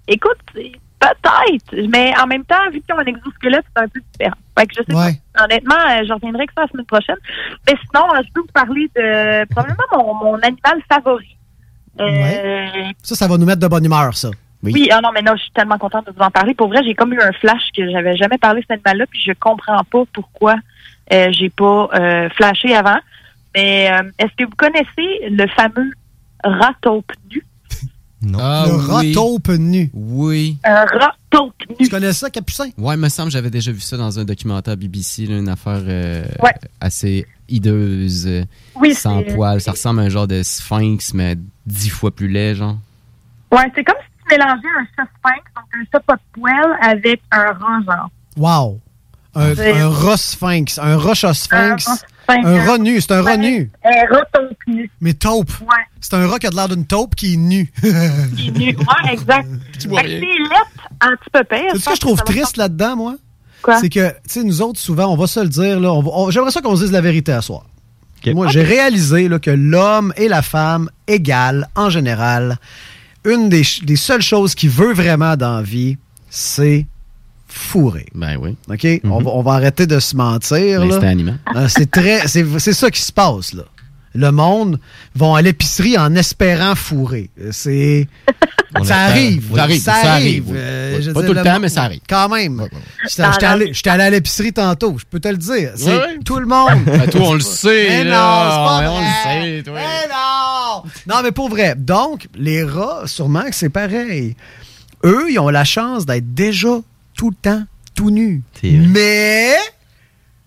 écoute, 0.07 0.38
c'est 0.56 0.72
peut-être. 0.99 1.88
Mais 1.90 2.14
en 2.22 2.27
même 2.27 2.45
temps, 2.45 2.69
vu 2.72 2.81
qu'ils 2.81 2.95
ont 2.95 2.99
un 2.99 3.06
exosquelette, 3.06 3.65
c'est 3.76 3.84
un 3.84 3.88
peu 3.88 3.99
différent. 4.14 4.35
Fait 4.57 4.68
que 4.68 4.73
je 4.77 4.84
sais 4.88 4.95
Ouais. 4.95 5.19
pas. 5.34 5.44
Honnêtement, 5.45 5.76
je 6.07 6.14
reviendrai 6.14 6.45
que 6.48 6.53
ça 6.56 6.61
la 6.64 6.68
semaine 6.69 6.85
prochaine. 6.85 7.18
Mais 7.68 7.73
sinon, 7.81 8.07
je 8.26 8.31
peux 8.34 8.41
vous 8.41 8.48
parler 8.53 8.90
de 8.95 9.45
probablement 9.49 9.84
mon, 9.94 10.14
mon 10.14 10.35
animal 10.40 10.80
favori. 10.91 11.35
Euh, 11.99 12.65
Ça, 13.03 13.15
ça 13.15 13.27
va 13.27 13.38
nous 13.38 13.45
mettre 13.45 13.60
de 13.60 13.68
bonne 13.68 13.85
humeur, 13.85 14.15
ça. 14.15 14.30
Oui. 14.72 14.88
ah 14.91 14.99
non, 15.02 15.10
mais 15.14 15.22
non, 15.22 15.34
je 15.35 15.41
suis 15.44 15.52
tellement 15.52 15.77
contente 15.77 16.06
de 16.07 16.11
vous 16.11 16.22
en 16.22 16.31
parler. 16.31 16.53
Pour 16.53 16.68
vrai, 16.69 16.81
j'ai 16.85 16.94
comme 16.95 17.14
eu 17.14 17.19
un 17.22 17.31
flash 17.34 17.64
que 17.76 17.90
j'avais 17.91 18.15
jamais 18.15 18.38
parlé 18.38 18.61
de 18.61 18.65
cet 18.65 18.72
animal-là, 18.72 19.06
puis 19.10 19.19
je 19.26 19.34
comprends 19.40 19.84
pas 19.84 20.03
pourquoi 20.14 20.56
euh, 21.11 21.27
j'ai 21.31 21.49
pas 21.49 21.90
euh, 21.94 22.30
flashé 22.30 22.73
avant. 22.76 22.98
Mais 23.56 23.91
euh, 23.91 24.10
est-ce 24.19 24.34
que 24.38 24.45
vous 24.45 24.56
connaissez 24.57 25.30
le 25.30 25.45
fameux 25.48 25.91
rat 26.44 26.73
taupe 26.81 27.11
nu? 27.31 27.45
le 28.23 28.38
rat 28.88 29.03
taupe 29.14 29.49
nu. 29.49 29.91
Oui. 29.94 30.57
Un 30.64 30.85
rat 30.85 31.15
taupe 31.30 31.53
nu. 31.69 31.76
Tu 31.85 31.90
connais 31.90 32.14
ça, 32.14 32.30
Capucin? 32.30 32.69
Ouais, 32.77 32.95
il 32.95 32.99
me 32.99 33.10
semble 33.10 33.31
j'avais 33.31 33.49
déjà 33.52 33.72
vu 33.72 33.81
ça 33.81 33.98
dans 33.98 34.18
un 34.19 34.23
documentaire 34.26 34.77
BBC, 34.77 35.26
là, 35.26 35.38
une 35.38 35.49
affaire 35.49 35.81
euh, 35.85 36.23
Ouais. 36.41 36.53
assez 36.80 37.27
hideuse, 37.49 38.45
Oui, 38.76 38.95
sans 38.95 39.22
poils. 39.23 39.61
Ça 39.61 39.72
ressemble 39.72 39.99
à 39.99 40.03
un 40.03 40.10
genre 40.10 40.27
de 40.27 40.41
sphinx, 40.41 41.14
mais 41.14 41.35
dix 41.65 41.90
fois 41.90 42.10
plus 42.11 42.27
laid, 42.30 42.56
genre. 42.56 42.77
Ouais, 43.52 43.72
c'est 43.76 43.84
comme 43.84 43.98
si 44.02 44.07
tu 44.29 44.37
mélangeais 44.37 44.67
un 44.79 44.85
chat 44.95 45.09
sphinx, 45.19 45.43
donc 45.55 45.65
un 45.73 45.83
chat 45.91 45.99
pas 46.01 46.15
de 46.15 46.21
poil, 46.33 46.77
avec 46.81 47.21
un 47.31 47.51
rat. 47.53 48.09
Wow. 48.37 48.79
Un, 49.35 49.57
un 49.57 49.89
rat 49.89 50.17
sphinx. 50.17 50.77
Un 50.79 50.97
rat 50.97 51.13
chat 51.15 51.33
sphinx. 51.33 51.87
Un 51.87 51.91
rat 51.91 51.97
sphinx. 51.97 52.45
Un 52.47 52.65
rat 52.65 52.77
nu. 52.77 53.01
C'est 53.01 53.11
un 53.13 53.21
rat 53.23 53.37
nu. 53.37 53.71
Un 53.83 54.15
rat 54.15 54.25
taupe 54.31 54.57
nu. 54.67 54.91
Mais 55.01 55.13
taupe. 55.13 55.49
Ouais. 55.61 55.67
C'est 56.01 56.13
un 56.13 56.27
rat 56.27 56.37
qui 56.39 56.47
a 56.47 56.49
de 56.51 56.55
l'air 56.55 56.67
d'une 56.69 56.85
taupe 56.85 57.15
qui 57.15 57.33
est 57.33 57.37
nu. 57.37 57.71
Qui 57.81 57.87
est 58.49 58.51
nu. 58.51 58.75
Ouais, 58.77 59.11
exact. 59.13 59.47
vois 59.87 60.01
Fait 60.01 60.05
que 60.07 60.11
rien. 60.19 60.21
c'est 61.01 61.07
un 61.07 61.15
petit 61.15 61.29
peu 61.31 61.43
pire. 61.43 61.59
C'est 61.73 61.79
ce 61.79 61.89
que 61.89 61.95
je 61.95 61.99
trouve 62.01 62.21
triste 62.23 62.57
là-dedans, 62.57 62.95
moi? 62.95 63.15
Quoi? 63.63 63.77
C'est 63.79 63.89
que, 63.89 64.09
tu 64.09 64.15
sais, 64.27 64.43
nous 64.43 64.61
autres, 64.61 64.79
souvent, 64.79 65.05
on 65.07 65.15
va 65.15 65.25
se 65.25 65.39
le 65.39 65.47
dire, 65.49 65.79
là, 65.79 65.91
on 65.93 66.01
va- 66.01 66.11
on- 66.13 66.29
j'aimerais 66.31 66.51
ça 66.51 66.61
qu'on 66.61 66.75
se 66.75 66.81
dise 66.83 66.91
la 66.91 67.01
vérité 67.01 67.31
à 67.31 67.41
soir. 67.41 67.63
Moi, 68.27 68.47
j'ai 68.47 68.61
réalisé 68.63 69.27
là, 69.27 69.39
que 69.39 69.51
l'homme 69.51 70.13
et 70.15 70.27
la 70.29 70.41
femme 70.41 70.89
égales, 71.07 71.67
en 71.75 71.89
général, 71.89 72.57
une 73.25 73.49
des, 73.49 73.63
des 73.83 73.95
seules 73.95 74.21
choses 74.21 74.55
qu'il 74.55 74.69
veut 74.69 74.93
vraiment 74.93 75.35
dans 75.35 75.57
la 75.57 75.61
vie, 75.63 75.97
c'est 76.29 76.85
fourrer. 77.47 78.07
Ben 78.15 78.37
oui. 78.41 78.55
OK? 78.69 78.87
on, 79.03 79.21
va, 79.21 79.31
on 79.31 79.41
va 79.43 79.53
arrêter 79.53 79.85
de 79.87 79.99
se 79.99 80.15
mentir. 80.15 80.81
Euh, 81.55 81.67
c'est 81.67 81.89
très. 81.91 82.27
C'est 82.27 82.45
c'est 82.59 82.73
ça 82.73 82.89
qui 82.89 83.01
se 83.01 83.11
passe, 83.11 83.53
là. 83.53 83.63
Le 84.15 84.31
monde 84.31 84.79
vont 85.15 85.33
à 85.33 85.41
l'épicerie 85.41 85.97
en 85.97 86.13
espérant 86.15 86.75
fourrer. 86.75 87.29
Euh, 87.41 87.49
C'est. 87.51 88.07
Ça 88.83 88.95
arrive. 88.97 89.51
Ça 89.55 89.63
arrive, 89.63 89.81
Ça 89.81 89.93
arrive. 89.93 90.43
oui. 90.49 90.55
Euh, 90.57 90.97
Oui. 90.99 91.13
Pas 91.13 91.21
dire, 91.21 91.29
tout 91.29 91.33
le 91.35 91.43
temps, 91.43 91.59
mais 91.59 91.69
ça 91.69 91.83
arrive. 91.83 92.01
Quand 92.09 92.29
même. 92.29 92.67
J'étais 93.07 93.23
allé, 93.45 93.71
allé 93.85 94.03
à 94.03 94.09
l'épicerie 94.09 94.53
tantôt, 94.53 94.95
je 94.99 95.05
peux 95.09 95.19
te 95.19 95.27
le 95.27 95.37
dire. 95.37 95.71
C'est 95.75 96.23
tout 96.25 96.39
le 96.39 96.45
monde. 96.47 96.83
Ben, 96.85 97.07
toi, 97.09 97.21
on 97.23 97.33
le 97.33 97.39
sait, 97.39 97.87
Mais 97.89 98.03
là. 98.03 98.15
non, 98.15 98.49
c'est 98.49 98.57
pas 98.57 98.79
Ouais, 98.79 98.87
on 98.87 98.99
vrai. 98.99 99.39
le 99.39 99.57
sait, 99.57 99.63
toi. 99.63 99.73
Mais 99.75 100.07
non! 100.09 100.52
Non, 101.07 101.15
mais 101.23 101.31
pour 101.31 101.49
vrai. 101.49 101.75
Donc, 101.75 102.27
les 102.35 102.63
rats, 102.63 103.03
sûrement 103.07 103.43
que 103.43 103.55
c'est 103.55 103.69
pareil. 103.69 104.35
Eux, 105.03 105.25
ils 105.31 105.39
ont 105.39 105.49
la 105.49 105.63
chance 105.65 106.05
d'être 106.05 106.33
déjà 106.33 106.79
tout 107.15 107.29
le 107.29 107.35
temps 107.35 107.63
tout 107.95 108.09
nus. 108.09 108.41
Mais 108.63 109.55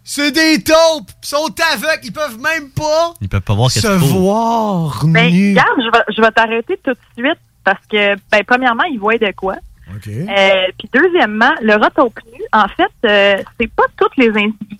C'est 0.02 0.30
des 0.32 0.62
taupes! 0.62 1.10
Ils 1.22 1.26
sont 1.26 1.54
aveugles, 1.72 2.00
ils 2.04 2.12
peuvent 2.12 2.38
même 2.40 2.70
pas 2.70 3.14
Ils 3.20 3.28
peuvent 3.28 3.40
pas 3.40 3.54
voir 3.54 3.70
se 3.70 3.86
voir 3.86 5.04
Ben, 5.06 5.30
nus. 5.32 5.50
regarde, 5.50 5.78
je 5.78 5.90
vais, 5.98 6.04
je 6.16 6.22
vais 6.22 6.30
t'arrêter 6.30 6.78
tout 6.84 6.92
de 6.92 6.98
suite 7.16 7.38
parce 7.64 7.84
que, 7.90 8.14
ben, 8.30 8.42
premièrement, 8.46 8.84
ils 8.84 8.98
voient 8.98 9.18
de 9.18 9.32
quoi. 9.36 9.56
OK. 9.94 10.08
Euh, 10.08 10.52
puis 10.78 10.88
deuxièmement, 10.92 11.52
le 11.62 11.74
rotaupe 11.74 12.18
nu, 12.32 12.40
en 12.52 12.66
fait, 12.68 12.92
euh, 13.08 13.42
c'est 13.60 13.70
pas 13.72 13.84
tous 13.96 14.08
les 14.20 14.28
individus 14.28 14.78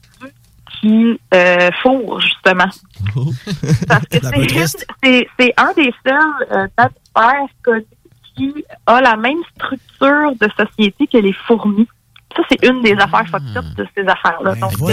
qui 0.81 1.19
euh, 1.35 1.71
fourrent, 1.83 2.21
justement. 2.21 2.65
Parce 3.89 4.05
que 4.07 4.19
C'est 4.21 4.27
un 4.27 4.31
peu 4.31 4.41
c'est 4.43 4.47
triste. 4.47 4.53
juste- 4.79 4.87
c'est 5.03 5.29
c'est 5.39 5.55
un 5.57 5.73
des 5.75 5.93
seuls 6.07 6.47
euh, 6.53 6.67
mammifères 6.79 7.49
connus 7.63 7.85
qui 8.37 8.65
a 8.87 9.01
la 9.01 9.17
même 9.17 9.39
structure 9.55 10.33
de 10.41 10.49
société 10.57 11.07
que 11.07 11.19
les 11.19 11.33
fourmis. 11.33 11.89
Ça, 12.37 12.43
c'est 12.51 12.63
une 12.69 12.83
des 12.83 12.93
affaires 12.93 13.27
fucked 13.29 13.57
up 13.57 13.65
de 13.77 13.87
ces 13.97 14.07
affaires-là. 14.07 14.55
Ben 14.55 14.69
c'est-. 14.69 14.93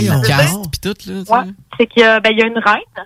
Ouais, 1.30 1.44
qu'il 1.88 2.02
y, 2.02 2.06
a- 2.06 2.20
ben, 2.22 2.30
il 2.32 2.40
y 2.40 2.42
a 2.44 2.48
une 2.48 2.58
reine, 2.60 3.06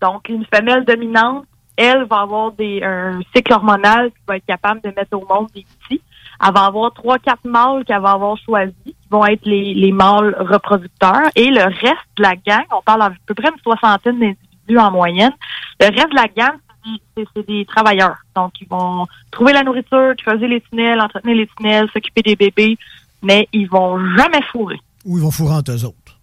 donc 0.00 0.28
une 0.28 0.44
femelle 0.52 0.84
dominante, 0.84 1.44
elle 1.76 2.04
va 2.10 2.22
avoir 2.22 2.50
des, 2.52 2.82
un 2.82 3.20
cycle 3.32 3.52
hormonal 3.52 4.10
qui 4.10 4.16
va 4.26 4.36
être 4.36 4.46
capable 4.46 4.80
de 4.80 4.88
mettre 4.88 5.16
au 5.16 5.24
monde 5.32 5.46
des 5.54 5.64
petits. 5.86 6.02
Elle 6.44 6.52
va 6.52 6.64
avoir 6.66 6.92
trois, 6.92 7.18
quatre 7.20 7.44
mâles 7.44 7.84
qu'elle 7.84 8.00
va 8.00 8.12
avoir 8.12 8.36
choisis, 8.38 8.74
vont 9.10 9.24
être 9.26 9.44
les, 9.46 9.74
les 9.74 9.92
mâles 9.92 10.36
reproducteurs. 10.38 11.28
Et 11.34 11.50
le 11.50 11.62
reste 11.64 12.08
de 12.16 12.22
la 12.22 12.36
gang, 12.36 12.64
on 12.76 12.82
parle 12.82 13.02
à 13.02 13.10
peu 13.26 13.34
près 13.34 13.48
une 13.48 13.60
soixantaine 13.62 14.18
d'individus 14.18 14.78
en 14.78 14.90
moyenne, 14.90 15.32
le 15.80 15.86
reste 15.86 16.10
de 16.10 16.14
la 16.16 16.26
gang, 16.28 16.56
c'est 16.84 16.90
des- 16.92 17.00
c'est 17.16 17.28
c'est 17.34 17.46
des 17.46 17.64
travailleurs. 17.64 18.16
Donc, 18.36 18.52
ils 18.60 18.68
vont 18.68 19.06
trouver 19.30 19.52
la 19.52 19.62
nourriture, 19.62 20.14
creuser 20.18 20.46
les 20.48 20.60
tunnels, 20.60 21.00
entretenir 21.00 21.36
les 21.36 21.46
tunnels, 21.56 21.88
s'occuper 21.92 22.22
des 22.22 22.36
bébés, 22.36 22.76
mais 23.22 23.48
ils 23.52 23.68
vont 23.68 23.98
jamais 24.16 24.42
fourrer. 24.52 24.80
Ou 25.04 25.18
ils 25.18 25.22
vont 25.24 25.30
fourrer 25.30 25.54
entre 25.54 25.72
eux 25.72 25.84
autres? 25.84 26.18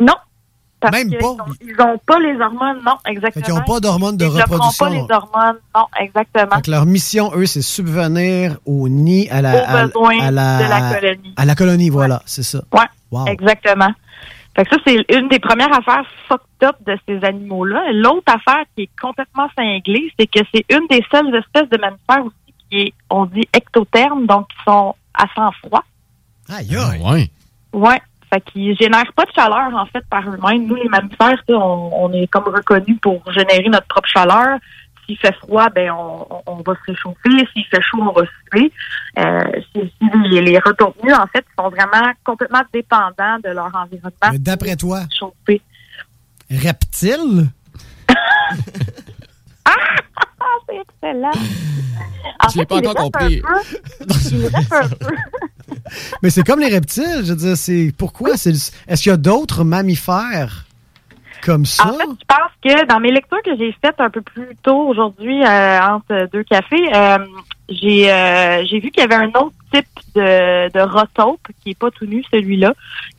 Non. 0.00 0.14
Parce 0.80 0.96
Même 0.96 1.10
pas? 1.18 1.34
Ils 1.60 1.74
n'ont 1.76 1.98
pas 1.98 2.18
les 2.20 2.40
hormones, 2.40 2.78
non, 2.86 2.94
exactement. 3.06 3.44
Fait 3.46 3.50
qu'ils 3.52 3.60
ont 3.60 3.64
pas 3.64 3.80
d'hormones 3.80 4.16
de 4.16 4.24
Ils 4.26 4.28
reproduction. 4.42 4.84
pas 4.86 4.90
les 4.92 5.06
hormones, 5.10 5.58
non, 5.74 5.84
exactement. 6.00 6.54
Fait 6.56 6.62
que 6.62 6.70
leur 6.70 6.86
mission, 6.86 7.32
eux, 7.34 7.46
c'est 7.46 7.62
subvenir 7.62 8.58
au 8.64 8.88
nid, 8.88 9.28
à 9.30 9.42
la, 9.42 9.54
Aux 9.54 9.66
à, 9.76 9.86
besoins 9.86 10.20
à 10.20 10.30
la, 10.30 10.58
de 10.58 10.68
la 10.68 10.94
colonie. 11.00 11.34
À 11.36 11.44
la 11.44 11.54
colonie, 11.56 11.90
voilà, 11.90 12.22
c'est 12.26 12.44
ça. 12.44 12.60
Ouais, 12.72 12.84
Wow. 13.10 13.26
exactement. 13.26 13.90
Fait 14.54 14.64
que 14.64 14.70
ça, 14.70 14.76
c'est 14.86 14.96
une 15.16 15.28
des 15.28 15.38
premières 15.38 15.72
affaires 15.72 16.04
fucked 16.28 16.62
up 16.68 16.76
de 16.86 16.96
ces 17.08 17.24
animaux-là. 17.26 17.90
L'autre 17.92 18.24
affaire 18.32 18.64
qui 18.76 18.82
est 18.84 18.90
complètement 19.00 19.48
cinglée, 19.56 20.12
c'est 20.18 20.26
que 20.26 20.40
c'est 20.54 20.64
une 20.70 20.86
des 20.88 21.04
seules 21.12 21.34
espèces 21.34 21.68
de 21.70 21.78
mammifères 21.78 22.24
aussi 22.24 22.54
qui 22.70 22.76
est, 22.82 22.92
on 23.10 23.24
dit, 23.26 23.48
ectotherme, 23.52 24.26
donc 24.26 24.46
qui 24.48 24.56
sont 24.66 24.94
à 25.14 25.24
sang 25.34 25.50
froid. 25.64 25.82
Aïe, 26.50 26.76
aïe. 26.76 27.00
Ouais. 27.02 27.30
Ouais. 27.72 28.00
Fait 28.30 28.40
qu'ils 28.42 28.76
génèrent 28.76 29.12
pas 29.14 29.24
de 29.24 29.32
chaleur, 29.34 29.74
en 29.74 29.86
fait, 29.86 30.04
par 30.10 30.22
eux-mêmes. 30.28 30.66
Nous, 30.66 30.74
les 30.74 30.88
mammifères, 30.88 31.42
on, 31.48 31.90
on 31.92 32.12
est 32.12 32.26
comme 32.26 32.44
reconnus 32.44 32.98
pour 33.00 33.22
générer 33.32 33.68
notre 33.68 33.86
propre 33.86 34.08
chaleur. 34.08 34.58
S'il 35.06 35.16
fait 35.18 35.34
froid, 35.36 35.70
ben 35.70 35.90
on, 35.90 36.56
va 36.56 36.74
se 36.74 36.92
réchauffer. 36.92 37.46
S'il 37.54 37.64
fait 37.64 37.80
chaud, 37.80 37.98
on 38.00 38.12
va 38.12 38.22
suer. 38.52 38.70
Euh, 39.18 39.42
les, 40.30 40.42
les 40.42 40.58
retenus, 40.58 41.14
en 41.14 41.26
fait, 41.28 41.46
sont 41.58 41.70
vraiment 41.70 42.12
complètement 42.24 42.62
dépendants 42.72 43.38
de 43.42 43.48
leur 43.48 43.74
environnement. 43.74 44.30
Mais 44.32 44.38
d'après 44.38 44.76
toi, 44.76 45.00
chauffer. 45.18 45.62
reptile? 46.50 47.48
Ah, 49.70 50.26
c'est 50.68 50.76
excellent. 50.76 51.30
En 52.40 52.48
Je 52.48 52.54
l'ai 52.58 52.62
fait, 52.62 52.66
pas 52.66 52.76
encore 52.78 52.94
compris. 53.12 53.42
Mais 56.22 56.30
c'est 56.30 56.42
comme 56.42 56.60
les 56.60 56.68
reptiles, 56.68 57.22
je 57.24 57.30
veux 57.32 57.36
dire, 57.36 57.56
c'est 57.56 57.92
pourquoi? 57.96 58.36
c'est 58.36 58.50
le- 58.50 58.56
Est-ce 58.88 59.02
qu'il 59.02 59.10
y 59.10 59.14
a 59.14 59.16
d'autres 59.16 59.64
mammifères 59.64 60.64
comme 61.44 61.64
ça? 61.64 61.86
En 61.88 61.92
fait, 61.92 62.04
je 62.04 62.24
pense 62.26 62.52
que 62.62 62.86
dans 62.86 63.00
mes 63.00 63.12
lectures 63.12 63.42
que 63.44 63.56
j'ai 63.56 63.74
faites 63.84 64.00
un 64.00 64.10
peu 64.10 64.20
plus 64.20 64.48
tôt 64.62 64.88
aujourd'hui, 64.88 65.42
euh, 65.44 65.80
entre 65.80 66.28
deux 66.32 66.42
cafés, 66.44 66.90
euh, 66.94 67.18
j'ai 67.68 68.12
euh, 68.12 68.64
j'ai 68.66 68.80
vu 68.80 68.90
qu'il 68.90 69.00
y 69.02 69.04
avait 69.04 69.14
un 69.14 69.28
autre 69.28 69.52
type 69.72 69.86
de, 70.14 70.70
de 70.72 70.80
rotope 70.80 71.40
qui 71.62 71.70
est 71.70 71.78
pas 71.78 71.90
tout 71.90 72.06
nu, 72.06 72.22
celui-là, 72.32 72.72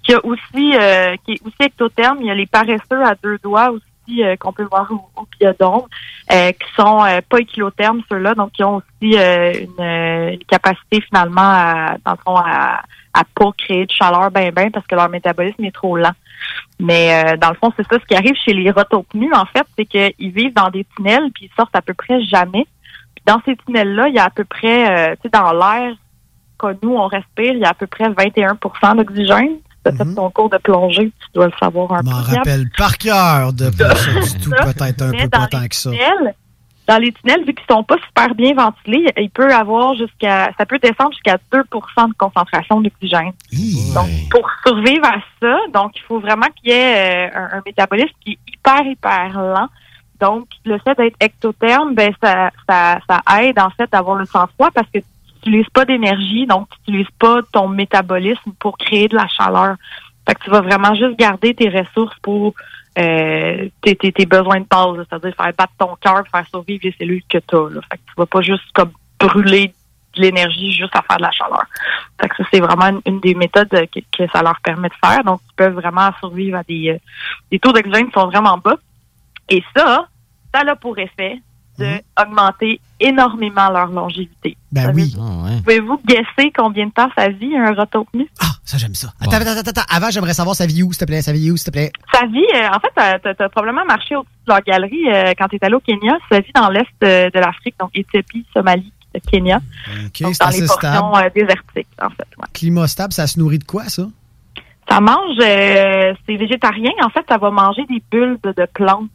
qui 0.04 0.14
a 0.14 0.24
aussi 0.26 0.76
euh, 0.76 1.16
qui 1.26 1.34
est 1.34 1.42
aussi 1.46 1.56
ectotherme. 1.62 2.18
Il 2.22 2.28
y 2.28 2.32
a 2.32 2.36
les 2.36 2.48
paresseux 2.48 3.04
à 3.04 3.16
deux 3.24 3.38
doigts 3.42 3.72
aussi 3.72 3.86
euh, 4.18 4.36
qu'on 4.38 4.54
peut 4.54 4.68
voir 4.70 4.90
au, 4.92 5.22
au 5.22 5.26
piodome, 5.26 5.84
euh, 6.32 6.52
qui 6.52 6.74
sont 6.76 7.04
euh, 7.06 7.22
pas 7.28 7.40
équilothermes 7.40 8.02
ceux-là, 8.10 8.36
donc 8.36 8.52
qui 8.52 8.64
ont 8.64 8.78
aussi 8.78 9.16
une, 9.16 10.38
capacité 10.48 11.02
finalement 11.02 11.42
à, 11.42 11.98
dans 12.06 12.12
le 12.12 12.18
fond, 12.18 12.36
à, 12.36 12.82
à 13.14 13.24
pas 13.36 13.52
créer 13.58 13.86
de 13.86 13.92
chaleur 13.92 14.32
ben 14.32 14.52
ben 14.52 14.72
parce 14.72 14.86
que 14.86 14.96
leur 14.96 15.10
métabolisme 15.10 15.64
est 15.64 15.76
trop 15.76 15.98
lent. 15.98 16.14
Mais 16.80 17.38
dans 17.38 17.50
le 17.50 17.56
fond, 17.56 17.72
c'est 17.76 17.88
ça. 17.88 18.00
Ce 18.00 18.06
qui 18.06 18.16
arrive 18.16 18.36
chez 18.36 18.54
les 18.54 18.72
rotopes 18.72 19.14
nus, 19.14 19.34
en 19.34 19.46
fait, 19.46 19.66
c'est 19.78 19.86
qu'ils 19.86 20.32
vivent 20.32 20.54
dans 20.54 20.70
des 20.70 20.86
tunnels 20.96 21.30
puis 21.34 21.46
ils 21.46 21.56
sortent 21.56 21.76
à 21.76 21.82
peu 21.82 21.94
près 21.94 22.22
jamais. 22.24 22.66
Dans 23.26 23.42
ces 23.46 23.56
tunnels-là, 23.58 24.08
il 24.08 24.16
y 24.16 24.20
a 24.20 24.26
à 24.26 24.30
peu 24.30 24.46
près, 24.46 25.16
tu 25.18 25.24
sais, 25.24 25.30
dans 25.30 25.52
l'air 25.52 25.94
que 26.58 26.68
nous, 26.82 26.96
on 26.96 27.08
respire, 27.08 27.54
il 27.54 27.60
y 27.60 27.66
a 27.66 27.70
à 27.70 27.74
peu 27.74 27.88
près 27.88 28.10
21% 28.10 28.96
d'oxygène. 28.96 29.58
Si 29.86 29.94
tu 29.96 30.02
as 30.02 30.06
fait 30.06 30.14
ton 30.16 30.30
cours 30.32 30.50
de 30.50 30.58
plongée, 30.58 31.06
tu 31.06 31.28
dois 31.34 31.46
le 31.48 31.54
savoir 31.60 31.92
un 31.94 31.98
Je 32.00 32.04
peu. 32.04 32.10
m'en 32.10 32.22
Gab. 32.22 32.38
rappelle 32.38 32.70
par 32.78 32.98
cœur 32.98 33.54
de 33.54 33.70
du 33.70 34.44
tout, 34.44 34.50
peut-être 34.52 35.02
un 35.02 35.12
Mais 35.12 35.24
peu 35.24 35.30
dans 35.30 35.40
pas 35.40 35.48
tant 35.48 35.68
que 35.68 35.76
ça. 35.76 35.90
tunnels, 35.92 36.36
dans 36.88 36.98
les 36.98 37.12
tunnels, 37.14 37.46
vu 37.46 37.54
qu'ils 37.54 37.66
sont 37.70 37.84
pas 37.84 37.96
super 38.08 38.34
bien 38.36 38.54
ventilés, 38.56 39.06
il 39.18 39.30
peut 39.30 39.54
avoir 39.54 39.94
jusqu'à, 39.96 40.52
ça 40.58 40.66
peut 40.66 40.80
descendre 40.80 41.12
jusqu'à 41.14 41.38
2% 41.54 42.10
de 42.10 42.14
concentration 42.18 42.82
d'oxygène. 42.82 43.32
Donc, 43.94 44.10
pour 44.32 44.50
survivre 44.66 45.06
à 45.06 45.18
ça, 45.42 45.56
donc 45.74 45.92
il 45.96 46.02
faut 46.02 46.20
vraiment 46.20 46.48
qu'il 46.60 46.72
y 46.72 46.74
ait 46.74 47.30
euh, 47.30 47.40
un, 47.54 47.58
un 47.60 47.62
métabolisme 47.66 48.10
qui 48.26 48.32
est 48.32 48.40
hyper, 48.54 48.82
hyper 48.86 49.40
lent. 49.42 49.68
Donc, 50.20 50.48
le 50.66 50.78
fait 50.80 50.98
d'être 50.98 51.16
ectotherme, 51.22 51.94
ben, 51.96 52.12
ça, 52.22 52.50
ça, 52.68 53.00
ça 53.08 53.22
aide, 53.42 53.58
en 53.60 53.70
fait, 53.70 53.90
d'avoir 53.92 54.18
le 54.18 54.26
sang-froid 54.26 54.70
parce 54.74 54.88
que 54.94 55.00
n'utilises 55.48 55.70
pas 55.74 55.86
d'énergie, 55.86 56.46
donc 56.46 56.68
tu 56.70 56.92
n'utilises 56.92 57.16
pas 57.18 57.42
ton 57.52 57.68
métabolisme 57.68 58.52
pour 58.60 58.78
créer 58.78 59.08
de 59.08 59.16
la 59.16 59.28
chaleur. 59.28 59.76
Fait 60.28 60.36
que 60.36 60.44
tu 60.44 60.50
vas 60.50 60.62
vraiment 60.62 60.94
juste 60.96 61.18
garder 61.18 61.54
tes 61.54 61.70
ressources 61.70 62.18
pour 62.22 62.54
euh, 62.98 63.70
tes, 63.82 63.96
tes, 63.96 64.12
tes 64.12 64.26
besoins 64.26 64.60
de 64.60 64.66
base, 64.70 64.98
là, 64.98 65.04
c'est-à-dire 65.10 65.36
faire 65.36 65.54
battre 65.58 65.74
ton 65.78 65.96
cœur, 65.96 66.24
faire 66.30 66.48
survivre 66.48 66.82
les 66.84 66.96
cellules 66.98 67.24
que 67.30 67.38
tu 67.38 67.56
as. 67.56 67.82
Fait 67.90 67.98
que 67.98 68.04
tu 68.08 68.14
vas 68.18 68.26
pas 68.26 68.42
juste 68.42 68.64
comme 68.74 68.92
brûler 69.20 69.74
de 70.16 70.22
l'énergie 70.22 70.72
juste 70.72 70.96
à 70.96 71.02
faire 71.02 71.18
de 71.18 71.22
la 71.24 71.32
chaleur. 71.32 71.64
Fait 72.20 72.30
que 72.30 72.36
ça, 72.38 72.44
c'est 72.52 72.60
vraiment 72.60 72.88
une, 72.88 73.02
une 73.06 73.20
des 73.20 73.36
méthodes 73.36 73.70
que, 73.70 74.00
que 74.18 74.32
ça 74.32 74.42
leur 74.42 74.60
permet 74.62 74.90
de 74.90 74.94
faire. 75.04 75.24
Donc, 75.24 75.42
ils 75.50 75.56
peuvent 75.56 75.76
vraiment 75.76 76.10
survivre 76.20 76.58
à 76.58 76.64
des, 76.64 76.90
euh, 76.90 76.98
des 77.52 77.60
taux 77.60 77.72
d'oxygène 77.72 78.08
qui 78.08 78.14
sont 78.14 78.28
vraiment 78.28 78.58
bas. 78.58 78.76
Et 79.50 79.64
ça, 79.76 80.08
ça 80.54 80.62
a 80.62 80.76
pour 80.76 80.98
effet 81.00 81.40
d'augmenter 81.78 82.82
énormément 83.00 83.70
leur 83.70 83.88
longévité. 83.88 84.58
Ben 84.72 84.92
oui. 84.94 85.16
Pouvez-vous 85.64 86.00
guesser 86.06 86.52
combien 86.56 86.86
de 86.88 86.92
temps 86.92 87.10
ça 87.18 87.30
vit 87.30 87.56
un 87.58 87.74
rotopnus? 87.74 88.28
Ça, 88.66 88.78
j'aime 88.78 88.94
ça. 88.94 89.12
Attends, 89.20 89.38
attends, 89.38 89.58
attends, 89.58 89.70
attends. 89.72 89.96
Avant, 89.96 90.10
j'aimerais 90.12 90.34
savoir 90.34 90.56
sa 90.56 90.66
vie 90.68 90.84
où, 90.84 90.92
s'il 90.94 91.00
te 91.00 91.06
plaît, 91.06 91.22
sa 91.22 91.32
vie 91.34 91.50
où, 91.52 91.58
s'il 91.58 91.66
te 91.66 91.72
plaît. 91.72 91.92
Ça 92.14 92.26
vit, 92.28 92.46
euh, 92.56 92.68
en 92.70 92.80
fait, 92.80 93.20
t'as- 93.20 93.34
t'as 93.34 93.50
probablement 93.50 93.86
marché 93.86 94.16
au-dessus 94.16 94.32
de 94.48 94.52
leur 94.52 94.62
galerie 94.62 95.10
euh, 95.12 95.34
quand 95.38 95.48
tu 95.48 95.56
es 95.56 95.66
allé 95.66 95.74
au 95.76 95.80
Kenya. 95.80 96.18
Ça 96.32 96.40
vit 96.40 96.52
dans 96.54 96.70
l'est 96.70 96.86
euh, 97.04 97.30
de 97.34 97.40
l'Afrique, 97.40 97.76
donc 97.80 97.90
Éthiopie, 97.96 98.46
Somalie, 98.54 98.94
euh, 99.16 99.20
Kenya. 99.32 99.58
OK, 99.58 100.22
donc 100.22 100.36
c'est 100.36 100.44
dans 100.44 100.50
les 100.52 100.68
portions 100.68 100.90
stable. 101.14 101.26
euh, 101.26 101.30
désertiques, 101.34 101.88
en 102.02 102.10
fait. 102.10 102.28
ouais. 102.38 102.46
Climat 102.54 102.88
stable, 102.88 103.14
ça 103.14 103.26
se 103.26 103.40
nourrit 103.40 103.60
de 103.60 103.64
quoi, 103.64 103.86
ça? 103.86 104.04
Ça 104.88 105.00
mange, 105.02 105.38
euh, 105.40 106.14
c'est 106.26 106.36
végétarien. 106.36 106.92
En 107.04 107.10
fait, 107.10 107.24
ça 107.30 107.38
va 107.38 107.50
manger 107.52 107.86
des 107.90 108.02
bulbes 108.12 108.54
de 108.56 108.68
plantes 108.74 109.10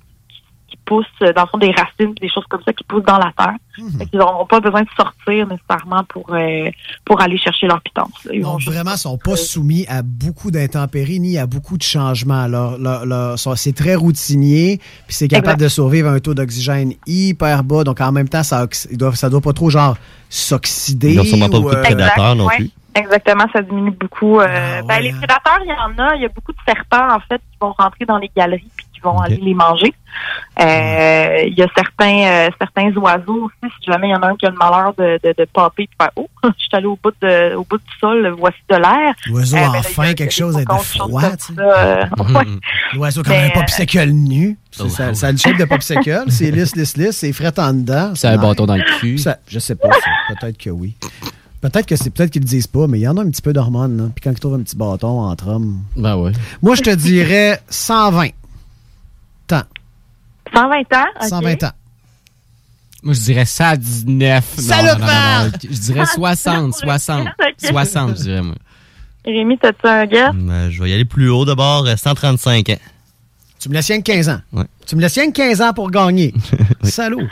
poussent, 0.85 1.07
euh, 1.23 1.33
dans 1.33 1.43
le 1.43 1.49
fond, 1.49 1.59
des 1.59 1.71
racines, 1.73 2.15
des 2.21 2.29
choses 2.29 2.45
comme 2.49 2.63
ça 2.65 2.73
qui 2.73 2.85
poussent 2.85 3.05
dans 3.05 3.19
la 3.19 3.33
terre. 3.37 3.55
Fait 3.99 4.07
qu'ils 4.07 4.19
n'auront 4.21 4.47
pas 4.47 4.61
besoin 4.61 4.83
de 4.83 4.89
sortir 4.97 5.47
nécessairement 5.49 6.05
pour 6.09 6.27
euh, 6.33 6.71
pour 7.05 7.21
aller 7.21 7.37
chercher 7.39 7.67
leur 7.67 7.81
pitance. 7.83 8.13
Ils 8.33 8.43
vont 8.45 8.53
Donc, 8.53 8.63
vraiment, 8.63 8.93
ils 8.93 8.99
sont 8.99 9.19
pas 9.19 9.37
soumis 9.37 9.85
à 9.89 10.03
beaucoup 10.03 10.51
d'intempéries 10.51 11.19
ni 11.21 11.39
à 11.39 11.47
beaucoup 11.47 11.77
de 11.77 11.83
changements. 11.83 12.47
Leur- 12.47 12.79
leur- 12.79 13.05
leur- 13.07 13.39
sont- 13.39 13.57
c'est 13.57 13.73
très 13.75 13.95
routinier, 13.97 14.79
puis 15.07 15.15
c'est 15.17 15.29
capable 15.29 15.55
Exact. 15.55 15.65
de 15.65 15.69
survivre 15.69 16.09
à 16.09 16.13
un 16.13 16.21
taux 16.21 16.35
d'oxygène 16.35 16.93
hyper 17.07 17.65
bas. 17.65 17.83
Donc, 17.85 18.01
en 18.01 18.13
même 18.13 18.29
temps, 18.29 18.43
ça, 18.45 18.67
ils 18.91 18.97
doivent- 18.99 19.17
ça 19.17 19.29
doit 19.29 19.41
pas 19.41 19.53
trop, 19.53 19.71
genre, 19.71 19.97
s'oxyder. 20.29 21.11
Ils 21.11 21.15
doivent 21.17 21.27
sûrement 21.27 21.49
pas 21.49 21.59
ou, 21.59 21.63
beaucoup 21.63 21.75
de 21.75 21.81
euh, 21.81 21.83
prédateurs 21.83 22.35
non 22.37 22.47
ouais. 22.47 22.57
plus. 22.57 22.71
Exactement, 22.97 23.45
ça 23.53 23.61
diminue 23.63 23.91
beaucoup. 23.91 24.39
Euh, 24.39 24.47
Ah, 24.47 24.83
ben, 24.87 25.01
les 25.01 25.11
prédateurs, 25.11 25.59
il 25.65 25.69
y 25.69 25.73
en 25.73 25.99
a. 26.05 26.15
Il 26.15 26.23
y 26.23 26.27
a 26.27 26.29
beaucoup 26.29 26.53
de 26.53 26.59
serpents, 26.65 27.13
en 27.17 27.19
fait, 27.29 27.39
qui 27.39 27.59
vont 27.61 27.75
rentrer 27.77 28.05
dans 28.05 28.19
les 28.19 28.31
galeries 28.37 28.71
vont 29.05 29.19
aller 29.19 29.37
les 29.37 29.55
manger. 29.55 29.95
Euh, 30.61 31.43
Il 31.47 31.55
y 31.57 31.63
a 31.63 31.67
certains 31.77 32.25
euh, 32.27 32.51
certains 32.61 32.91
oiseaux 32.97 33.45
aussi, 33.47 33.73
si 33.81 33.91
jamais 33.91 34.09
il 34.09 34.13
y 34.13 34.15
en 34.15 34.23
a 34.23 34.29
un 34.29 34.37
qui 34.37 34.47
a 34.47 34.51
le 34.51 34.57
malheur 34.57 34.95
de, 34.97 35.19
de, 35.23 35.35
de 35.37 35.45
popper 35.53 35.83
et 35.83 35.87
de 35.87 35.91
faire 36.01 36.11
«Oh, 36.17 36.29
je 36.45 36.51
suis 36.57 36.69
allé 36.73 36.87
au 36.87 36.99
bout, 37.03 37.13
de, 37.21 37.55
au 37.57 37.65
bout 37.65 37.79
du 37.79 37.85
sol, 38.01 38.35
voici 38.39 38.59
de 38.71 38.77
l'air. 38.77 39.15
L'oiseau 39.27 39.57
Euh, 39.57 39.61
là, 39.61 39.73
enfin 39.79 40.15
quelque 40.15 40.33
chose 40.33 40.57
de 40.57 40.65
froid, 40.83 41.21
comme 41.21 41.37
tu 41.37 41.47
sais. 41.47 41.55
ça, 41.57 42.09
ouais. 42.39 42.45
L'oiseau 42.95 43.23
quand 43.23 43.31
Mais, 43.31 43.41
même 43.43 43.51
euh, 43.51 43.59
un 43.59 43.61
popsicle 43.61 44.07
nu. 44.11 44.59
C'est 44.71 44.89
ça, 44.89 45.15
ça 45.15 45.27
a 45.29 45.33
le 45.33 45.39
shape 45.39 45.57
de 45.57 45.65
popsicle. 45.65 46.25
C'est 46.29 46.51
lisse, 46.53 46.75
lisse, 46.77 46.97
lisse. 46.97 47.17
C'est 47.19 47.33
fret 47.33 47.53
en 47.59 47.73
dedans. 47.73 48.15
Ça 48.15 48.31
a 48.31 48.35
un 48.35 48.39
bâton 48.39 48.67
dans 48.67 48.77
le 48.77 48.99
cul. 49.01 49.19
Ça, 49.19 49.39
je 49.49 49.59
sais 49.59 49.75
pas. 49.77 49.91
ça. 49.91 50.35
Peut-être 50.41 50.59
que 50.59 50.71
oui. 50.71 50.95
Peut-être 51.61 51.87
que 51.87 51.97
c'est 51.97 52.11
peut-être 52.11 52.31
qu'ils 52.31 52.43
le 52.43 52.47
disent 52.49 52.67
pas, 52.67 52.87
mais 52.87 52.99
il 52.99 53.03
y 53.03 53.09
en 53.09 53.17
a 53.17 53.23
un 53.23 53.31
petit 53.31 53.41
peu 53.43 53.53
d'hormones. 53.53 53.97
là. 53.97 54.05
Puis 54.15 54.23
quand 54.23 54.31
ils 54.33 54.39
trouvent 54.41 54.55
un 54.55 54.63
petit 54.63 54.77
bâton 54.77 55.21
entre 55.23 55.49
hommes. 55.49 55.79
Ben 55.97 56.17
ouais. 56.17 56.33
Moi, 56.63 56.75
je 56.75 56.83
te 56.83 56.91
dirais 56.95 57.61
120 57.71 58.29
temps. 59.47 59.63
120 60.55 60.79
ans? 60.95 61.05
ok. 61.21 61.29
120 61.29 61.63
ans. 61.65 61.73
Moi, 63.03 63.13
je 63.13 63.21
dirais 63.21 63.45
ça 63.45 63.71
à 63.71 63.77
19. 63.77 64.57
Non, 64.57 64.77
non, 64.77 64.83
non, 64.83 64.93
non, 64.93 64.99
Marc! 65.07 65.65
non. 65.65 65.71
Je 65.71 65.79
dirais 65.81 66.07
60, 66.07 66.75
60. 66.75 67.29
Ok. 67.29 67.55
60, 67.59 68.09
je 68.17 68.23
dirais, 68.23 68.43
moi. 68.43 68.55
Rémi, 69.27 69.59
t'as-tu 69.59 69.87
un 69.87 70.07
guess? 70.07 70.33
Ben, 70.35 70.71
je 70.71 70.83
vais 70.83 70.91
y 70.91 70.95
aller 70.95 71.05
plus 71.05 71.29
haut 71.31 71.45
d'abord, 71.45 71.87
euh, 71.87 71.97
135 71.97 72.69
ans. 72.71 72.77
Tu 73.59 73.69
me 73.69 73.75
laisses 73.75 73.87
rien 73.87 73.99
que 73.99 74.05
15 74.05 74.29
ans. 74.29 74.41
Ouais. 74.53 74.65
Tu 74.87 74.97
me 74.97 75.01
laisses 75.01 75.15
rien 75.15 75.31
que 75.31 75.37
15 75.37 75.63
ans 75.63 75.73
pour 75.73 75.91
gagner. 75.91 76.35
Salaud. 76.83 77.23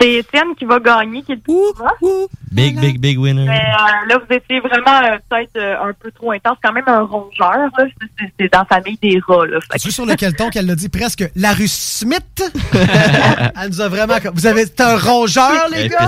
C'est 0.00 0.12
Étienne 0.14 0.54
qui 0.58 0.64
va 0.64 0.80
gagner, 0.80 1.22
qui 1.22 1.32
est 1.32 1.36
le 1.36 1.40
plus. 1.40 2.26
Big, 2.50 2.78
big, 2.80 3.00
big 3.00 3.18
winner. 3.18 3.44
Mais 3.46 3.60
euh, 3.60 4.08
là, 4.08 4.18
vous 4.18 4.34
étiez 4.34 4.60
vraiment 4.60 5.02
euh, 5.04 5.16
peut-être 5.28 5.56
euh, 5.56 5.88
un 5.88 5.92
peu 5.92 6.10
trop 6.10 6.32
intense. 6.32 6.56
quand 6.62 6.72
même 6.72 6.84
un 6.88 7.02
rongeur. 7.02 7.54
C'est- 7.78 8.06
C'est 8.18 8.32
c'est 8.40 8.52
dans 8.52 8.60
la 8.60 8.64
famille 8.64 8.98
des 9.02 9.20
rats. 9.26 9.46
Là. 9.46 9.58
Fait 9.60 9.78
Tu 9.78 9.88
sais 9.88 9.90
sur 9.90 10.06
lequel 10.06 10.34
ton 10.34 10.50
qu'elle 10.50 10.66
l'a 10.66 10.74
dit 10.74 10.88
presque 10.88 11.28
la 11.36 11.52
rue 11.52 11.68
Smith? 11.68 12.42
Elle 12.74 13.68
nous 13.68 13.80
a 13.80 13.88
vraiment. 13.88 14.14
Vous 14.34 14.46
avez. 14.46 14.66
C'est 14.66 14.80
un 14.80 14.96
rongeur, 14.98 15.68
les 15.72 15.88
gars? 15.88 16.06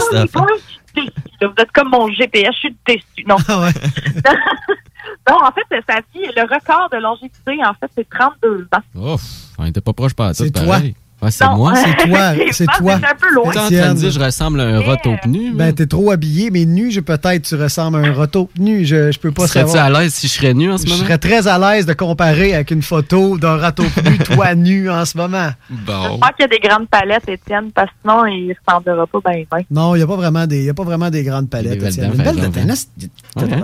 vous 1.43 1.53
êtes 1.59 1.73
comme 1.73 1.91
mon 1.91 2.09
GPS, 2.09 2.55
je 2.55 2.59
suis 2.59 2.77
déçue. 2.87 3.25
Non. 3.27 3.37
Ah 3.49 3.69
non, 5.31 5.39
en 5.43 5.53
fait, 5.53 5.81
sa 5.89 5.97
fille, 6.13 6.31
le 6.37 6.43
record 6.43 6.89
de 6.91 6.97
longévité, 6.99 7.59
en 7.65 7.75
fait, 7.75 7.91
c'est 7.97 8.09
32 8.09 8.67
ans. 8.73 9.13
Ouf, 9.15 9.21
on 9.59 9.65
était 9.67 9.81
pas 9.81 9.93
proche 9.93 10.15
pas 10.15 10.29
à 10.29 10.35
C'est 10.35 10.51
toi. 10.51 10.65
pareil. 10.65 10.95
Ouais, 11.23 11.31
c'est 11.31 11.49
moi. 11.49 11.73
C'est 11.75 12.07
toi, 12.09 12.33
c'est 12.53 12.67
toi. 12.67 12.99
c'est 13.01 13.07
un 13.07 13.15
peu 13.19 13.33
loin. 13.35 13.51
T'es 13.51 13.59
en 13.59 13.69
train 13.71 13.95
de 13.95 13.99
dire 13.99 14.11
je 14.11 14.21
ressemble 14.21 14.61
à 14.61 14.65
un 14.65 14.81
roto 14.81 15.15
nu. 15.27 15.53
Ben, 15.55 15.73
t'es 15.73 15.87
trop 15.87 16.11
habillé, 16.11 16.51
mais 16.51 16.67
nu, 16.67 16.91
je 16.91 17.01
peut-être, 17.01 17.43
tu 17.43 17.55
ressembles 17.55 17.97
à 17.97 18.01
un 18.09 18.13
roto 18.13 18.51
nu. 18.59 18.85
Je, 18.85 19.11
je 19.13 19.19
peux 19.19 19.33
pas 19.33 19.47
Serais-tu 19.47 19.71
savoir. 19.71 19.97
à 19.97 20.03
l'aise 20.03 20.13
si 20.13 20.29
je 20.29 20.33
serais 20.35 20.53
nu 20.53 20.71
en 20.71 20.77
ce 20.77 20.85
Je 20.87 20.91
moment? 20.93 21.03
serais 21.05 21.17
très 21.17 21.47
à 21.49 21.59
l'aise 21.59 21.87
de 21.87 21.95
comparer 21.95 22.55
avec 22.55 22.71
une 22.71 22.83
photo 22.83 23.39
d'un 23.39 23.57
râteau 23.57 23.85
nu, 24.05 24.19
toi 24.25 24.55
nu 24.55 24.91
en 24.91 25.07
ce 25.07 25.17
moment. 25.17 25.49
Bon. 25.71 26.03
J'espère 26.11 26.35
qu'il 26.37 26.43
y 26.43 26.45
a 26.45 26.49
des 26.49 26.69
grandes 26.69 26.89
palettes, 26.89 27.29
Étienne, 27.29 27.71
parce 27.75 27.89
que 27.89 27.95
sinon, 28.03 28.27
il 28.27 28.49
ne 28.49 28.55
ressemblera 28.69 29.07
pas 29.07 29.19
bien. 29.33 29.43
bien. 29.51 29.61
Non, 29.71 29.95
il 29.95 29.99
n'y 29.99 30.05
a, 30.05 30.07
pas 30.07 30.17
vraiment 30.17 30.47
des- 30.47 30.59
il 30.59 30.65
y 30.65 30.71
a 30.71 30.75
pas 30.75 30.85
vraiment 30.85 31.09
des 31.09 31.23
grandes 31.25 31.49
palettes. 31.49 31.83
Étienne. 31.83 32.13
Une 32.15 32.23
belle 32.23 32.71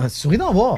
hein? 0.01 0.09
Souris 0.09 0.39
d'en 0.39 0.53
voir. 0.55 0.77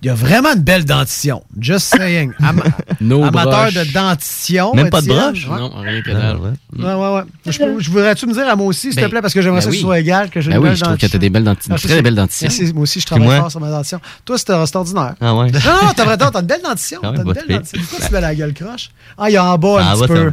Il 0.00 0.06
y 0.06 0.10
a 0.10 0.14
vraiment 0.14 0.52
une 0.54 0.60
belle 0.62 0.84
dentition. 0.84 1.42
Just 1.58 1.86
saying. 1.96 2.32
Am- 2.40 2.62
No 3.00 3.24
amateur 3.24 3.72
de 3.72 3.92
dentition. 3.92 4.72
Même 4.74 4.90
pas 4.90 5.00
de 5.00 5.06
Étienne. 5.06 5.20
broche? 5.32 5.48
Ouais. 5.48 5.58
Non, 5.58 5.70
rien 5.80 6.02
que 6.02 6.10
dalle. 6.12 6.36
Ouais, 6.38 6.94
ouais, 6.94 7.14
ouais. 7.16 7.22
Je, 7.46 7.58
je 7.78 7.90
voudrais-tu 7.90 8.26
me 8.26 8.32
dire 8.32 8.48
à 8.48 8.54
moi 8.54 8.66
aussi, 8.68 8.92
s'il 8.92 8.94
te 8.94 9.00
Ben, 9.00 9.10
plaît, 9.10 9.20
parce 9.22 9.34
que 9.34 9.42
j'aimerais 9.42 9.58
ben 9.58 9.62
ça 9.62 9.66
que 9.68 9.72
oui. 9.72 9.78
ce 9.78 9.82
soit 9.82 9.98
égal, 9.98 10.30
que 10.30 10.40
j'ai 10.40 10.50
Ben 10.50 10.56
une 10.58 10.62
oui, 10.62 10.68
belle 10.68 10.76
je 10.76 10.82
trouve 10.84 10.94
que 10.96 11.00
dentition. 11.00 11.12
t'as 11.12 11.18
des 11.18 11.30
belles 11.30 11.44
dentitions. 11.44 11.74
Ah, 11.76 11.80
Très 11.80 12.02
belles 12.02 12.14
dentitions. 12.14 12.48
Merci, 12.48 12.72
moi 12.74 12.82
aussi, 12.84 13.00
je 13.00 13.06
travaille 13.06 13.26
moi? 13.26 13.36
fort 13.40 13.50
sur 13.50 13.60
ma 13.60 13.70
dentition. 13.70 14.00
Toi, 14.24 14.38
c'est 14.38 14.66
c'est 14.66 14.76
ordinaire. 14.76 15.14
Ah 15.20 15.34
ouais? 15.34 15.50
Non, 15.50 15.58
non, 15.82 15.90
t'as 15.96 16.04
vraiment 16.04 16.30
t'as 16.30 16.40
une 16.40 16.46
belle 16.46 16.62
dentition. 16.62 17.00
Ah 17.02 17.10
T'as 17.14 17.22
une 17.22 17.24
pas 17.24 17.32
belle 17.34 17.56
dentition. 17.58 17.80
Pourquoi 17.80 18.06
tu 18.06 18.12
fais 18.14 18.20
la 18.20 18.34
gueule 18.36 18.54
croche? 18.54 18.90
Ah, 19.18 19.30
il 19.30 19.32
y 19.32 19.36
a 19.36 19.44
en 19.44 19.58
bas 19.58 19.80
un 19.82 19.94
En 19.94 19.98
petit 19.98 20.06
peu. 20.06 20.32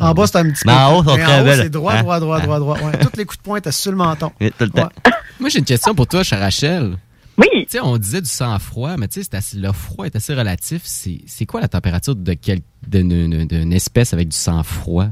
En 0.00 0.06
en 0.08 0.14
bas, 0.14 0.26
c'est 0.26 0.36
un 0.38 0.44
petit 0.50 0.62
Mais 0.66 0.72
peu. 0.72 0.78
en 0.78 0.96
haut, 0.98 1.02
Mais 1.02 1.22
très 1.22 1.40
haut. 1.42 1.54
C'est 1.62 1.68
droit, 1.70 1.96
droit, 2.00 2.18
droit, 2.20 2.36
Hein? 2.38 2.44
droit, 2.44 2.58
droit. 2.60 2.78
Tous 2.92 3.18
les 3.18 3.24
coups 3.26 3.38
de 3.38 3.42
poing, 3.42 3.60
t'as 3.60 3.72
sur 3.72 3.90
le 3.90 3.96
menton. 3.98 4.30
Oui, 4.40 4.50
tout 4.58 4.64
le 4.64 4.70
temps. 4.70 4.88
Moi, 5.38 5.50
j'ai 5.50 5.58
une 5.58 5.64
question 5.66 5.94
pour 5.94 6.06
toi, 6.06 6.22
cher 6.22 6.40
Rachel. 6.40 6.96
Oui. 7.38 7.46
Tu 7.52 7.66
sais, 7.70 7.80
on 7.80 7.96
disait 7.98 8.20
du 8.20 8.28
sang-froid, 8.28 8.96
mais 8.96 9.08
tu 9.08 9.22
sais, 9.22 9.40
le 9.56 9.72
froid 9.72 10.06
est 10.06 10.16
assez 10.16 10.34
relatif. 10.34 10.82
C'est 10.84 11.46
quoi 11.46 11.60
la 11.60 11.68
température 11.68 12.14
de 12.14 12.36
d'une 12.86 13.46
d'une 13.46 13.72
espèce 13.72 14.12
avec 14.12 14.28
du 14.28 14.36
sang-froid? 14.36 15.08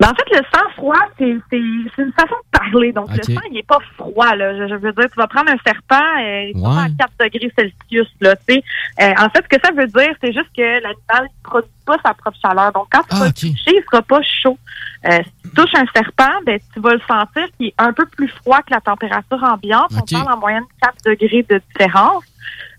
Ben, 0.00 0.08
en 0.08 0.14
fait, 0.14 0.36
le 0.38 0.42
sang 0.52 0.64
froid, 0.76 0.98
c'est 1.18 1.36
c'est- 1.50 1.60
c'est 1.94 2.02
une 2.02 2.12
façon 2.12 2.34
de 2.34 2.58
parler. 2.58 2.92
Donc, 2.92 3.08
le 3.10 3.22
sang, 3.34 3.40
il 3.50 3.54
n'est 3.54 3.62
pas 3.62 3.78
froid. 3.96 4.34
Là. 4.34 4.56
Je, 4.56 4.68
je 4.68 4.74
veux 4.74 4.92
dire, 4.92 5.04
tu 5.10 5.16
vas 5.16 5.26
prendre 5.26 5.50
un 5.50 5.56
serpent, 5.64 6.04
euh, 6.20 6.42
il 6.44 6.58
est 6.58 6.62
pas 6.62 6.82
à 6.82 6.88
4 6.98 7.12
degrés 7.20 7.52
Celsius. 7.56 8.08
Là, 8.20 8.36
tu 8.36 8.54
sais. 8.54 8.62
Euh, 9.02 9.12
en 9.18 9.28
fait, 9.30 9.44
ce 9.50 9.56
que 9.56 9.62
ça 9.64 9.72
veut 9.72 9.86
dire, 9.86 10.14
c'est 10.22 10.32
juste 10.32 10.50
que 10.56 10.62
l'animal 10.62 11.22
ne 11.22 11.42
produit 11.48 11.70
pas 11.86 11.96
sa 12.04 12.14
propre 12.14 12.36
chaleur. 12.44 12.72
Donc, 12.72 12.86
quand 12.90 13.02
tu 13.08 13.14
vas 13.16 13.26
le 13.26 13.32
toucher, 13.50 13.70
il 13.72 13.76
ne 13.76 13.82
sera 13.90 14.02
pas 14.02 14.20
chaud. 14.22 14.58
Euh, 15.06 15.18
si 15.24 15.48
tu 15.50 15.54
touches 15.54 15.74
un 15.74 15.86
serpent, 15.94 16.32
ben, 16.46 16.58
tu 16.72 16.80
vas 16.80 16.94
le 16.94 17.00
sentir 17.06 17.44
qui 17.58 17.66
est 17.68 17.74
un 17.78 17.92
peu 17.92 18.06
plus 18.06 18.28
froid 18.28 18.58
que 18.62 18.72
la 18.72 18.80
température 18.80 19.42
ambiante. 19.44 19.90
On 20.18 20.22
parle 20.24 20.32
en 20.34 20.38
moyenne 20.40 20.64
4 20.82 20.94
degrés 21.06 21.44
de 21.48 21.60
différence. 21.72 22.24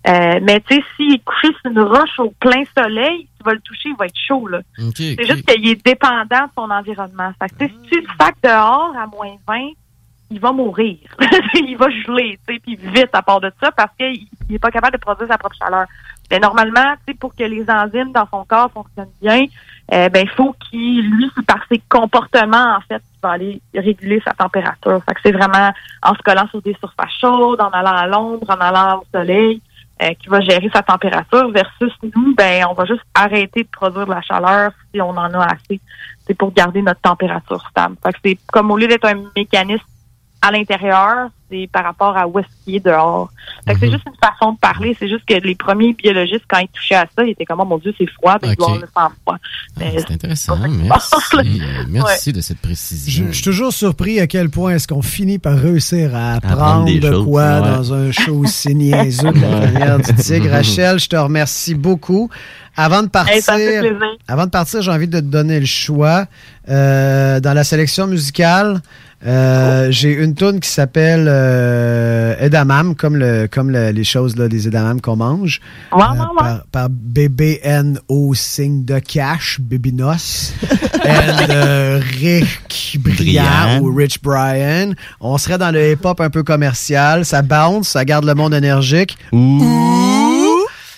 Euh, 0.07 0.39
mais 0.43 0.59
tu 0.61 0.75
sais, 0.75 0.83
s'il 0.95 1.15
est 1.15 1.23
couché 1.23 1.47
sur 1.61 1.71
une 1.71 1.79
roche 1.79 2.19
au 2.19 2.31
plein 2.39 2.63
soleil, 2.77 3.27
vas 3.45 3.53
le 3.53 3.61
toucher, 3.61 3.89
il 3.89 3.95
va 3.95 4.05
être 4.05 4.19
chaud. 4.27 4.47
Là. 4.47 4.61
C'est 4.95 5.26
juste 5.26 5.45
qu'il 5.45 5.67
est 5.67 5.85
dépendant 5.85 6.45
de 6.45 6.51
son 6.55 6.69
environnement. 6.69 7.31
Fait 7.39 7.49
que, 7.49 7.73
si 7.73 7.89
tu 7.89 8.01
le 8.01 8.07
dehors 8.43 8.93
à 8.97 9.07
moins 9.07 9.35
20, 9.47 9.69
il 10.31 10.39
va 10.39 10.51
mourir. 10.51 10.97
il 11.53 11.77
va 11.77 11.89
geler, 11.89 12.39
puis 12.45 12.61
vite 12.65 13.09
à 13.13 13.22
part 13.22 13.39
de 13.39 13.51
ça, 13.61 13.72
parce 13.72 13.91
qu'il 13.97 14.27
n'est 14.49 14.59
pas 14.59 14.72
capable 14.72 14.97
de 14.97 15.01
produire 15.01 15.27
sa 15.27 15.38
propre 15.38 15.55
chaleur. 15.57 15.85
Mais 16.31 16.39
normalement, 16.39 16.95
pour 17.19 17.35
que 17.35 17.43
les 17.43 17.69
enzymes 17.69 18.11
dans 18.11 18.27
son 18.31 18.43
corps 18.45 18.72
fonctionnent 18.72 19.07
bien, 19.22 19.45
euh, 19.93 20.09
ben, 20.09 20.26
il 20.26 20.30
faut 20.30 20.55
qu'il, 20.69 21.07
lui, 21.11 21.30
par 21.45 21.63
ses 21.69 21.80
comportements, 21.88 22.77
en 22.77 22.81
fait, 22.81 22.97
qu'il 22.97 23.22
va 23.22 23.31
aller 23.31 23.61
réguler 23.76 24.19
sa 24.26 24.34
température. 24.34 24.99
Fait 25.07 25.13
que 25.13 25.22
c'est 25.23 25.31
vraiment 25.31 25.72
en 26.01 26.15
se 26.15 26.22
collant 26.23 26.47
sur 26.49 26.61
des 26.63 26.76
surfaces 26.80 27.13
chaudes, 27.22 27.61
en 27.61 27.69
allant 27.69 27.95
à 27.95 28.07
l'ombre, 28.07 28.49
en 28.49 28.59
allant 28.59 28.99
au 28.99 29.05
soleil, 29.15 29.61
euh, 30.01 30.13
qui 30.19 30.27
va 30.27 30.41
gérer 30.41 30.69
sa 30.73 30.81
température 30.81 31.49
versus 31.51 31.93
nous, 32.15 32.35
ben, 32.35 32.65
on 32.69 32.73
va 32.73 32.85
juste 32.85 33.03
arrêter 33.13 33.63
de 33.63 33.69
produire 33.69 34.05
de 34.05 34.11
la 34.11 34.22
chaleur 34.22 34.72
si 34.93 35.01
on 35.01 35.09
en 35.09 35.34
a 35.34 35.45
assez. 35.45 35.80
C'est 36.27 36.34
pour 36.34 36.51
garder 36.53 36.81
notre 36.81 37.01
température 37.01 37.65
stable. 37.69 37.95
Fait 38.03 38.13
que 38.13 38.19
c'est 38.26 38.38
comme 38.47 38.72
au 38.72 38.77
lieu 38.77 38.88
d'être 38.88 39.05
un 39.05 39.23
mécanisme 39.35 39.85
à 40.45 40.51
l'intérieur, 40.51 41.30
c'est 41.49 41.69
par 41.72 41.84
rapport 41.84 42.17
à 42.17 42.27
où 42.27 42.38
est-ce 42.39 42.47
qu'il 42.63 42.76
est 42.76 42.85
dehors. 42.85 43.30
Fait 43.65 43.73
que 43.73 43.80
c'est 43.80 43.91
juste 43.91 44.03
une 44.07 44.13
façon 44.22 44.53
de 44.53 44.57
parler. 44.57 44.95
C'est 44.99 45.07
juste 45.07 45.26
que 45.27 45.35
les 45.35 45.55
premiers 45.55 45.93
biologistes, 45.93 46.43
quand 46.49 46.59
ils 46.59 46.67
touchaient 46.67 46.95
à 46.95 47.05
ça, 47.15 47.23
ils 47.23 47.31
étaient 47.31 47.45
comme, 47.45 47.59
oh 47.61 47.65
mon 47.65 47.77
Dieu, 47.77 47.93
c'est 47.97 48.09
froid, 48.11 48.38
ben, 48.41 48.49
il 48.51 48.55
doit 48.55 48.67
Ok. 48.67 48.76
avoir 48.76 48.81
le 48.81 48.88
sang 48.93 49.15
froid. 49.23 49.38
Mais 49.80 49.95
C'est 49.99 50.13
intéressant. 50.13 50.57
Merci. 50.67 51.15
Euh, 51.35 51.84
Merci 51.88 52.34
de 52.34 52.41
cette 52.41 52.59
précision. 52.59 53.26
Je 53.27 53.31
je 53.31 53.35
suis 53.35 53.43
toujours 53.43 53.73
surpris 53.73 54.19
à 54.19 54.27
quel 54.27 54.49
point 54.49 54.72
est-ce 54.72 54.88
qu'on 54.88 55.01
finit 55.01 55.39
par 55.39 55.57
réussir 55.57 56.15
à 56.15 56.34
apprendre 56.34 56.85
de 56.85 57.23
quoi 57.23 57.61
ouais. 57.61 57.61
dans 57.61 57.93
un 57.93 58.11
show 58.11 58.35
aussi 58.39 58.73
niaiseux 58.76 59.31
que 59.31 59.39
la 59.39 59.59
carrière 59.72 59.97
du 59.99 60.13
tigre. 60.15 60.49
Rachel, 60.51 60.99
je 60.99 61.07
te 61.09 61.15
remercie 61.15 61.76
beaucoup. 61.76 62.30
Avant 62.77 63.03
de 63.03 63.07
partir, 63.07 63.53
Hey, 63.55 63.93
avant 64.27 64.45
de 64.45 64.51
partir, 64.51 64.81
j'ai 64.81 64.91
envie 64.91 65.07
de 65.07 65.19
te 65.19 65.26
donner 65.26 65.59
le 65.59 65.65
choix. 65.65 66.26
Euh, 66.67 67.39
dans 67.39 67.53
la 67.53 67.63
sélection 67.63 68.07
musicale, 68.07 68.81
euh, 69.25 69.87
j'ai 69.91 70.11
une 70.13 70.35
tune 70.35 70.59
qui 70.59 70.69
s'appelle 70.69 71.25
euh, 71.27 72.35
Edamame, 72.39 72.95
comme 72.95 73.15
le, 73.15 73.47
comme 73.47 73.69
le- 73.71 73.89
les 73.91 74.03
choses 74.03 74.35
là, 74.37 74.47
des 74.47 74.67
edamame 74.67 75.01
qu'on 75.01 75.15
mange. 75.15 75.61
Ouais, 75.91 76.03
Euh, 76.03 76.13
ouais, 76.13 76.19
ouais. 76.19 76.25
par, 76.37 76.63
par 76.71 76.89
BBNO 76.89 78.33
signe 78.33 78.85
de 78.85 78.99
cash, 78.99 79.59
Bibinos. 79.61 80.53
and 81.05 81.49
euh, 81.49 82.01
Rick 82.19 82.97
Briand 82.99 83.81
ou 83.81 83.93
Rich 83.95 84.21
Brian. 84.21 84.93
On 85.21 85.37
serait 85.37 85.57
dans 85.57 85.71
le 85.71 85.91
hip-hop 85.91 86.19
un 86.21 86.29
peu 86.29 86.43
commercial. 86.43 87.25
Ça 87.25 87.41
bounce, 87.41 87.89
ça 87.89 88.05
garde 88.05 88.25
le 88.25 88.33
monde 88.35 88.53
énergique. 88.53 89.17
Ouh! 89.31 90.14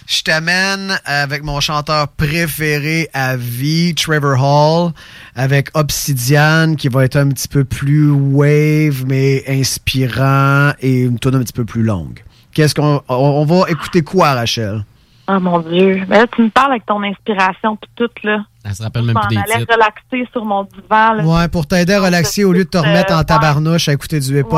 Je 0.07 0.21
t'amène 0.21 0.97
avec 1.03 1.43
mon 1.43 1.59
chanteur 1.59 2.07
préféré 2.07 3.09
à 3.13 3.35
vie, 3.35 3.93
Trevor 3.93 4.41
Hall, 4.41 4.93
avec 5.35 5.67
Obsidian, 5.73 6.75
qui 6.75 6.87
va 6.87 7.03
être 7.03 7.17
un 7.17 7.27
petit 7.27 7.49
peu 7.49 7.65
plus 7.65 8.09
wave, 8.09 9.03
mais 9.05 9.43
inspirant, 9.49 10.71
et 10.79 11.01
une 11.01 11.19
tune 11.19 11.35
un 11.35 11.39
petit 11.39 11.51
peu 11.51 11.65
plus 11.65 11.83
longue. 11.83 12.23
Qu'est-ce 12.53 12.73
qu'on 12.73 13.01
on, 13.09 13.15
on 13.15 13.43
va 13.43 13.69
écouter 13.69 14.01
quoi, 14.01 14.33
Rachel? 14.33 14.85
Oh 15.27 15.41
mon 15.41 15.59
Dieu. 15.59 16.01
Mais 16.07 16.19
là, 16.19 16.27
tu 16.33 16.41
me 16.41 16.49
parles 16.51 16.71
avec 16.71 16.85
ton 16.85 17.03
inspiration 17.03 17.75
puis 17.75 17.91
tout, 17.97 18.09
là. 18.23 18.45
Elle 18.63 18.75
se 18.75 18.83
rappelle 18.83 19.03
même 19.03 19.17
plus 19.27 19.35
des 19.35 19.43
titres. 19.43 19.73
relaxer 19.73 20.29
sur 20.31 20.45
mon 20.45 20.63
divan, 20.63 21.13
là. 21.15 21.23
Ouais, 21.25 21.47
pour 21.49 21.67
t'aider 21.67 21.93
à 21.93 22.01
relaxer 22.01 22.45
au 22.45 22.53
lieu 22.53 22.63
de 22.63 22.69
te 22.69 22.77
remettre 22.77 23.13
en 23.13 23.25
tabarnouche 23.25 23.89
à 23.89 23.93
écouter 23.93 24.21
du 24.21 24.39
hip-hop. 24.39 24.53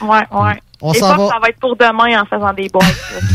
Ouais, 0.00 0.08
ouais, 0.08 0.26
ouais. 0.30 0.62
On 0.82 0.92
Et 0.92 0.98
s'en 0.98 1.08
va. 1.08 1.16
que 1.16 1.32
Ça 1.32 1.38
va 1.40 1.48
être 1.48 1.58
pour 1.58 1.74
demain 1.76 2.20
en 2.20 2.26
faisant 2.26 2.52
des 2.52 2.68
boîtes. 2.68 2.84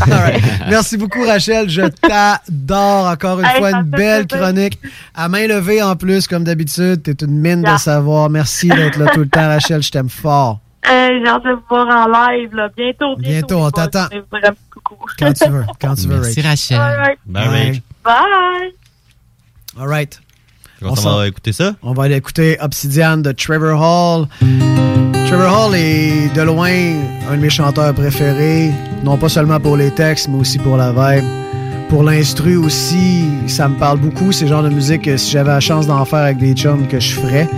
right. 0.08 0.42
Merci 0.68 0.96
beaucoup, 0.96 1.24
Rachel. 1.26 1.68
Je 1.68 1.82
t'adore 1.82 3.06
encore 3.06 3.40
une 3.40 3.46
Hey, 3.46 3.58
fois. 3.58 3.70
Une 3.72 3.82
belle 3.82 4.26
chronique. 4.28 4.78
À 5.14 5.28
main 5.28 5.46
levée 5.48 5.82
en 5.82 5.96
plus, 5.96 6.28
comme 6.28 6.44
d'habitude. 6.44 7.02
T'es 7.02 7.24
une 7.24 7.38
mine 7.40 7.62
Yeah. 7.62 7.74
de 7.74 7.78
savoir. 7.80 8.30
Merci 8.30 8.68
d'être 8.68 8.96
là 8.96 9.10
tout 9.12 9.20
le 9.20 9.28
temps, 9.28 9.48
Rachel. 9.48 9.82
Je 9.82 9.90
t'aime 9.90 10.08
fort. 10.08 10.60
Hey, 10.84 11.20
j'ai 11.20 11.28
hâte 11.28 11.44
de 11.44 11.50
vous 11.52 11.62
voir 11.68 11.86
en 11.88 12.06
live, 12.30 12.54
là. 12.54 12.68
Bientôt, 12.76 13.16
bientôt. 13.16 13.56
Bientôt, 13.56 13.58
on 13.58 13.70
t'attend. 13.70 14.06
Quand 15.18 15.32
tu 15.32 15.48
veux. 15.50 15.64
Quand 15.80 15.94
tu 15.94 16.06
veux, 16.08 16.20
Merci, 16.20 16.40
Rach. 16.40 16.48
Rachel. 16.50 16.78
All 16.78 16.96
right. 16.96 17.18
Bye, 17.26 17.82
Bye. 18.04 18.72
All 19.80 19.88
right. 19.88 20.20
On 20.84 20.94
s'en- 20.96 21.18
va? 21.18 21.28
Écouter 21.28 21.52
ça? 21.52 21.74
On 21.82 21.92
va 21.92 22.04
aller 22.04 22.16
écouter 22.16 22.56
Obsidian 22.60 23.16
de 23.18 23.30
Trevor 23.32 23.80
Hall. 23.80 24.26
Trevor 25.32 25.68
Hall 25.68 25.74
est 25.76 26.28
de 26.34 26.42
loin 26.42 26.68
un 27.30 27.36
de 27.36 27.40
mes 27.40 27.48
chanteurs 27.48 27.94
préférés, 27.94 28.70
non 29.02 29.16
pas 29.16 29.30
seulement 29.30 29.58
pour 29.58 29.78
les 29.78 29.90
textes, 29.90 30.28
mais 30.28 30.36
aussi 30.36 30.58
pour 30.58 30.76
la 30.76 30.92
vibe. 30.92 31.24
Pour 31.88 32.02
l'instru 32.02 32.58
aussi, 32.58 33.30
ça 33.46 33.66
me 33.66 33.76
parle 33.76 33.98
beaucoup. 33.98 34.30
C'est 34.30 34.44
le 34.44 34.50
genre 34.50 34.62
de 34.62 34.68
musique 34.68 35.04
que 35.04 35.16
si 35.16 35.30
j'avais 35.30 35.48
la 35.48 35.60
chance 35.60 35.86
d'en 35.86 36.04
faire 36.04 36.18
avec 36.18 36.36
des 36.36 36.52
chums, 36.52 36.86
que 36.86 37.00
je 37.00 37.14
ferais. 37.14 37.48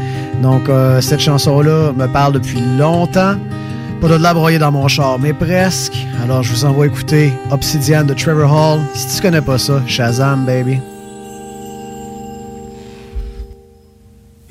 Donc, 0.40 0.68
euh, 0.68 1.00
cette 1.00 1.18
chanson-là 1.18 1.90
me 1.96 2.06
parle 2.06 2.34
depuis 2.34 2.60
longtemps. 2.78 3.34
Pas 4.00 4.06
de 4.06 4.22
la 4.22 4.32
broyer 4.32 4.60
dans 4.60 4.70
mon 4.70 4.86
char, 4.86 5.18
mais 5.18 5.32
presque. 5.32 5.96
Alors, 6.22 6.44
je 6.44 6.52
vous 6.52 6.64
envoie 6.64 6.86
écouter 6.86 7.32
Obsidian 7.50 8.04
de 8.04 8.14
Trevor 8.14 8.52
Hall. 8.52 8.82
Si 8.94 9.16
tu 9.16 9.20
connais 9.20 9.42
pas 9.42 9.58
ça, 9.58 9.82
Shazam, 9.88 10.44
baby. 10.44 10.78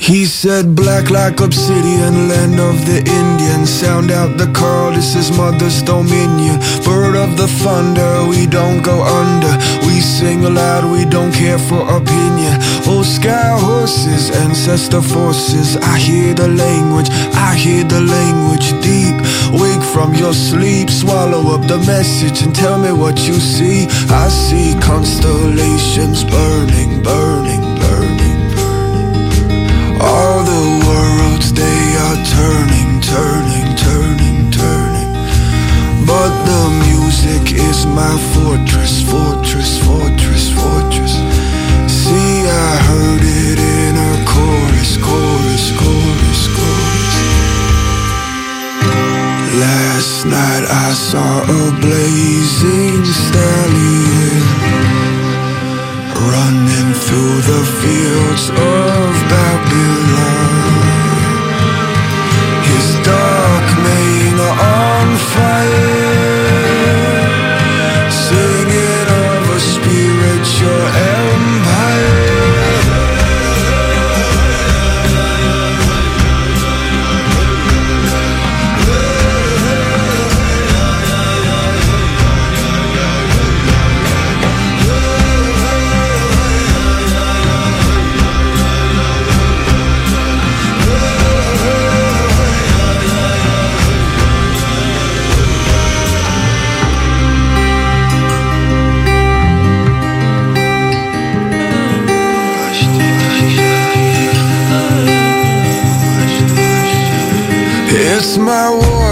He 0.03 0.25
said, 0.25 0.75
Black 0.75 1.09
like 1.09 1.39
obsidian, 1.39 2.27
land 2.27 2.59
of 2.59 2.75
the 2.85 2.97
Indians. 2.97 3.69
Sound 3.69 4.11
out 4.11 4.37
the 4.37 4.51
call, 4.51 4.91
this 4.91 5.15
is 5.15 5.31
mother's 5.31 5.81
dominion. 5.81 6.59
Bird 6.83 7.15
of 7.15 7.37
the 7.37 7.47
thunder, 7.47 8.27
we 8.27 8.45
don't 8.45 8.83
go 8.83 9.01
under. 9.01 9.53
We 9.87 10.01
sing 10.01 10.43
aloud, 10.43 10.91
we 10.91 11.05
don't 11.05 11.31
care 11.31 11.57
for 11.57 11.79
opinion. 11.87 12.59
Oh, 12.85 13.01
sky 13.01 13.57
horses, 13.57 14.29
ancestor 14.29 15.01
forces. 15.01 15.77
I 15.77 15.97
hear 15.97 16.33
the 16.33 16.49
language, 16.49 17.07
I 17.49 17.55
hear 17.55 17.85
the 17.85 18.01
language 18.01 18.71
deep. 18.83 19.15
Wake 19.55 19.85
from 19.93 20.13
your 20.15 20.33
sleep, 20.33 20.89
swallow 20.89 21.55
up 21.55 21.65
the 21.69 21.79
message 21.87 22.41
and 22.41 22.53
tell 22.53 22.77
me 22.77 22.91
what 22.91 23.25
you 23.25 23.35
see. 23.35 23.87
I 24.09 24.27
see 24.27 24.75
constellations 24.81 26.25
burning, 26.25 27.01
burning, 27.01 27.03
burning. 27.03 27.42
All 30.05 30.43
the 30.43 30.65
worlds 30.85 31.53
they 31.53 31.81
are 32.05 32.19
turning, 32.37 32.99
turning, 32.99 33.67
turning, 33.87 34.51
turning. 34.51 35.11
But 36.05 36.31
the 36.43 36.63
music 36.87 37.55
is 37.55 37.85
my 37.85 38.15
fortress, 38.35 39.01
fortress, 39.09 39.79
fortress, 39.87 40.51
fortress. 40.59 41.13
See, 41.87 42.35
I 42.67 42.71
heard 42.89 43.23
it 43.23 43.59
in 43.59 43.95
a 43.95 44.13
chorus, 44.27 44.97
chorus, 44.97 45.65
chorus, 45.79 46.41
chorus. 46.57 47.15
Last 49.63 50.25
night 50.25 50.65
I 50.67 50.91
saw 50.93 51.43
a 51.43 51.63
blazing 51.79 53.05
stallion 53.05 54.52
running 56.31 56.93
through 56.93 57.37
the 57.51 57.61
fields 57.79 58.49
of 58.49 59.09
Babylon. 59.33 60.73
His 62.71 62.87
dark 63.03 63.67
mane 63.85 64.39
on 64.39 65.07
fire, 65.33 65.92
my 108.43 108.69
war 108.69 109.02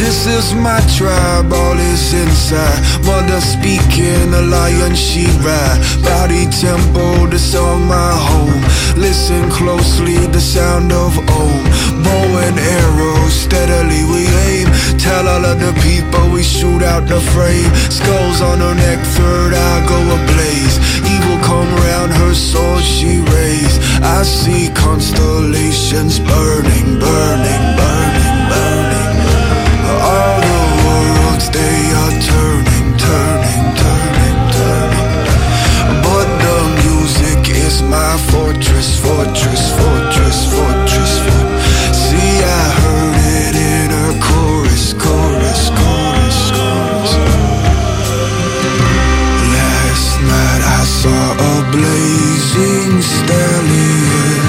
This 0.00 0.26
is 0.26 0.54
my 0.54 0.80
tribe, 0.96 1.52
all 1.52 1.78
is 1.78 2.14
inside. 2.14 2.80
Mother 3.04 3.38
speaking, 3.38 4.32
a 4.32 4.40
lion 4.40 4.94
she 4.94 5.26
ride. 5.44 5.78
Body 6.02 6.46
tempo, 6.46 7.26
this 7.26 7.52
song 7.52 7.86
my 7.86 8.12
home. 8.16 8.64
Listen 8.96 9.50
closely, 9.50 10.16
the 10.26 10.40
sound 10.40 10.90
of 10.90 11.18
Om. 11.18 11.64
Bow 12.02 12.28
and 12.44 12.58
arrow, 12.58 13.28
steadily 13.28 14.02
we 14.08 14.24
aim. 14.48 14.68
Tell 14.98 15.28
all 15.28 15.44
of 15.44 15.60
the 15.60 15.74
people 15.84 16.30
we 16.32 16.42
shoot 16.42 16.82
out 16.82 17.06
the 17.06 17.20
frame. 17.36 17.70
Skulls 17.92 18.40
on 18.40 18.58
her 18.60 18.74
neck, 18.74 19.04
third 19.04 19.52
eye 19.52 19.84
go 19.86 20.00
ablaze. 20.16 20.76
Evil 21.12 21.38
come 21.44 21.68
round 21.84 22.10
her 22.12 22.32
sword 22.32 22.82
she 22.82 23.20
raised. 23.36 23.78
I 24.02 24.22
see 24.22 24.70
constellations 24.70 26.18
burning, 26.20 26.98
burning, 26.98 27.64
burning. 27.76 28.39
My 37.82 38.16
fortress, 38.30 38.98
fortress, 38.98 39.70
fortress, 39.78 40.42
fortress, 40.52 41.18
fortress. 41.24 41.70
See, 41.92 42.34
I 42.42 42.64
heard 42.82 43.16
it 43.40 43.54
in 43.56 43.88
a 43.90 44.08
chorus, 44.26 44.92
chorus, 44.94 45.70
chorus, 45.78 46.40
chorus. 46.56 47.12
Last 49.56 50.12
night 50.32 50.62
I 50.78 50.82
saw 51.00 51.24
a 51.52 51.56
blazing 51.70 53.02
stallion 53.02 54.42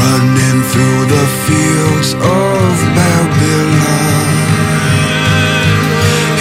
running 0.00 0.60
through 0.70 1.02
the 1.16 1.26
fields 1.46 2.14
of 2.14 2.70
Babylon. 2.96 4.28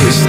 His 0.03 0.19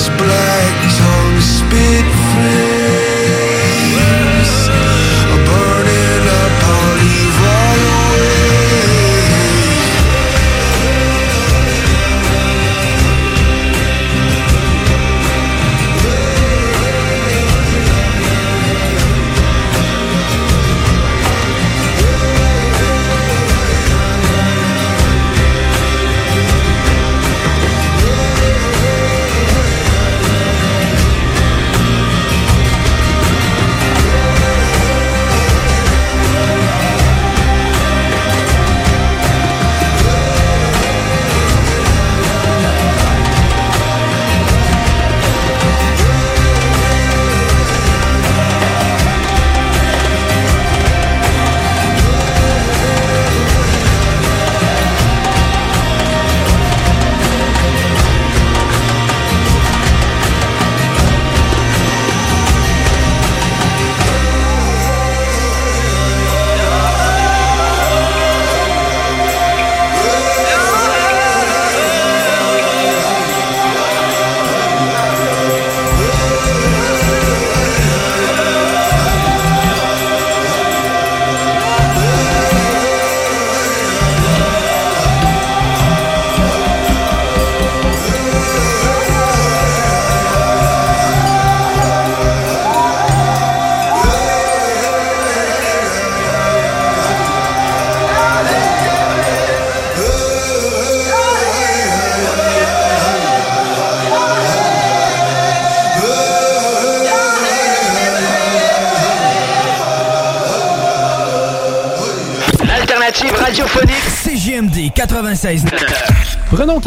this 0.00 0.08
blood 0.16 0.39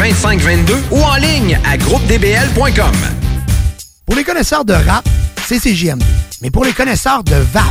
2522 0.00 0.74
ou 0.92 1.02
en 1.02 1.16
ligne 1.16 1.60
à 1.70 1.76
groupedbl.com. 1.76 2.94
Pour 4.06 4.16
les 4.16 4.24
connaisseurs 4.24 4.64
de 4.64 4.72
rap, 4.72 5.06
c'est 5.46 5.58
CJMD. 5.58 6.02
Mais 6.40 6.50
pour 6.50 6.64
les 6.64 6.72
connaisseurs 6.72 7.22
de 7.22 7.36
VAP, 7.52 7.64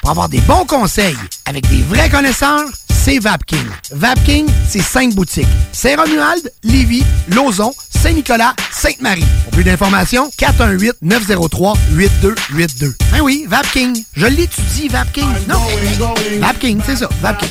pour 0.00 0.08
avoir 0.08 0.30
des 0.30 0.40
bons 0.40 0.64
conseils 0.64 1.14
avec 1.44 1.68
des 1.68 1.82
vrais 1.82 2.08
connaisseurs, 2.08 2.64
c'est 2.88 3.18
VapKing. 3.18 3.66
VapKing, 3.92 4.46
c'est 4.66 4.80
cinq 4.80 5.14
boutiques. 5.14 5.46
Saint-Romuald, 5.72 6.50
Lévis, 6.62 7.04
Lauson, 7.28 7.74
Saint-Nicolas, 7.90 8.54
Sainte-Marie. 8.72 9.26
Pour 9.44 9.52
plus 9.52 9.64
d'informations, 9.64 10.30
418-903-8282. 10.38 12.94
Ben 13.12 13.20
oui, 13.22 13.44
VapKing. 13.46 14.02
Je 14.16 14.26
l'étudie, 14.26 14.88
VapKing. 14.88 15.28
Non, 15.46 15.60
VapKing, 16.40 16.80
c'est 16.86 16.96
ça, 16.96 17.10
VapKing. 17.20 17.50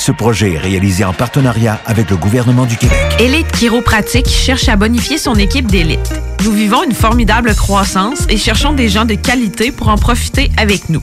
Ce 0.00 0.12
projet 0.12 0.54
est 0.54 0.58
réalisé 0.58 1.04
en 1.04 1.12
partenariat 1.12 1.78
avec 1.84 2.08
le 2.08 2.16
gouvernement 2.16 2.64
du 2.64 2.78
Québec. 2.78 2.96
Élite 3.18 3.52
Chiropratique 3.52 4.30
cherche 4.30 4.66
à 4.70 4.76
bonifier 4.76 5.18
son 5.18 5.34
équipe 5.34 5.66
d'élite. 5.66 6.18
Nous 6.42 6.52
vivons 6.52 6.82
une 6.84 6.94
formidable 6.94 7.54
croissance 7.54 8.26
et 8.30 8.38
cherchons 8.38 8.72
des 8.72 8.88
gens 8.88 9.04
de 9.04 9.12
qualité 9.12 9.72
pour 9.72 9.88
en 9.88 9.98
profiter 9.98 10.50
avec 10.56 10.88
nous. 10.88 11.02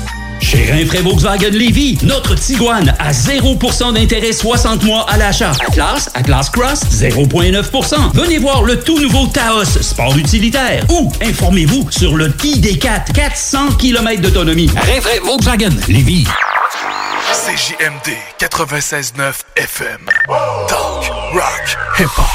Chez 0.41 0.71
Rinfraie 0.71 1.01
Volkswagen 1.01 1.51
Lévy, 1.51 1.97
notre 2.03 2.35
Tiguan 2.35 2.93
à 2.99 3.11
0% 3.11 3.93
d'intérêt 3.93 4.33
60 4.33 4.83
mois 4.83 5.05
à 5.09 5.17
l'achat. 5.17 5.51
Atlas, 5.67 6.09
Atlas 6.13 6.49
Cross, 6.49 6.81
0,9%. 6.91 8.11
Venez 8.13 8.39
voir 8.39 8.63
le 8.63 8.79
tout 8.79 8.99
nouveau 8.99 9.27
Taos, 9.27 9.65
sport 9.65 10.17
utilitaire. 10.17 10.83
Ou 10.89 11.11
informez-vous 11.21 11.89
sur 11.91 12.17
le 12.17 12.29
ID4, 12.29 13.13
400 13.13 13.73
km 13.77 14.21
d'autonomie. 14.21 14.69
Rinfraie 14.75 15.19
Volkswagen 15.23 15.75
Lévy. 15.87 16.25
CJMD 17.31 18.11
96.9 18.39 19.33
FM. 19.55 19.99
Talk, 20.67 21.11
rock, 21.33 21.77
hip-hop. 21.99 22.25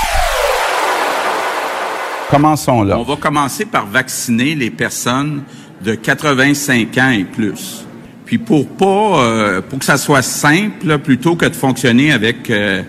Commençons 2.30 2.82
là. 2.82 2.98
On 2.98 3.02
va 3.02 3.16
commencer 3.16 3.64
par 3.64 3.86
vacciner 3.86 4.54
les 4.54 4.70
personnes 4.70 5.42
de 5.82 5.94
85 5.94 6.98
ans 6.98 7.10
et 7.10 7.24
plus. 7.24 7.85
Puis 8.26 8.38
pour 8.38 8.66
pas, 8.66 9.22
euh, 9.22 9.62
pour 9.62 9.78
que 9.78 9.84
ça 9.84 9.96
soit 9.96 10.20
simple, 10.22 10.84
là, 10.84 10.98
plutôt 10.98 11.36
que 11.36 11.46
de 11.46 11.54
fonctionner 11.54 12.10
avec 12.10 12.50
euh, 12.50 12.82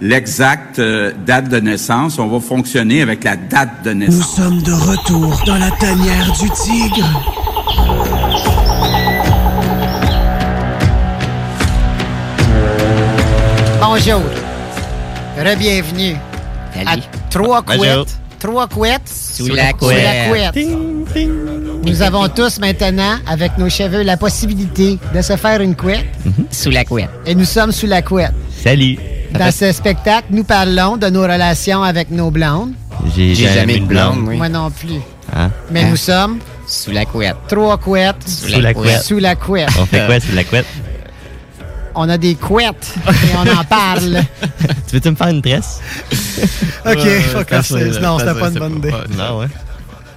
l'exacte 0.00 0.78
euh, 0.78 1.10
date 1.26 1.48
de 1.48 1.58
naissance, 1.58 2.20
on 2.20 2.28
va 2.28 2.38
fonctionner 2.38 3.02
avec 3.02 3.24
la 3.24 3.34
date 3.34 3.82
de 3.84 3.92
Nous 3.92 4.06
naissance. 4.06 4.36
sommes 4.36 4.62
de 4.62 4.72
retour 4.72 5.42
dans 5.44 5.58
la 5.58 5.72
tanière 5.72 6.30
du 6.40 6.48
tigre. 6.50 7.22
Bonjour. 13.80 14.22
Re-bienvenue. 15.36 16.16
À 16.86 16.94
Trois 17.30 17.62
couettes. 17.62 18.18
Trois 18.46 18.68
couettes. 18.68 19.08
Sous 19.08 19.48
la 19.48 19.72
couette. 19.72 20.56
Nous 21.84 22.00
avons 22.02 22.28
tous 22.28 22.60
maintenant, 22.60 23.16
avec 23.26 23.58
nos 23.58 23.68
cheveux, 23.68 24.02
la 24.04 24.16
possibilité 24.16 25.00
de 25.12 25.20
se 25.20 25.34
faire 25.36 25.60
une 25.60 25.74
couette. 25.74 26.04
Sous 26.52 26.70
la 26.70 26.84
couette. 26.84 27.10
Et 27.26 27.34
nous 27.34 27.44
sommes 27.44 27.72
sous 27.72 27.88
la 27.88 28.02
couette. 28.02 28.30
Salut. 28.62 28.98
Dans 29.32 29.50
ce 29.50 29.72
spectacle, 29.72 30.28
nous 30.30 30.44
parlons 30.44 30.96
de 30.96 31.08
nos 31.08 31.22
relations 31.22 31.82
avec 31.82 32.12
nos 32.12 32.30
blondes. 32.30 32.72
J'ai 33.16 33.34
jamais 33.34 33.78
eu 33.78 33.80
de 33.80 33.86
blonde, 33.86 34.20
oui. 34.28 34.36
Moi 34.36 34.48
non 34.48 34.70
plus. 34.70 35.00
Hein? 35.34 35.50
Mais 35.72 35.80
Hein? 35.82 35.88
nous 35.90 35.96
sommes 35.96 36.38
Sous 36.68 36.92
la 36.92 37.04
couette. 37.04 37.34
Trois 37.48 37.76
couettes. 37.78 38.28
Sous 38.28 38.60
la 38.60 38.72
couette. 38.72 39.02
Sous 39.02 39.18
la 39.18 39.34
couette. 39.34 39.68
On 39.80 39.86
fait 39.86 40.06
quoi 40.06 40.20
sous 40.20 40.34
la 40.36 40.44
couette? 40.44 40.66
On 41.98 42.08
a 42.10 42.18
des 42.18 42.34
couettes 42.34 42.94
et 43.08 43.34
on 43.36 43.58
en 43.58 43.64
parle. 43.64 44.22
tu 44.86 44.94
veux-tu 44.94 45.10
me 45.10 45.16
faire 45.16 45.28
une 45.28 45.40
tresse? 45.42 45.80
OK, 46.84 46.98
fuck 47.32 47.52
off, 47.52 47.66
c'est- 47.66 48.00
non, 48.00 48.18
c'était 48.18 48.34
pas 48.34 48.48
une 48.48 48.58
bonne 48.58 48.76
idée. 48.76 48.92
Non, 49.16 49.38
ouais. 49.40 49.46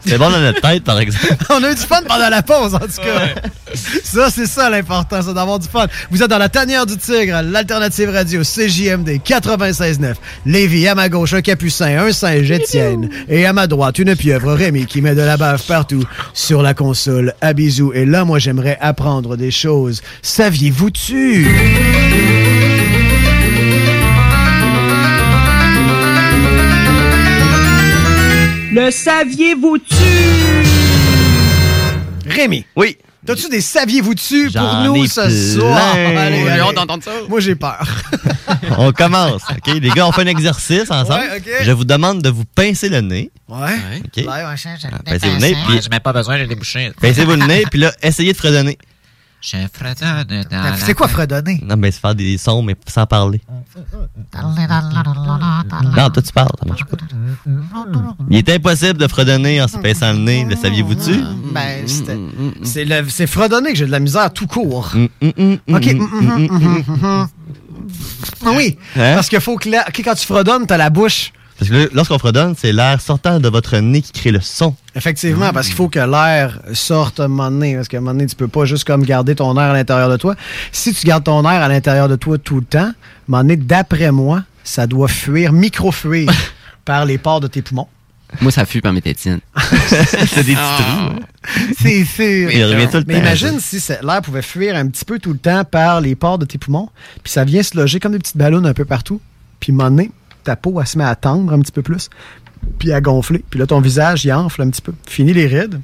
C'est 0.05 0.17
bon 0.17 0.30
dans 0.30 0.39
notre 0.39 0.61
tête, 0.61 0.84
par 0.84 0.99
exemple. 0.99 1.35
On 1.49 1.63
a 1.63 1.71
eu 1.71 1.76
du 1.76 1.81
fun 1.81 2.01
pendant 2.07 2.30
la 2.30 2.41
pause, 2.41 2.76
en 2.76 2.80
tout 2.80 3.01
cas. 3.01 3.49
Ça, 4.03 4.30
c'est 4.31 4.47
ça 4.47 4.69
l'important, 4.69 5.21
c'est 5.21 5.34
d'avoir 5.34 5.59
du 5.59 5.67
fun. 5.67 5.85
Vous 6.09 6.23
êtes 6.23 6.30
dans 6.30 6.39
la 6.39 6.49
tanière 6.49 6.88
du 6.88 6.97
tigre, 6.97 7.41
l'alternative 7.43 8.09
radio 8.09 8.41
CJMD 8.41 9.19
96.9. 9.23 10.15
Lévis, 10.47 10.88
à 10.88 10.95
ma 10.95 11.07
gauche, 11.07 11.34
un 11.34 11.41
capucin, 11.41 11.99
un 11.99 12.11
singe, 12.11 12.49
Étienne. 12.49 13.09
Et 13.27 13.45
à 13.45 13.53
ma 13.53 13.67
droite, 13.67 13.99
une 13.99 14.15
pieuvre, 14.15 14.53
Rémi, 14.53 14.88
qui 14.88 15.01
met 15.01 15.13
de 15.13 15.21
la 15.21 15.38
bave 15.38 15.61
partout 15.67 16.03
sur 16.34 16.63
la 16.63 16.73
console. 16.73 17.35
À 17.41 17.53
bisous. 17.53 17.93
Et 17.93 18.05
là, 18.05 18.26
moi, 18.26 18.39
j'aimerais 18.39 18.77
apprendre 18.81 19.38
des 19.38 19.51
choses. 19.51 20.01
Saviez-vous-tu? 20.23 21.47
Le 28.80 28.91
saviez-vous-tu? 28.91 29.93
Rémi. 32.26 32.65
Oui. 32.77 32.95
T'as-tu 33.26 33.49
des 33.49 33.60
saviez-vous-tu 33.60 34.43
pour 34.45 34.53
J'en 34.53 34.84
nous 34.85 35.06
ce 35.06 35.19
plein. 35.19 35.60
soir? 35.60 35.95
J'ai 35.95 36.15
allez. 36.18 36.49
hâte 36.61 36.76
d'entendre 36.76 37.03
ça. 37.03 37.11
Moi, 37.27 37.41
j'ai 37.41 37.56
peur. 37.56 37.85
On 38.77 38.93
commence, 38.93 39.41
OK? 39.51 39.73
Les 39.81 39.89
gars, 39.89 40.07
on 40.07 40.14
fait 40.14 40.22
un 40.22 40.27
exercice 40.27 40.89
ensemble. 40.89 41.11
Ouais, 41.19 41.38
OK. 41.39 41.49
Je 41.64 41.72
vous 41.72 41.84
demande 41.84 42.22
de 42.22 42.30
vous 42.30 42.45
pincer 42.45 42.88
le 42.88 43.01
nez. 43.01 43.30
Ouais. 43.49 43.76
OK? 43.97 44.15
Ouais, 44.18 44.26
ouais, 44.26 44.56
j'ai- 44.56 44.69
j'ai- 44.81 44.88
Pincez-vous 45.06 45.35
le 45.35 45.41
nez, 45.41 45.57
puis... 45.68 45.81
Je 45.84 45.89
n'ai 45.89 45.99
pas 45.99 46.14
besoin 46.14 46.39
de 46.39 46.45
déboucher. 46.45 46.91
Pincez-vous 47.01 47.31
le 47.35 47.45
nez, 47.47 47.65
puis 47.69 47.81
là, 47.81 47.91
essayez 48.01 48.31
de 48.31 48.38
fredonner. 48.38 48.77
Je 49.41 49.56
fredonne 49.72 50.44
dans 50.52 50.61
la- 50.64 50.76
C'est 50.76 50.94
quoi 50.94 51.07
fredonner? 51.07 51.61
Non, 51.64 51.78
mais 51.78 51.91
c'est 51.91 52.02
faire 52.02 52.14
des 52.16 52.38
sons, 52.38 52.61
mais 52.61 52.76
sans 52.88 53.06
parler. 53.06 53.41
Non, 55.95 56.10
toi, 56.10 56.22
tu 56.22 56.32
parles, 56.34 56.49
ça 56.60 56.66
marche 56.68 56.84
pas. 56.86 56.98
Il 58.30 58.38
est 58.38 58.49
impossible 58.49 58.99
de 58.99 59.07
fredonner 59.07 59.61
en 59.61 59.68
se 59.68 59.78
pinçant 59.78 60.11
le 60.11 60.20
nez, 60.20 60.45
le 60.45 60.56
saviez-vous-tu? 60.56 61.22
Ben, 61.53 61.88
c'était- 61.88 62.18
c'est 62.64 62.86
le- 62.86 63.07
c'est 63.10 63.28
fredonner 63.28 63.72
que 63.72 63.78
j'ai 63.78 63.86
de 63.86 63.91
la 63.91 63.99
misère 63.99 64.32
tout 64.34 64.48
court. 64.48 64.91
Mm, 64.94 65.07
mm, 65.22 65.28
mm, 65.38 65.57
mm, 65.68 65.76
OK. 65.76 65.86
mm, 65.86 65.99
mm, 65.99 66.22
mm, 66.22 66.49
mm, 66.49 66.84
mm, 66.88 67.07
mm. 67.22 67.28
Ah 68.45 68.49
Oui, 68.56 68.78
parce 68.95 69.30
qu'il 69.30 69.40
faut 69.41 69.57
que 69.57 69.70
quand 70.03 70.16
tu 70.16 70.26
fredonnes, 70.26 70.66
t'as 70.68 70.78
la 70.78 70.90
bouche. 70.90 71.32
Parce 71.60 71.69
que 71.69 71.90
lorsqu'on 71.94 72.18
fredonne, 72.18 72.56
c'est 72.57 72.72
l'air 72.72 73.02
sortant 73.02 73.40
de 73.41 73.49
votre 73.49 73.77
nez 73.77 74.02
qui 74.02 74.14
crée 74.14 74.31
le 74.31 74.40
son. 74.40 74.76
Effectivement, 74.95 75.52
parce 75.52 75.68
qu'il 75.68 75.76
faut 75.76 75.90
que 75.90 75.99
l'air 75.99 76.60
sorte 76.73 77.19
à 77.19 77.26
un 77.26 77.27
moment 77.27 77.52
donné. 77.52 77.76
Parce 77.76 77.90
qu'à 77.90 77.98
un 77.98 77.99
moment 77.99 78.14
donné, 78.14 78.27
tu 78.27 78.36
peux 78.38 78.48
pas 78.48 78.64
juste 78.64 78.86
comme 78.86 79.03
garder 79.03 79.36
ton 79.36 79.53
air 79.56 79.69
à 79.72 79.73
l'intérieur 79.73 80.10
de 80.10 80.15
toi. 80.15 80.36
Si 80.72 80.94
tu 80.94 81.06
gardes 81.06 81.26
ton 81.26 81.41
air 81.44 81.61
à 81.61 81.68
l'intérieur 81.68 82.07
de 82.07 82.15
toi 82.15 82.38
tout 82.38 82.56
le 82.61 82.65
temps, 82.65 82.80
à 82.80 82.84
un 82.84 82.94
moment 83.27 83.41
donné, 83.44 83.57
d'après 83.57 84.11
moi, 84.11 84.44
ça 84.64 84.88
doit 84.88 85.10
fuir, 85.10 85.52
micro-fuir 85.52 86.31
par 86.86 87.06
les 87.06 87.18
pores 87.18 87.41
de 87.41 87.48
tes 87.48 87.61
poumons. 87.61 87.88
Moi, 88.41 88.52
ça 88.52 88.65
fuit 88.65 88.80
par 88.80 88.94
mes 88.94 89.02
tétines. 89.02 89.40
c'est 89.88 90.44
des 90.45 90.53
petits 90.53 90.56
Ah. 90.56 91.10
C'est 91.77 92.06
sûr. 92.06 92.52
Il 92.52 92.64
revient 92.64 92.88
tout 92.88 92.98
le 92.98 93.03
Mais 93.07 93.15
temps. 93.15 93.19
imagine 93.22 93.60
si 93.60 93.81
l'air 94.03 94.22
pouvait 94.22 94.44
fuir 94.44 94.76
un 94.76 94.88
petit 94.88 95.03
peu 95.03 95.19
tout 95.19 95.34
le 95.34 95.40
temps 95.40 95.64
par 95.65 95.99
les 95.99 96.15
pores 96.15 96.38
de 96.38 96.45
tes 96.45 96.57
poumons, 96.57 96.90
puis 97.23 97.34
ça 97.34 97.44
vient 97.44 97.64
se 97.64 97.76
loger 97.76 97.99
comme 97.99 98.11
des 98.11 98.19
petites 98.19 98.38
ballons 98.38 98.64
un 98.64 98.73
peu 98.73 98.86
partout. 98.86 99.19
Puis, 99.60 99.72
à 99.72 99.76
un 99.76 99.77
moment 99.77 99.90
donné, 99.90 100.11
ta 100.44 100.56
peau, 100.56 100.80
elle 100.80 100.88
se 100.88 100.98
met 100.98 101.03
à 101.03 101.16
tendre 101.16 101.53
un 101.53 101.60
petit 101.60 101.72
peu 101.72 101.82
plus, 101.82 102.10
puis 102.78 102.91
à 102.91 103.02
gonfler. 103.02 103.44
Puis 103.49 103.60
là, 103.60 103.68
ton 103.68 103.82
visage, 103.82 104.26
il 104.26 104.34
enfle 104.34 104.61
un 104.61 104.70
petit 104.70 104.82
peu. 104.82 104.94
Fini 105.07 105.34
les 105.34 105.48
rides. 105.48 105.82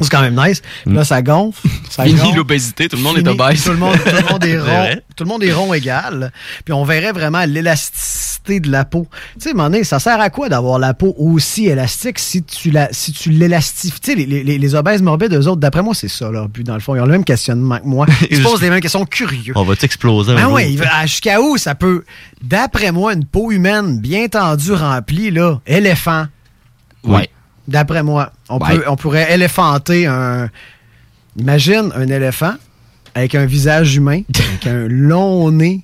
C'est 0.00 0.10
quand 0.10 0.20
même 0.20 0.36
nice. 0.40 0.62
Puis 0.86 0.94
là, 0.94 1.04
ça 1.04 1.22
gonfle. 1.22 1.66
Ça 1.90 2.04
Fini 2.04 2.32
l'obésité, 2.34 2.88
tout 2.88 2.96
le 2.96 3.02
monde 3.02 3.16
Fini. 3.16 3.28
est 3.28 3.32
obèse. 3.40 3.64
Tout 3.64 3.70
le 3.70 3.76
monde, 3.78 3.96
tout 3.96 4.14
le 4.14 4.32
monde 4.32 4.44
est 4.44 4.58
rond. 4.60 4.88
Tout 5.16 5.24
le 5.24 5.28
monde 5.28 5.42
est 5.44 5.52
rond 5.52 5.74
égal. 5.74 6.32
Puis 6.64 6.72
on 6.72 6.84
verrait 6.84 7.12
vraiment 7.12 7.44
l'élasticité 7.46 8.60
de 8.60 8.70
la 8.70 8.84
peau. 8.84 9.06
Tu 9.34 9.48
sais, 9.50 9.54
donné, 9.54 9.84
ça 9.84 9.98
sert 9.98 10.20
à 10.20 10.30
quoi 10.30 10.48
d'avoir 10.48 10.78
la 10.78 10.94
peau 10.94 11.14
aussi 11.18 11.66
élastique 11.66 12.18
si 12.18 12.42
tu 12.42 12.70
la, 12.70 12.88
si 12.92 13.12
tu 13.12 13.30
l'élastifies? 13.30 14.00
Tu 14.00 14.12
sais, 14.12 14.16
les, 14.16 14.44
les- 14.44 14.58
les 14.58 14.74
obèses 14.74 15.02
morbides, 15.02 15.34
eux 15.34 15.46
autres, 15.48 15.60
d'après 15.60 15.82
moi, 15.82 15.94
c'est 15.94 16.08
ça 16.08 16.30
leur 16.30 16.48
but, 16.48 16.64
dans 16.64 16.74
le 16.74 16.80
fond. 16.80 16.94
Ils 16.94 17.00
ont 17.00 17.06
le 17.06 17.12
même 17.12 17.24
questionnement 17.24 17.78
que 17.78 17.86
moi. 17.86 18.06
Ils 18.30 18.38
se 18.38 18.42
posent 18.42 18.62
les 18.62 18.70
mêmes 18.70 18.80
questions 18.80 19.04
curieux. 19.04 19.52
On 19.56 19.64
va 19.64 19.76
t'exploser 19.76 20.34
Ben 20.34 20.48
oui, 20.48 20.78
à- 20.90 21.04
jusqu'à 21.06 21.40
où 21.40 21.56
ça 21.58 21.74
peut. 21.74 22.04
D'après 22.42 22.92
moi, 22.92 23.12
une 23.14 23.24
peau 23.26 23.50
humaine 23.50 23.98
bien 24.00 24.28
tendue, 24.28 24.72
remplie, 24.72 25.30
là, 25.30 25.60
éléphant. 25.66 26.26
Ouais. 27.04 27.28
D'après 27.68 28.02
moi, 28.02 28.32
on, 28.48 28.58
peut, 28.58 28.82
on 28.88 28.96
pourrait 28.96 29.32
éléphanter 29.32 30.06
un. 30.06 30.48
Imagine 31.36 31.92
un 31.94 32.08
éléphant 32.08 32.54
avec 33.14 33.34
un 33.34 33.44
visage 33.44 33.94
humain, 33.94 34.22
avec 34.34 34.66
un 34.66 34.88
long 34.88 35.50
nez, 35.52 35.82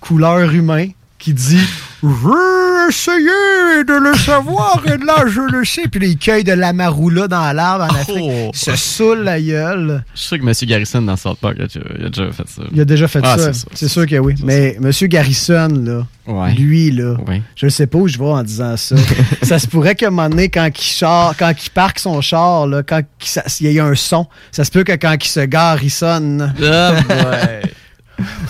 couleur 0.00 0.50
humain, 0.52 0.86
qui 1.18 1.34
dit 1.34 1.60
Je 2.02 2.88
essayer 2.88 3.84
de 3.84 3.92
le 4.10 4.16
savoir 4.16 4.80
et 4.86 4.96
là 5.04 5.24
je 5.26 5.40
le 5.40 5.64
sais. 5.64 5.88
Puis 5.90 6.00
là, 6.00 6.06
il 6.06 6.16
cueille 6.16 6.44
de 6.44 6.52
l'amaroula 6.52 7.28
dans 7.28 7.52
l'arbre 7.54 7.84
en 7.84 7.94
Afrique. 7.96 8.16
Oh. 8.22 8.50
Il 8.54 8.58
se 8.58 8.76
saoule 8.76 9.24
la 9.24 9.40
gueule. 9.40 10.02
Je 10.14 10.18
suis 10.20 10.28
sûr 10.28 10.38
que 10.38 10.42
M. 10.44 10.52
Garrison 10.68 11.02
dans 11.02 11.16
South 11.16 11.38
Park, 11.38 11.56
il 11.58 11.64
a 11.64 11.66
déjà, 11.66 11.80
il 11.98 12.06
a 12.06 12.08
déjà 12.08 12.32
fait 12.32 12.48
ça. 12.48 12.62
Il 12.72 12.80
a 12.80 12.84
déjà 12.84 13.08
fait 13.08 13.20
Ah, 13.24 13.36
ça. 13.36 13.52
c'est 13.52 13.58
ça. 13.60 13.66
C'est 13.74 13.88
sûr 13.88 14.06
que 14.06 14.16
oui. 14.16 14.34
Mais 14.42 14.76
M. 14.82 14.90
Garrison, 15.08 15.68
là, 15.84 16.06
Ouais. 16.26 16.52
lui, 16.54 16.90
là, 16.92 17.14
Ouais. 17.26 17.42
je 17.56 17.66
ne 17.66 17.70
sais 17.70 17.86
pas 17.86 17.98
où 17.98 18.08
je 18.08 18.16
vais 18.18 18.24
en 18.24 18.42
disant 18.42 18.76
ça. 18.76 18.96
ça 19.42 19.58
se 19.58 19.66
pourrait 19.66 19.94
qu'à 19.94 20.06
un 20.06 20.10
moment 20.10 20.28
donné, 20.30 20.48
quand 20.48 20.66
il, 20.66 20.82
char, 20.82 21.34
quand 21.36 21.52
il 21.62 21.70
parque 21.70 21.98
son 21.98 22.20
char, 22.22 22.66
là, 22.66 22.82
quand 22.82 23.00
il, 23.20 23.26
ça- 23.26 23.44
il 23.60 23.72
y 23.72 23.80
a 23.80 23.84
un 23.84 23.94
son, 23.94 24.26
ça 24.52 24.64
se 24.64 24.70
peut 24.70 24.84
que 24.84 24.92
quand 24.92 25.16
il 25.22 25.28
se 25.28 25.40
gare, 25.40 25.82
il 25.82 25.90
sonne. 25.90 26.54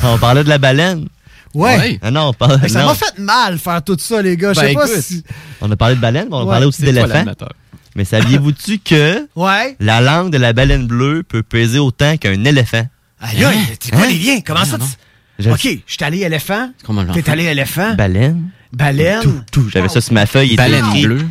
On 0.05 0.17
parlait 0.19 0.45
de 0.45 0.49
la 0.49 0.59
baleine. 0.59 1.07
Ouais. 1.55 1.99
Ah 2.03 2.11
non. 2.11 2.33
Hey, 2.63 2.69
ça 2.71 2.85
m'a 2.85 2.95
fait 2.95 3.19
mal 3.19 3.59
faire 3.59 3.83
tout 3.83 3.97
ça, 3.99 4.21
les 4.23 4.37
gars. 4.37 4.53
Je 4.53 4.61
Ben, 4.61 4.69
sais 4.69 4.75
pas 4.75 4.87
écoute, 4.87 5.01
si. 5.03 5.23
On 5.61 5.71
a 5.71 5.77
parlé 5.77 5.95
de 5.97 6.01
baleine, 6.01 6.29
mais 6.31 6.37
on 6.37 6.41
a 6.41 6.45
Ouais. 6.45 6.51
parlé 6.51 6.67
aussi 6.67 6.83
d'éléphant. 6.83 7.25
Mais 7.97 8.05
saviez-vous-tu 8.05 8.79
que 8.85 9.27
Ouais. 9.35 9.77
la 9.81 10.01
langue 10.01 10.31
de 10.31 10.39
la 10.39 10.53
baleine 10.53 10.87
bleue 10.87 11.23
peut 11.23 11.43
peser 11.43 11.79
autant 11.79 12.17
qu'un 12.17 12.45
éléphant? 12.45 12.87
Aïe, 13.21 13.45
aïe, 13.45 13.59
c'est 13.81 13.91
quoi 13.93 14.03
Hein? 14.05 14.09
les 14.09 14.19
liens? 14.19 14.41
Comment 14.47 14.65
ça? 14.65 14.79
tu- 14.79 14.85
Je- 15.41 15.51
Ok, 15.51 15.61
je 15.87 15.93
suis 15.95 16.05
allé 16.05 16.21
éléphant. 16.23 16.71
T'es 17.15 17.31
allé 17.31 17.45
éléphant. 17.45 17.95
Baleine? 17.95 18.51
Baleine. 18.73 19.23
Tout, 19.23 19.41
tout. 19.53 19.69
J'avais 19.71 19.89
ça 19.89 20.01
sur 20.01 20.13
ma 20.13 20.27
feuille. 20.27 20.57
Baleine 20.57 21.03
bleue. 21.03 21.27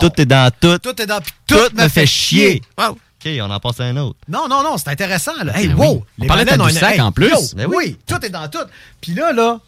Tout 0.00 0.10
est 0.20 0.26
dans 0.26 0.50
tout. 0.60 0.78
Tout 0.78 1.00
est 1.00 1.06
dans. 1.06 1.20
puis 1.20 1.32
Tout, 1.46 1.54
Tout, 1.56 1.76
me 1.82 1.88
fait 1.88 2.06
chier. 2.06 2.62
Wow. 2.78 2.98
OK, 3.24 3.30
on 3.40 3.50
en 3.50 3.60
passe 3.60 3.80
à 3.80 3.84
un 3.84 3.96
autre. 3.96 4.18
Non, 4.28 4.46
non, 4.48 4.62
non, 4.62 4.76
c'est 4.76 4.88
intéressant. 4.90 5.32
Là. 5.42 5.58
Hey, 5.58 5.68
Ben 5.68 5.76
wow! 5.76 5.84
oui. 5.94 6.00
On 6.18 6.22
Les 6.22 6.26
parlait 6.28 6.44
de 6.44 6.50
baleines 6.50 6.60
ont 6.62 6.66
Tadoussac 6.66 6.98
un- 6.98 7.04
en 7.06 7.12
plus. 7.12 7.28
yo, 7.30 7.36
Ben 7.56 7.66
oui. 7.68 7.76
oui. 7.78 7.96
tout 8.06 8.24
est 8.24 8.30
dans 8.30 8.48
tout. 8.48 8.58
Puis 9.00 9.14
là, 9.14 9.32
là, 9.32 9.60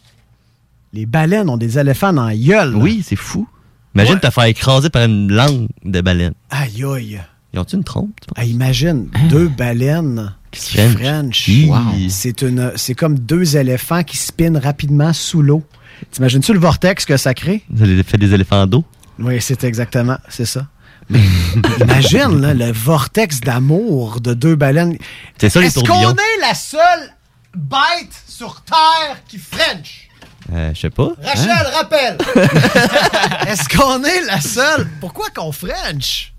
les 0.93 1.05
baleines 1.05 1.49
ont 1.49 1.57
des 1.57 1.77
éléphants 1.79 2.13
dans 2.13 2.25
la 2.27 2.35
gueule. 2.35 2.71
là. 2.71 2.77
Oui, 2.77 3.03
c'est 3.05 3.15
fou. 3.15 3.47
Imagine 3.95 4.15
Ouais. 4.15 4.19
te 4.19 4.29
faire 4.29 4.43
écraser 4.45 4.89
par 4.89 5.03
une 5.03 5.31
langue 5.31 5.67
de 5.83 6.01
baleine. 6.01 6.33
Aïe, 6.49 6.83
aïe. 6.83 7.21
Ils 7.53 7.59
ont-tu 7.59 7.75
une 7.77 7.83
trompe? 7.83 8.11
penses? 8.27 8.35
Ah, 8.35 8.45
imagine, 8.45 9.07
deux 9.29 9.47
baleines 9.47 10.33
qui 10.51 10.61
se 10.61 10.77
French. 10.89 11.49
Wow. 11.67 11.77
C'est 12.09 12.41
une, 12.43 12.73
c'est 12.75 12.93
comme 12.93 13.17
deux 13.17 13.57
éléphants 13.57 14.03
qui 14.03 14.17
spinent 14.17 14.57
rapidement 14.57 15.13
sous 15.13 15.41
l'eau. 15.41 15.63
T'imagines-tu 16.11 16.53
le 16.53 16.59
vortex 16.59 17.05
que 17.05 17.17
ça 17.17 17.33
crée? 17.33 17.63
Avez 17.81 18.03
fait 18.03 18.17
des 18.17 18.33
éléphants 18.33 18.67
d'eau? 18.67 18.83
Oui, 19.19 19.41
c'est 19.41 19.63
exactement, 19.63 20.17
c'est 20.29 20.45
ça. 20.45 20.67
Mais 21.09 21.19
imagine 21.81 22.41
là, 22.41 22.53
le 22.53 22.71
vortex 22.71 23.39
d'amour 23.41 24.19
de 24.21 24.33
deux 24.33 24.55
baleines. 24.55 24.97
C'est 25.37 25.49
ça, 25.49 25.59
les 25.61 25.67
Est-ce 25.67 25.79
qu'on 25.79 26.11
est 26.13 26.41
la 26.41 26.53
seule 26.53 27.13
bête 27.55 28.13
sur 28.27 28.61
Terre 28.61 29.17
qui 29.27 29.37
French? 29.37 30.09
Euh, 30.53 30.71
je 30.73 30.79
sais 30.81 30.89
pas. 30.89 31.09
Rachel, 31.21 31.49
Hein? 31.49 31.69
rappelle! 31.75 32.17
Est-ce 33.47 33.67
qu'on 33.67 34.03
est 34.03 34.21
la 34.21 34.39
seule? 34.39 34.87
Pourquoi 35.01 35.29
qu'on 35.35 35.51
French? 35.51 36.33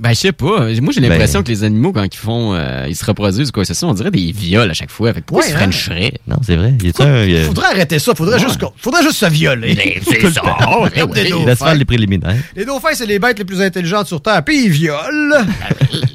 Ben, 0.00 0.10
je 0.10 0.14
sais 0.14 0.32
pas. 0.32 0.66
Moi, 0.80 0.92
j'ai 0.92 1.00
Ben- 1.00 1.08
l'impression 1.10 1.42
que 1.42 1.48
les 1.48 1.64
animaux, 1.64 1.92
quand 1.92 2.04
ils 2.04 2.16
font, 2.16 2.54
euh, 2.54 2.86
ils 2.88 2.94
se 2.96 3.04
reproduisent 3.04 3.48
ou 3.48 3.52
quoi, 3.52 3.64
c'est 3.64 3.74
ça, 3.74 3.86
on 3.86 3.94
dirait 3.94 4.10
des 4.10 4.32
viols 4.32 4.70
à 4.70 4.74
chaque 4.74 4.90
fois. 4.90 5.12
Fait 5.12 5.20
pourquoi 5.22 5.44
Ouais, 5.44 5.50
ils 5.50 5.72
se 5.72 5.90
hein? 5.90 6.10
Non, 6.26 6.36
c'est 6.44 6.56
vrai. 6.56 6.74
Il 6.82 6.92
un. 7.00 7.04
euh, 7.06 7.44
Faudrait 7.46 7.66
arrêter 7.66 7.98
ça? 7.98 8.14
Faudrait, 8.14 8.34
Ouais. 8.36 8.40
juste, 8.48 8.60
faudrait 8.76 9.02
juste 9.02 9.16
se 9.18 9.26
violer. 9.26 9.74
Ben, 9.74 10.00
c'est 10.08 10.30
ça. 10.30 10.42
Ouais, 10.78 10.90
des. 11.14 11.32
Laisse 11.46 11.58
faire 11.58 11.74
les 11.74 11.84
préliminaires. 11.84 12.36
Les 12.54 12.64
dauphins, 12.64 12.88
c'est 12.94 13.06
les 13.06 13.18
bêtes 13.18 13.38
les 13.38 13.44
plus 13.44 13.60
intelligentes 13.60 14.06
sur 14.06 14.20
Terre, 14.22 14.42
puis 14.44 14.64
ils 14.66 14.70
violent. 14.70 15.44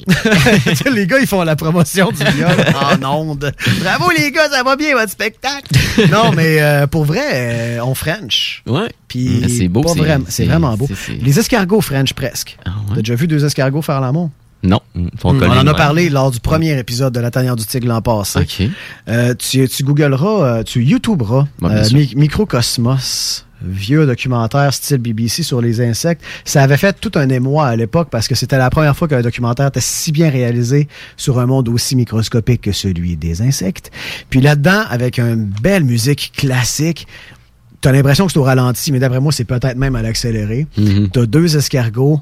les 0.94 1.08
gars, 1.08 1.20
ils 1.20 1.28
font 1.28 1.42
la 1.44 1.56
promotion 1.56 2.10
du 2.12 2.24
viol 2.36 2.52
en 3.04 3.04
ondes. 3.30 3.52
Bravo 3.82 4.12
les 4.18 4.32
gars, 4.32 4.50
ça 4.50 4.64
va 4.64 4.76
bien 4.76 4.94
votre 4.96 5.12
spectacle. 5.12 5.68
non, 6.12 6.32
mais 6.36 6.62
euh, 6.62 6.88
pour 6.88 7.06
vrai, 7.06 7.80
on 7.82 7.94
French. 7.96 8.64
Ouais. 8.68 8.90
Puis 9.08 9.44
c'est 9.48 9.68
beau, 9.68 9.84
c'est- 9.88 10.46
vraiment- 10.46 10.76
beau. 10.76 10.88
Les 11.22 11.38
escargots 11.40 11.82
French 11.82 12.14
presque. 12.14 12.58
Ah 12.66 12.72
T'as 12.96 13.02
déjà 13.02 13.16
vu 13.16 13.28
deux 13.28 13.44
escargots 13.46 13.73
faire 13.82 14.02
l'amour? 14.02 14.30
Non. 14.66 14.80
Mm, 14.96 15.08
collés 15.22 15.48
on 15.50 15.58
en 15.60 15.68
a 15.68 15.74
parlé 15.74 16.10
lors 16.10 16.32
du 16.32 16.40
premier 16.40 16.78
épisode 16.80 17.14
de 17.14 17.20
La 17.20 17.32
tanière 17.32 17.56
du 17.58 17.66
tigre 17.66 17.88
l'an 17.88 18.02
passé. 18.02 18.40
OK. 18.40 18.70
Euh, 19.10 19.34
tu, 19.36 19.68
tu 19.68 19.84
googleras, 19.84 20.46
euh, 20.60 20.64
tu 20.64 20.82
youtuberas 20.84 21.48
euh. 21.64 21.84
Mi- 21.94 22.14
Microcosmos 22.16 23.46
vieux 23.66 24.06
documentaire 24.06 24.74
style 24.74 24.98
BBC 24.98 25.42
sur 25.42 25.62
les 25.62 25.80
insectes. 25.80 26.22
Ça 26.44 26.62
avait 26.64 26.76
fait 26.76 27.00
tout 27.00 27.12
un 27.16 27.30
émoi 27.30 27.66
à 27.68 27.76
l'époque 27.78 28.10
parce 28.12 28.28
que 28.28 28.36
c'était 28.36 28.58
la 28.58 28.70
première 28.70 28.96
fois 28.96 29.08
qu'un 29.08 29.22
documentaire 29.22 29.68
était 29.68 29.80
si 29.82 30.12
bien 30.12 30.30
réalisé 30.30 30.90
sur 31.16 31.40
un 31.40 31.46
monde 31.46 31.70
aussi 31.70 31.96
microscopique 31.96 32.60
que 32.62 32.74
celui 32.74 33.16
des 33.16 33.42
insectes. 33.42 33.90
Puis 34.30 34.42
là-dedans, 34.42 34.82
avec 34.90 35.18
une 35.18 35.46
belle 35.62 35.86
musique 35.86 36.34
classique, 36.36 37.08
t'as 37.80 37.94
l'impression 37.94 38.26
que 38.26 38.34
c'est 38.34 38.40
au 38.40 38.44
ralenti, 38.44 38.92
mais 38.92 39.00
d'après 39.00 39.22
moi, 39.22 39.32
c'est 39.32 39.46
peut-être 39.46 39.78
même 39.78 39.96
à 39.96 40.02
l'accéléré. 40.02 40.68
T'as 41.14 41.26
deux 41.26 41.56
escargots 41.56 42.20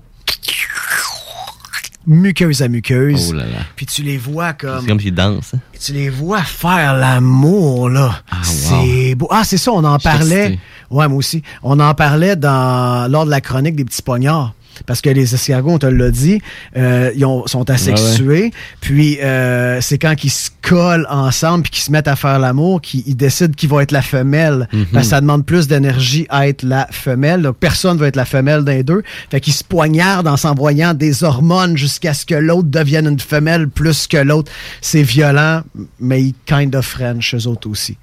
muqueuse 2.07 2.61
à 2.61 2.67
muqueuse. 2.67 3.29
Oh 3.29 3.33
là 3.33 3.43
là. 3.45 3.59
Puis 3.75 3.85
tu 3.85 4.01
les 4.03 4.17
vois 4.17 4.53
comme 4.53 4.81
C'est 4.81 4.87
comme 4.87 4.99
s'ils 4.99 5.13
dansent. 5.13 5.53
hein. 5.55 5.59
tu 5.79 5.93
les 5.93 6.09
vois 6.09 6.41
faire 6.43 6.95
l'amour, 6.95 7.89
là. 7.89 8.21
c'est 8.43 9.15
beau. 9.15 9.27
Ah, 9.31 9.43
c'est 9.43 9.57
ça, 9.57 9.71
on 9.71 9.83
en 9.83 9.97
parlait. 9.99 10.57
Ouais, 10.89 11.07
moi 11.07 11.17
aussi. 11.17 11.41
On 11.63 11.79
en 11.79 11.93
parlait 11.93 12.35
dans, 12.35 13.09
lors 13.09 13.25
de 13.25 13.31
la 13.31 13.41
chronique 13.41 13.75
des 13.75 13.85
petits 13.85 14.01
poignards. 14.01 14.53
Parce 14.85 15.01
que 15.01 15.09
les 15.09 15.33
escargots, 15.35 15.71
on 15.71 15.77
te 15.79 15.85
l'a 15.85 16.11
dit, 16.11 16.41
euh, 16.77 17.11
ils 17.15 17.25
ont- 17.25 17.45
sont 17.47 17.69
asexués. 17.69 18.51
Puis 18.79 19.19
euh, 19.21 19.79
c'est 19.81 19.97
quand 19.97 20.15
ils 20.23 20.29
se 20.29 20.49
collent 20.61 21.05
ensemble 21.09 21.63
puis 21.63 21.71
qu'ils 21.71 21.83
se 21.83 21.91
mettent 21.91 22.07
à 22.07 22.15
faire 22.15 22.39
l'amour 22.39 22.81
qu'ils 22.81 23.03
ils 23.05 23.15
décident 23.15 23.53
qui 23.55 23.67
va 23.67 23.83
être 23.83 23.91
la 23.91 24.01
femelle. 24.01 24.67
Mhm. 24.73 24.85
Parce 24.93 25.05
que 25.05 25.09
ça 25.11 25.21
demande 25.21 25.45
plus 25.45 25.67
d'énergie 25.67 26.25
à 26.29 26.47
être 26.47 26.63
la 26.63 26.87
femelle. 26.91 27.41
Donc 27.43 27.57
personne 27.57 27.97
va 27.97 28.07
être 28.07 28.15
la 28.15 28.25
femelle 28.25 28.63
d'un 28.63 28.81
deux. 28.81 29.03
Fait 29.29 29.39
qu'ils 29.39 29.53
se 29.53 29.63
poignardent 29.63 30.27
en 30.27 30.37
s'envoyant 30.37 30.93
des 30.93 31.23
hormones 31.23 31.77
jusqu'à 31.77 32.13
ce 32.13 32.25
que 32.25 32.35
l'autre 32.35 32.69
devienne 32.69 33.07
une 33.07 33.19
femelle 33.19 33.67
plus 33.69 34.07
que 34.07 34.17
l'autre. 34.17 34.51
C'est 34.81 35.03
violent, 35.03 35.61
mais 35.99 36.21
ils 36.23 36.35
kind 36.45 36.75
of 36.75 36.85
French, 36.85 37.35
eux 37.35 37.47
autres 37.47 37.69
aussi. 37.69 37.97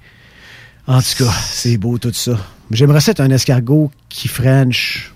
En 0.87 1.01
tout 1.01 1.23
cas, 1.25 1.31
c'est 1.51 1.77
beau 1.77 1.97
tout 1.97 2.11
ça. 2.13 2.37
J'aimerais 2.71 2.99
ça 3.01 3.11
être 3.11 3.19
un 3.21 3.29
escargot 3.31 3.91
qui 4.09 4.27
French 4.27 5.11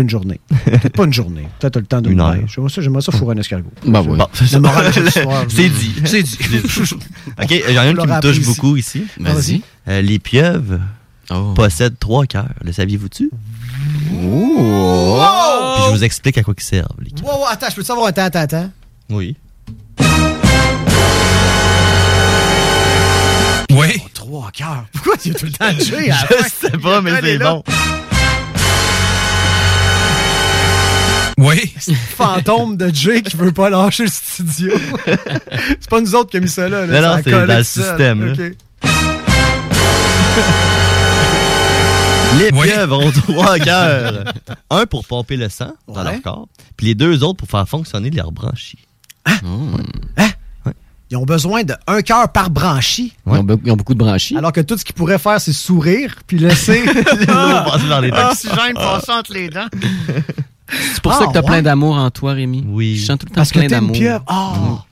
une 0.00 0.10
journée. 0.10 0.40
Peut-être 0.64 0.96
pas 0.96 1.04
une 1.04 1.12
journée. 1.12 1.46
Peut-être 1.58 1.76
le 1.78 1.86
temps 1.86 2.00
d'une 2.00 2.12
Une 2.12 2.20
heure. 2.20 2.36
J'aimerais 2.46 2.70
ça, 2.70 2.80
j'aimerais 2.80 3.02
ça 3.02 3.12
fourrer 3.12 3.34
un 3.36 3.38
escargot. 3.38 3.70
Bah 3.86 4.00
ouais. 4.02 4.16
Bon, 4.16 4.26
c'est 5.48 5.68
dit. 5.68 5.94
C'est 6.04 6.22
dit. 6.22 6.38
OK, 7.42 7.62
j'en 7.72 7.82
ai 7.84 7.90
une 7.90 8.00
On 8.00 8.04
qui 8.04 8.08
me 8.08 8.20
touche 8.20 8.40
beaucoup 8.42 8.76
ici. 8.76 9.04
Vas-y. 9.18 9.62
Euh, 9.88 10.00
les 10.02 10.18
pieuvres 10.18 10.78
possèdent 11.54 11.98
trois 11.98 12.26
cœurs. 12.26 12.48
Le 12.62 12.72
saviez-vous-tu? 12.72 13.30
Oh! 14.24 15.22
Puis 15.76 15.84
je 15.86 15.90
vous 15.90 16.04
explique 16.04 16.38
à 16.38 16.42
quoi 16.42 16.54
ils 16.56 16.62
servent. 16.62 16.88
les. 17.00 17.10
Wow, 17.22 17.38
wow, 17.38 17.44
attends, 17.50 17.66
je 17.70 17.74
peux 17.76 17.82
te 17.82 17.86
savoir 17.86 18.06
un 18.06 18.12
temps, 18.12 18.24
attends, 18.24 18.40
attends. 18.40 18.70
Oui. 19.10 19.36
Oui. 23.70 24.02
Trois 24.14 24.50
cœurs. 24.50 24.86
Pourquoi 24.92 25.14
il 25.24 25.32
y 25.32 25.34
a 25.34 25.38
tout 25.38 25.46
le 25.46 25.52
temps 25.52 25.72
de 25.72 26.06
la 26.08 26.14
Je 26.16 26.48
sais 26.48 26.78
pas, 26.78 27.00
mais 27.00 27.12
c'est 27.20 27.38
là. 27.38 27.62
Oui. 31.38 31.72
Fantôme 32.16 32.76
de 32.76 32.92
Jay 32.92 33.22
qui 33.22 33.36
veut 33.36 33.52
pas 33.52 33.70
lâcher 33.70 34.02
le 34.04 34.10
studio. 34.10 34.72
c'est 35.06 35.88
pas 35.88 36.00
nous 36.00 36.14
autres 36.14 36.30
qui 36.30 36.36
a 36.36 36.40
mis 36.40 36.48
ça 36.48 36.68
là. 36.68 36.84
là. 36.84 37.00
Non, 37.00 37.08
non, 37.16 37.22
c'est 37.24 37.30
dans 37.30 37.46
le 37.46 37.62
système. 37.62 38.34
Les 42.38 42.52
pieuvres 42.52 42.98
ont 43.04 43.10
trois 43.10 43.58
cœurs. 43.60 44.24
Un 44.70 44.86
pour 44.86 45.04
pomper 45.06 45.36
le 45.36 45.48
sang 45.48 45.72
dans 45.88 46.04
Ouais. 46.04 46.12
leur 46.12 46.22
corps, 46.22 46.48
puis 46.76 46.86
les 46.88 46.94
deux 46.94 47.22
autres 47.24 47.38
pour 47.38 47.48
faire 47.48 47.68
fonctionner 47.68 48.10
leurs 48.10 48.32
branchies. 48.32 48.78
Ils 51.10 51.16
ont 51.16 51.24
besoin 51.24 51.62
de 51.64 51.74
un 51.86 52.02
cœur 52.02 52.30
par 52.30 52.50
branchie. 52.50 53.14
Ils, 53.26 53.32
ont, 53.32 53.42
be- 53.44 53.58
ils 53.64 53.70
ont 53.72 53.76
beaucoup 53.76 53.94
de 53.94 53.98
branchies. 53.98 54.36
Alors 54.36 54.52
que 54.52 54.60
tout 54.60 54.76
ce 54.76 54.84
qu'ils 54.84 54.94
pourraient 54.94 55.18
faire, 55.18 55.40
c'est 55.40 55.52
sourire 55.54 56.14
puis 56.26 56.38
laisser 56.38 56.84
L'eau 56.86 56.94
passer 57.26 57.88
dans 57.88 58.00
les 58.00 58.10
dents. 58.10 58.28
l'oxygène 58.28 58.74
passer 58.74 59.12
entre 59.12 59.32
les 59.32 59.48
dents. 59.48 59.66
C'est 60.92 61.00
pour 61.02 61.14
ça 61.14 61.26
que 61.26 61.32
t'as 61.32 61.40
plein 61.42 61.62
d'amour 61.62 61.96
en 61.96 62.10
toi, 62.10 62.34
Rémi. 62.34 62.62
Oui. 62.68 62.96
Je 62.96 63.06
sens 63.06 63.16
tout 63.18 63.24
le 63.24 63.30
temps 63.30 63.36
Parce 63.36 63.48
que 63.50 63.54
plein 63.54 63.62
une 63.62 63.70
d'amour. 63.70 63.96
Ah! 64.26 64.84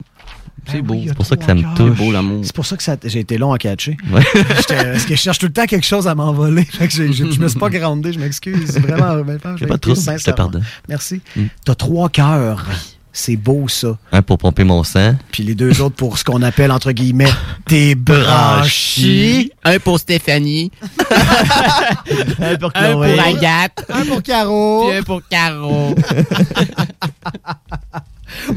C'est 0.69 0.81
beau. 0.81 0.95
C'est 1.07 1.13
pour 1.13 1.25
ça 1.25 1.37
que 1.37 1.45
ça 1.45 1.53
me 1.53 1.61
C'est 1.61 1.75
touche. 1.75 1.97
beau 1.97 2.11
l'amour. 2.11 2.41
C'est 2.43 2.55
pour 2.55 2.65
ça 2.65 2.75
que 2.75 2.81
ça- 2.83 2.97
j'ai 3.03 3.19
été 3.19 3.37
long 3.37 3.53
à 3.53 3.59
catcher. 3.59 3.95
Ouais. 4.11 4.23
Parce 4.67 5.05
que 5.05 5.15
je 5.15 5.21
cherche 5.21 5.37
tout 5.37 5.45
le 5.45 5.53
temps 5.53 5.65
quelque 5.67 5.85
chose 5.85 6.07
à 6.07 6.15
m'envoler. 6.15 6.65
Fait 6.65 6.87
que 6.87 6.93
j'ai- 6.93 7.13
j'ai- 7.13 7.31
je 7.31 7.39
me 7.39 7.47
suis 7.47 7.59
pas 7.59 7.69
groundé, 7.69 8.11
je 8.11 8.19
m'excuse. 8.19 8.71
C'est 8.71 8.79
vraiment. 8.79 9.23
ben, 9.23 9.37
Y 9.59 9.63
a 9.63 9.67
pas 9.67 9.77
trouble, 9.77 9.97
je 10.17 10.23
te 10.25 10.31
pardonne. 10.31 10.65
Merci. 10.89 11.21
Mm. 11.35 11.43
T'as 11.63 11.75
trois 11.75 12.09
cœurs. 12.09 12.65
C'est 13.19 13.35
beau, 13.35 13.67
ça. 13.67 13.97
Un 14.11 14.21
pour 14.21 14.37
pomper 14.37 14.63
mon 14.63 14.83
sang. 14.83 15.15
Puis 15.31 15.41
les 15.41 15.55
deux 15.55 15.81
autres 15.81 15.95
pour 15.95 16.19
ce 16.19 16.23
qu'on 16.23 16.43
appelle, 16.43 16.71
entre 16.71 16.91
guillemets, 16.91 17.31
tes 17.65 17.95
branchies. 17.95 19.51
Un 19.63 19.79
pour 19.79 19.97
Stéphanie. 19.99 20.69
un 22.39 22.55
pour 22.57 22.71
Un 22.75 22.93
pour 22.93 23.01
Agathe. 23.03 23.83
Un 23.89 24.05
pour 24.05 24.21
Caro. 24.21 24.85
Puis 24.87 24.97
un 24.99 25.01
pour 25.01 25.21
Caro. 25.27 25.95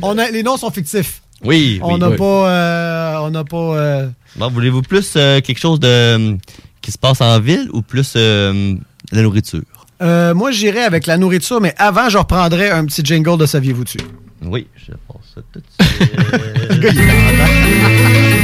On 0.02 0.18
a, 0.18 0.30
les 0.30 0.42
noms 0.42 0.58
sont 0.58 0.70
fictifs. 0.70 1.22
Oui, 1.42 1.80
On 1.82 1.96
n'a 1.96 2.10
oui. 2.10 2.16
pas. 2.18 2.24
euh, 2.50 3.16
on 3.22 3.30
n'a 3.30 3.44
pas. 3.44 3.56
euh, 3.56 4.08
Bon, 4.36 4.50
voulez-vous 4.50 4.82
plus 4.82 5.14
euh, 5.16 5.40
quelque 5.40 5.58
chose 5.58 5.80
de 5.80 6.36
qui 6.82 6.92
se 6.92 6.98
passe 6.98 7.22
en 7.22 7.40
ville 7.40 7.70
ou 7.72 7.80
plus 7.80 8.12
euh, 8.16 8.74
la 9.10 9.22
nourriture? 9.22 9.62
euh, 10.02 10.34
moi, 10.34 10.50
j'irais 10.50 10.84
avec 10.84 11.06
la 11.06 11.16
nourriture, 11.16 11.62
mais 11.62 11.74
avant, 11.78 12.10
je 12.10 12.18
reprendrais 12.18 12.70
un 12.70 12.84
petit 12.84 13.00
jingle 13.02 13.38
de 13.38 13.46
Saviez-vous-tu? 13.46 13.98
Oui, 14.42 14.66
je 14.74 14.92
pense 15.06 15.22
ça 15.34 15.42
tout 15.52 15.60
de 15.60 15.66
suite. 15.66 16.10
Le 16.70 16.78
gars, 16.78 16.90
il 16.92 16.98
est 16.98 18.40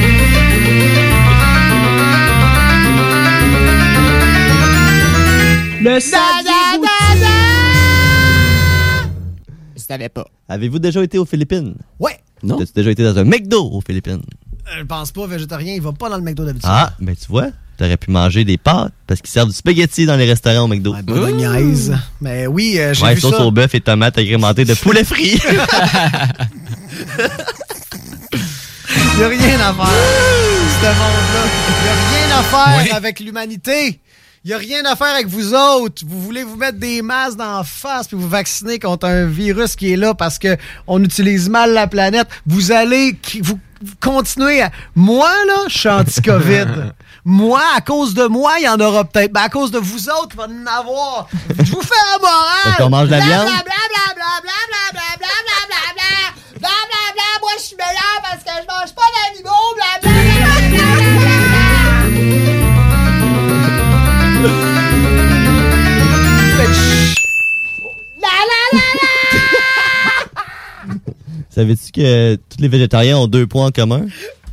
Le 5.83 6.01
saviez-vous 6.01 6.85
Je 9.77 9.81
savais 9.83 10.09
pas. 10.09 10.27
Avez-vous 10.49 10.79
déjà 10.79 11.03
été 11.03 11.17
aux 11.19 11.25
Philippines? 11.25 11.77
Ouais. 11.99 12.19
Non. 12.43 12.61
As-tu 12.61 12.73
déjà 12.75 12.91
été 12.91 13.03
dans 13.03 13.19
un 13.19 13.25
McDo 13.25 13.71
aux 13.71 13.81
Philippines? 13.81 14.23
Je 14.79 14.83
pense 14.85 15.13
pas, 15.13 15.27
végétarien, 15.27 15.75
il 15.75 15.83
va 15.83 15.93
pas 15.93 16.09
dans 16.09 16.17
le 16.17 16.23
McDo 16.23 16.45
d'habitude. 16.45 16.69
Ah, 16.71 16.93
ben 17.01 17.15
tu 17.15 17.27
vois, 17.29 17.49
t'aurais 17.79 17.97
pu 17.97 18.11
manger 18.11 18.45
des 18.45 18.57
pâtes 18.59 18.93
parce 19.07 19.21
qu'ils 19.21 19.31
servent 19.31 19.49
du 19.51 19.55
spaghetti 19.55 20.07
dans 20.07 20.17
les 20.17 20.27
restaurants 20.27 20.65
au 20.65 20.69
McDo. 20.69 20.95
Bolognaise. 21.05 21.95
Mais 22.21 22.47
oui, 22.47 22.77
euh, 22.79 22.93
j'ai 22.95 23.05
Ouais, 23.05 23.15
vu 23.15 23.21
sauce 23.21 23.37
ça. 23.37 23.45
au 23.45 23.51
bœuf 23.51 23.75
et 23.75 23.81
tomates 23.81 24.19
agrémentées 24.19 24.65
de 24.65 24.75
poulet 24.75 25.05
frit. 25.05 25.41
Il 29.15 29.19
n'y 29.19 29.25
a 29.25 29.29
rien 29.29 29.61
à 29.61 29.73
faire. 29.75 29.87
Ce 30.81 30.87
monde-là. 30.87 31.45
Il 31.69 31.83
n'y 31.83 31.89
a 31.89 32.27
rien 32.27 32.39
à 32.39 32.43
faire 32.85 32.97
avec 32.97 33.21
l'humanité. 33.21 34.01
Il 34.45 34.49
n'y 34.49 34.55
a 34.55 34.59
rien 34.59 34.85
à 34.85 34.95
faire 34.95 35.09
avec 35.15 35.27
vous 35.27 35.55
autres. 35.55 36.03
Vous 36.07 36.21
voulez 36.21 36.45
vous 36.45 36.55
mettre 36.57 36.79
des 36.79 37.03
masques 37.03 37.39
dans 37.39 37.57
la 37.59 37.65
face 37.65 38.07
puis 38.07 38.17
vous 38.17 38.29
vacciner 38.29 38.79
contre 38.79 39.07
un 39.07 39.27
virus 39.27 39.75
qui 39.75 39.93
est 39.93 39.97
là 39.97 40.15
parce 40.15 40.39
que 40.39 40.57
on 40.87 41.03
utilise 41.03 41.49
mal 41.49 41.73
la 41.73 41.87
planète. 41.89 42.29
Vous 42.47 42.71
allez 42.71 43.17
qui- 43.21 43.41
vous 43.41 43.59
vous 43.83 43.95
continuez 44.01 44.63
à... 44.63 44.71
Moi, 44.95 45.31
là, 45.47 45.65
je 45.69 45.79
suis 45.79 45.89
anti-COVID. 45.89 46.67
moi, 47.25 47.63
à 47.77 47.81
cause 47.81 48.15
de 48.15 48.27
moi, 48.27 48.55
il 48.59 48.65
y 48.65 48.69
en 48.69 48.81
aura 48.81 49.05
peut-être. 49.05 49.33
Mais 49.35 49.41
à 49.41 49.49
cause 49.49 49.71
de 49.71 49.79
vous 49.79 50.09
autres, 50.09 50.35
il 50.35 50.37
va 50.37 50.45
en 50.45 50.79
avoir. 50.79 51.29
Je 51.59 51.73
vous 51.73 51.83
fais 51.83 51.95
la 52.13 52.19
morale. 52.19 52.47
Parce 52.65 52.77
qu'on 52.77 52.91
mange 52.91 53.09
la 53.11 53.21
viande? 53.21 53.49
Blablabla, 56.59 57.23
moi 57.43 57.51
je 57.59 57.63
suis 57.63 57.77
meilleur 57.77 58.23
parce 58.23 58.43
que 58.43 58.51
je 58.63 58.67
mange 58.67 58.95
pas 58.95 59.03
d'animaux, 59.15 59.75
La 68.19 68.29
la 68.29 68.79
la 68.79 69.16
Savais-tu 71.57 71.91
que 71.91 72.35
tous 72.37 72.61
les 72.61 72.69
végétariens 72.69 73.17
ont 73.17 73.27
deux 73.27 73.47
points 73.47 73.65
en 73.67 73.71
commun? 73.71 74.05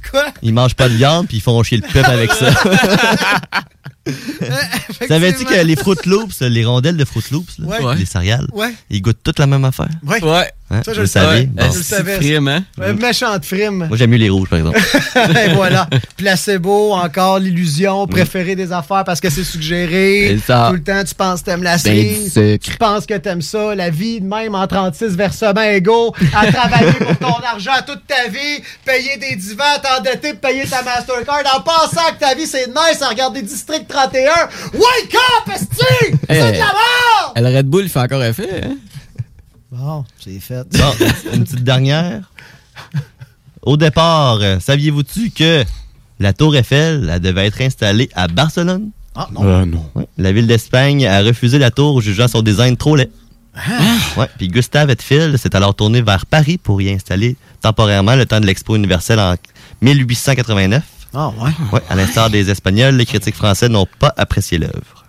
Quoi? 0.10 0.24
Ils 0.42 0.54
mangent 0.54 0.76
pas 0.76 0.88
de 0.88 0.94
viande 0.96 1.28
puis 1.28 1.38
ils 1.38 1.42
font 1.42 1.62
chier 1.64 1.78
le 1.78 1.84
peuple 1.84 2.10
avec 2.10 2.32
ça. 2.32 2.50
Savais-tu 5.08 5.46
que 5.46 5.64
les 5.66 5.76
Fruit 5.76 5.98
Loops, 6.06 6.42
les 6.42 6.66
rondelles 6.66 6.98
de 6.98 7.06
Fruit 7.06 7.24
Loops, 7.32 7.60
là, 7.60 7.68
Ouais. 7.82 7.96
les 7.96 8.06
céréales, 8.06 8.48
Ouais. 8.54 8.74
ils 8.90 9.02
goûtent 9.02 9.22
toutes 9.24 9.40
la 9.40 9.48
même 9.48 9.66
affaire? 9.66 9.90
Ouais. 10.06 10.20
Hein? 10.74 10.82
Ça, 10.86 10.94
je 10.94 11.02
le 11.02 11.08
savais. 11.08 11.46
Bon. 11.46 11.72
Je 11.72 11.78
le 11.78 11.84
savais. 11.84 12.16
frime, 12.16 12.48
hein? 12.48 12.64
Ouais, 12.78 12.94
méchante 12.94 13.46
frime. 13.46 13.86
Moi, 13.88 13.98
j'aime 13.98 14.10
mieux 14.10 14.18
les 14.18 14.30
rouges, 14.30 14.50
par 14.50 14.60
exemple. 14.60 14.80
Et 15.46 15.54
voilà. 15.54 15.88
Placebo, 16.18 16.94
encore 16.94 17.40
l'illusion, 17.40 18.08
préférer 18.08 18.56
des 18.56 18.72
affaires 18.72 19.04
parce 19.04 19.20
que 19.22 19.30
c'est 19.30 19.44
suggéré. 19.44 20.36
C'est 20.40 20.46
ça. 20.48 20.68
Tout 20.70 20.76
le 20.76 20.84
temps, 20.84 21.04
tu 21.06 21.16
penses 21.16 21.42
que 21.42 21.46
t'aimes 21.46 21.64
la 21.64 21.78
Ben, 21.78 22.30
sucre. 22.30 22.58
Tu 22.64 22.78
penses 22.78 23.06
que 23.06 23.14
t'aimes 23.18 23.42
ça. 23.42 23.76
La 23.76 23.90
vie, 23.90 24.22
de 24.22 24.26
même, 24.28 24.56
en 24.56 24.66
36 24.68 25.16
versements 25.16 25.62
égaux, 25.62 26.14
à 26.36 26.52
travailler 26.52 26.92
pour 26.94 27.18
ton 27.18 27.36
argent 27.52 27.72
toute 27.86 28.06
ta 28.08 28.28
vie, 28.30 28.64
payer 28.86 29.18
des 29.18 29.36
divans, 29.36 29.64
t'endetter 29.82 30.32
pour 30.34 30.50
payer 30.50 30.66
ta 30.66 30.82
Mastercard, 30.84 31.44
en 31.56 31.62
pensant 31.62 32.12
que 32.14 32.20
ta 32.20 32.34
vie, 32.36 32.48
c'est 32.48 32.68
nice 32.68 33.02
à 33.02 33.10
regarder 33.10 33.42
District 33.42 33.88
31. 33.88 34.32
Wake 34.74 35.16
up, 35.16 35.54
esti! 35.54 36.16
C'est 36.30 36.36
Hey. 36.36 36.52
de 36.54 36.58
la 36.58 36.66
mort! 36.66 37.34
Le 37.36 37.58
Red 37.58 37.68
Bull 37.68 37.90
fait 37.90 38.00
encore 38.00 38.24
effet, 38.24 38.62
hein? 38.64 38.76
Bon, 39.74 40.06
c'est 40.20 40.40
fait. 40.40 40.68
Bon, 40.78 41.08
une 41.34 41.46
petite 41.46 41.64
dernière. 41.64 42.22
Au 43.64 43.76
départ, 43.76 44.38
euh, 44.42 44.60
saviez-vous-tu 44.60 45.32
que 45.32 45.64
la 46.20 46.32
tour 46.32 46.56
Eiffel 46.56 47.10
elle 47.12 47.20
devait 47.20 47.48
être 47.48 47.60
installée 47.60 48.08
à 48.14 48.28
Barcelone? 48.28 48.92
Ah, 49.16 49.28
non. 49.32 49.44
Euh, 49.44 49.66
non. 49.66 49.84
Ouais. 49.96 50.08
La 50.20 50.32
ville 50.32 50.46
d'Espagne 50.46 51.08
a 51.08 51.22
refusé 51.22 51.58
la 51.58 51.72
tour, 51.72 52.02
jugeant 52.02 52.28
son 52.28 52.44
design 52.44 52.78
trop 52.78 52.96
laid. 52.96 53.10
Ouais. 54.16 54.28
Puis 54.38 54.48
Gustave 54.48 54.92
Hetfield 54.92 55.38
s'est 55.38 55.56
alors 55.56 55.74
tourné 55.74 56.04
vers 56.04 56.28
Paris 56.28 56.60
pour 56.60 56.80
y 56.80 56.92
installer 56.92 57.36
temporairement 57.62 58.16
le 58.16 58.28
temps 58.28 58.40
de 58.40 58.46
l'Expo 58.46 58.76
universelle 58.76 59.20
en 59.20 59.36
1889. 59.82 60.84
Ah, 61.16 61.30
ouais. 61.30 61.52
Ouais, 61.72 61.82
à 61.90 61.96
l'instar 61.96 62.30
des 62.30 62.52
Espagnols, 62.52 62.96
les 62.96 63.08
critiques 63.08 63.36
français 63.36 63.70
n'ont 63.70 63.88
pas 64.00 64.14
apprécié 64.18 64.60
l'œuvre. 64.60 65.03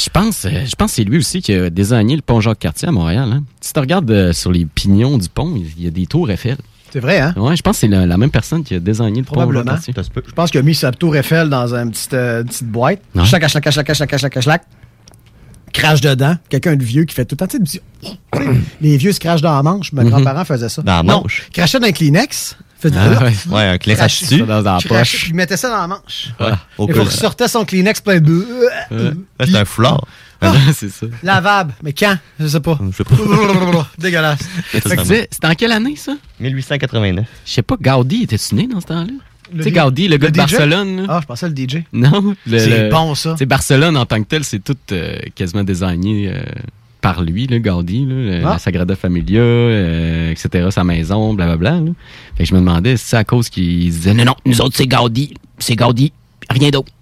Puis 0.00 0.06
je 0.06 0.18
pense, 0.18 0.46
euh, 0.46 0.64
je 0.64 0.74
pense 0.76 0.92
que 0.92 0.94
c'est 0.96 1.04
lui 1.04 1.18
aussi 1.18 1.42
qui 1.42 1.52
a 1.52 1.68
désigné 1.68 2.16
le 2.16 2.22
pont 2.22 2.40
Jacques-Cartier 2.40 2.88
à 2.88 2.90
Montréal. 2.90 3.30
Hein. 3.34 3.42
Si 3.60 3.74
tu 3.74 3.80
regardes 3.80 4.10
euh, 4.10 4.32
sur 4.32 4.50
les 4.50 4.64
pignons 4.64 5.18
du 5.18 5.28
pont, 5.28 5.54
il 5.54 5.84
y 5.84 5.86
a 5.86 5.90
des 5.90 6.06
tours 6.06 6.30
Eiffel. 6.30 6.56
C'est 6.90 7.00
vrai, 7.00 7.20
hein? 7.20 7.34
Ouais, 7.36 7.54
je 7.54 7.60
pense 7.60 7.76
que 7.76 7.80
c'est 7.80 7.88
la, 7.88 8.06
la 8.06 8.16
même 8.16 8.30
personne 8.30 8.64
qui 8.64 8.74
a 8.74 8.80
désigné 8.80 9.20
le 9.20 9.26
pont 9.26 9.34
Probablement. 9.34 9.76
Jacques-Cartier. 9.76 10.22
Je 10.26 10.32
pense 10.32 10.50
qu'il 10.50 10.58
a 10.60 10.62
mis 10.62 10.74
sa 10.74 10.90
tour 10.90 11.14
Eiffel 11.16 11.50
dans 11.50 11.74
une 11.74 11.90
petite, 11.90 12.14
euh, 12.14 12.42
petite 12.44 12.66
boîte. 12.66 13.02
Chlac, 13.12 13.46
chlac, 13.46 13.62
chlac, 13.62 13.62
chlac, 13.74 13.92
chlac, 13.94 14.18
chlac, 14.18 14.40
chlac. 14.40 14.62
Crache 15.74 16.00
dedans. 16.00 16.34
Quelqu'un 16.48 16.76
de 16.76 16.82
vieux 16.82 17.04
qui 17.04 17.14
fait 17.14 17.26
tout 17.26 17.36
le 17.38 17.46
temps. 17.46 17.58
Tu 17.58 17.58
sais, 17.66 17.82
les 18.80 18.96
vieux 18.96 19.12
se 19.12 19.20
crachent 19.20 19.42
dans 19.42 19.54
la 19.54 19.62
manche. 19.62 19.92
Mes 19.92 20.02
Mhm. 20.04 20.08
grands-parents 20.10 20.46
faisaient 20.46 20.70
ça. 20.70 20.80
Dans 20.80 20.96
la 20.96 21.02
Non, 21.02 21.20
manche? 21.20 21.46
crachait 21.52 21.78
dans 21.78 21.86
un 21.86 21.92
Kleenex. 21.92 22.56
Ah, 22.84 23.24
ouais. 23.24 23.32
Ouais, 23.50 23.62
un 23.64 23.78
Kleenex 23.78 24.32
dans 24.46 24.46
la 24.46 24.62
crachait, 24.62 24.88
poche. 24.88 25.16
Puis 25.18 25.28
il 25.30 25.34
mettait 25.34 25.56
ça 25.56 25.68
dans 25.68 25.76
la 25.76 25.86
manche. 25.86 26.28
Ouais. 26.38 26.52
Au 26.78 26.88
Il 26.88 27.10
sortait 27.10 27.48
son 27.48 27.64
Kleenex 27.64 28.00
plein 28.00 28.20
de... 28.20 28.46
C'est 29.40 29.54
un 29.56 29.64
flore. 29.64 30.06
Ah! 30.40 30.54
c'est 30.74 30.88
ça. 30.90 31.06
Lavable. 31.22 31.74
Mais 31.82 31.92
quand? 31.92 32.16
Je 32.38 32.46
sais 32.46 32.60
pas. 32.60 32.78
Je 32.90 32.96
sais 32.96 33.04
pas. 33.04 33.14
Dégueulasse. 33.98 34.40
C'était 34.72 35.46
en 35.46 35.54
quelle 35.54 35.72
année, 35.72 35.96
ça? 35.96 36.14
1889. 36.40 37.26
Je 37.44 37.50
sais 37.52 37.62
pas, 37.62 37.76
Gaudi, 37.80 38.22
était-tu 38.22 38.54
né 38.54 38.66
dans 38.66 38.80
ce 38.80 38.86
temps-là? 38.86 39.12
Tu 39.54 39.62
sais, 39.64 39.72
Gaudi, 39.72 40.08
le 40.08 40.16
gars 40.16 40.28
le 40.28 40.32
de 40.32 40.36
DJ? 40.36 40.38
Barcelone. 40.38 40.96
là. 41.02 41.06
Ah, 41.08 41.18
je 41.20 41.26
pensais 41.26 41.48
le 41.48 41.54
DJ. 41.56 41.82
Non. 41.92 42.34
le- 42.46 42.58
C'est 42.58 42.88
bon, 42.88 43.14
ça. 43.14 43.36
Sais, 43.36 43.46
Barcelone, 43.46 43.96
en 43.96 44.06
tant 44.06 44.22
que 44.22 44.28
tel, 44.28 44.44
c'est 44.44 44.60
tout 44.60 44.76
euh, 44.92 45.18
quasiment 45.34 45.64
désigné 45.64 46.30
euh, 46.32 46.40
par 47.00 47.22
lui, 47.22 47.46
le 47.46 47.58
Gaudi, 47.58 48.04
là, 48.06 48.40
Ah. 48.44 48.50
la 48.52 48.58
Sagrada 48.58 48.94
Familia, 48.96 49.40
euh, 49.40 50.30
etc., 50.30 50.68
sa 50.70 50.84
maison, 50.84 51.34
blablabla. 51.34 51.70
là. 51.80 51.90
Fait 52.36 52.44
que 52.44 52.48
je 52.48 52.54
me 52.54 52.60
demandais 52.60 52.96
si 52.96 53.04
c'est 53.08 53.16
à 53.16 53.24
cause 53.24 53.48
qu'il 53.48 53.90
disait 53.90 54.14
non, 54.14 54.24
non, 54.24 54.34
nous 54.46 54.60
autres, 54.60 54.76
c'est 54.76 54.86
Gaudi, 54.86 55.34
c'est 55.58 55.76
Gaudi, 55.76 56.12
rien 56.50 56.70
d'autre. 56.70 56.92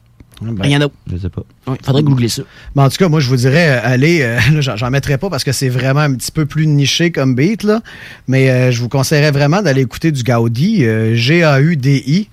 ben. 0.40 0.54
Rien 0.62 0.78
d'autre. 0.78 0.94
Je 1.10 1.16
sais 1.16 1.28
pas. 1.30 1.42
Ouais, 1.66 1.76
faudrait 1.82 2.04
googler 2.04 2.28
ça. 2.28 2.42
Mais 2.76 2.82
en 2.82 2.88
tout 2.88 2.96
cas, 2.96 3.08
moi, 3.08 3.18
je 3.18 3.28
vous 3.28 3.34
dirais, 3.36 3.70
euh, 3.70 3.80
allez, 3.82 4.20
euh, 4.22 4.36
là, 4.54 4.60
j'en- 4.60 4.76
j'en 4.76 4.88
mettrai 4.90 5.18
pas 5.18 5.28
parce 5.30 5.42
que 5.42 5.50
c'est 5.50 5.68
vraiment 5.68 5.98
un 6.00 6.14
petit 6.14 6.30
peu 6.30 6.46
plus 6.46 6.68
niché 6.68 7.10
comme 7.10 7.34
beat, 7.34 7.64
là. 7.64 7.80
Mais 8.28 8.48
euh, 8.50 8.70
je 8.70 8.80
vous 8.80 8.88
conseillerais 8.88 9.32
vraiment 9.32 9.62
d'aller 9.62 9.82
écouter 9.82 10.12
du 10.12 10.22
Gaudi, 10.22 10.84
euh, 10.84 11.16
G-A-U-D-I. 11.16 12.28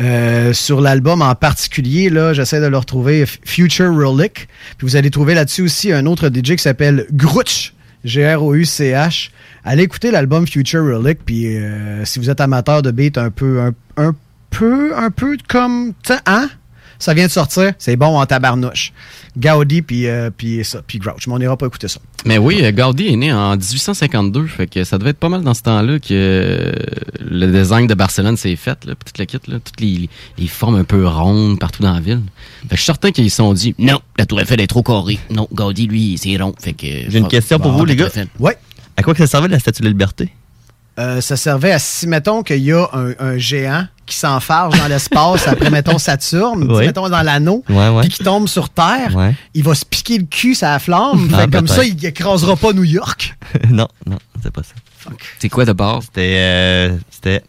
Euh, 0.00 0.52
sur 0.52 0.80
l'album 0.80 1.20
en 1.22 1.34
particulier, 1.34 2.08
là, 2.08 2.32
j'essaie 2.32 2.60
de 2.60 2.66
le 2.66 2.78
retrouver, 2.78 3.26
Future 3.26 3.94
Relic. 3.94 4.48
Puis 4.78 4.86
vous 4.86 4.96
allez 4.96 5.10
trouver 5.10 5.34
là-dessus 5.34 5.62
aussi 5.62 5.92
un 5.92 6.06
autre 6.06 6.28
DJ 6.28 6.56
qui 6.56 6.58
s'appelle 6.58 7.06
Grouch, 7.12 7.74
G-R-O-U-C-H. 8.04 9.30
Allez 9.64 9.82
écouter 9.82 10.10
l'album 10.10 10.46
Future 10.46 10.84
Relic, 10.84 11.20
puis 11.24 11.56
euh, 11.56 12.04
si 12.04 12.18
vous 12.18 12.30
êtes 12.30 12.40
amateur 12.40 12.82
de 12.82 12.90
beat 12.90 13.18
un 13.18 13.30
peu, 13.30 13.60
un, 13.96 14.14
peu, 14.50 14.96
un 14.96 15.10
peu 15.10 15.36
comme, 15.48 15.92
hein? 16.26 16.48
Ça 16.98 17.14
vient 17.14 17.26
de 17.26 17.30
sortir, 17.32 17.72
c'est 17.78 17.96
bon 17.96 18.18
en 18.18 18.26
tabarnouche. 18.26 18.92
Gaudi 19.36 19.80
puis 19.80 20.06
euh, 20.06 20.30
puis 20.36 20.62
ça, 20.64 20.82
puis 20.86 20.98
Grouch, 20.98 21.26
mais 21.26 21.32
on 21.34 21.38
n'ira 21.38 21.56
pas 21.56 21.66
écouter 21.66 21.88
ça. 21.88 22.00
Mais 22.26 22.38
oui, 22.38 22.60
euh, 22.62 22.70
Gaudi 22.70 23.08
est 23.08 23.16
né 23.16 23.32
en 23.32 23.56
1852, 23.56 24.46
fait 24.46 24.66
que 24.66 24.84
ça 24.84 24.98
devait 24.98 25.10
être 25.10 25.18
pas 25.18 25.30
mal 25.30 25.42
dans 25.42 25.54
ce 25.54 25.62
temps-là 25.62 25.98
que 25.98 26.08
euh, 26.12 26.72
le 27.18 27.46
design 27.46 27.86
de 27.86 27.94
Barcelone 27.94 28.36
s'est 28.36 28.56
fait, 28.56 28.84
là, 28.84 28.94
toute 28.94 29.18
la 29.18 29.26
kit, 29.26 29.38
là, 29.48 29.58
toutes 29.58 29.80
les, 29.80 30.10
les 30.38 30.46
formes 30.48 30.76
un 30.76 30.84
peu 30.84 31.06
rondes 31.06 31.58
partout 31.58 31.82
dans 31.82 31.94
la 31.94 32.00
ville. 32.00 32.20
Fait 32.62 32.68
que 32.68 32.76
je 32.76 32.82
suis 32.82 32.86
certain 32.86 33.10
qu'ils 33.10 33.30
se 33.30 33.36
sont 33.36 33.54
dit, 33.54 33.74
non, 33.78 34.00
la 34.18 34.26
Tour 34.26 34.40
Eiffel 34.40 34.60
est 34.60 34.66
trop 34.66 34.82
carrée. 34.82 35.18
Non, 35.30 35.48
Gaudi, 35.52 35.86
lui, 35.86 36.18
c'est 36.18 36.36
rond. 36.36 36.54
Fait 36.60 36.74
que. 36.74 36.86
J'ai 37.08 37.18
une 37.18 37.28
question 37.28 37.58
pour 37.58 37.72
vous, 37.72 37.84
les 37.84 37.96
gars. 37.96 38.08
Ouais. 38.38 38.56
À 38.96 39.02
quoi 39.02 39.14
que 39.14 39.20
ça 39.20 39.26
servait 39.26 39.48
la 39.48 39.58
statue 39.58 39.80
de 39.80 39.86
la 39.86 39.92
liberté? 39.92 40.30
Euh, 40.98 41.20
ça 41.22 41.36
servait 41.36 41.72
à 41.72 41.78
si, 41.78 42.06
mettons, 42.06 42.42
qu'il 42.42 42.58
y 42.62 42.72
a 42.72 42.86
un, 42.92 43.12
un 43.18 43.38
géant 43.38 43.86
qui 44.04 44.14
s'enfarge 44.16 44.78
dans 44.78 44.88
l'espace 44.88 45.48
après, 45.48 45.70
mettons, 45.70 45.96
Saturne, 45.98 46.70
Oui. 46.70 46.84
mettons, 46.86 47.08
dans 47.08 47.22
l'anneau, 47.22 47.64
ouais. 47.70 48.00
puis 48.02 48.10
qui 48.10 48.22
tombe 48.24 48.46
sur 48.46 48.68
Terre, 48.68 49.14
Ouais. 49.16 49.34
il 49.54 49.64
va 49.64 49.74
se 49.74 49.86
piquer 49.86 50.18
le 50.18 50.24
cul, 50.24 50.54
ça 50.54 50.78
flamme. 50.78 51.30
Ah, 51.32 51.38
Fait 51.42 51.50
comme 51.50 51.66
ça, 51.68 51.82
il 51.84 52.04
écrasera 52.04 52.56
pas 52.56 52.72
New 52.74 52.84
York. 52.84 53.34
non, 53.70 53.88
non, 54.06 54.18
c'est 54.42 54.50
pas 54.52 54.62
ça. 54.62 54.74
C'est 55.38 55.48
quoi 55.48 55.64
de 55.64 55.72
base? 55.72 56.04
C'était, 56.04 56.36
euh, 56.38 56.96
c'était. 57.10 57.42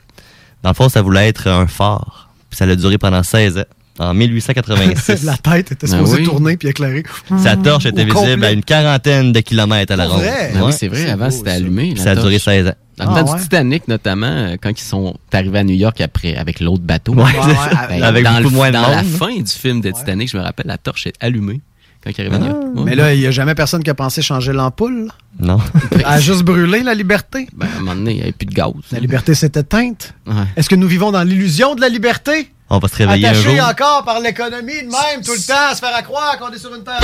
Dans 0.64 0.70
le 0.70 0.76
fond, 0.76 0.88
ça 0.88 1.02
voulait 1.02 1.28
être 1.28 1.48
un 1.50 1.68
phare. 1.68 2.30
Puis 2.50 2.58
ça 2.58 2.64
a 2.66 2.76
duré 2.76 2.98
pendant 2.98 3.22
16 3.24 3.58
ans. 3.58 3.64
En 4.00 4.14
1886. 4.16 5.24
la 5.24 5.38
tête 5.38 5.72
était 5.72 5.86
Ah 5.88 5.94
supposée 5.98 6.18
oui. 6.18 6.24
tourner 6.24 6.58
puis 6.58 6.68
éclairer. 6.70 7.04
Sa 7.38 7.56
torche 7.56 7.86
était 7.86 8.06
visible 8.06 8.32
complet. 8.32 8.48
à 8.48 8.52
une 8.52 8.64
quarantaine 8.64 9.32
de 9.32 9.40
kilomètres 9.40 9.94
à 9.94 9.96
la 9.96 10.08
ronde. 10.08 10.24
Ah 10.56 10.66
oui, 10.66 10.74
c'est 10.76 10.88
vrai, 10.88 11.10
avant 11.10 11.30
c'était 11.30 11.52
allumé. 11.52 11.96
Ça 11.96 12.12
a 12.12 12.16
duré 12.16 12.40
torche. 12.40 12.44
16 12.56 12.68
ans. 12.70 12.74
Dans 12.98 13.06
le 13.06 13.10
Ah, 13.18 13.24
temps 13.24 13.32
ouais. 13.32 13.38
du 13.38 13.44
Titanic, 13.44 13.88
notamment, 13.88 14.26
euh, 14.28 14.56
quand 14.62 14.70
ils 14.70 14.84
sont 14.84 15.16
arrivés 15.32 15.60
à 15.60 15.64
New 15.64 15.76
York 15.76 16.00
après, 16.02 16.36
avec 16.36 16.60
l'autre 16.60 16.84
bateau. 16.84 17.14
Ouais, 17.14 17.24
c'est 17.44 17.54
ça. 17.76 17.88
Ben, 17.90 18.04
Avec 18.04 18.24
dans 18.24 18.32
beaucoup 18.34 18.44
le- 18.44 18.50
moins 18.52 18.68
de 18.70 18.74
Dans 18.74 18.88
la 18.90 19.04
fin 19.04 19.36
du 19.36 19.52
film 19.52 19.82
de 19.82 19.90
Titanic, 19.92 20.30
je 20.30 20.38
me 20.38 20.44
rappelle, 20.44 20.68
la 20.68 20.78
torche 20.78 21.08
est 21.08 21.14
allumée 21.20 21.62
quand 22.04 22.12
ils 22.16 22.22
arrivent 22.22 22.34
à 22.36 22.38
New 22.40 22.46
York. 22.48 22.62
Ouais. 22.76 22.82
Mais 22.86 22.96
là, 22.96 23.14
il 23.14 23.20
n'y 23.20 23.26
a 23.28 23.32
jamais 23.32 23.56
personne 23.56 23.82
qui 23.84 23.90
a 23.90 23.96
pensé 23.96 24.22
changer 24.22 24.54
l'ampoule. 24.54 25.10
Non. 25.40 25.58
Elle 25.92 26.06
a 26.06 26.20
juste 26.20 26.44
brûlé 26.44 26.84
la 26.84 26.94
liberté. 26.94 27.48
Ben, 27.56 27.66
à 27.66 27.78
un 27.78 27.80
moment 27.80 27.96
donné, 27.96 28.12
il 28.12 28.18
n'y 28.18 28.22
avait 28.24 28.32
plus 28.32 28.46
de 28.46 28.54
gaz. 28.54 28.74
La 28.92 29.00
liberté 29.00 29.34
s'est 29.34 29.52
éteinte. 29.56 30.14
Ouais. 30.28 30.34
Est-ce 30.56 30.70
que 30.70 30.76
nous 30.76 30.88
vivons 30.88 31.12
dans 31.12 31.24
l'illusion 31.24 31.74
de 31.76 31.82
la 31.82 31.90
liberté? 31.90 32.52
On 32.76 32.80
va 32.80 32.88
se 32.88 32.96
réveiller 32.96 33.28
un 33.28 33.32
Attaché 33.32 33.56
jour. 33.56 33.66
encore 33.70 34.04
par 34.04 34.20
l'économie 34.20 34.82
de 34.82 34.88
même 34.90 35.22
tout 35.24 35.34
le 35.34 35.46
temps, 35.46 35.70
à 35.70 35.76
se 35.76 35.80
faire 35.80 35.96
à 35.96 36.02
croire 36.02 36.40
qu'on 36.40 36.50
est 36.52 36.58
sur 36.58 36.74
une 36.74 36.84
terre. 36.84 37.00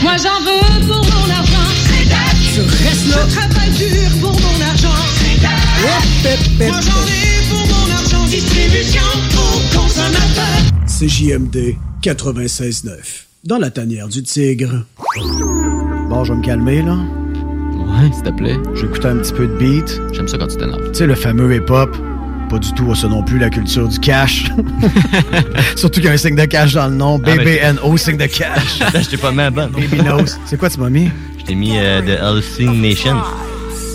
Moi 0.00 0.12
j'en 0.16 0.38
veux 0.44 0.86
pour 0.86 1.04
mon 1.04 1.30
argent. 1.34 1.68
Je 2.54 2.60
reste 2.62 3.06
là. 3.10 3.16
Je 3.28 3.34
travaille 3.34 3.70
dur 3.70 4.20
pour 4.20 4.30
mon 4.30 4.60
argent. 4.64 4.88
Moi 6.60 6.80
j'en 6.82 7.04
ai 7.08 7.48
pour 7.50 7.66
mon 7.66 7.94
argent. 7.96 8.24
Distribution 8.26 9.02
aux 9.34 9.76
consommateurs. 9.76 10.62
CJMD 10.86 11.74
96.9. 12.04 12.90
Dans 13.42 13.58
la 13.58 13.70
tanière 13.72 14.06
du 14.06 14.22
tigre. 14.22 14.84
Bon, 16.08 16.22
je 16.22 16.32
vais 16.32 16.38
me 16.38 16.44
calmer, 16.44 16.82
là. 16.82 16.94
Ouais, 16.94 18.12
s'il 18.12 18.22
te 18.22 18.30
plaît. 18.30 18.56
J'écoutais 18.74 19.08
un 19.08 19.16
petit 19.16 19.32
peu 19.32 19.48
de 19.48 19.56
beat. 19.56 20.00
J'aime 20.12 20.28
ça 20.28 20.38
quand 20.38 20.46
tu 20.46 20.56
t'énerves. 20.58 20.92
Tu 20.92 20.98
sais, 20.98 21.06
le 21.06 21.14
fameux 21.16 21.52
hip-hop. 21.56 21.96
Pas 22.50 22.58
du 22.58 22.72
tout 22.72 22.92
ça 22.96 23.06
non 23.06 23.22
plus, 23.22 23.38
la 23.38 23.48
culture 23.48 23.86
du 23.88 23.98
cash. 24.00 24.50
Surtout 25.76 26.00
qu'il 26.00 26.06
y 26.06 26.08
a 26.08 26.12
un 26.12 26.16
signe 26.16 26.34
de 26.34 26.44
cash 26.46 26.74
dans 26.74 26.88
le 26.88 26.94
nom. 26.94 27.20
Ah, 27.24 27.30
mais- 27.36 27.60
BBNO, 27.60 27.96
signe 27.96 28.16
de 28.16 28.26
cash. 28.26 28.80
Là, 28.92 29.00
je 29.00 29.08
t'ai 29.08 29.16
pas 29.16 29.30
mis 29.30 29.42
à 29.42 29.50
bonne. 29.50 29.70
Baby 29.70 29.98
knows. 29.98 30.24
C'est 30.46 30.58
quoi 30.58 30.68
tu 30.68 30.80
m'as 30.80 30.90
mis? 30.90 31.10
Je 31.38 31.44
t'ai 31.44 31.54
mis 31.54 31.78
euh, 31.78 32.00
Hallucine 32.20 32.80
Nation. 32.82 33.16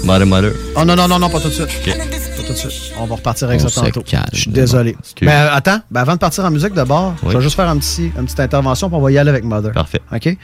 Mother 0.05 0.25
Mother. 0.25 0.51
Oh 0.77 0.85
non, 0.85 0.95
non, 0.95 1.07
non, 1.07 1.19
non, 1.19 1.29
pas 1.29 1.39
tout 1.41 1.49
de 1.49 1.53
suite. 1.53 1.67
Ok. 1.85 1.97
Pas 1.97 2.43
tout 2.47 2.53
de 2.53 2.57
suite. 2.57 2.93
On 2.97 3.05
va 3.05 3.15
repartir 3.15 3.49
avec 3.49 3.59
On 3.61 3.67
ça 3.67 3.81
tantôt. 3.81 4.03
Je 4.31 4.39
suis 4.39 4.51
désolé. 4.51 4.95
Excuse. 4.99 5.27
Ben, 5.27 5.49
attends, 5.51 5.79
ben, 5.91 6.01
avant 6.01 6.13
de 6.13 6.19
partir 6.19 6.45
en 6.45 6.51
musique 6.51 6.73
d'abord, 6.73 7.15
Oui. 7.23 7.31
je 7.31 7.37
vais 7.37 7.43
juste 7.43 7.55
faire 7.55 7.67
un 7.67 7.77
petit, 7.77 8.11
une 8.17 8.25
petite 8.25 8.39
intervention 8.39 8.89
pour 8.89 8.99
on 8.99 9.01
va 9.01 9.11
y 9.11 9.17
aller 9.17 9.31
avec 9.31 9.43
Mother. 9.43 9.73
Parfait. 9.73 9.99
OK? 10.13 10.37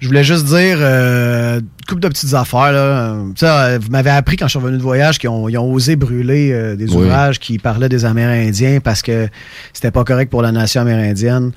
Je 0.00 0.06
voulais 0.06 0.22
juste 0.24 0.44
dire 0.46 0.78
euh, 0.80 1.58
une 1.58 1.86
couple 1.88 2.00
de 2.02 2.08
petites 2.08 2.34
affaires. 2.34 2.72
Là. 2.72 3.16
Euh, 3.42 3.78
vous 3.80 3.90
m'avez 3.90 4.10
appris 4.10 4.36
quand 4.36 4.46
je 4.46 4.50
suis 4.50 4.58
revenu 4.58 4.76
de 4.78 4.82
voyage 4.82 5.18
qu'ils 5.18 5.28
ont, 5.28 5.72
osé 5.72 5.96
brûler 5.96 6.52
euh, 6.52 6.76
des 6.76 6.88
Oui. 6.90 7.04
ouvrages 7.06 7.38
qui 7.40 7.58
parlaient 7.58 7.88
des 7.88 8.04
Amérindiens 8.04 8.78
parce 8.80 9.02
que 9.02 9.28
c'était 9.72 9.90
pas 9.90 10.04
correct 10.04 10.30
pour 10.30 10.42
la 10.42 10.52
nation 10.52 10.82
amérindienne. 10.82 11.50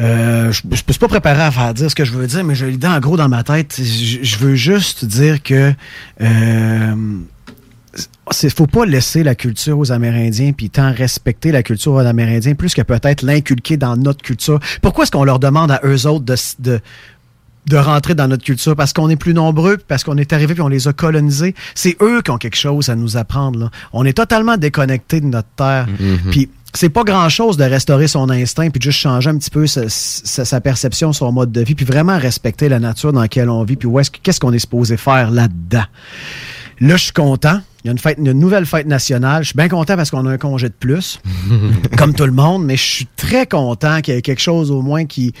Euh, 0.00 0.50
je 0.50 0.62
ne 0.66 0.74
suis 0.74 0.98
pas 0.98 1.08
préparé 1.08 1.42
à 1.42 1.50
faire 1.50 1.74
dire 1.74 1.90
ce 1.90 1.94
que 1.94 2.04
je 2.04 2.12
veux 2.12 2.26
dire, 2.26 2.42
mais 2.42 2.54
j'ai 2.54 2.70
l'idée 2.70 2.86
en 2.88 2.98
gros 3.00 3.16
dans 3.16 3.28
ma 3.28 3.44
tête. 3.44 3.76
Je, 3.78 4.18
je 4.22 4.36
veux 4.38 4.54
juste 4.54 5.04
dire 5.04 5.42
que 5.42 5.72
euh, 6.22 6.94
c'est 8.30 8.48
faut 8.50 8.66
pas 8.66 8.86
laisser 8.86 9.22
la 9.22 9.34
culture 9.34 9.78
aux 9.78 9.92
Amérindiens 9.92 10.52
puis 10.52 10.70
tant 10.70 10.92
respecter 10.92 11.52
la 11.52 11.62
culture 11.62 11.92
aux 11.92 11.98
Amérindiens 12.06 12.54
plus 12.54 12.72
que 12.74 12.82
peut-être 12.82 13.22
l'inculquer 13.22 13.76
dans 13.76 13.96
notre 13.96 14.22
culture. 14.22 14.58
Pourquoi 14.80 15.04
est-ce 15.04 15.10
qu'on 15.12 15.24
leur 15.24 15.38
demande 15.38 15.70
à 15.70 15.80
eux 15.84 16.06
autres 16.06 16.24
de, 16.24 16.36
de 16.60 16.80
de 17.66 17.76
rentrer 17.76 18.14
dans 18.14 18.26
notre 18.28 18.44
culture 18.44 18.74
parce 18.74 18.92
qu'on 18.92 19.08
est 19.10 19.16
plus 19.16 19.34
nombreux, 19.34 19.76
puis 19.76 19.84
parce 19.86 20.02
qu'on 20.04 20.16
est 20.16 20.32
arrivé 20.32 20.54
puis 20.54 20.62
on 20.62 20.68
les 20.68 20.88
a 20.88 20.92
colonisés. 20.92 21.54
C'est 21.74 21.96
eux 22.02 22.22
qui 22.22 22.30
ont 22.30 22.38
quelque 22.38 22.56
chose 22.56 22.88
à 22.88 22.96
nous 22.96 23.16
apprendre. 23.16 23.58
Là. 23.60 23.70
On 23.92 24.04
est 24.04 24.12
totalement 24.16 24.56
déconnectés 24.56 25.20
de 25.20 25.26
notre 25.26 25.48
terre. 25.56 25.86
Puis 26.30 26.48
c'est 26.72 26.88
pas 26.88 27.02
grand-chose 27.04 27.56
de 27.56 27.64
restaurer 27.64 28.06
son 28.08 28.30
instinct 28.30 28.70
puis 28.70 28.78
de 28.78 28.84
juste 28.84 29.00
changer 29.00 29.28
un 29.30 29.36
petit 29.36 29.50
peu 29.50 29.66
sa, 29.66 29.82
sa- 29.88 30.44
sa 30.44 30.60
perception, 30.60 31.12
son 31.12 31.32
mode 31.32 31.50
de 31.52 31.60
vie, 31.62 31.74
puis 31.74 31.84
vraiment 31.84 32.16
respecter 32.18 32.68
la 32.68 32.78
nature 32.78 33.12
dans 33.12 33.20
laquelle 33.20 33.48
on 33.50 33.62
vit, 33.64 33.76
puis 33.76 33.88
où 33.88 33.98
est-ce 34.00 34.10
que- 34.10 34.18
qu'est-ce 34.22 34.38
qu'on 34.40 34.52
est 34.52 34.58
supposé 34.60 34.96
faire 34.96 35.30
là-dedans. 35.30 35.84
Là, 36.80 36.96
je 36.96 37.02
suis 37.04 37.12
content. 37.12 37.60
Il 37.84 37.88
y 37.88 37.90
a 37.90 37.92
une, 37.92 37.98
fête, 37.98 38.18
une 38.18 38.32
nouvelle 38.32 38.66
fête 38.66 38.86
nationale. 38.86 39.42
Je 39.42 39.48
suis 39.48 39.56
bien 39.56 39.68
content 39.68 39.96
parce 39.96 40.10
qu'on 40.10 40.24
a 40.26 40.30
un 40.30 40.38
congé 40.38 40.68
de 40.68 40.74
plus, 40.74 41.20
comme 41.98 42.14
tout 42.14 42.24
le 42.26 42.32
monde, 42.32 42.64
mais 42.64 42.76
je 42.76 42.82
suis 42.84 43.08
très 43.16 43.46
content 43.46 44.00
qu'il 44.00 44.14
y 44.14 44.16
ait 44.16 44.22
quelque 44.22 44.40
chose 44.40 44.70
au 44.70 44.80
moins 44.80 45.04
qui, 45.06 45.32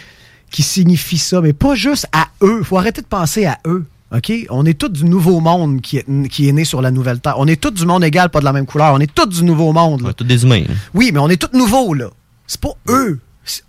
qui 0.50 0.62
signifie 0.62 1.18
ça, 1.18 1.40
mais 1.40 1.52
pas 1.52 1.74
juste 1.74 2.06
à 2.12 2.28
eux. 2.42 2.62
faut 2.62 2.76
arrêter 2.78 3.00
de 3.02 3.06
penser 3.06 3.46
à 3.46 3.58
eux. 3.66 3.84
OK? 4.14 4.32
On 4.50 4.66
est 4.66 4.74
tous 4.78 4.88
du 4.88 5.04
nouveau 5.04 5.38
monde 5.40 5.80
qui 5.80 5.98
est, 5.98 6.28
qui 6.28 6.48
est 6.48 6.52
né 6.52 6.64
sur 6.64 6.82
la 6.82 6.90
nouvelle 6.90 7.20
terre. 7.20 7.34
On 7.38 7.46
est 7.46 7.60
tous 7.60 7.70
du 7.70 7.86
monde 7.86 8.02
égal, 8.02 8.28
pas 8.28 8.40
de 8.40 8.44
la 8.44 8.52
même 8.52 8.66
couleur. 8.66 8.92
On 8.94 8.98
est 8.98 9.12
tous 9.14 9.26
du 9.26 9.44
nouveau 9.44 9.72
monde. 9.72 10.02
là. 10.02 10.12
Tous 10.12 10.24
des 10.24 10.42
humains. 10.42 10.62
là. 10.68 10.74
Oui, 10.94 11.10
mais 11.12 11.20
on 11.20 11.28
est 11.28 11.36
tous 11.40 11.56
nouveaux, 11.56 11.94
là. 11.94 12.06
C'est 12.48 12.60
pas 12.60 12.72
eux. 12.88 13.20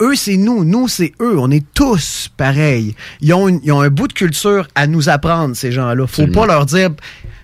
eux, 0.01 0.15
c'est 0.15 0.37
nous. 0.37 0.63
Nous, 0.65 0.87
c'est 0.87 1.13
eux. 1.21 1.37
On 1.37 1.51
est 1.51 1.63
tous 1.75 2.29
pareils. 2.35 2.95
Ils 3.21 3.31
ont, 3.35 3.47
une- 3.47 3.59
ils 3.63 3.71
ont 3.71 3.81
un 3.81 3.89
bout 3.89 4.07
de 4.07 4.13
culture 4.13 4.67
à 4.73 4.87
nous 4.87 5.09
apprendre, 5.09 5.55
ces 5.55 5.71
gens-là. 5.71 6.07
Faut 6.07 6.23
Absolument. 6.23 6.41
pas 6.41 6.47
leur 6.47 6.65
dire 6.65 6.89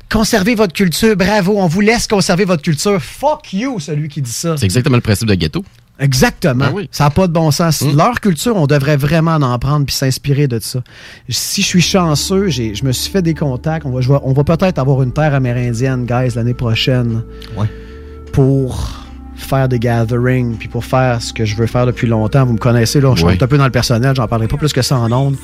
conservez 0.09 0.55
votre 0.55 0.73
culture, 0.73 1.15
bravo, 1.18 1.55
on 1.57 1.68
vous 1.68 1.81
laisse 1.81 2.07
conserver 2.07 2.45
votre 2.45 2.64
culture. 2.64 2.99
Fuck 3.01 3.53
you, 3.53 3.80
celui 3.80 4.07
qui 4.07 4.22
dit 4.22 4.31
ça. 4.31 4.55
C'est 4.57 4.65
exactement 4.65 4.95
le 4.95 5.01
principe 5.01 5.27
de 5.27 5.35
ghetto. 5.35 5.64
Exactement. 5.99 6.65
Ben 6.65 6.71
oui. 6.73 6.89
Ça 6.91 7.05
n'a 7.05 7.09
pas 7.09 7.27
de 7.27 7.33
bon 7.33 7.49
sens. 7.51 7.81
Leur 7.95 8.19
culture, 8.21 8.55
on 8.55 8.67
devrait 8.67 8.97
vraiment 8.97 9.35
en 9.35 9.57
prendre 9.59 9.85
puis 9.85 9.95
s'inspirer 9.95 10.47
de 10.47 10.59
ça. 10.59 10.83
Si 11.29 11.61
je 11.61 11.67
suis 11.67 11.81
chanceux, 11.81 12.47
j'ai- 12.49 12.75
je 12.75 12.85
me 12.85 12.91
suis 12.91 13.11
fait 13.11 13.21
des 13.21 13.33
contacts. 13.33 13.85
On 13.85 13.91
va, 13.91 14.21
on 14.23 14.33
va 14.33 14.43
peut-être 14.43 14.77
avoir 14.79 15.01
une 15.03 15.11
terre 15.11 15.33
amérindienne, 15.33 16.05
guys, 16.05 16.35
l'année 16.35 16.53
prochaine. 16.53 17.23
Ouais. 17.57 17.67
Pour 18.31 19.06
faire 19.38 19.69
des 19.69 19.80
gatherings 19.80 20.57
puis 20.57 20.68
pour 20.68 20.84
faire 20.84 21.22
ce 21.22 21.31
que 21.31 21.45
je 21.45 21.55
veux 21.55 21.68
faire 21.68 21.85
depuis 21.85 22.07
longtemps. 22.07 22.45
Vous 22.45 22.53
me 22.53 22.57
connaissez, 22.57 22.99
là, 22.99 23.14
je 23.15 23.26
suis 23.26 23.43
un 23.43 23.47
peu 23.47 23.57
dans 23.57 23.65
le 23.65 23.72
personnel, 23.72 24.15
j'en 24.15 24.27
parlerai 24.27 24.47
pas 24.47 24.57
plus 24.57 24.73
que 24.73 24.81
ça 24.81 24.97
en 24.97 25.11
ondes. 25.11 25.38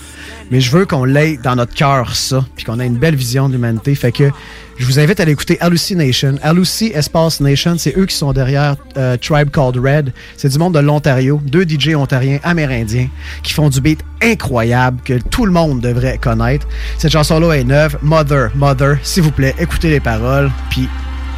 Mais 0.52 0.60
je 0.60 0.72
veux 0.72 0.86
qu'on 0.86 1.06
l'ait 1.06 1.38
dans 1.38 1.56
notre 1.56 1.74
cœur, 1.74 2.16
ça, 2.16 2.46
puis 2.56 2.66
qu'on 2.66 2.80
ait 2.80 2.88
une 2.88 2.98
belle 2.98 3.16
vision 3.16 3.48
de 3.48 3.54
l'humanité. 3.54 3.96
Fait 3.96 4.12
que 4.12 4.30
je 4.78 4.86
vous 4.86 5.00
invite 5.00 5.20
à 5.20 5.24
aller 5.24 5.32
écouter 5.32 5.58
Hallucination. 5.62 6.36
Halluci 6.42 6.92
Espace 6.94 7.40
Nation, 7.40 7.76
c'est 7.78 7.96
eux 7.98 8.06
qui 8.06 8.16
sont 8.16 8.34
derrière 8.34 8.76
euh, 8.98 9.18
Tribe 9.18 9.50
Called 9.52 9.78
Red. 9.78 10.12
C'est 10.36 10.50
du 10.50 10.58
monde 10.58 10.74
de 10.74 10.80
l'Ontario, 10.80 11.40
deux 11.46 11.64
DJ 11.64 11.96
ontariens 11.96 12.40
amérindiens 12.44 13.08
qui 13.44 13.54
font 13.54 13.70
du 13.70 13.80
beat 13.82 14.00
incroyable 14.22 15.00
que 15.06 15.20
tout 15.30 15.46
le 15.46 15.52
monde 15.52 15.80
devrait 15.82 16.18
connaître. 16.18 16.68
Cette 16.98 17.12
chanson-là 17.12 17.54
est 17.54 17.64
neuve. 17.64 17.98
Mother, 18.02 18.50
Mother, 18.56 18.98
s'il 19.04 19.24
vous 19.24 19.32
plaît, 19.32 19.54
écoutez 19.60 19.90
les 19.90 20.00
paroles, 20.00 20.52
puis 20.70 20.88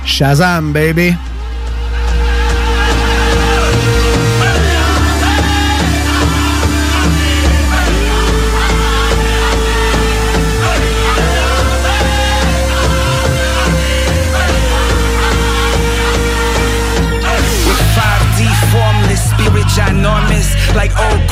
Shazam, 0.05 0.71
baby! 0.71 1.13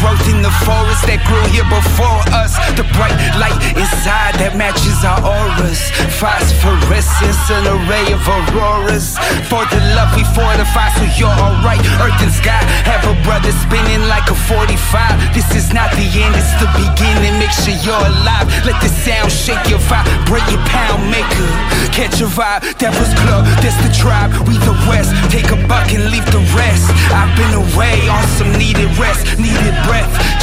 Growth 0.04 0.28
in 0.28 0.44
the 0.44 0.52
forest 0.68 1.08
that 1.08 1.24
grew 1.24 1.40
here 1.56 1.64
before 1.72 2.20
us. 2.36 2.60
The 2.76 2.84
bright 2.92 3.16
light 3.40 3.56
inside 3.80 4.36
that 4.44 4.60
matches 4.60 5.00
our 5.08 5.24
auras. 5.24 5.80
Phosphorescence, 6.20 7.40
an 7.48 7.64
array 7.64 8.12
of 8.12 8.20
auroras. 8.28 9.16
For 9.48 9.64
the 9.72 9.80
love 9.96 10.12
we 10.20 10.28
fortify, 10.36 10.92
so 11.00 11.08
you're 11.16 11.32
alright. 11.32 11.80
Earth 12.04 12.20
and 12.20 12.36
sky 12.36 12.60
have 12.84 13.08
a 13.08 13.16
brother 13.24 13.56
spinning 13.64 14.04
like 14.12 14.28
a 14.28 14.36
45. 14.36 14.76
This 15.32 15.48
is 15.56 15.72
not 15.72 15.88
the 15.96 16.04
end, 16.04 16.36
it's 16.36 16.52
the 16.60 16.68
beginning. 16.76 17.40
Make 17.40 17.56
sure 17.56 17.76
you're 17.80 18.04
alive. 18.04 18.52
Let 18.68 18.84
the 18.84 18.92
sound 18.92 19.32
shake 19.32 19.72
your 19.72 19.80
vibe, 19.88 20.04
break 20.28 20.44
your 20.52 20.64
pound 20.68 21.08
maker. 21.08 21.48
Catch 21.96 22.20
a 22.20 22.28
vibe, 22.28 22.68
was 23.00 23.14
club, 23.24 23.48
that's 23.64 23.80
the 23.80 23.92
tribe. 23.96 24.36
We 24.48 24.60
the 24.68 24.76
West, 24.90 25.16
take 25.32 25.48
a 25.48 25.60
buck 25.68 25.88
and 25.96 26.12
leave 26.12 26.26
the 26.28 26.44
rest. 26.52 26.92
I've 27.14 27.32
been 27.38 27.54
away 27.54 28.10
on 28.10 28.24
some 28.36 28.52
needed 28.60 28.90
rest, 29.00 29.40
needed 29.40 29.76
breath, 29.86 29.93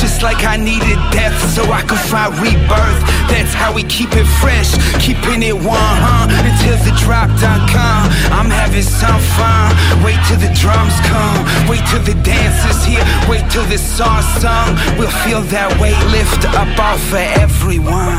just 0.01 0.23
like 0.23 0.45
I 0.45 0.57
needed 0.57 0.99
death, 1.11 1.37
so 1.55 1.63
I 1.73 1.83
could 1.83 2.03
find 2.11 2.33
rebirth. 2.39 3.01
That's 3.31 3.55
how 3.55 3.73
we 3.73 3.83
keep 3.85 4.13
it 4.13 4.29
fresh, 4.41 4.71
keeping 4.99 5.43
it 5.43 5.55
one, 5.55 5.97
huh? 6.05 6.29
Until 6.45 6.77
the 6.85 6.95
drop 6.99 7.29
done 7.41 7.69
come. 7.69 8.07
I'm 8.33 8.51
having 8.51 8.83
some 8.83 9.21
fun. 9.37 9.71
Wait 10.05 10.19
till 10.27 10.39
the 10.39 10.53
drums 10.55 10.95
come, 11.07 11.69
wait 11.69 11.85
till 11.91 12.03
the 12.03 12.15
dancers 12.23 12.85
here, 12.85 13.05
wait 13.29 13.45
till 13.51 13.65
the 13.67 13.79
song 13.79 14.23
sung. 14.41 14.77
We'll 14.99 15.11
feel 15.25 15.43
that 15.55 15.79
weight 15.81 16.01
lift 16.11 16.45
up 16.57 16.79
off 16.79 17.01
for 17.11 17.17
everyone. 17.17 18.19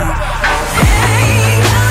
We 0.78 1.91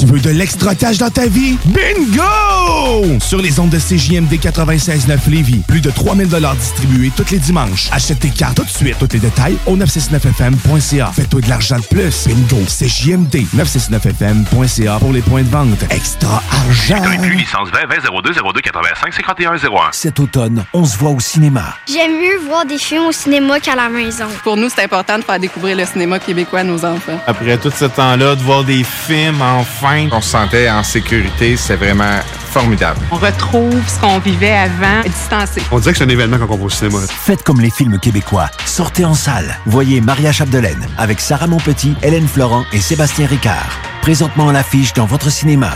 Tu 0.00 0.06
veux 0.06 0.18
de 0.18 0.30
l'extra 0.30 0.74
cash 0.74 0.96
dans 0.96 1.10
ta 1.10 1.26
vie? 1.26 1.58
Bingo! 1.66 3.18
Sur 3.20 3.42
les 3.42 3.60
ondes 3.60 3.68
de 3.68 3.76
CJMD 3.76 4.32
96.9 4.32 5.28
Lévis, 5.28 5.58
plus 5.68 5.82
de 5.82 5.90
3000 5.90 6.26
distribués 6.58 7.12
tous 7.14 7.30
les 7.30 7.38
dimanches. 7.38 7.90
Achète 7.92 8.20
tes 8.20 8.30
cartes 8.30 8.56
tout 8.56 8.64
de 8.64 8.70
suite. 8.70 8.96
Tous 8.98 9.08
les 9.12 9.18
détails 9.18 9.58
au 9.66 9.76
969FM.ca. 9.76 11.12
Fais-toi 11.14 11.42
de 11.42 11.48
l'argent 11.50 11.76
de 11.76 11.84
plus. 11.84 12.26
Bingo! 12.26 12.64
CJMD 12.66 13.44
969FM.ca 13.54 14.98
pour 15.00 15.12
les 15.12 15.20
points 15.20 15.42
de 15.42 15.50
vente. 15.50 15.84
Extra 15.90 16.42
argent! 16.50 17.04
licence 17.28 17.68
20 17.70 17.86
20 17.86 18.22
02 18.24 18.32
02 18.54 18.60
85 18.62 19.12
51 19.12 19.52
01. 19.56 19.58
Cet 19.92 20.18
automne, 20.18 20.64
on 20.72 20.86
se 20.86 20.96
voit 20.96 21.10
au 21.10 21.20
cinéma. 21.20 21.76
J'aime 21.86 22.12
mieux 22.12 22.38
voir 22.46 22.64
des 22.64 22.78
films 22.78 23.04
au 23.04 23.12
cinéma 23.12 23.60
qu'à 23.60 23.74
la 23.76 23.90
maison. 23.90 24.28
Pour 24.44 24.56
nous, 24.56 24.70
c'est 24.74 24.82
important 24.82 25.18
de 25.18 25.24
faire 25.24 25.38
découvrir 25.38 25.76
le 25.76 25.84
cinéma 25.84 26.18
québécois 26.18 26.60
à 26.60 26.64
nos 26.64 26.86
enfants. 26.86 27.20
Après 27.26 27.58
tout 27.58 27.70
ce 27.70 27.84
temps-là, 27.84 28.34
de 28.34 28.42
voir 28.42 28.64
des 28.64 28.82
films 28.82 29.42
enfin, 29.42 29.89
on 30.12 30.20
se 30.20 30.30
sentait 30.30 30.70
en 30.70 30.82
sécurité, 30.82 31.56
c'est 31.56 31.76
vraiment 31.76 32.20
formidable. 32.50 33.00
On 33.10 33.16
retrouve 33.16 33.82
ce 33.88 33.98
qu'on 34.00 34.18
vivait 34.18 34.52
avant, 34.52 35.02
distancé. 35.04 35.62
On 35.70 35.78
dirait 35.78 35.92
que 35.92 35.98
c'est 35.98 36.04
un 36.04 36.08
événement 36.08 36.38
quand 36.38 36.48
on 36.50 36.56
va 36.56 36.64
au 36.64 36.68
cinéma. 36.68 36.98
Faites 37.08 37.42
comme 37.42 37.60
les 37.60 37.70
films 37.70 37.98
québécois. 37.98 38.50
Sortez 38.64 39.04
en 39.04 39.14
salle. 39.14 39.56
Voyez 39.66 40.00
Maria 40.00 40.32
Chapdelaine 40.32 40.86
avec 40.98 41.20
Sarah 41.20 41.46
Monpetit, 41.46 41.94
Hélène 42.02 42.28
Florent 42.28 42.64
et 42.72 42.80
Sébastien 42.80 43.26
Ricard. 43.26 43.78
Présentement 44.02 44.48
à 44.48 44.52
l'affiche 44.52 44.92
dans 44.94 45.06
votre 45.06 45.30
cinéma. 45.30 45.70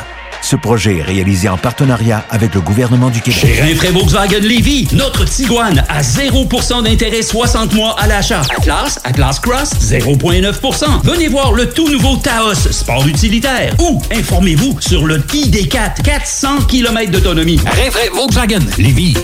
Ce 0.44 0.56
projet 0.56 0.98
est 0.98 1.02
réalisé 1.02 1.48
en 1.48 1.56
partenariat 1.56 2.22
avec 2.28 2.54
le 2.54 2.60
gouvernement 2.60 3.08
du 3.08 3.22
Québec. 3.22 3.40
Chez 3.40 3.62
Rinfraie 3.62 3.92
Volkswagen 3.92 4.40
Lévy, 4.40 4.86
notre 4.92 5.24
Tiguan 5.24 5.82
à 5.88 6.02
0% 6.02 6.82
d'intérêt 6.82 7.22
60 7.22 7.72
mois 7.72 7.96
à 7.98 8.06
l'achat. 8.06 8.42
Atlas, 8.58 9.00
Atlas 9.04 9.40
Cross, 9.40 9.70
0,9%. 9.80 11.00
Venez 11.02 11.28
voir 11.28 11.52
le 11.52 11.70
tout 11.70 11.88
nouveau 11.88 12.16
Taos, 12.16 12.56
sport 12.70 13.06
utilitaire. 13.08 13.74
Ou 13.80 14.02
informez-vous 14.12 14.76
sur 14.80 15.06
le 15.06 15.16
ID4, 15.20 16.02
400 16.02 16.66
km 16.68 17.10
d'autonomie. 17.10 17.58
Rinfraie 17.64 18.10
Volkswagen 18.12 18.60
Lévy. 18.76 19.16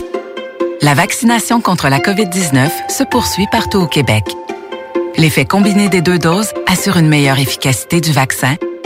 La 0.81 0.95
vaccination 0.95 1.61
contre 1.61 1.91
la 1.91 1.99
COVID-19 1.99 2.71
se 2.89 3.05
poursuit 3.05 3.47
partout 3.53 3.81
au 3.81 3.87
Québec. 3.87 4.25
L'effet 5.19 5.45
combiné 5.45 5.91
des 5.91 6.01
deux 6.01 6.19
doses 6.19 6.55
assure 6.67 6.97
une 6.97 7.09
meilleure 7.09 7.39
efficacité 7.39 8.01
du 8.01 8.11
vaccin, 8.11 8.57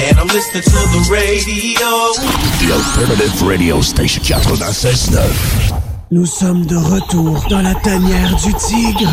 And 0.00 0.18
I'm 0.18 0.26
listening 0.28 0.62
to 0.62 0.70
the 0.70 1.06
radio. 1.12 2.14
The 2.60 2.72
Alternative 2.72 3.42
Radio 3.46 3.82
Station 3.82 4.22
96.9. 4.22 5.74
Nous 6.10 6.24
sommes 6.24 6.64
de 6.64 6.76
retour 6.76 7.44
dans 7.50 7.60
la 7.60 7.74
tanière 7.74 8.34
du 8.36 8.54
tigre. 8.54 9.12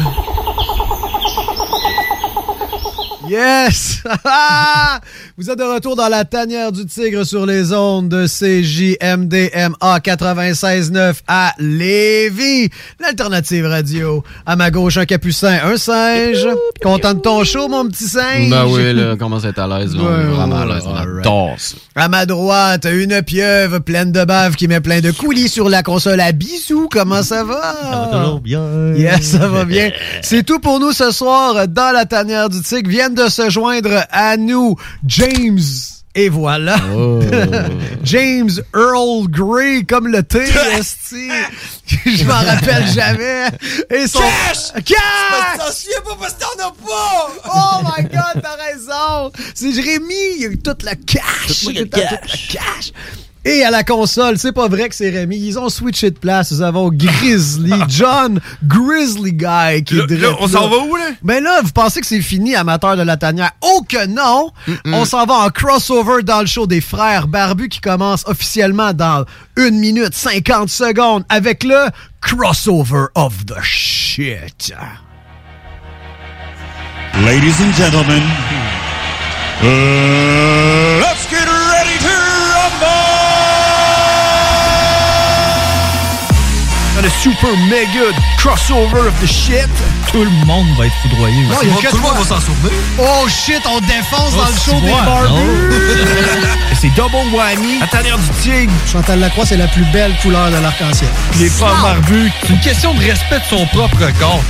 Yes! 3.27 4.03
Vous 5.37 5.49
êtes 5.49 5.59
de 5.59 5.65
retour 5.65 5.97
dans 5.97 6.07
la 6.07 6.23
tanière 6.23 6.71
du 6.71 6.85
tigre 6.85 7.25
sur 7.25 7.45
les 7.45 7.73
ondes 7.73 8.07
de 8.07 8.25
CJMDMA 8.25 9.99
96.9 9.99 11.15
à 11.27 11.53
Lévis. 11.59 12.69
L'alternative 13.01 13.65
radio. 13.65 14.23
À 14.45 14.55
ma 14.55 14.71
gauche, 14.71 14.95
un 14.95 15.05
capucin, 15.05 15.59
un 15.65 15.75
singe. 15.75 16.47
Content 16.81 17.15
de 17.15 17.19
ton 17.19 17.43
show, 17.43 17.67
mon 17.67 17.85
petit 17.89 18.05
singe? 18.05 18.49
Ben 18.49 18.65
oui, 18.65 18.93
là, 18.93 19.17
comment 19.19 19.41
c'est 19.41 19.59
à 19.59 19.67
l'aise, 19.67 19.93
là. 19.93 20.03
On 20.05 20.21
est 20.21 20.23
vraiment 20.23 20.55
à 20.55 20.65
l'aise. 20.67 20.83
On 20.85 20.95
alright. 20.95 21.25
adore 21.25 21.55
ça. 21.57 21.75
À 21.97 22.07
ma 22.07 22.25
droite, 22.25 22.87
une 22.89 23.21
pieuvre 23.21 23.79
pleine 23.79 24.13
de 24.13 24.23
bave 24.23 24.55
qui 24.55 24.69
met 24.69 24.79
plein 24.79 25.01
de 25.01 25.11
coulis 25.11 25.49
sur 25.49 25.67
la 25.67 25.83
console 25.83 26.21
à 26.21 26.31
bisous. 26.31 26.87
Comment 26.89 27.23
ça 27.23 27.43
va? 27.43 27.75
Ça 27.81 27.89
va 27.89 28.19
toujours 28.19 28.39
bien. 28.39 28.93
Yes, 28.95 29.23
ça 29.31 29.49
va 29.49 29.65
bien. 29.65 29.91
C'est 30.21 30.43
tout 30.43 30.59
pour 30.59 30.79
nous 30.79 30.93
ce 30.93 31.11
soir 31.11 31.67
dans 31.67 31.93
la 31.93 32.05
tanière 32.05 32.47
du 32.47 32.61
tigre. 32.61 32.89
Viennent 32.89 33.15
de 33.15 33.27
se 33.27 33.49
joindre 33.49 34.05
à 34.11 34.37
nous 34.37 34.77
James. 35.25 35.59
Et 36.17 36.29
voilà. 36.29 36.77
James 38.03 38.51
Earl 38.73 39.27
Grey, 39.27 39.83
comme 39.83 40.07
le 40.07 40.23
thé. 40.23 40.45
Je 42.05 42.23
m'en 42.23 42.33
rappelle 42.33 42.87
jamais. 42.87 43.47
Et 43.89 44.07
son... 44.07 44.19
Cash! 44.19 44.83
Cash! 44.85 45.57
T'en 45.57 45.71
souviens 45.71 46.01
pas 46.05 46.15
parce 46.19 46.33
que 46.33 46.39
t'en 46.39 46.67
as 46.67 46.71
pas! 46.71 47.31
Oh 47.53 47.81
my 47.83 48.03
god, 48.03 48.41
t'as 48.41 48.55
raison! 48.55 49.31
C'est 49.53 49.73
Jérémy, 49.73 50.13
il 50.37 50.45
a 50.45 50.47
eu 50.49 50.57
toute 50.57 50.83
la 50.83 50.95
cash! 50.95 51.65
Toute 51.65 51.95
la 51.95 52.17
cash! 52.17 52.93
Et 53.47 53.63
à 53.63 53.69
la 53.69 53.83
console, 53.83 54.39
c'est 54.39 54.51
pas 54.51 54.67
vrai 54.67 54.89
que 54.89 54.95
c'est 54.95 55.11
Rémi. 55.11 55.37
Ils 55.37 55.59
ont 55.59 55.69
switché 55.69 56.09
de 56.09 56.17
place. 56.17 56.51
Nous 56.51 56.63
avons 56.63 56.89
Grizzly, 56.91 57.73
John 57.87 58.41
Grizzly 58.63 59.33
Guy 59.33 59.83
qui 59.85 59.99
est 59.99 60.09
là, 60.17 60.29
on 60.39 60.47
s'en 60.47 60.67
va 60.67 60.77
où, 60.77 60.95
là? 60.95 61.11
Ben 61.21 61.43
là, 61.43 61.61
vous 61.63 61.71
pensez 61.71 62.01
que 62.01 62.07
c'est 62.07 62.21
fini, 62.21 62.55
amateur 62.55 62.97
de 62.97 63.03
la 63.03 63.17
tanière? 63.17 63.51
Oh 63.61 63.85
que 63.87 64.07
non! 64.07 64.51
On 64.85 65.05
s'en 65.05 65.25
va 65.25 65.35
en 65.35 65.49
crossover 65.49 66.23
dans 66.23 66.39
le 66.39 66.47
show 66.47 66.65
des 66.65 66.81
frères 66.81 67.27
Barbus 67.27 67.69
qui 67.69 67.81
commence 67.81 68.23
officiellement 68.25 68.93
dans 68.93 69.25
1 69.57 69.69
minute 69.71 70.15
50 70.15 70.69
secondes 70.69 71.23
avec 71.29 71.63
le 71.63 71.89
crossover 72.21 73.05
of 73.13 73.45
the 73.45 73.61
shit. 73.61 74.73
Ladies 77.23 77.61
and 77.61 77.73
gentlemen, 77.73 78.23
uh, 79.61 80.99
let's 80.99 81.24
le 87.05 87.11
super 87.21 87.55
mega 87.69 88.09
crossover 88.37 89.07
of 89.07 89.13
the 89.21 89.27
shit. 89.27 89.69
Tout 90.11 90.23
le 90.23 90.45
monde 90.45 90.65
va 90.77 90.87
être 90.87 90.95
foudroyé. 91.03 91.43
Non, 91.43 91.55
aussi. 91.55 91.67
il 91.67 91.69
y 91.69 91.73
a 91.73 91.75
que 91.75 91.87
Tout 91.89 91.97
le 91.97 92.01
monde 92.01 92.17
va 92.17 92.25
s'en 92.25 92.41
souvenir. 92.41 92.71
Oh 92.97 93.27
shit, 93.27 93.61
on 93.67 93.79
défonce 93.81 94.33
Oh, 94.33 94.37
dans 94.37 94.47
le 94.47 94.53
c'est 94.53 94.71
show 94.71 94.79
des. 94.81 94.91
Barbus. 94.91 95.75
C'est 96.81 96.89
double 96.95 97.15
whammy. 97.33 97.79
La 97.79 97.87
tanière 97.87 98.17
du 98.17 98.29
tigre. 98.41 98.73
Chantal 98.91 99.19
Lacroix, 99.19 99.45
c'est 99.45 99.57
la 99.57 99.67
plus 99.67 99.85
belle 99.93 100.13
couleur 100.21 100.49
de 100.51 100.57
l'arc-en-ciel. 100.57 101.09
Les 101.39 101.49
frères 101.49 101.81
barbus. 101.81 102.31
C'est 102.41 102.49
une 102.49 102.59
question 102.59 102.93
de 102.93 102.99
respect 102.99 103.39
de 103.39 103.45
son 103.45 103.65
propre 103.67 103.97
corps. 104.19 104.41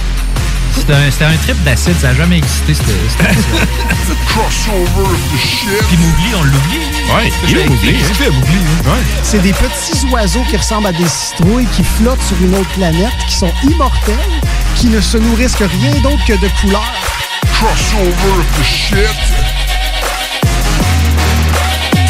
C'était 0.76 1.26
un, 1.26 1.38
trip 1.38 1.64
d'acide, 1.64 1.98
ça 2.00 2.10
n'a 2.10 2.16
jamais 2.16 2.38
existé, 2.38 2.74
cette 2.74 2.86
Crossover 4.28 5.02
of 5.02 5.20
the 5.34 5.38
shit. 5.38 5.84
Puis 5.88 5.98
Mowgli, 5.98 6.36
on 6.36 6.44
l'oublie. 6.44 6.80
Ouais, 7.14 7.32
il 7.48 7.58
est 7.58 7.66
Mowgli, 7.68 7.96
hein. 7.96 8.90
hein. 8.90 9.04
C'est 9.24 9.42
des 9.42 9.54
petits 9.54 10.06
oiseaux 10.12 10.44
qui 10.50 10.58
ressemblent 10.58 10.88
à 10.88 10.92
des 10.92 11.08
citrouilles 11.08 11.68
qui 11.68 11.84
flottent 11.84 12.22
sur 12.22 12.40
une 12.42 12.56
autre 12.56 12.70
planète, 12.72 13.16
qui 13.28 13.36
sont 13.36 13.52
immortels, 13.64 14.16
qui 14.76 14.88
ne 14.88 15.00
se 15.02 15.18
nourrissent 15.18 15.56
que 15.56 15.64
rien 15.64 15.94
d'autre 16.02 16.24
que 16.26 16.34
de 16.34 16.50
couleurs. 16.62 16.94
Crossover 17.54 18.40
of 18.40 18.60
the 18.60 18.64
shit. 18.64 19.08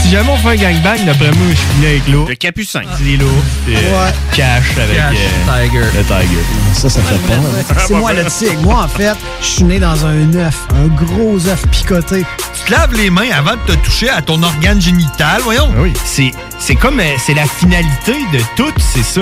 Si 0.06 0.12
jamais 0.12 0.30
on 0.30 0.38
fait 0.38 0.50
un 0.50 0.56
gangbang, 0.56 1.04
d'après 1.04 1.32
moi, 1.32 1.48
je 1.50 1.56
finis 1.56 1.86
avec 1.88 2.08
l'eau. 2.08 2.26
Le 2.30 2.36
capucin. 2.36 2.82
Lots. 2.82 3.26
Puis, 3.66 3.76
euh, 3.76 3.80
Ouais. 3.80 4.12
Cash 4.34 4.78
avec 4.78 4.96
Cash, 4.98 5.16
euh, 5.16 5.68
Tiger. 5.68 5.80
le 5.80 6.04
Tiger. 6.04 6.44
Ça, 6.74 6.90
ça 6.92 7.02
fait 7.02 7.18
peur. 7.28 7.40
C'est 7.88 7.94
moi 7.96 8.14
le 8.14 8.24
tigre. 8.26 8.62
Moi, 8.62 8.84
en 8.84 8.88
fait, 8.88 9.16
je 9.42 9.46
suis 9.46 9.64
né 9.64 9.80
dans 9.80 10.06
un 10.06 10.32
œuf, 10.36 10.68
un 10.76 10.88
gros 10.90 11.48
œuf 11.48 11.66
picoté. 11.72 12.24
Tu 12.54 12.62
te 12.68 12.72
laves 12.72 12.94
les 12.94 13.10
mains 13.10 13.32
avant 13.36 13.54
de 13.56 13.74
te 13.74 13.78
toucher 13.84 14.10
à 14.10 14.22
ton 14.22 14.42
organe 14.44 14.80
génital, 14.80 15.42
voyons. 15.42 15.70
Oui. 15.80 15.92
C'est, 16.06 16.32
c'est 16.60 16.76
comme, 16.76 17.00
euh, 17.00 17.16
c'est 17.26 17.34
la 17.34 17.46
finalité 17.48 18.14
de 18.32 18.40
tout, 18.56 18.72
c'est 18.78 19.04
ça. 19.04 19.22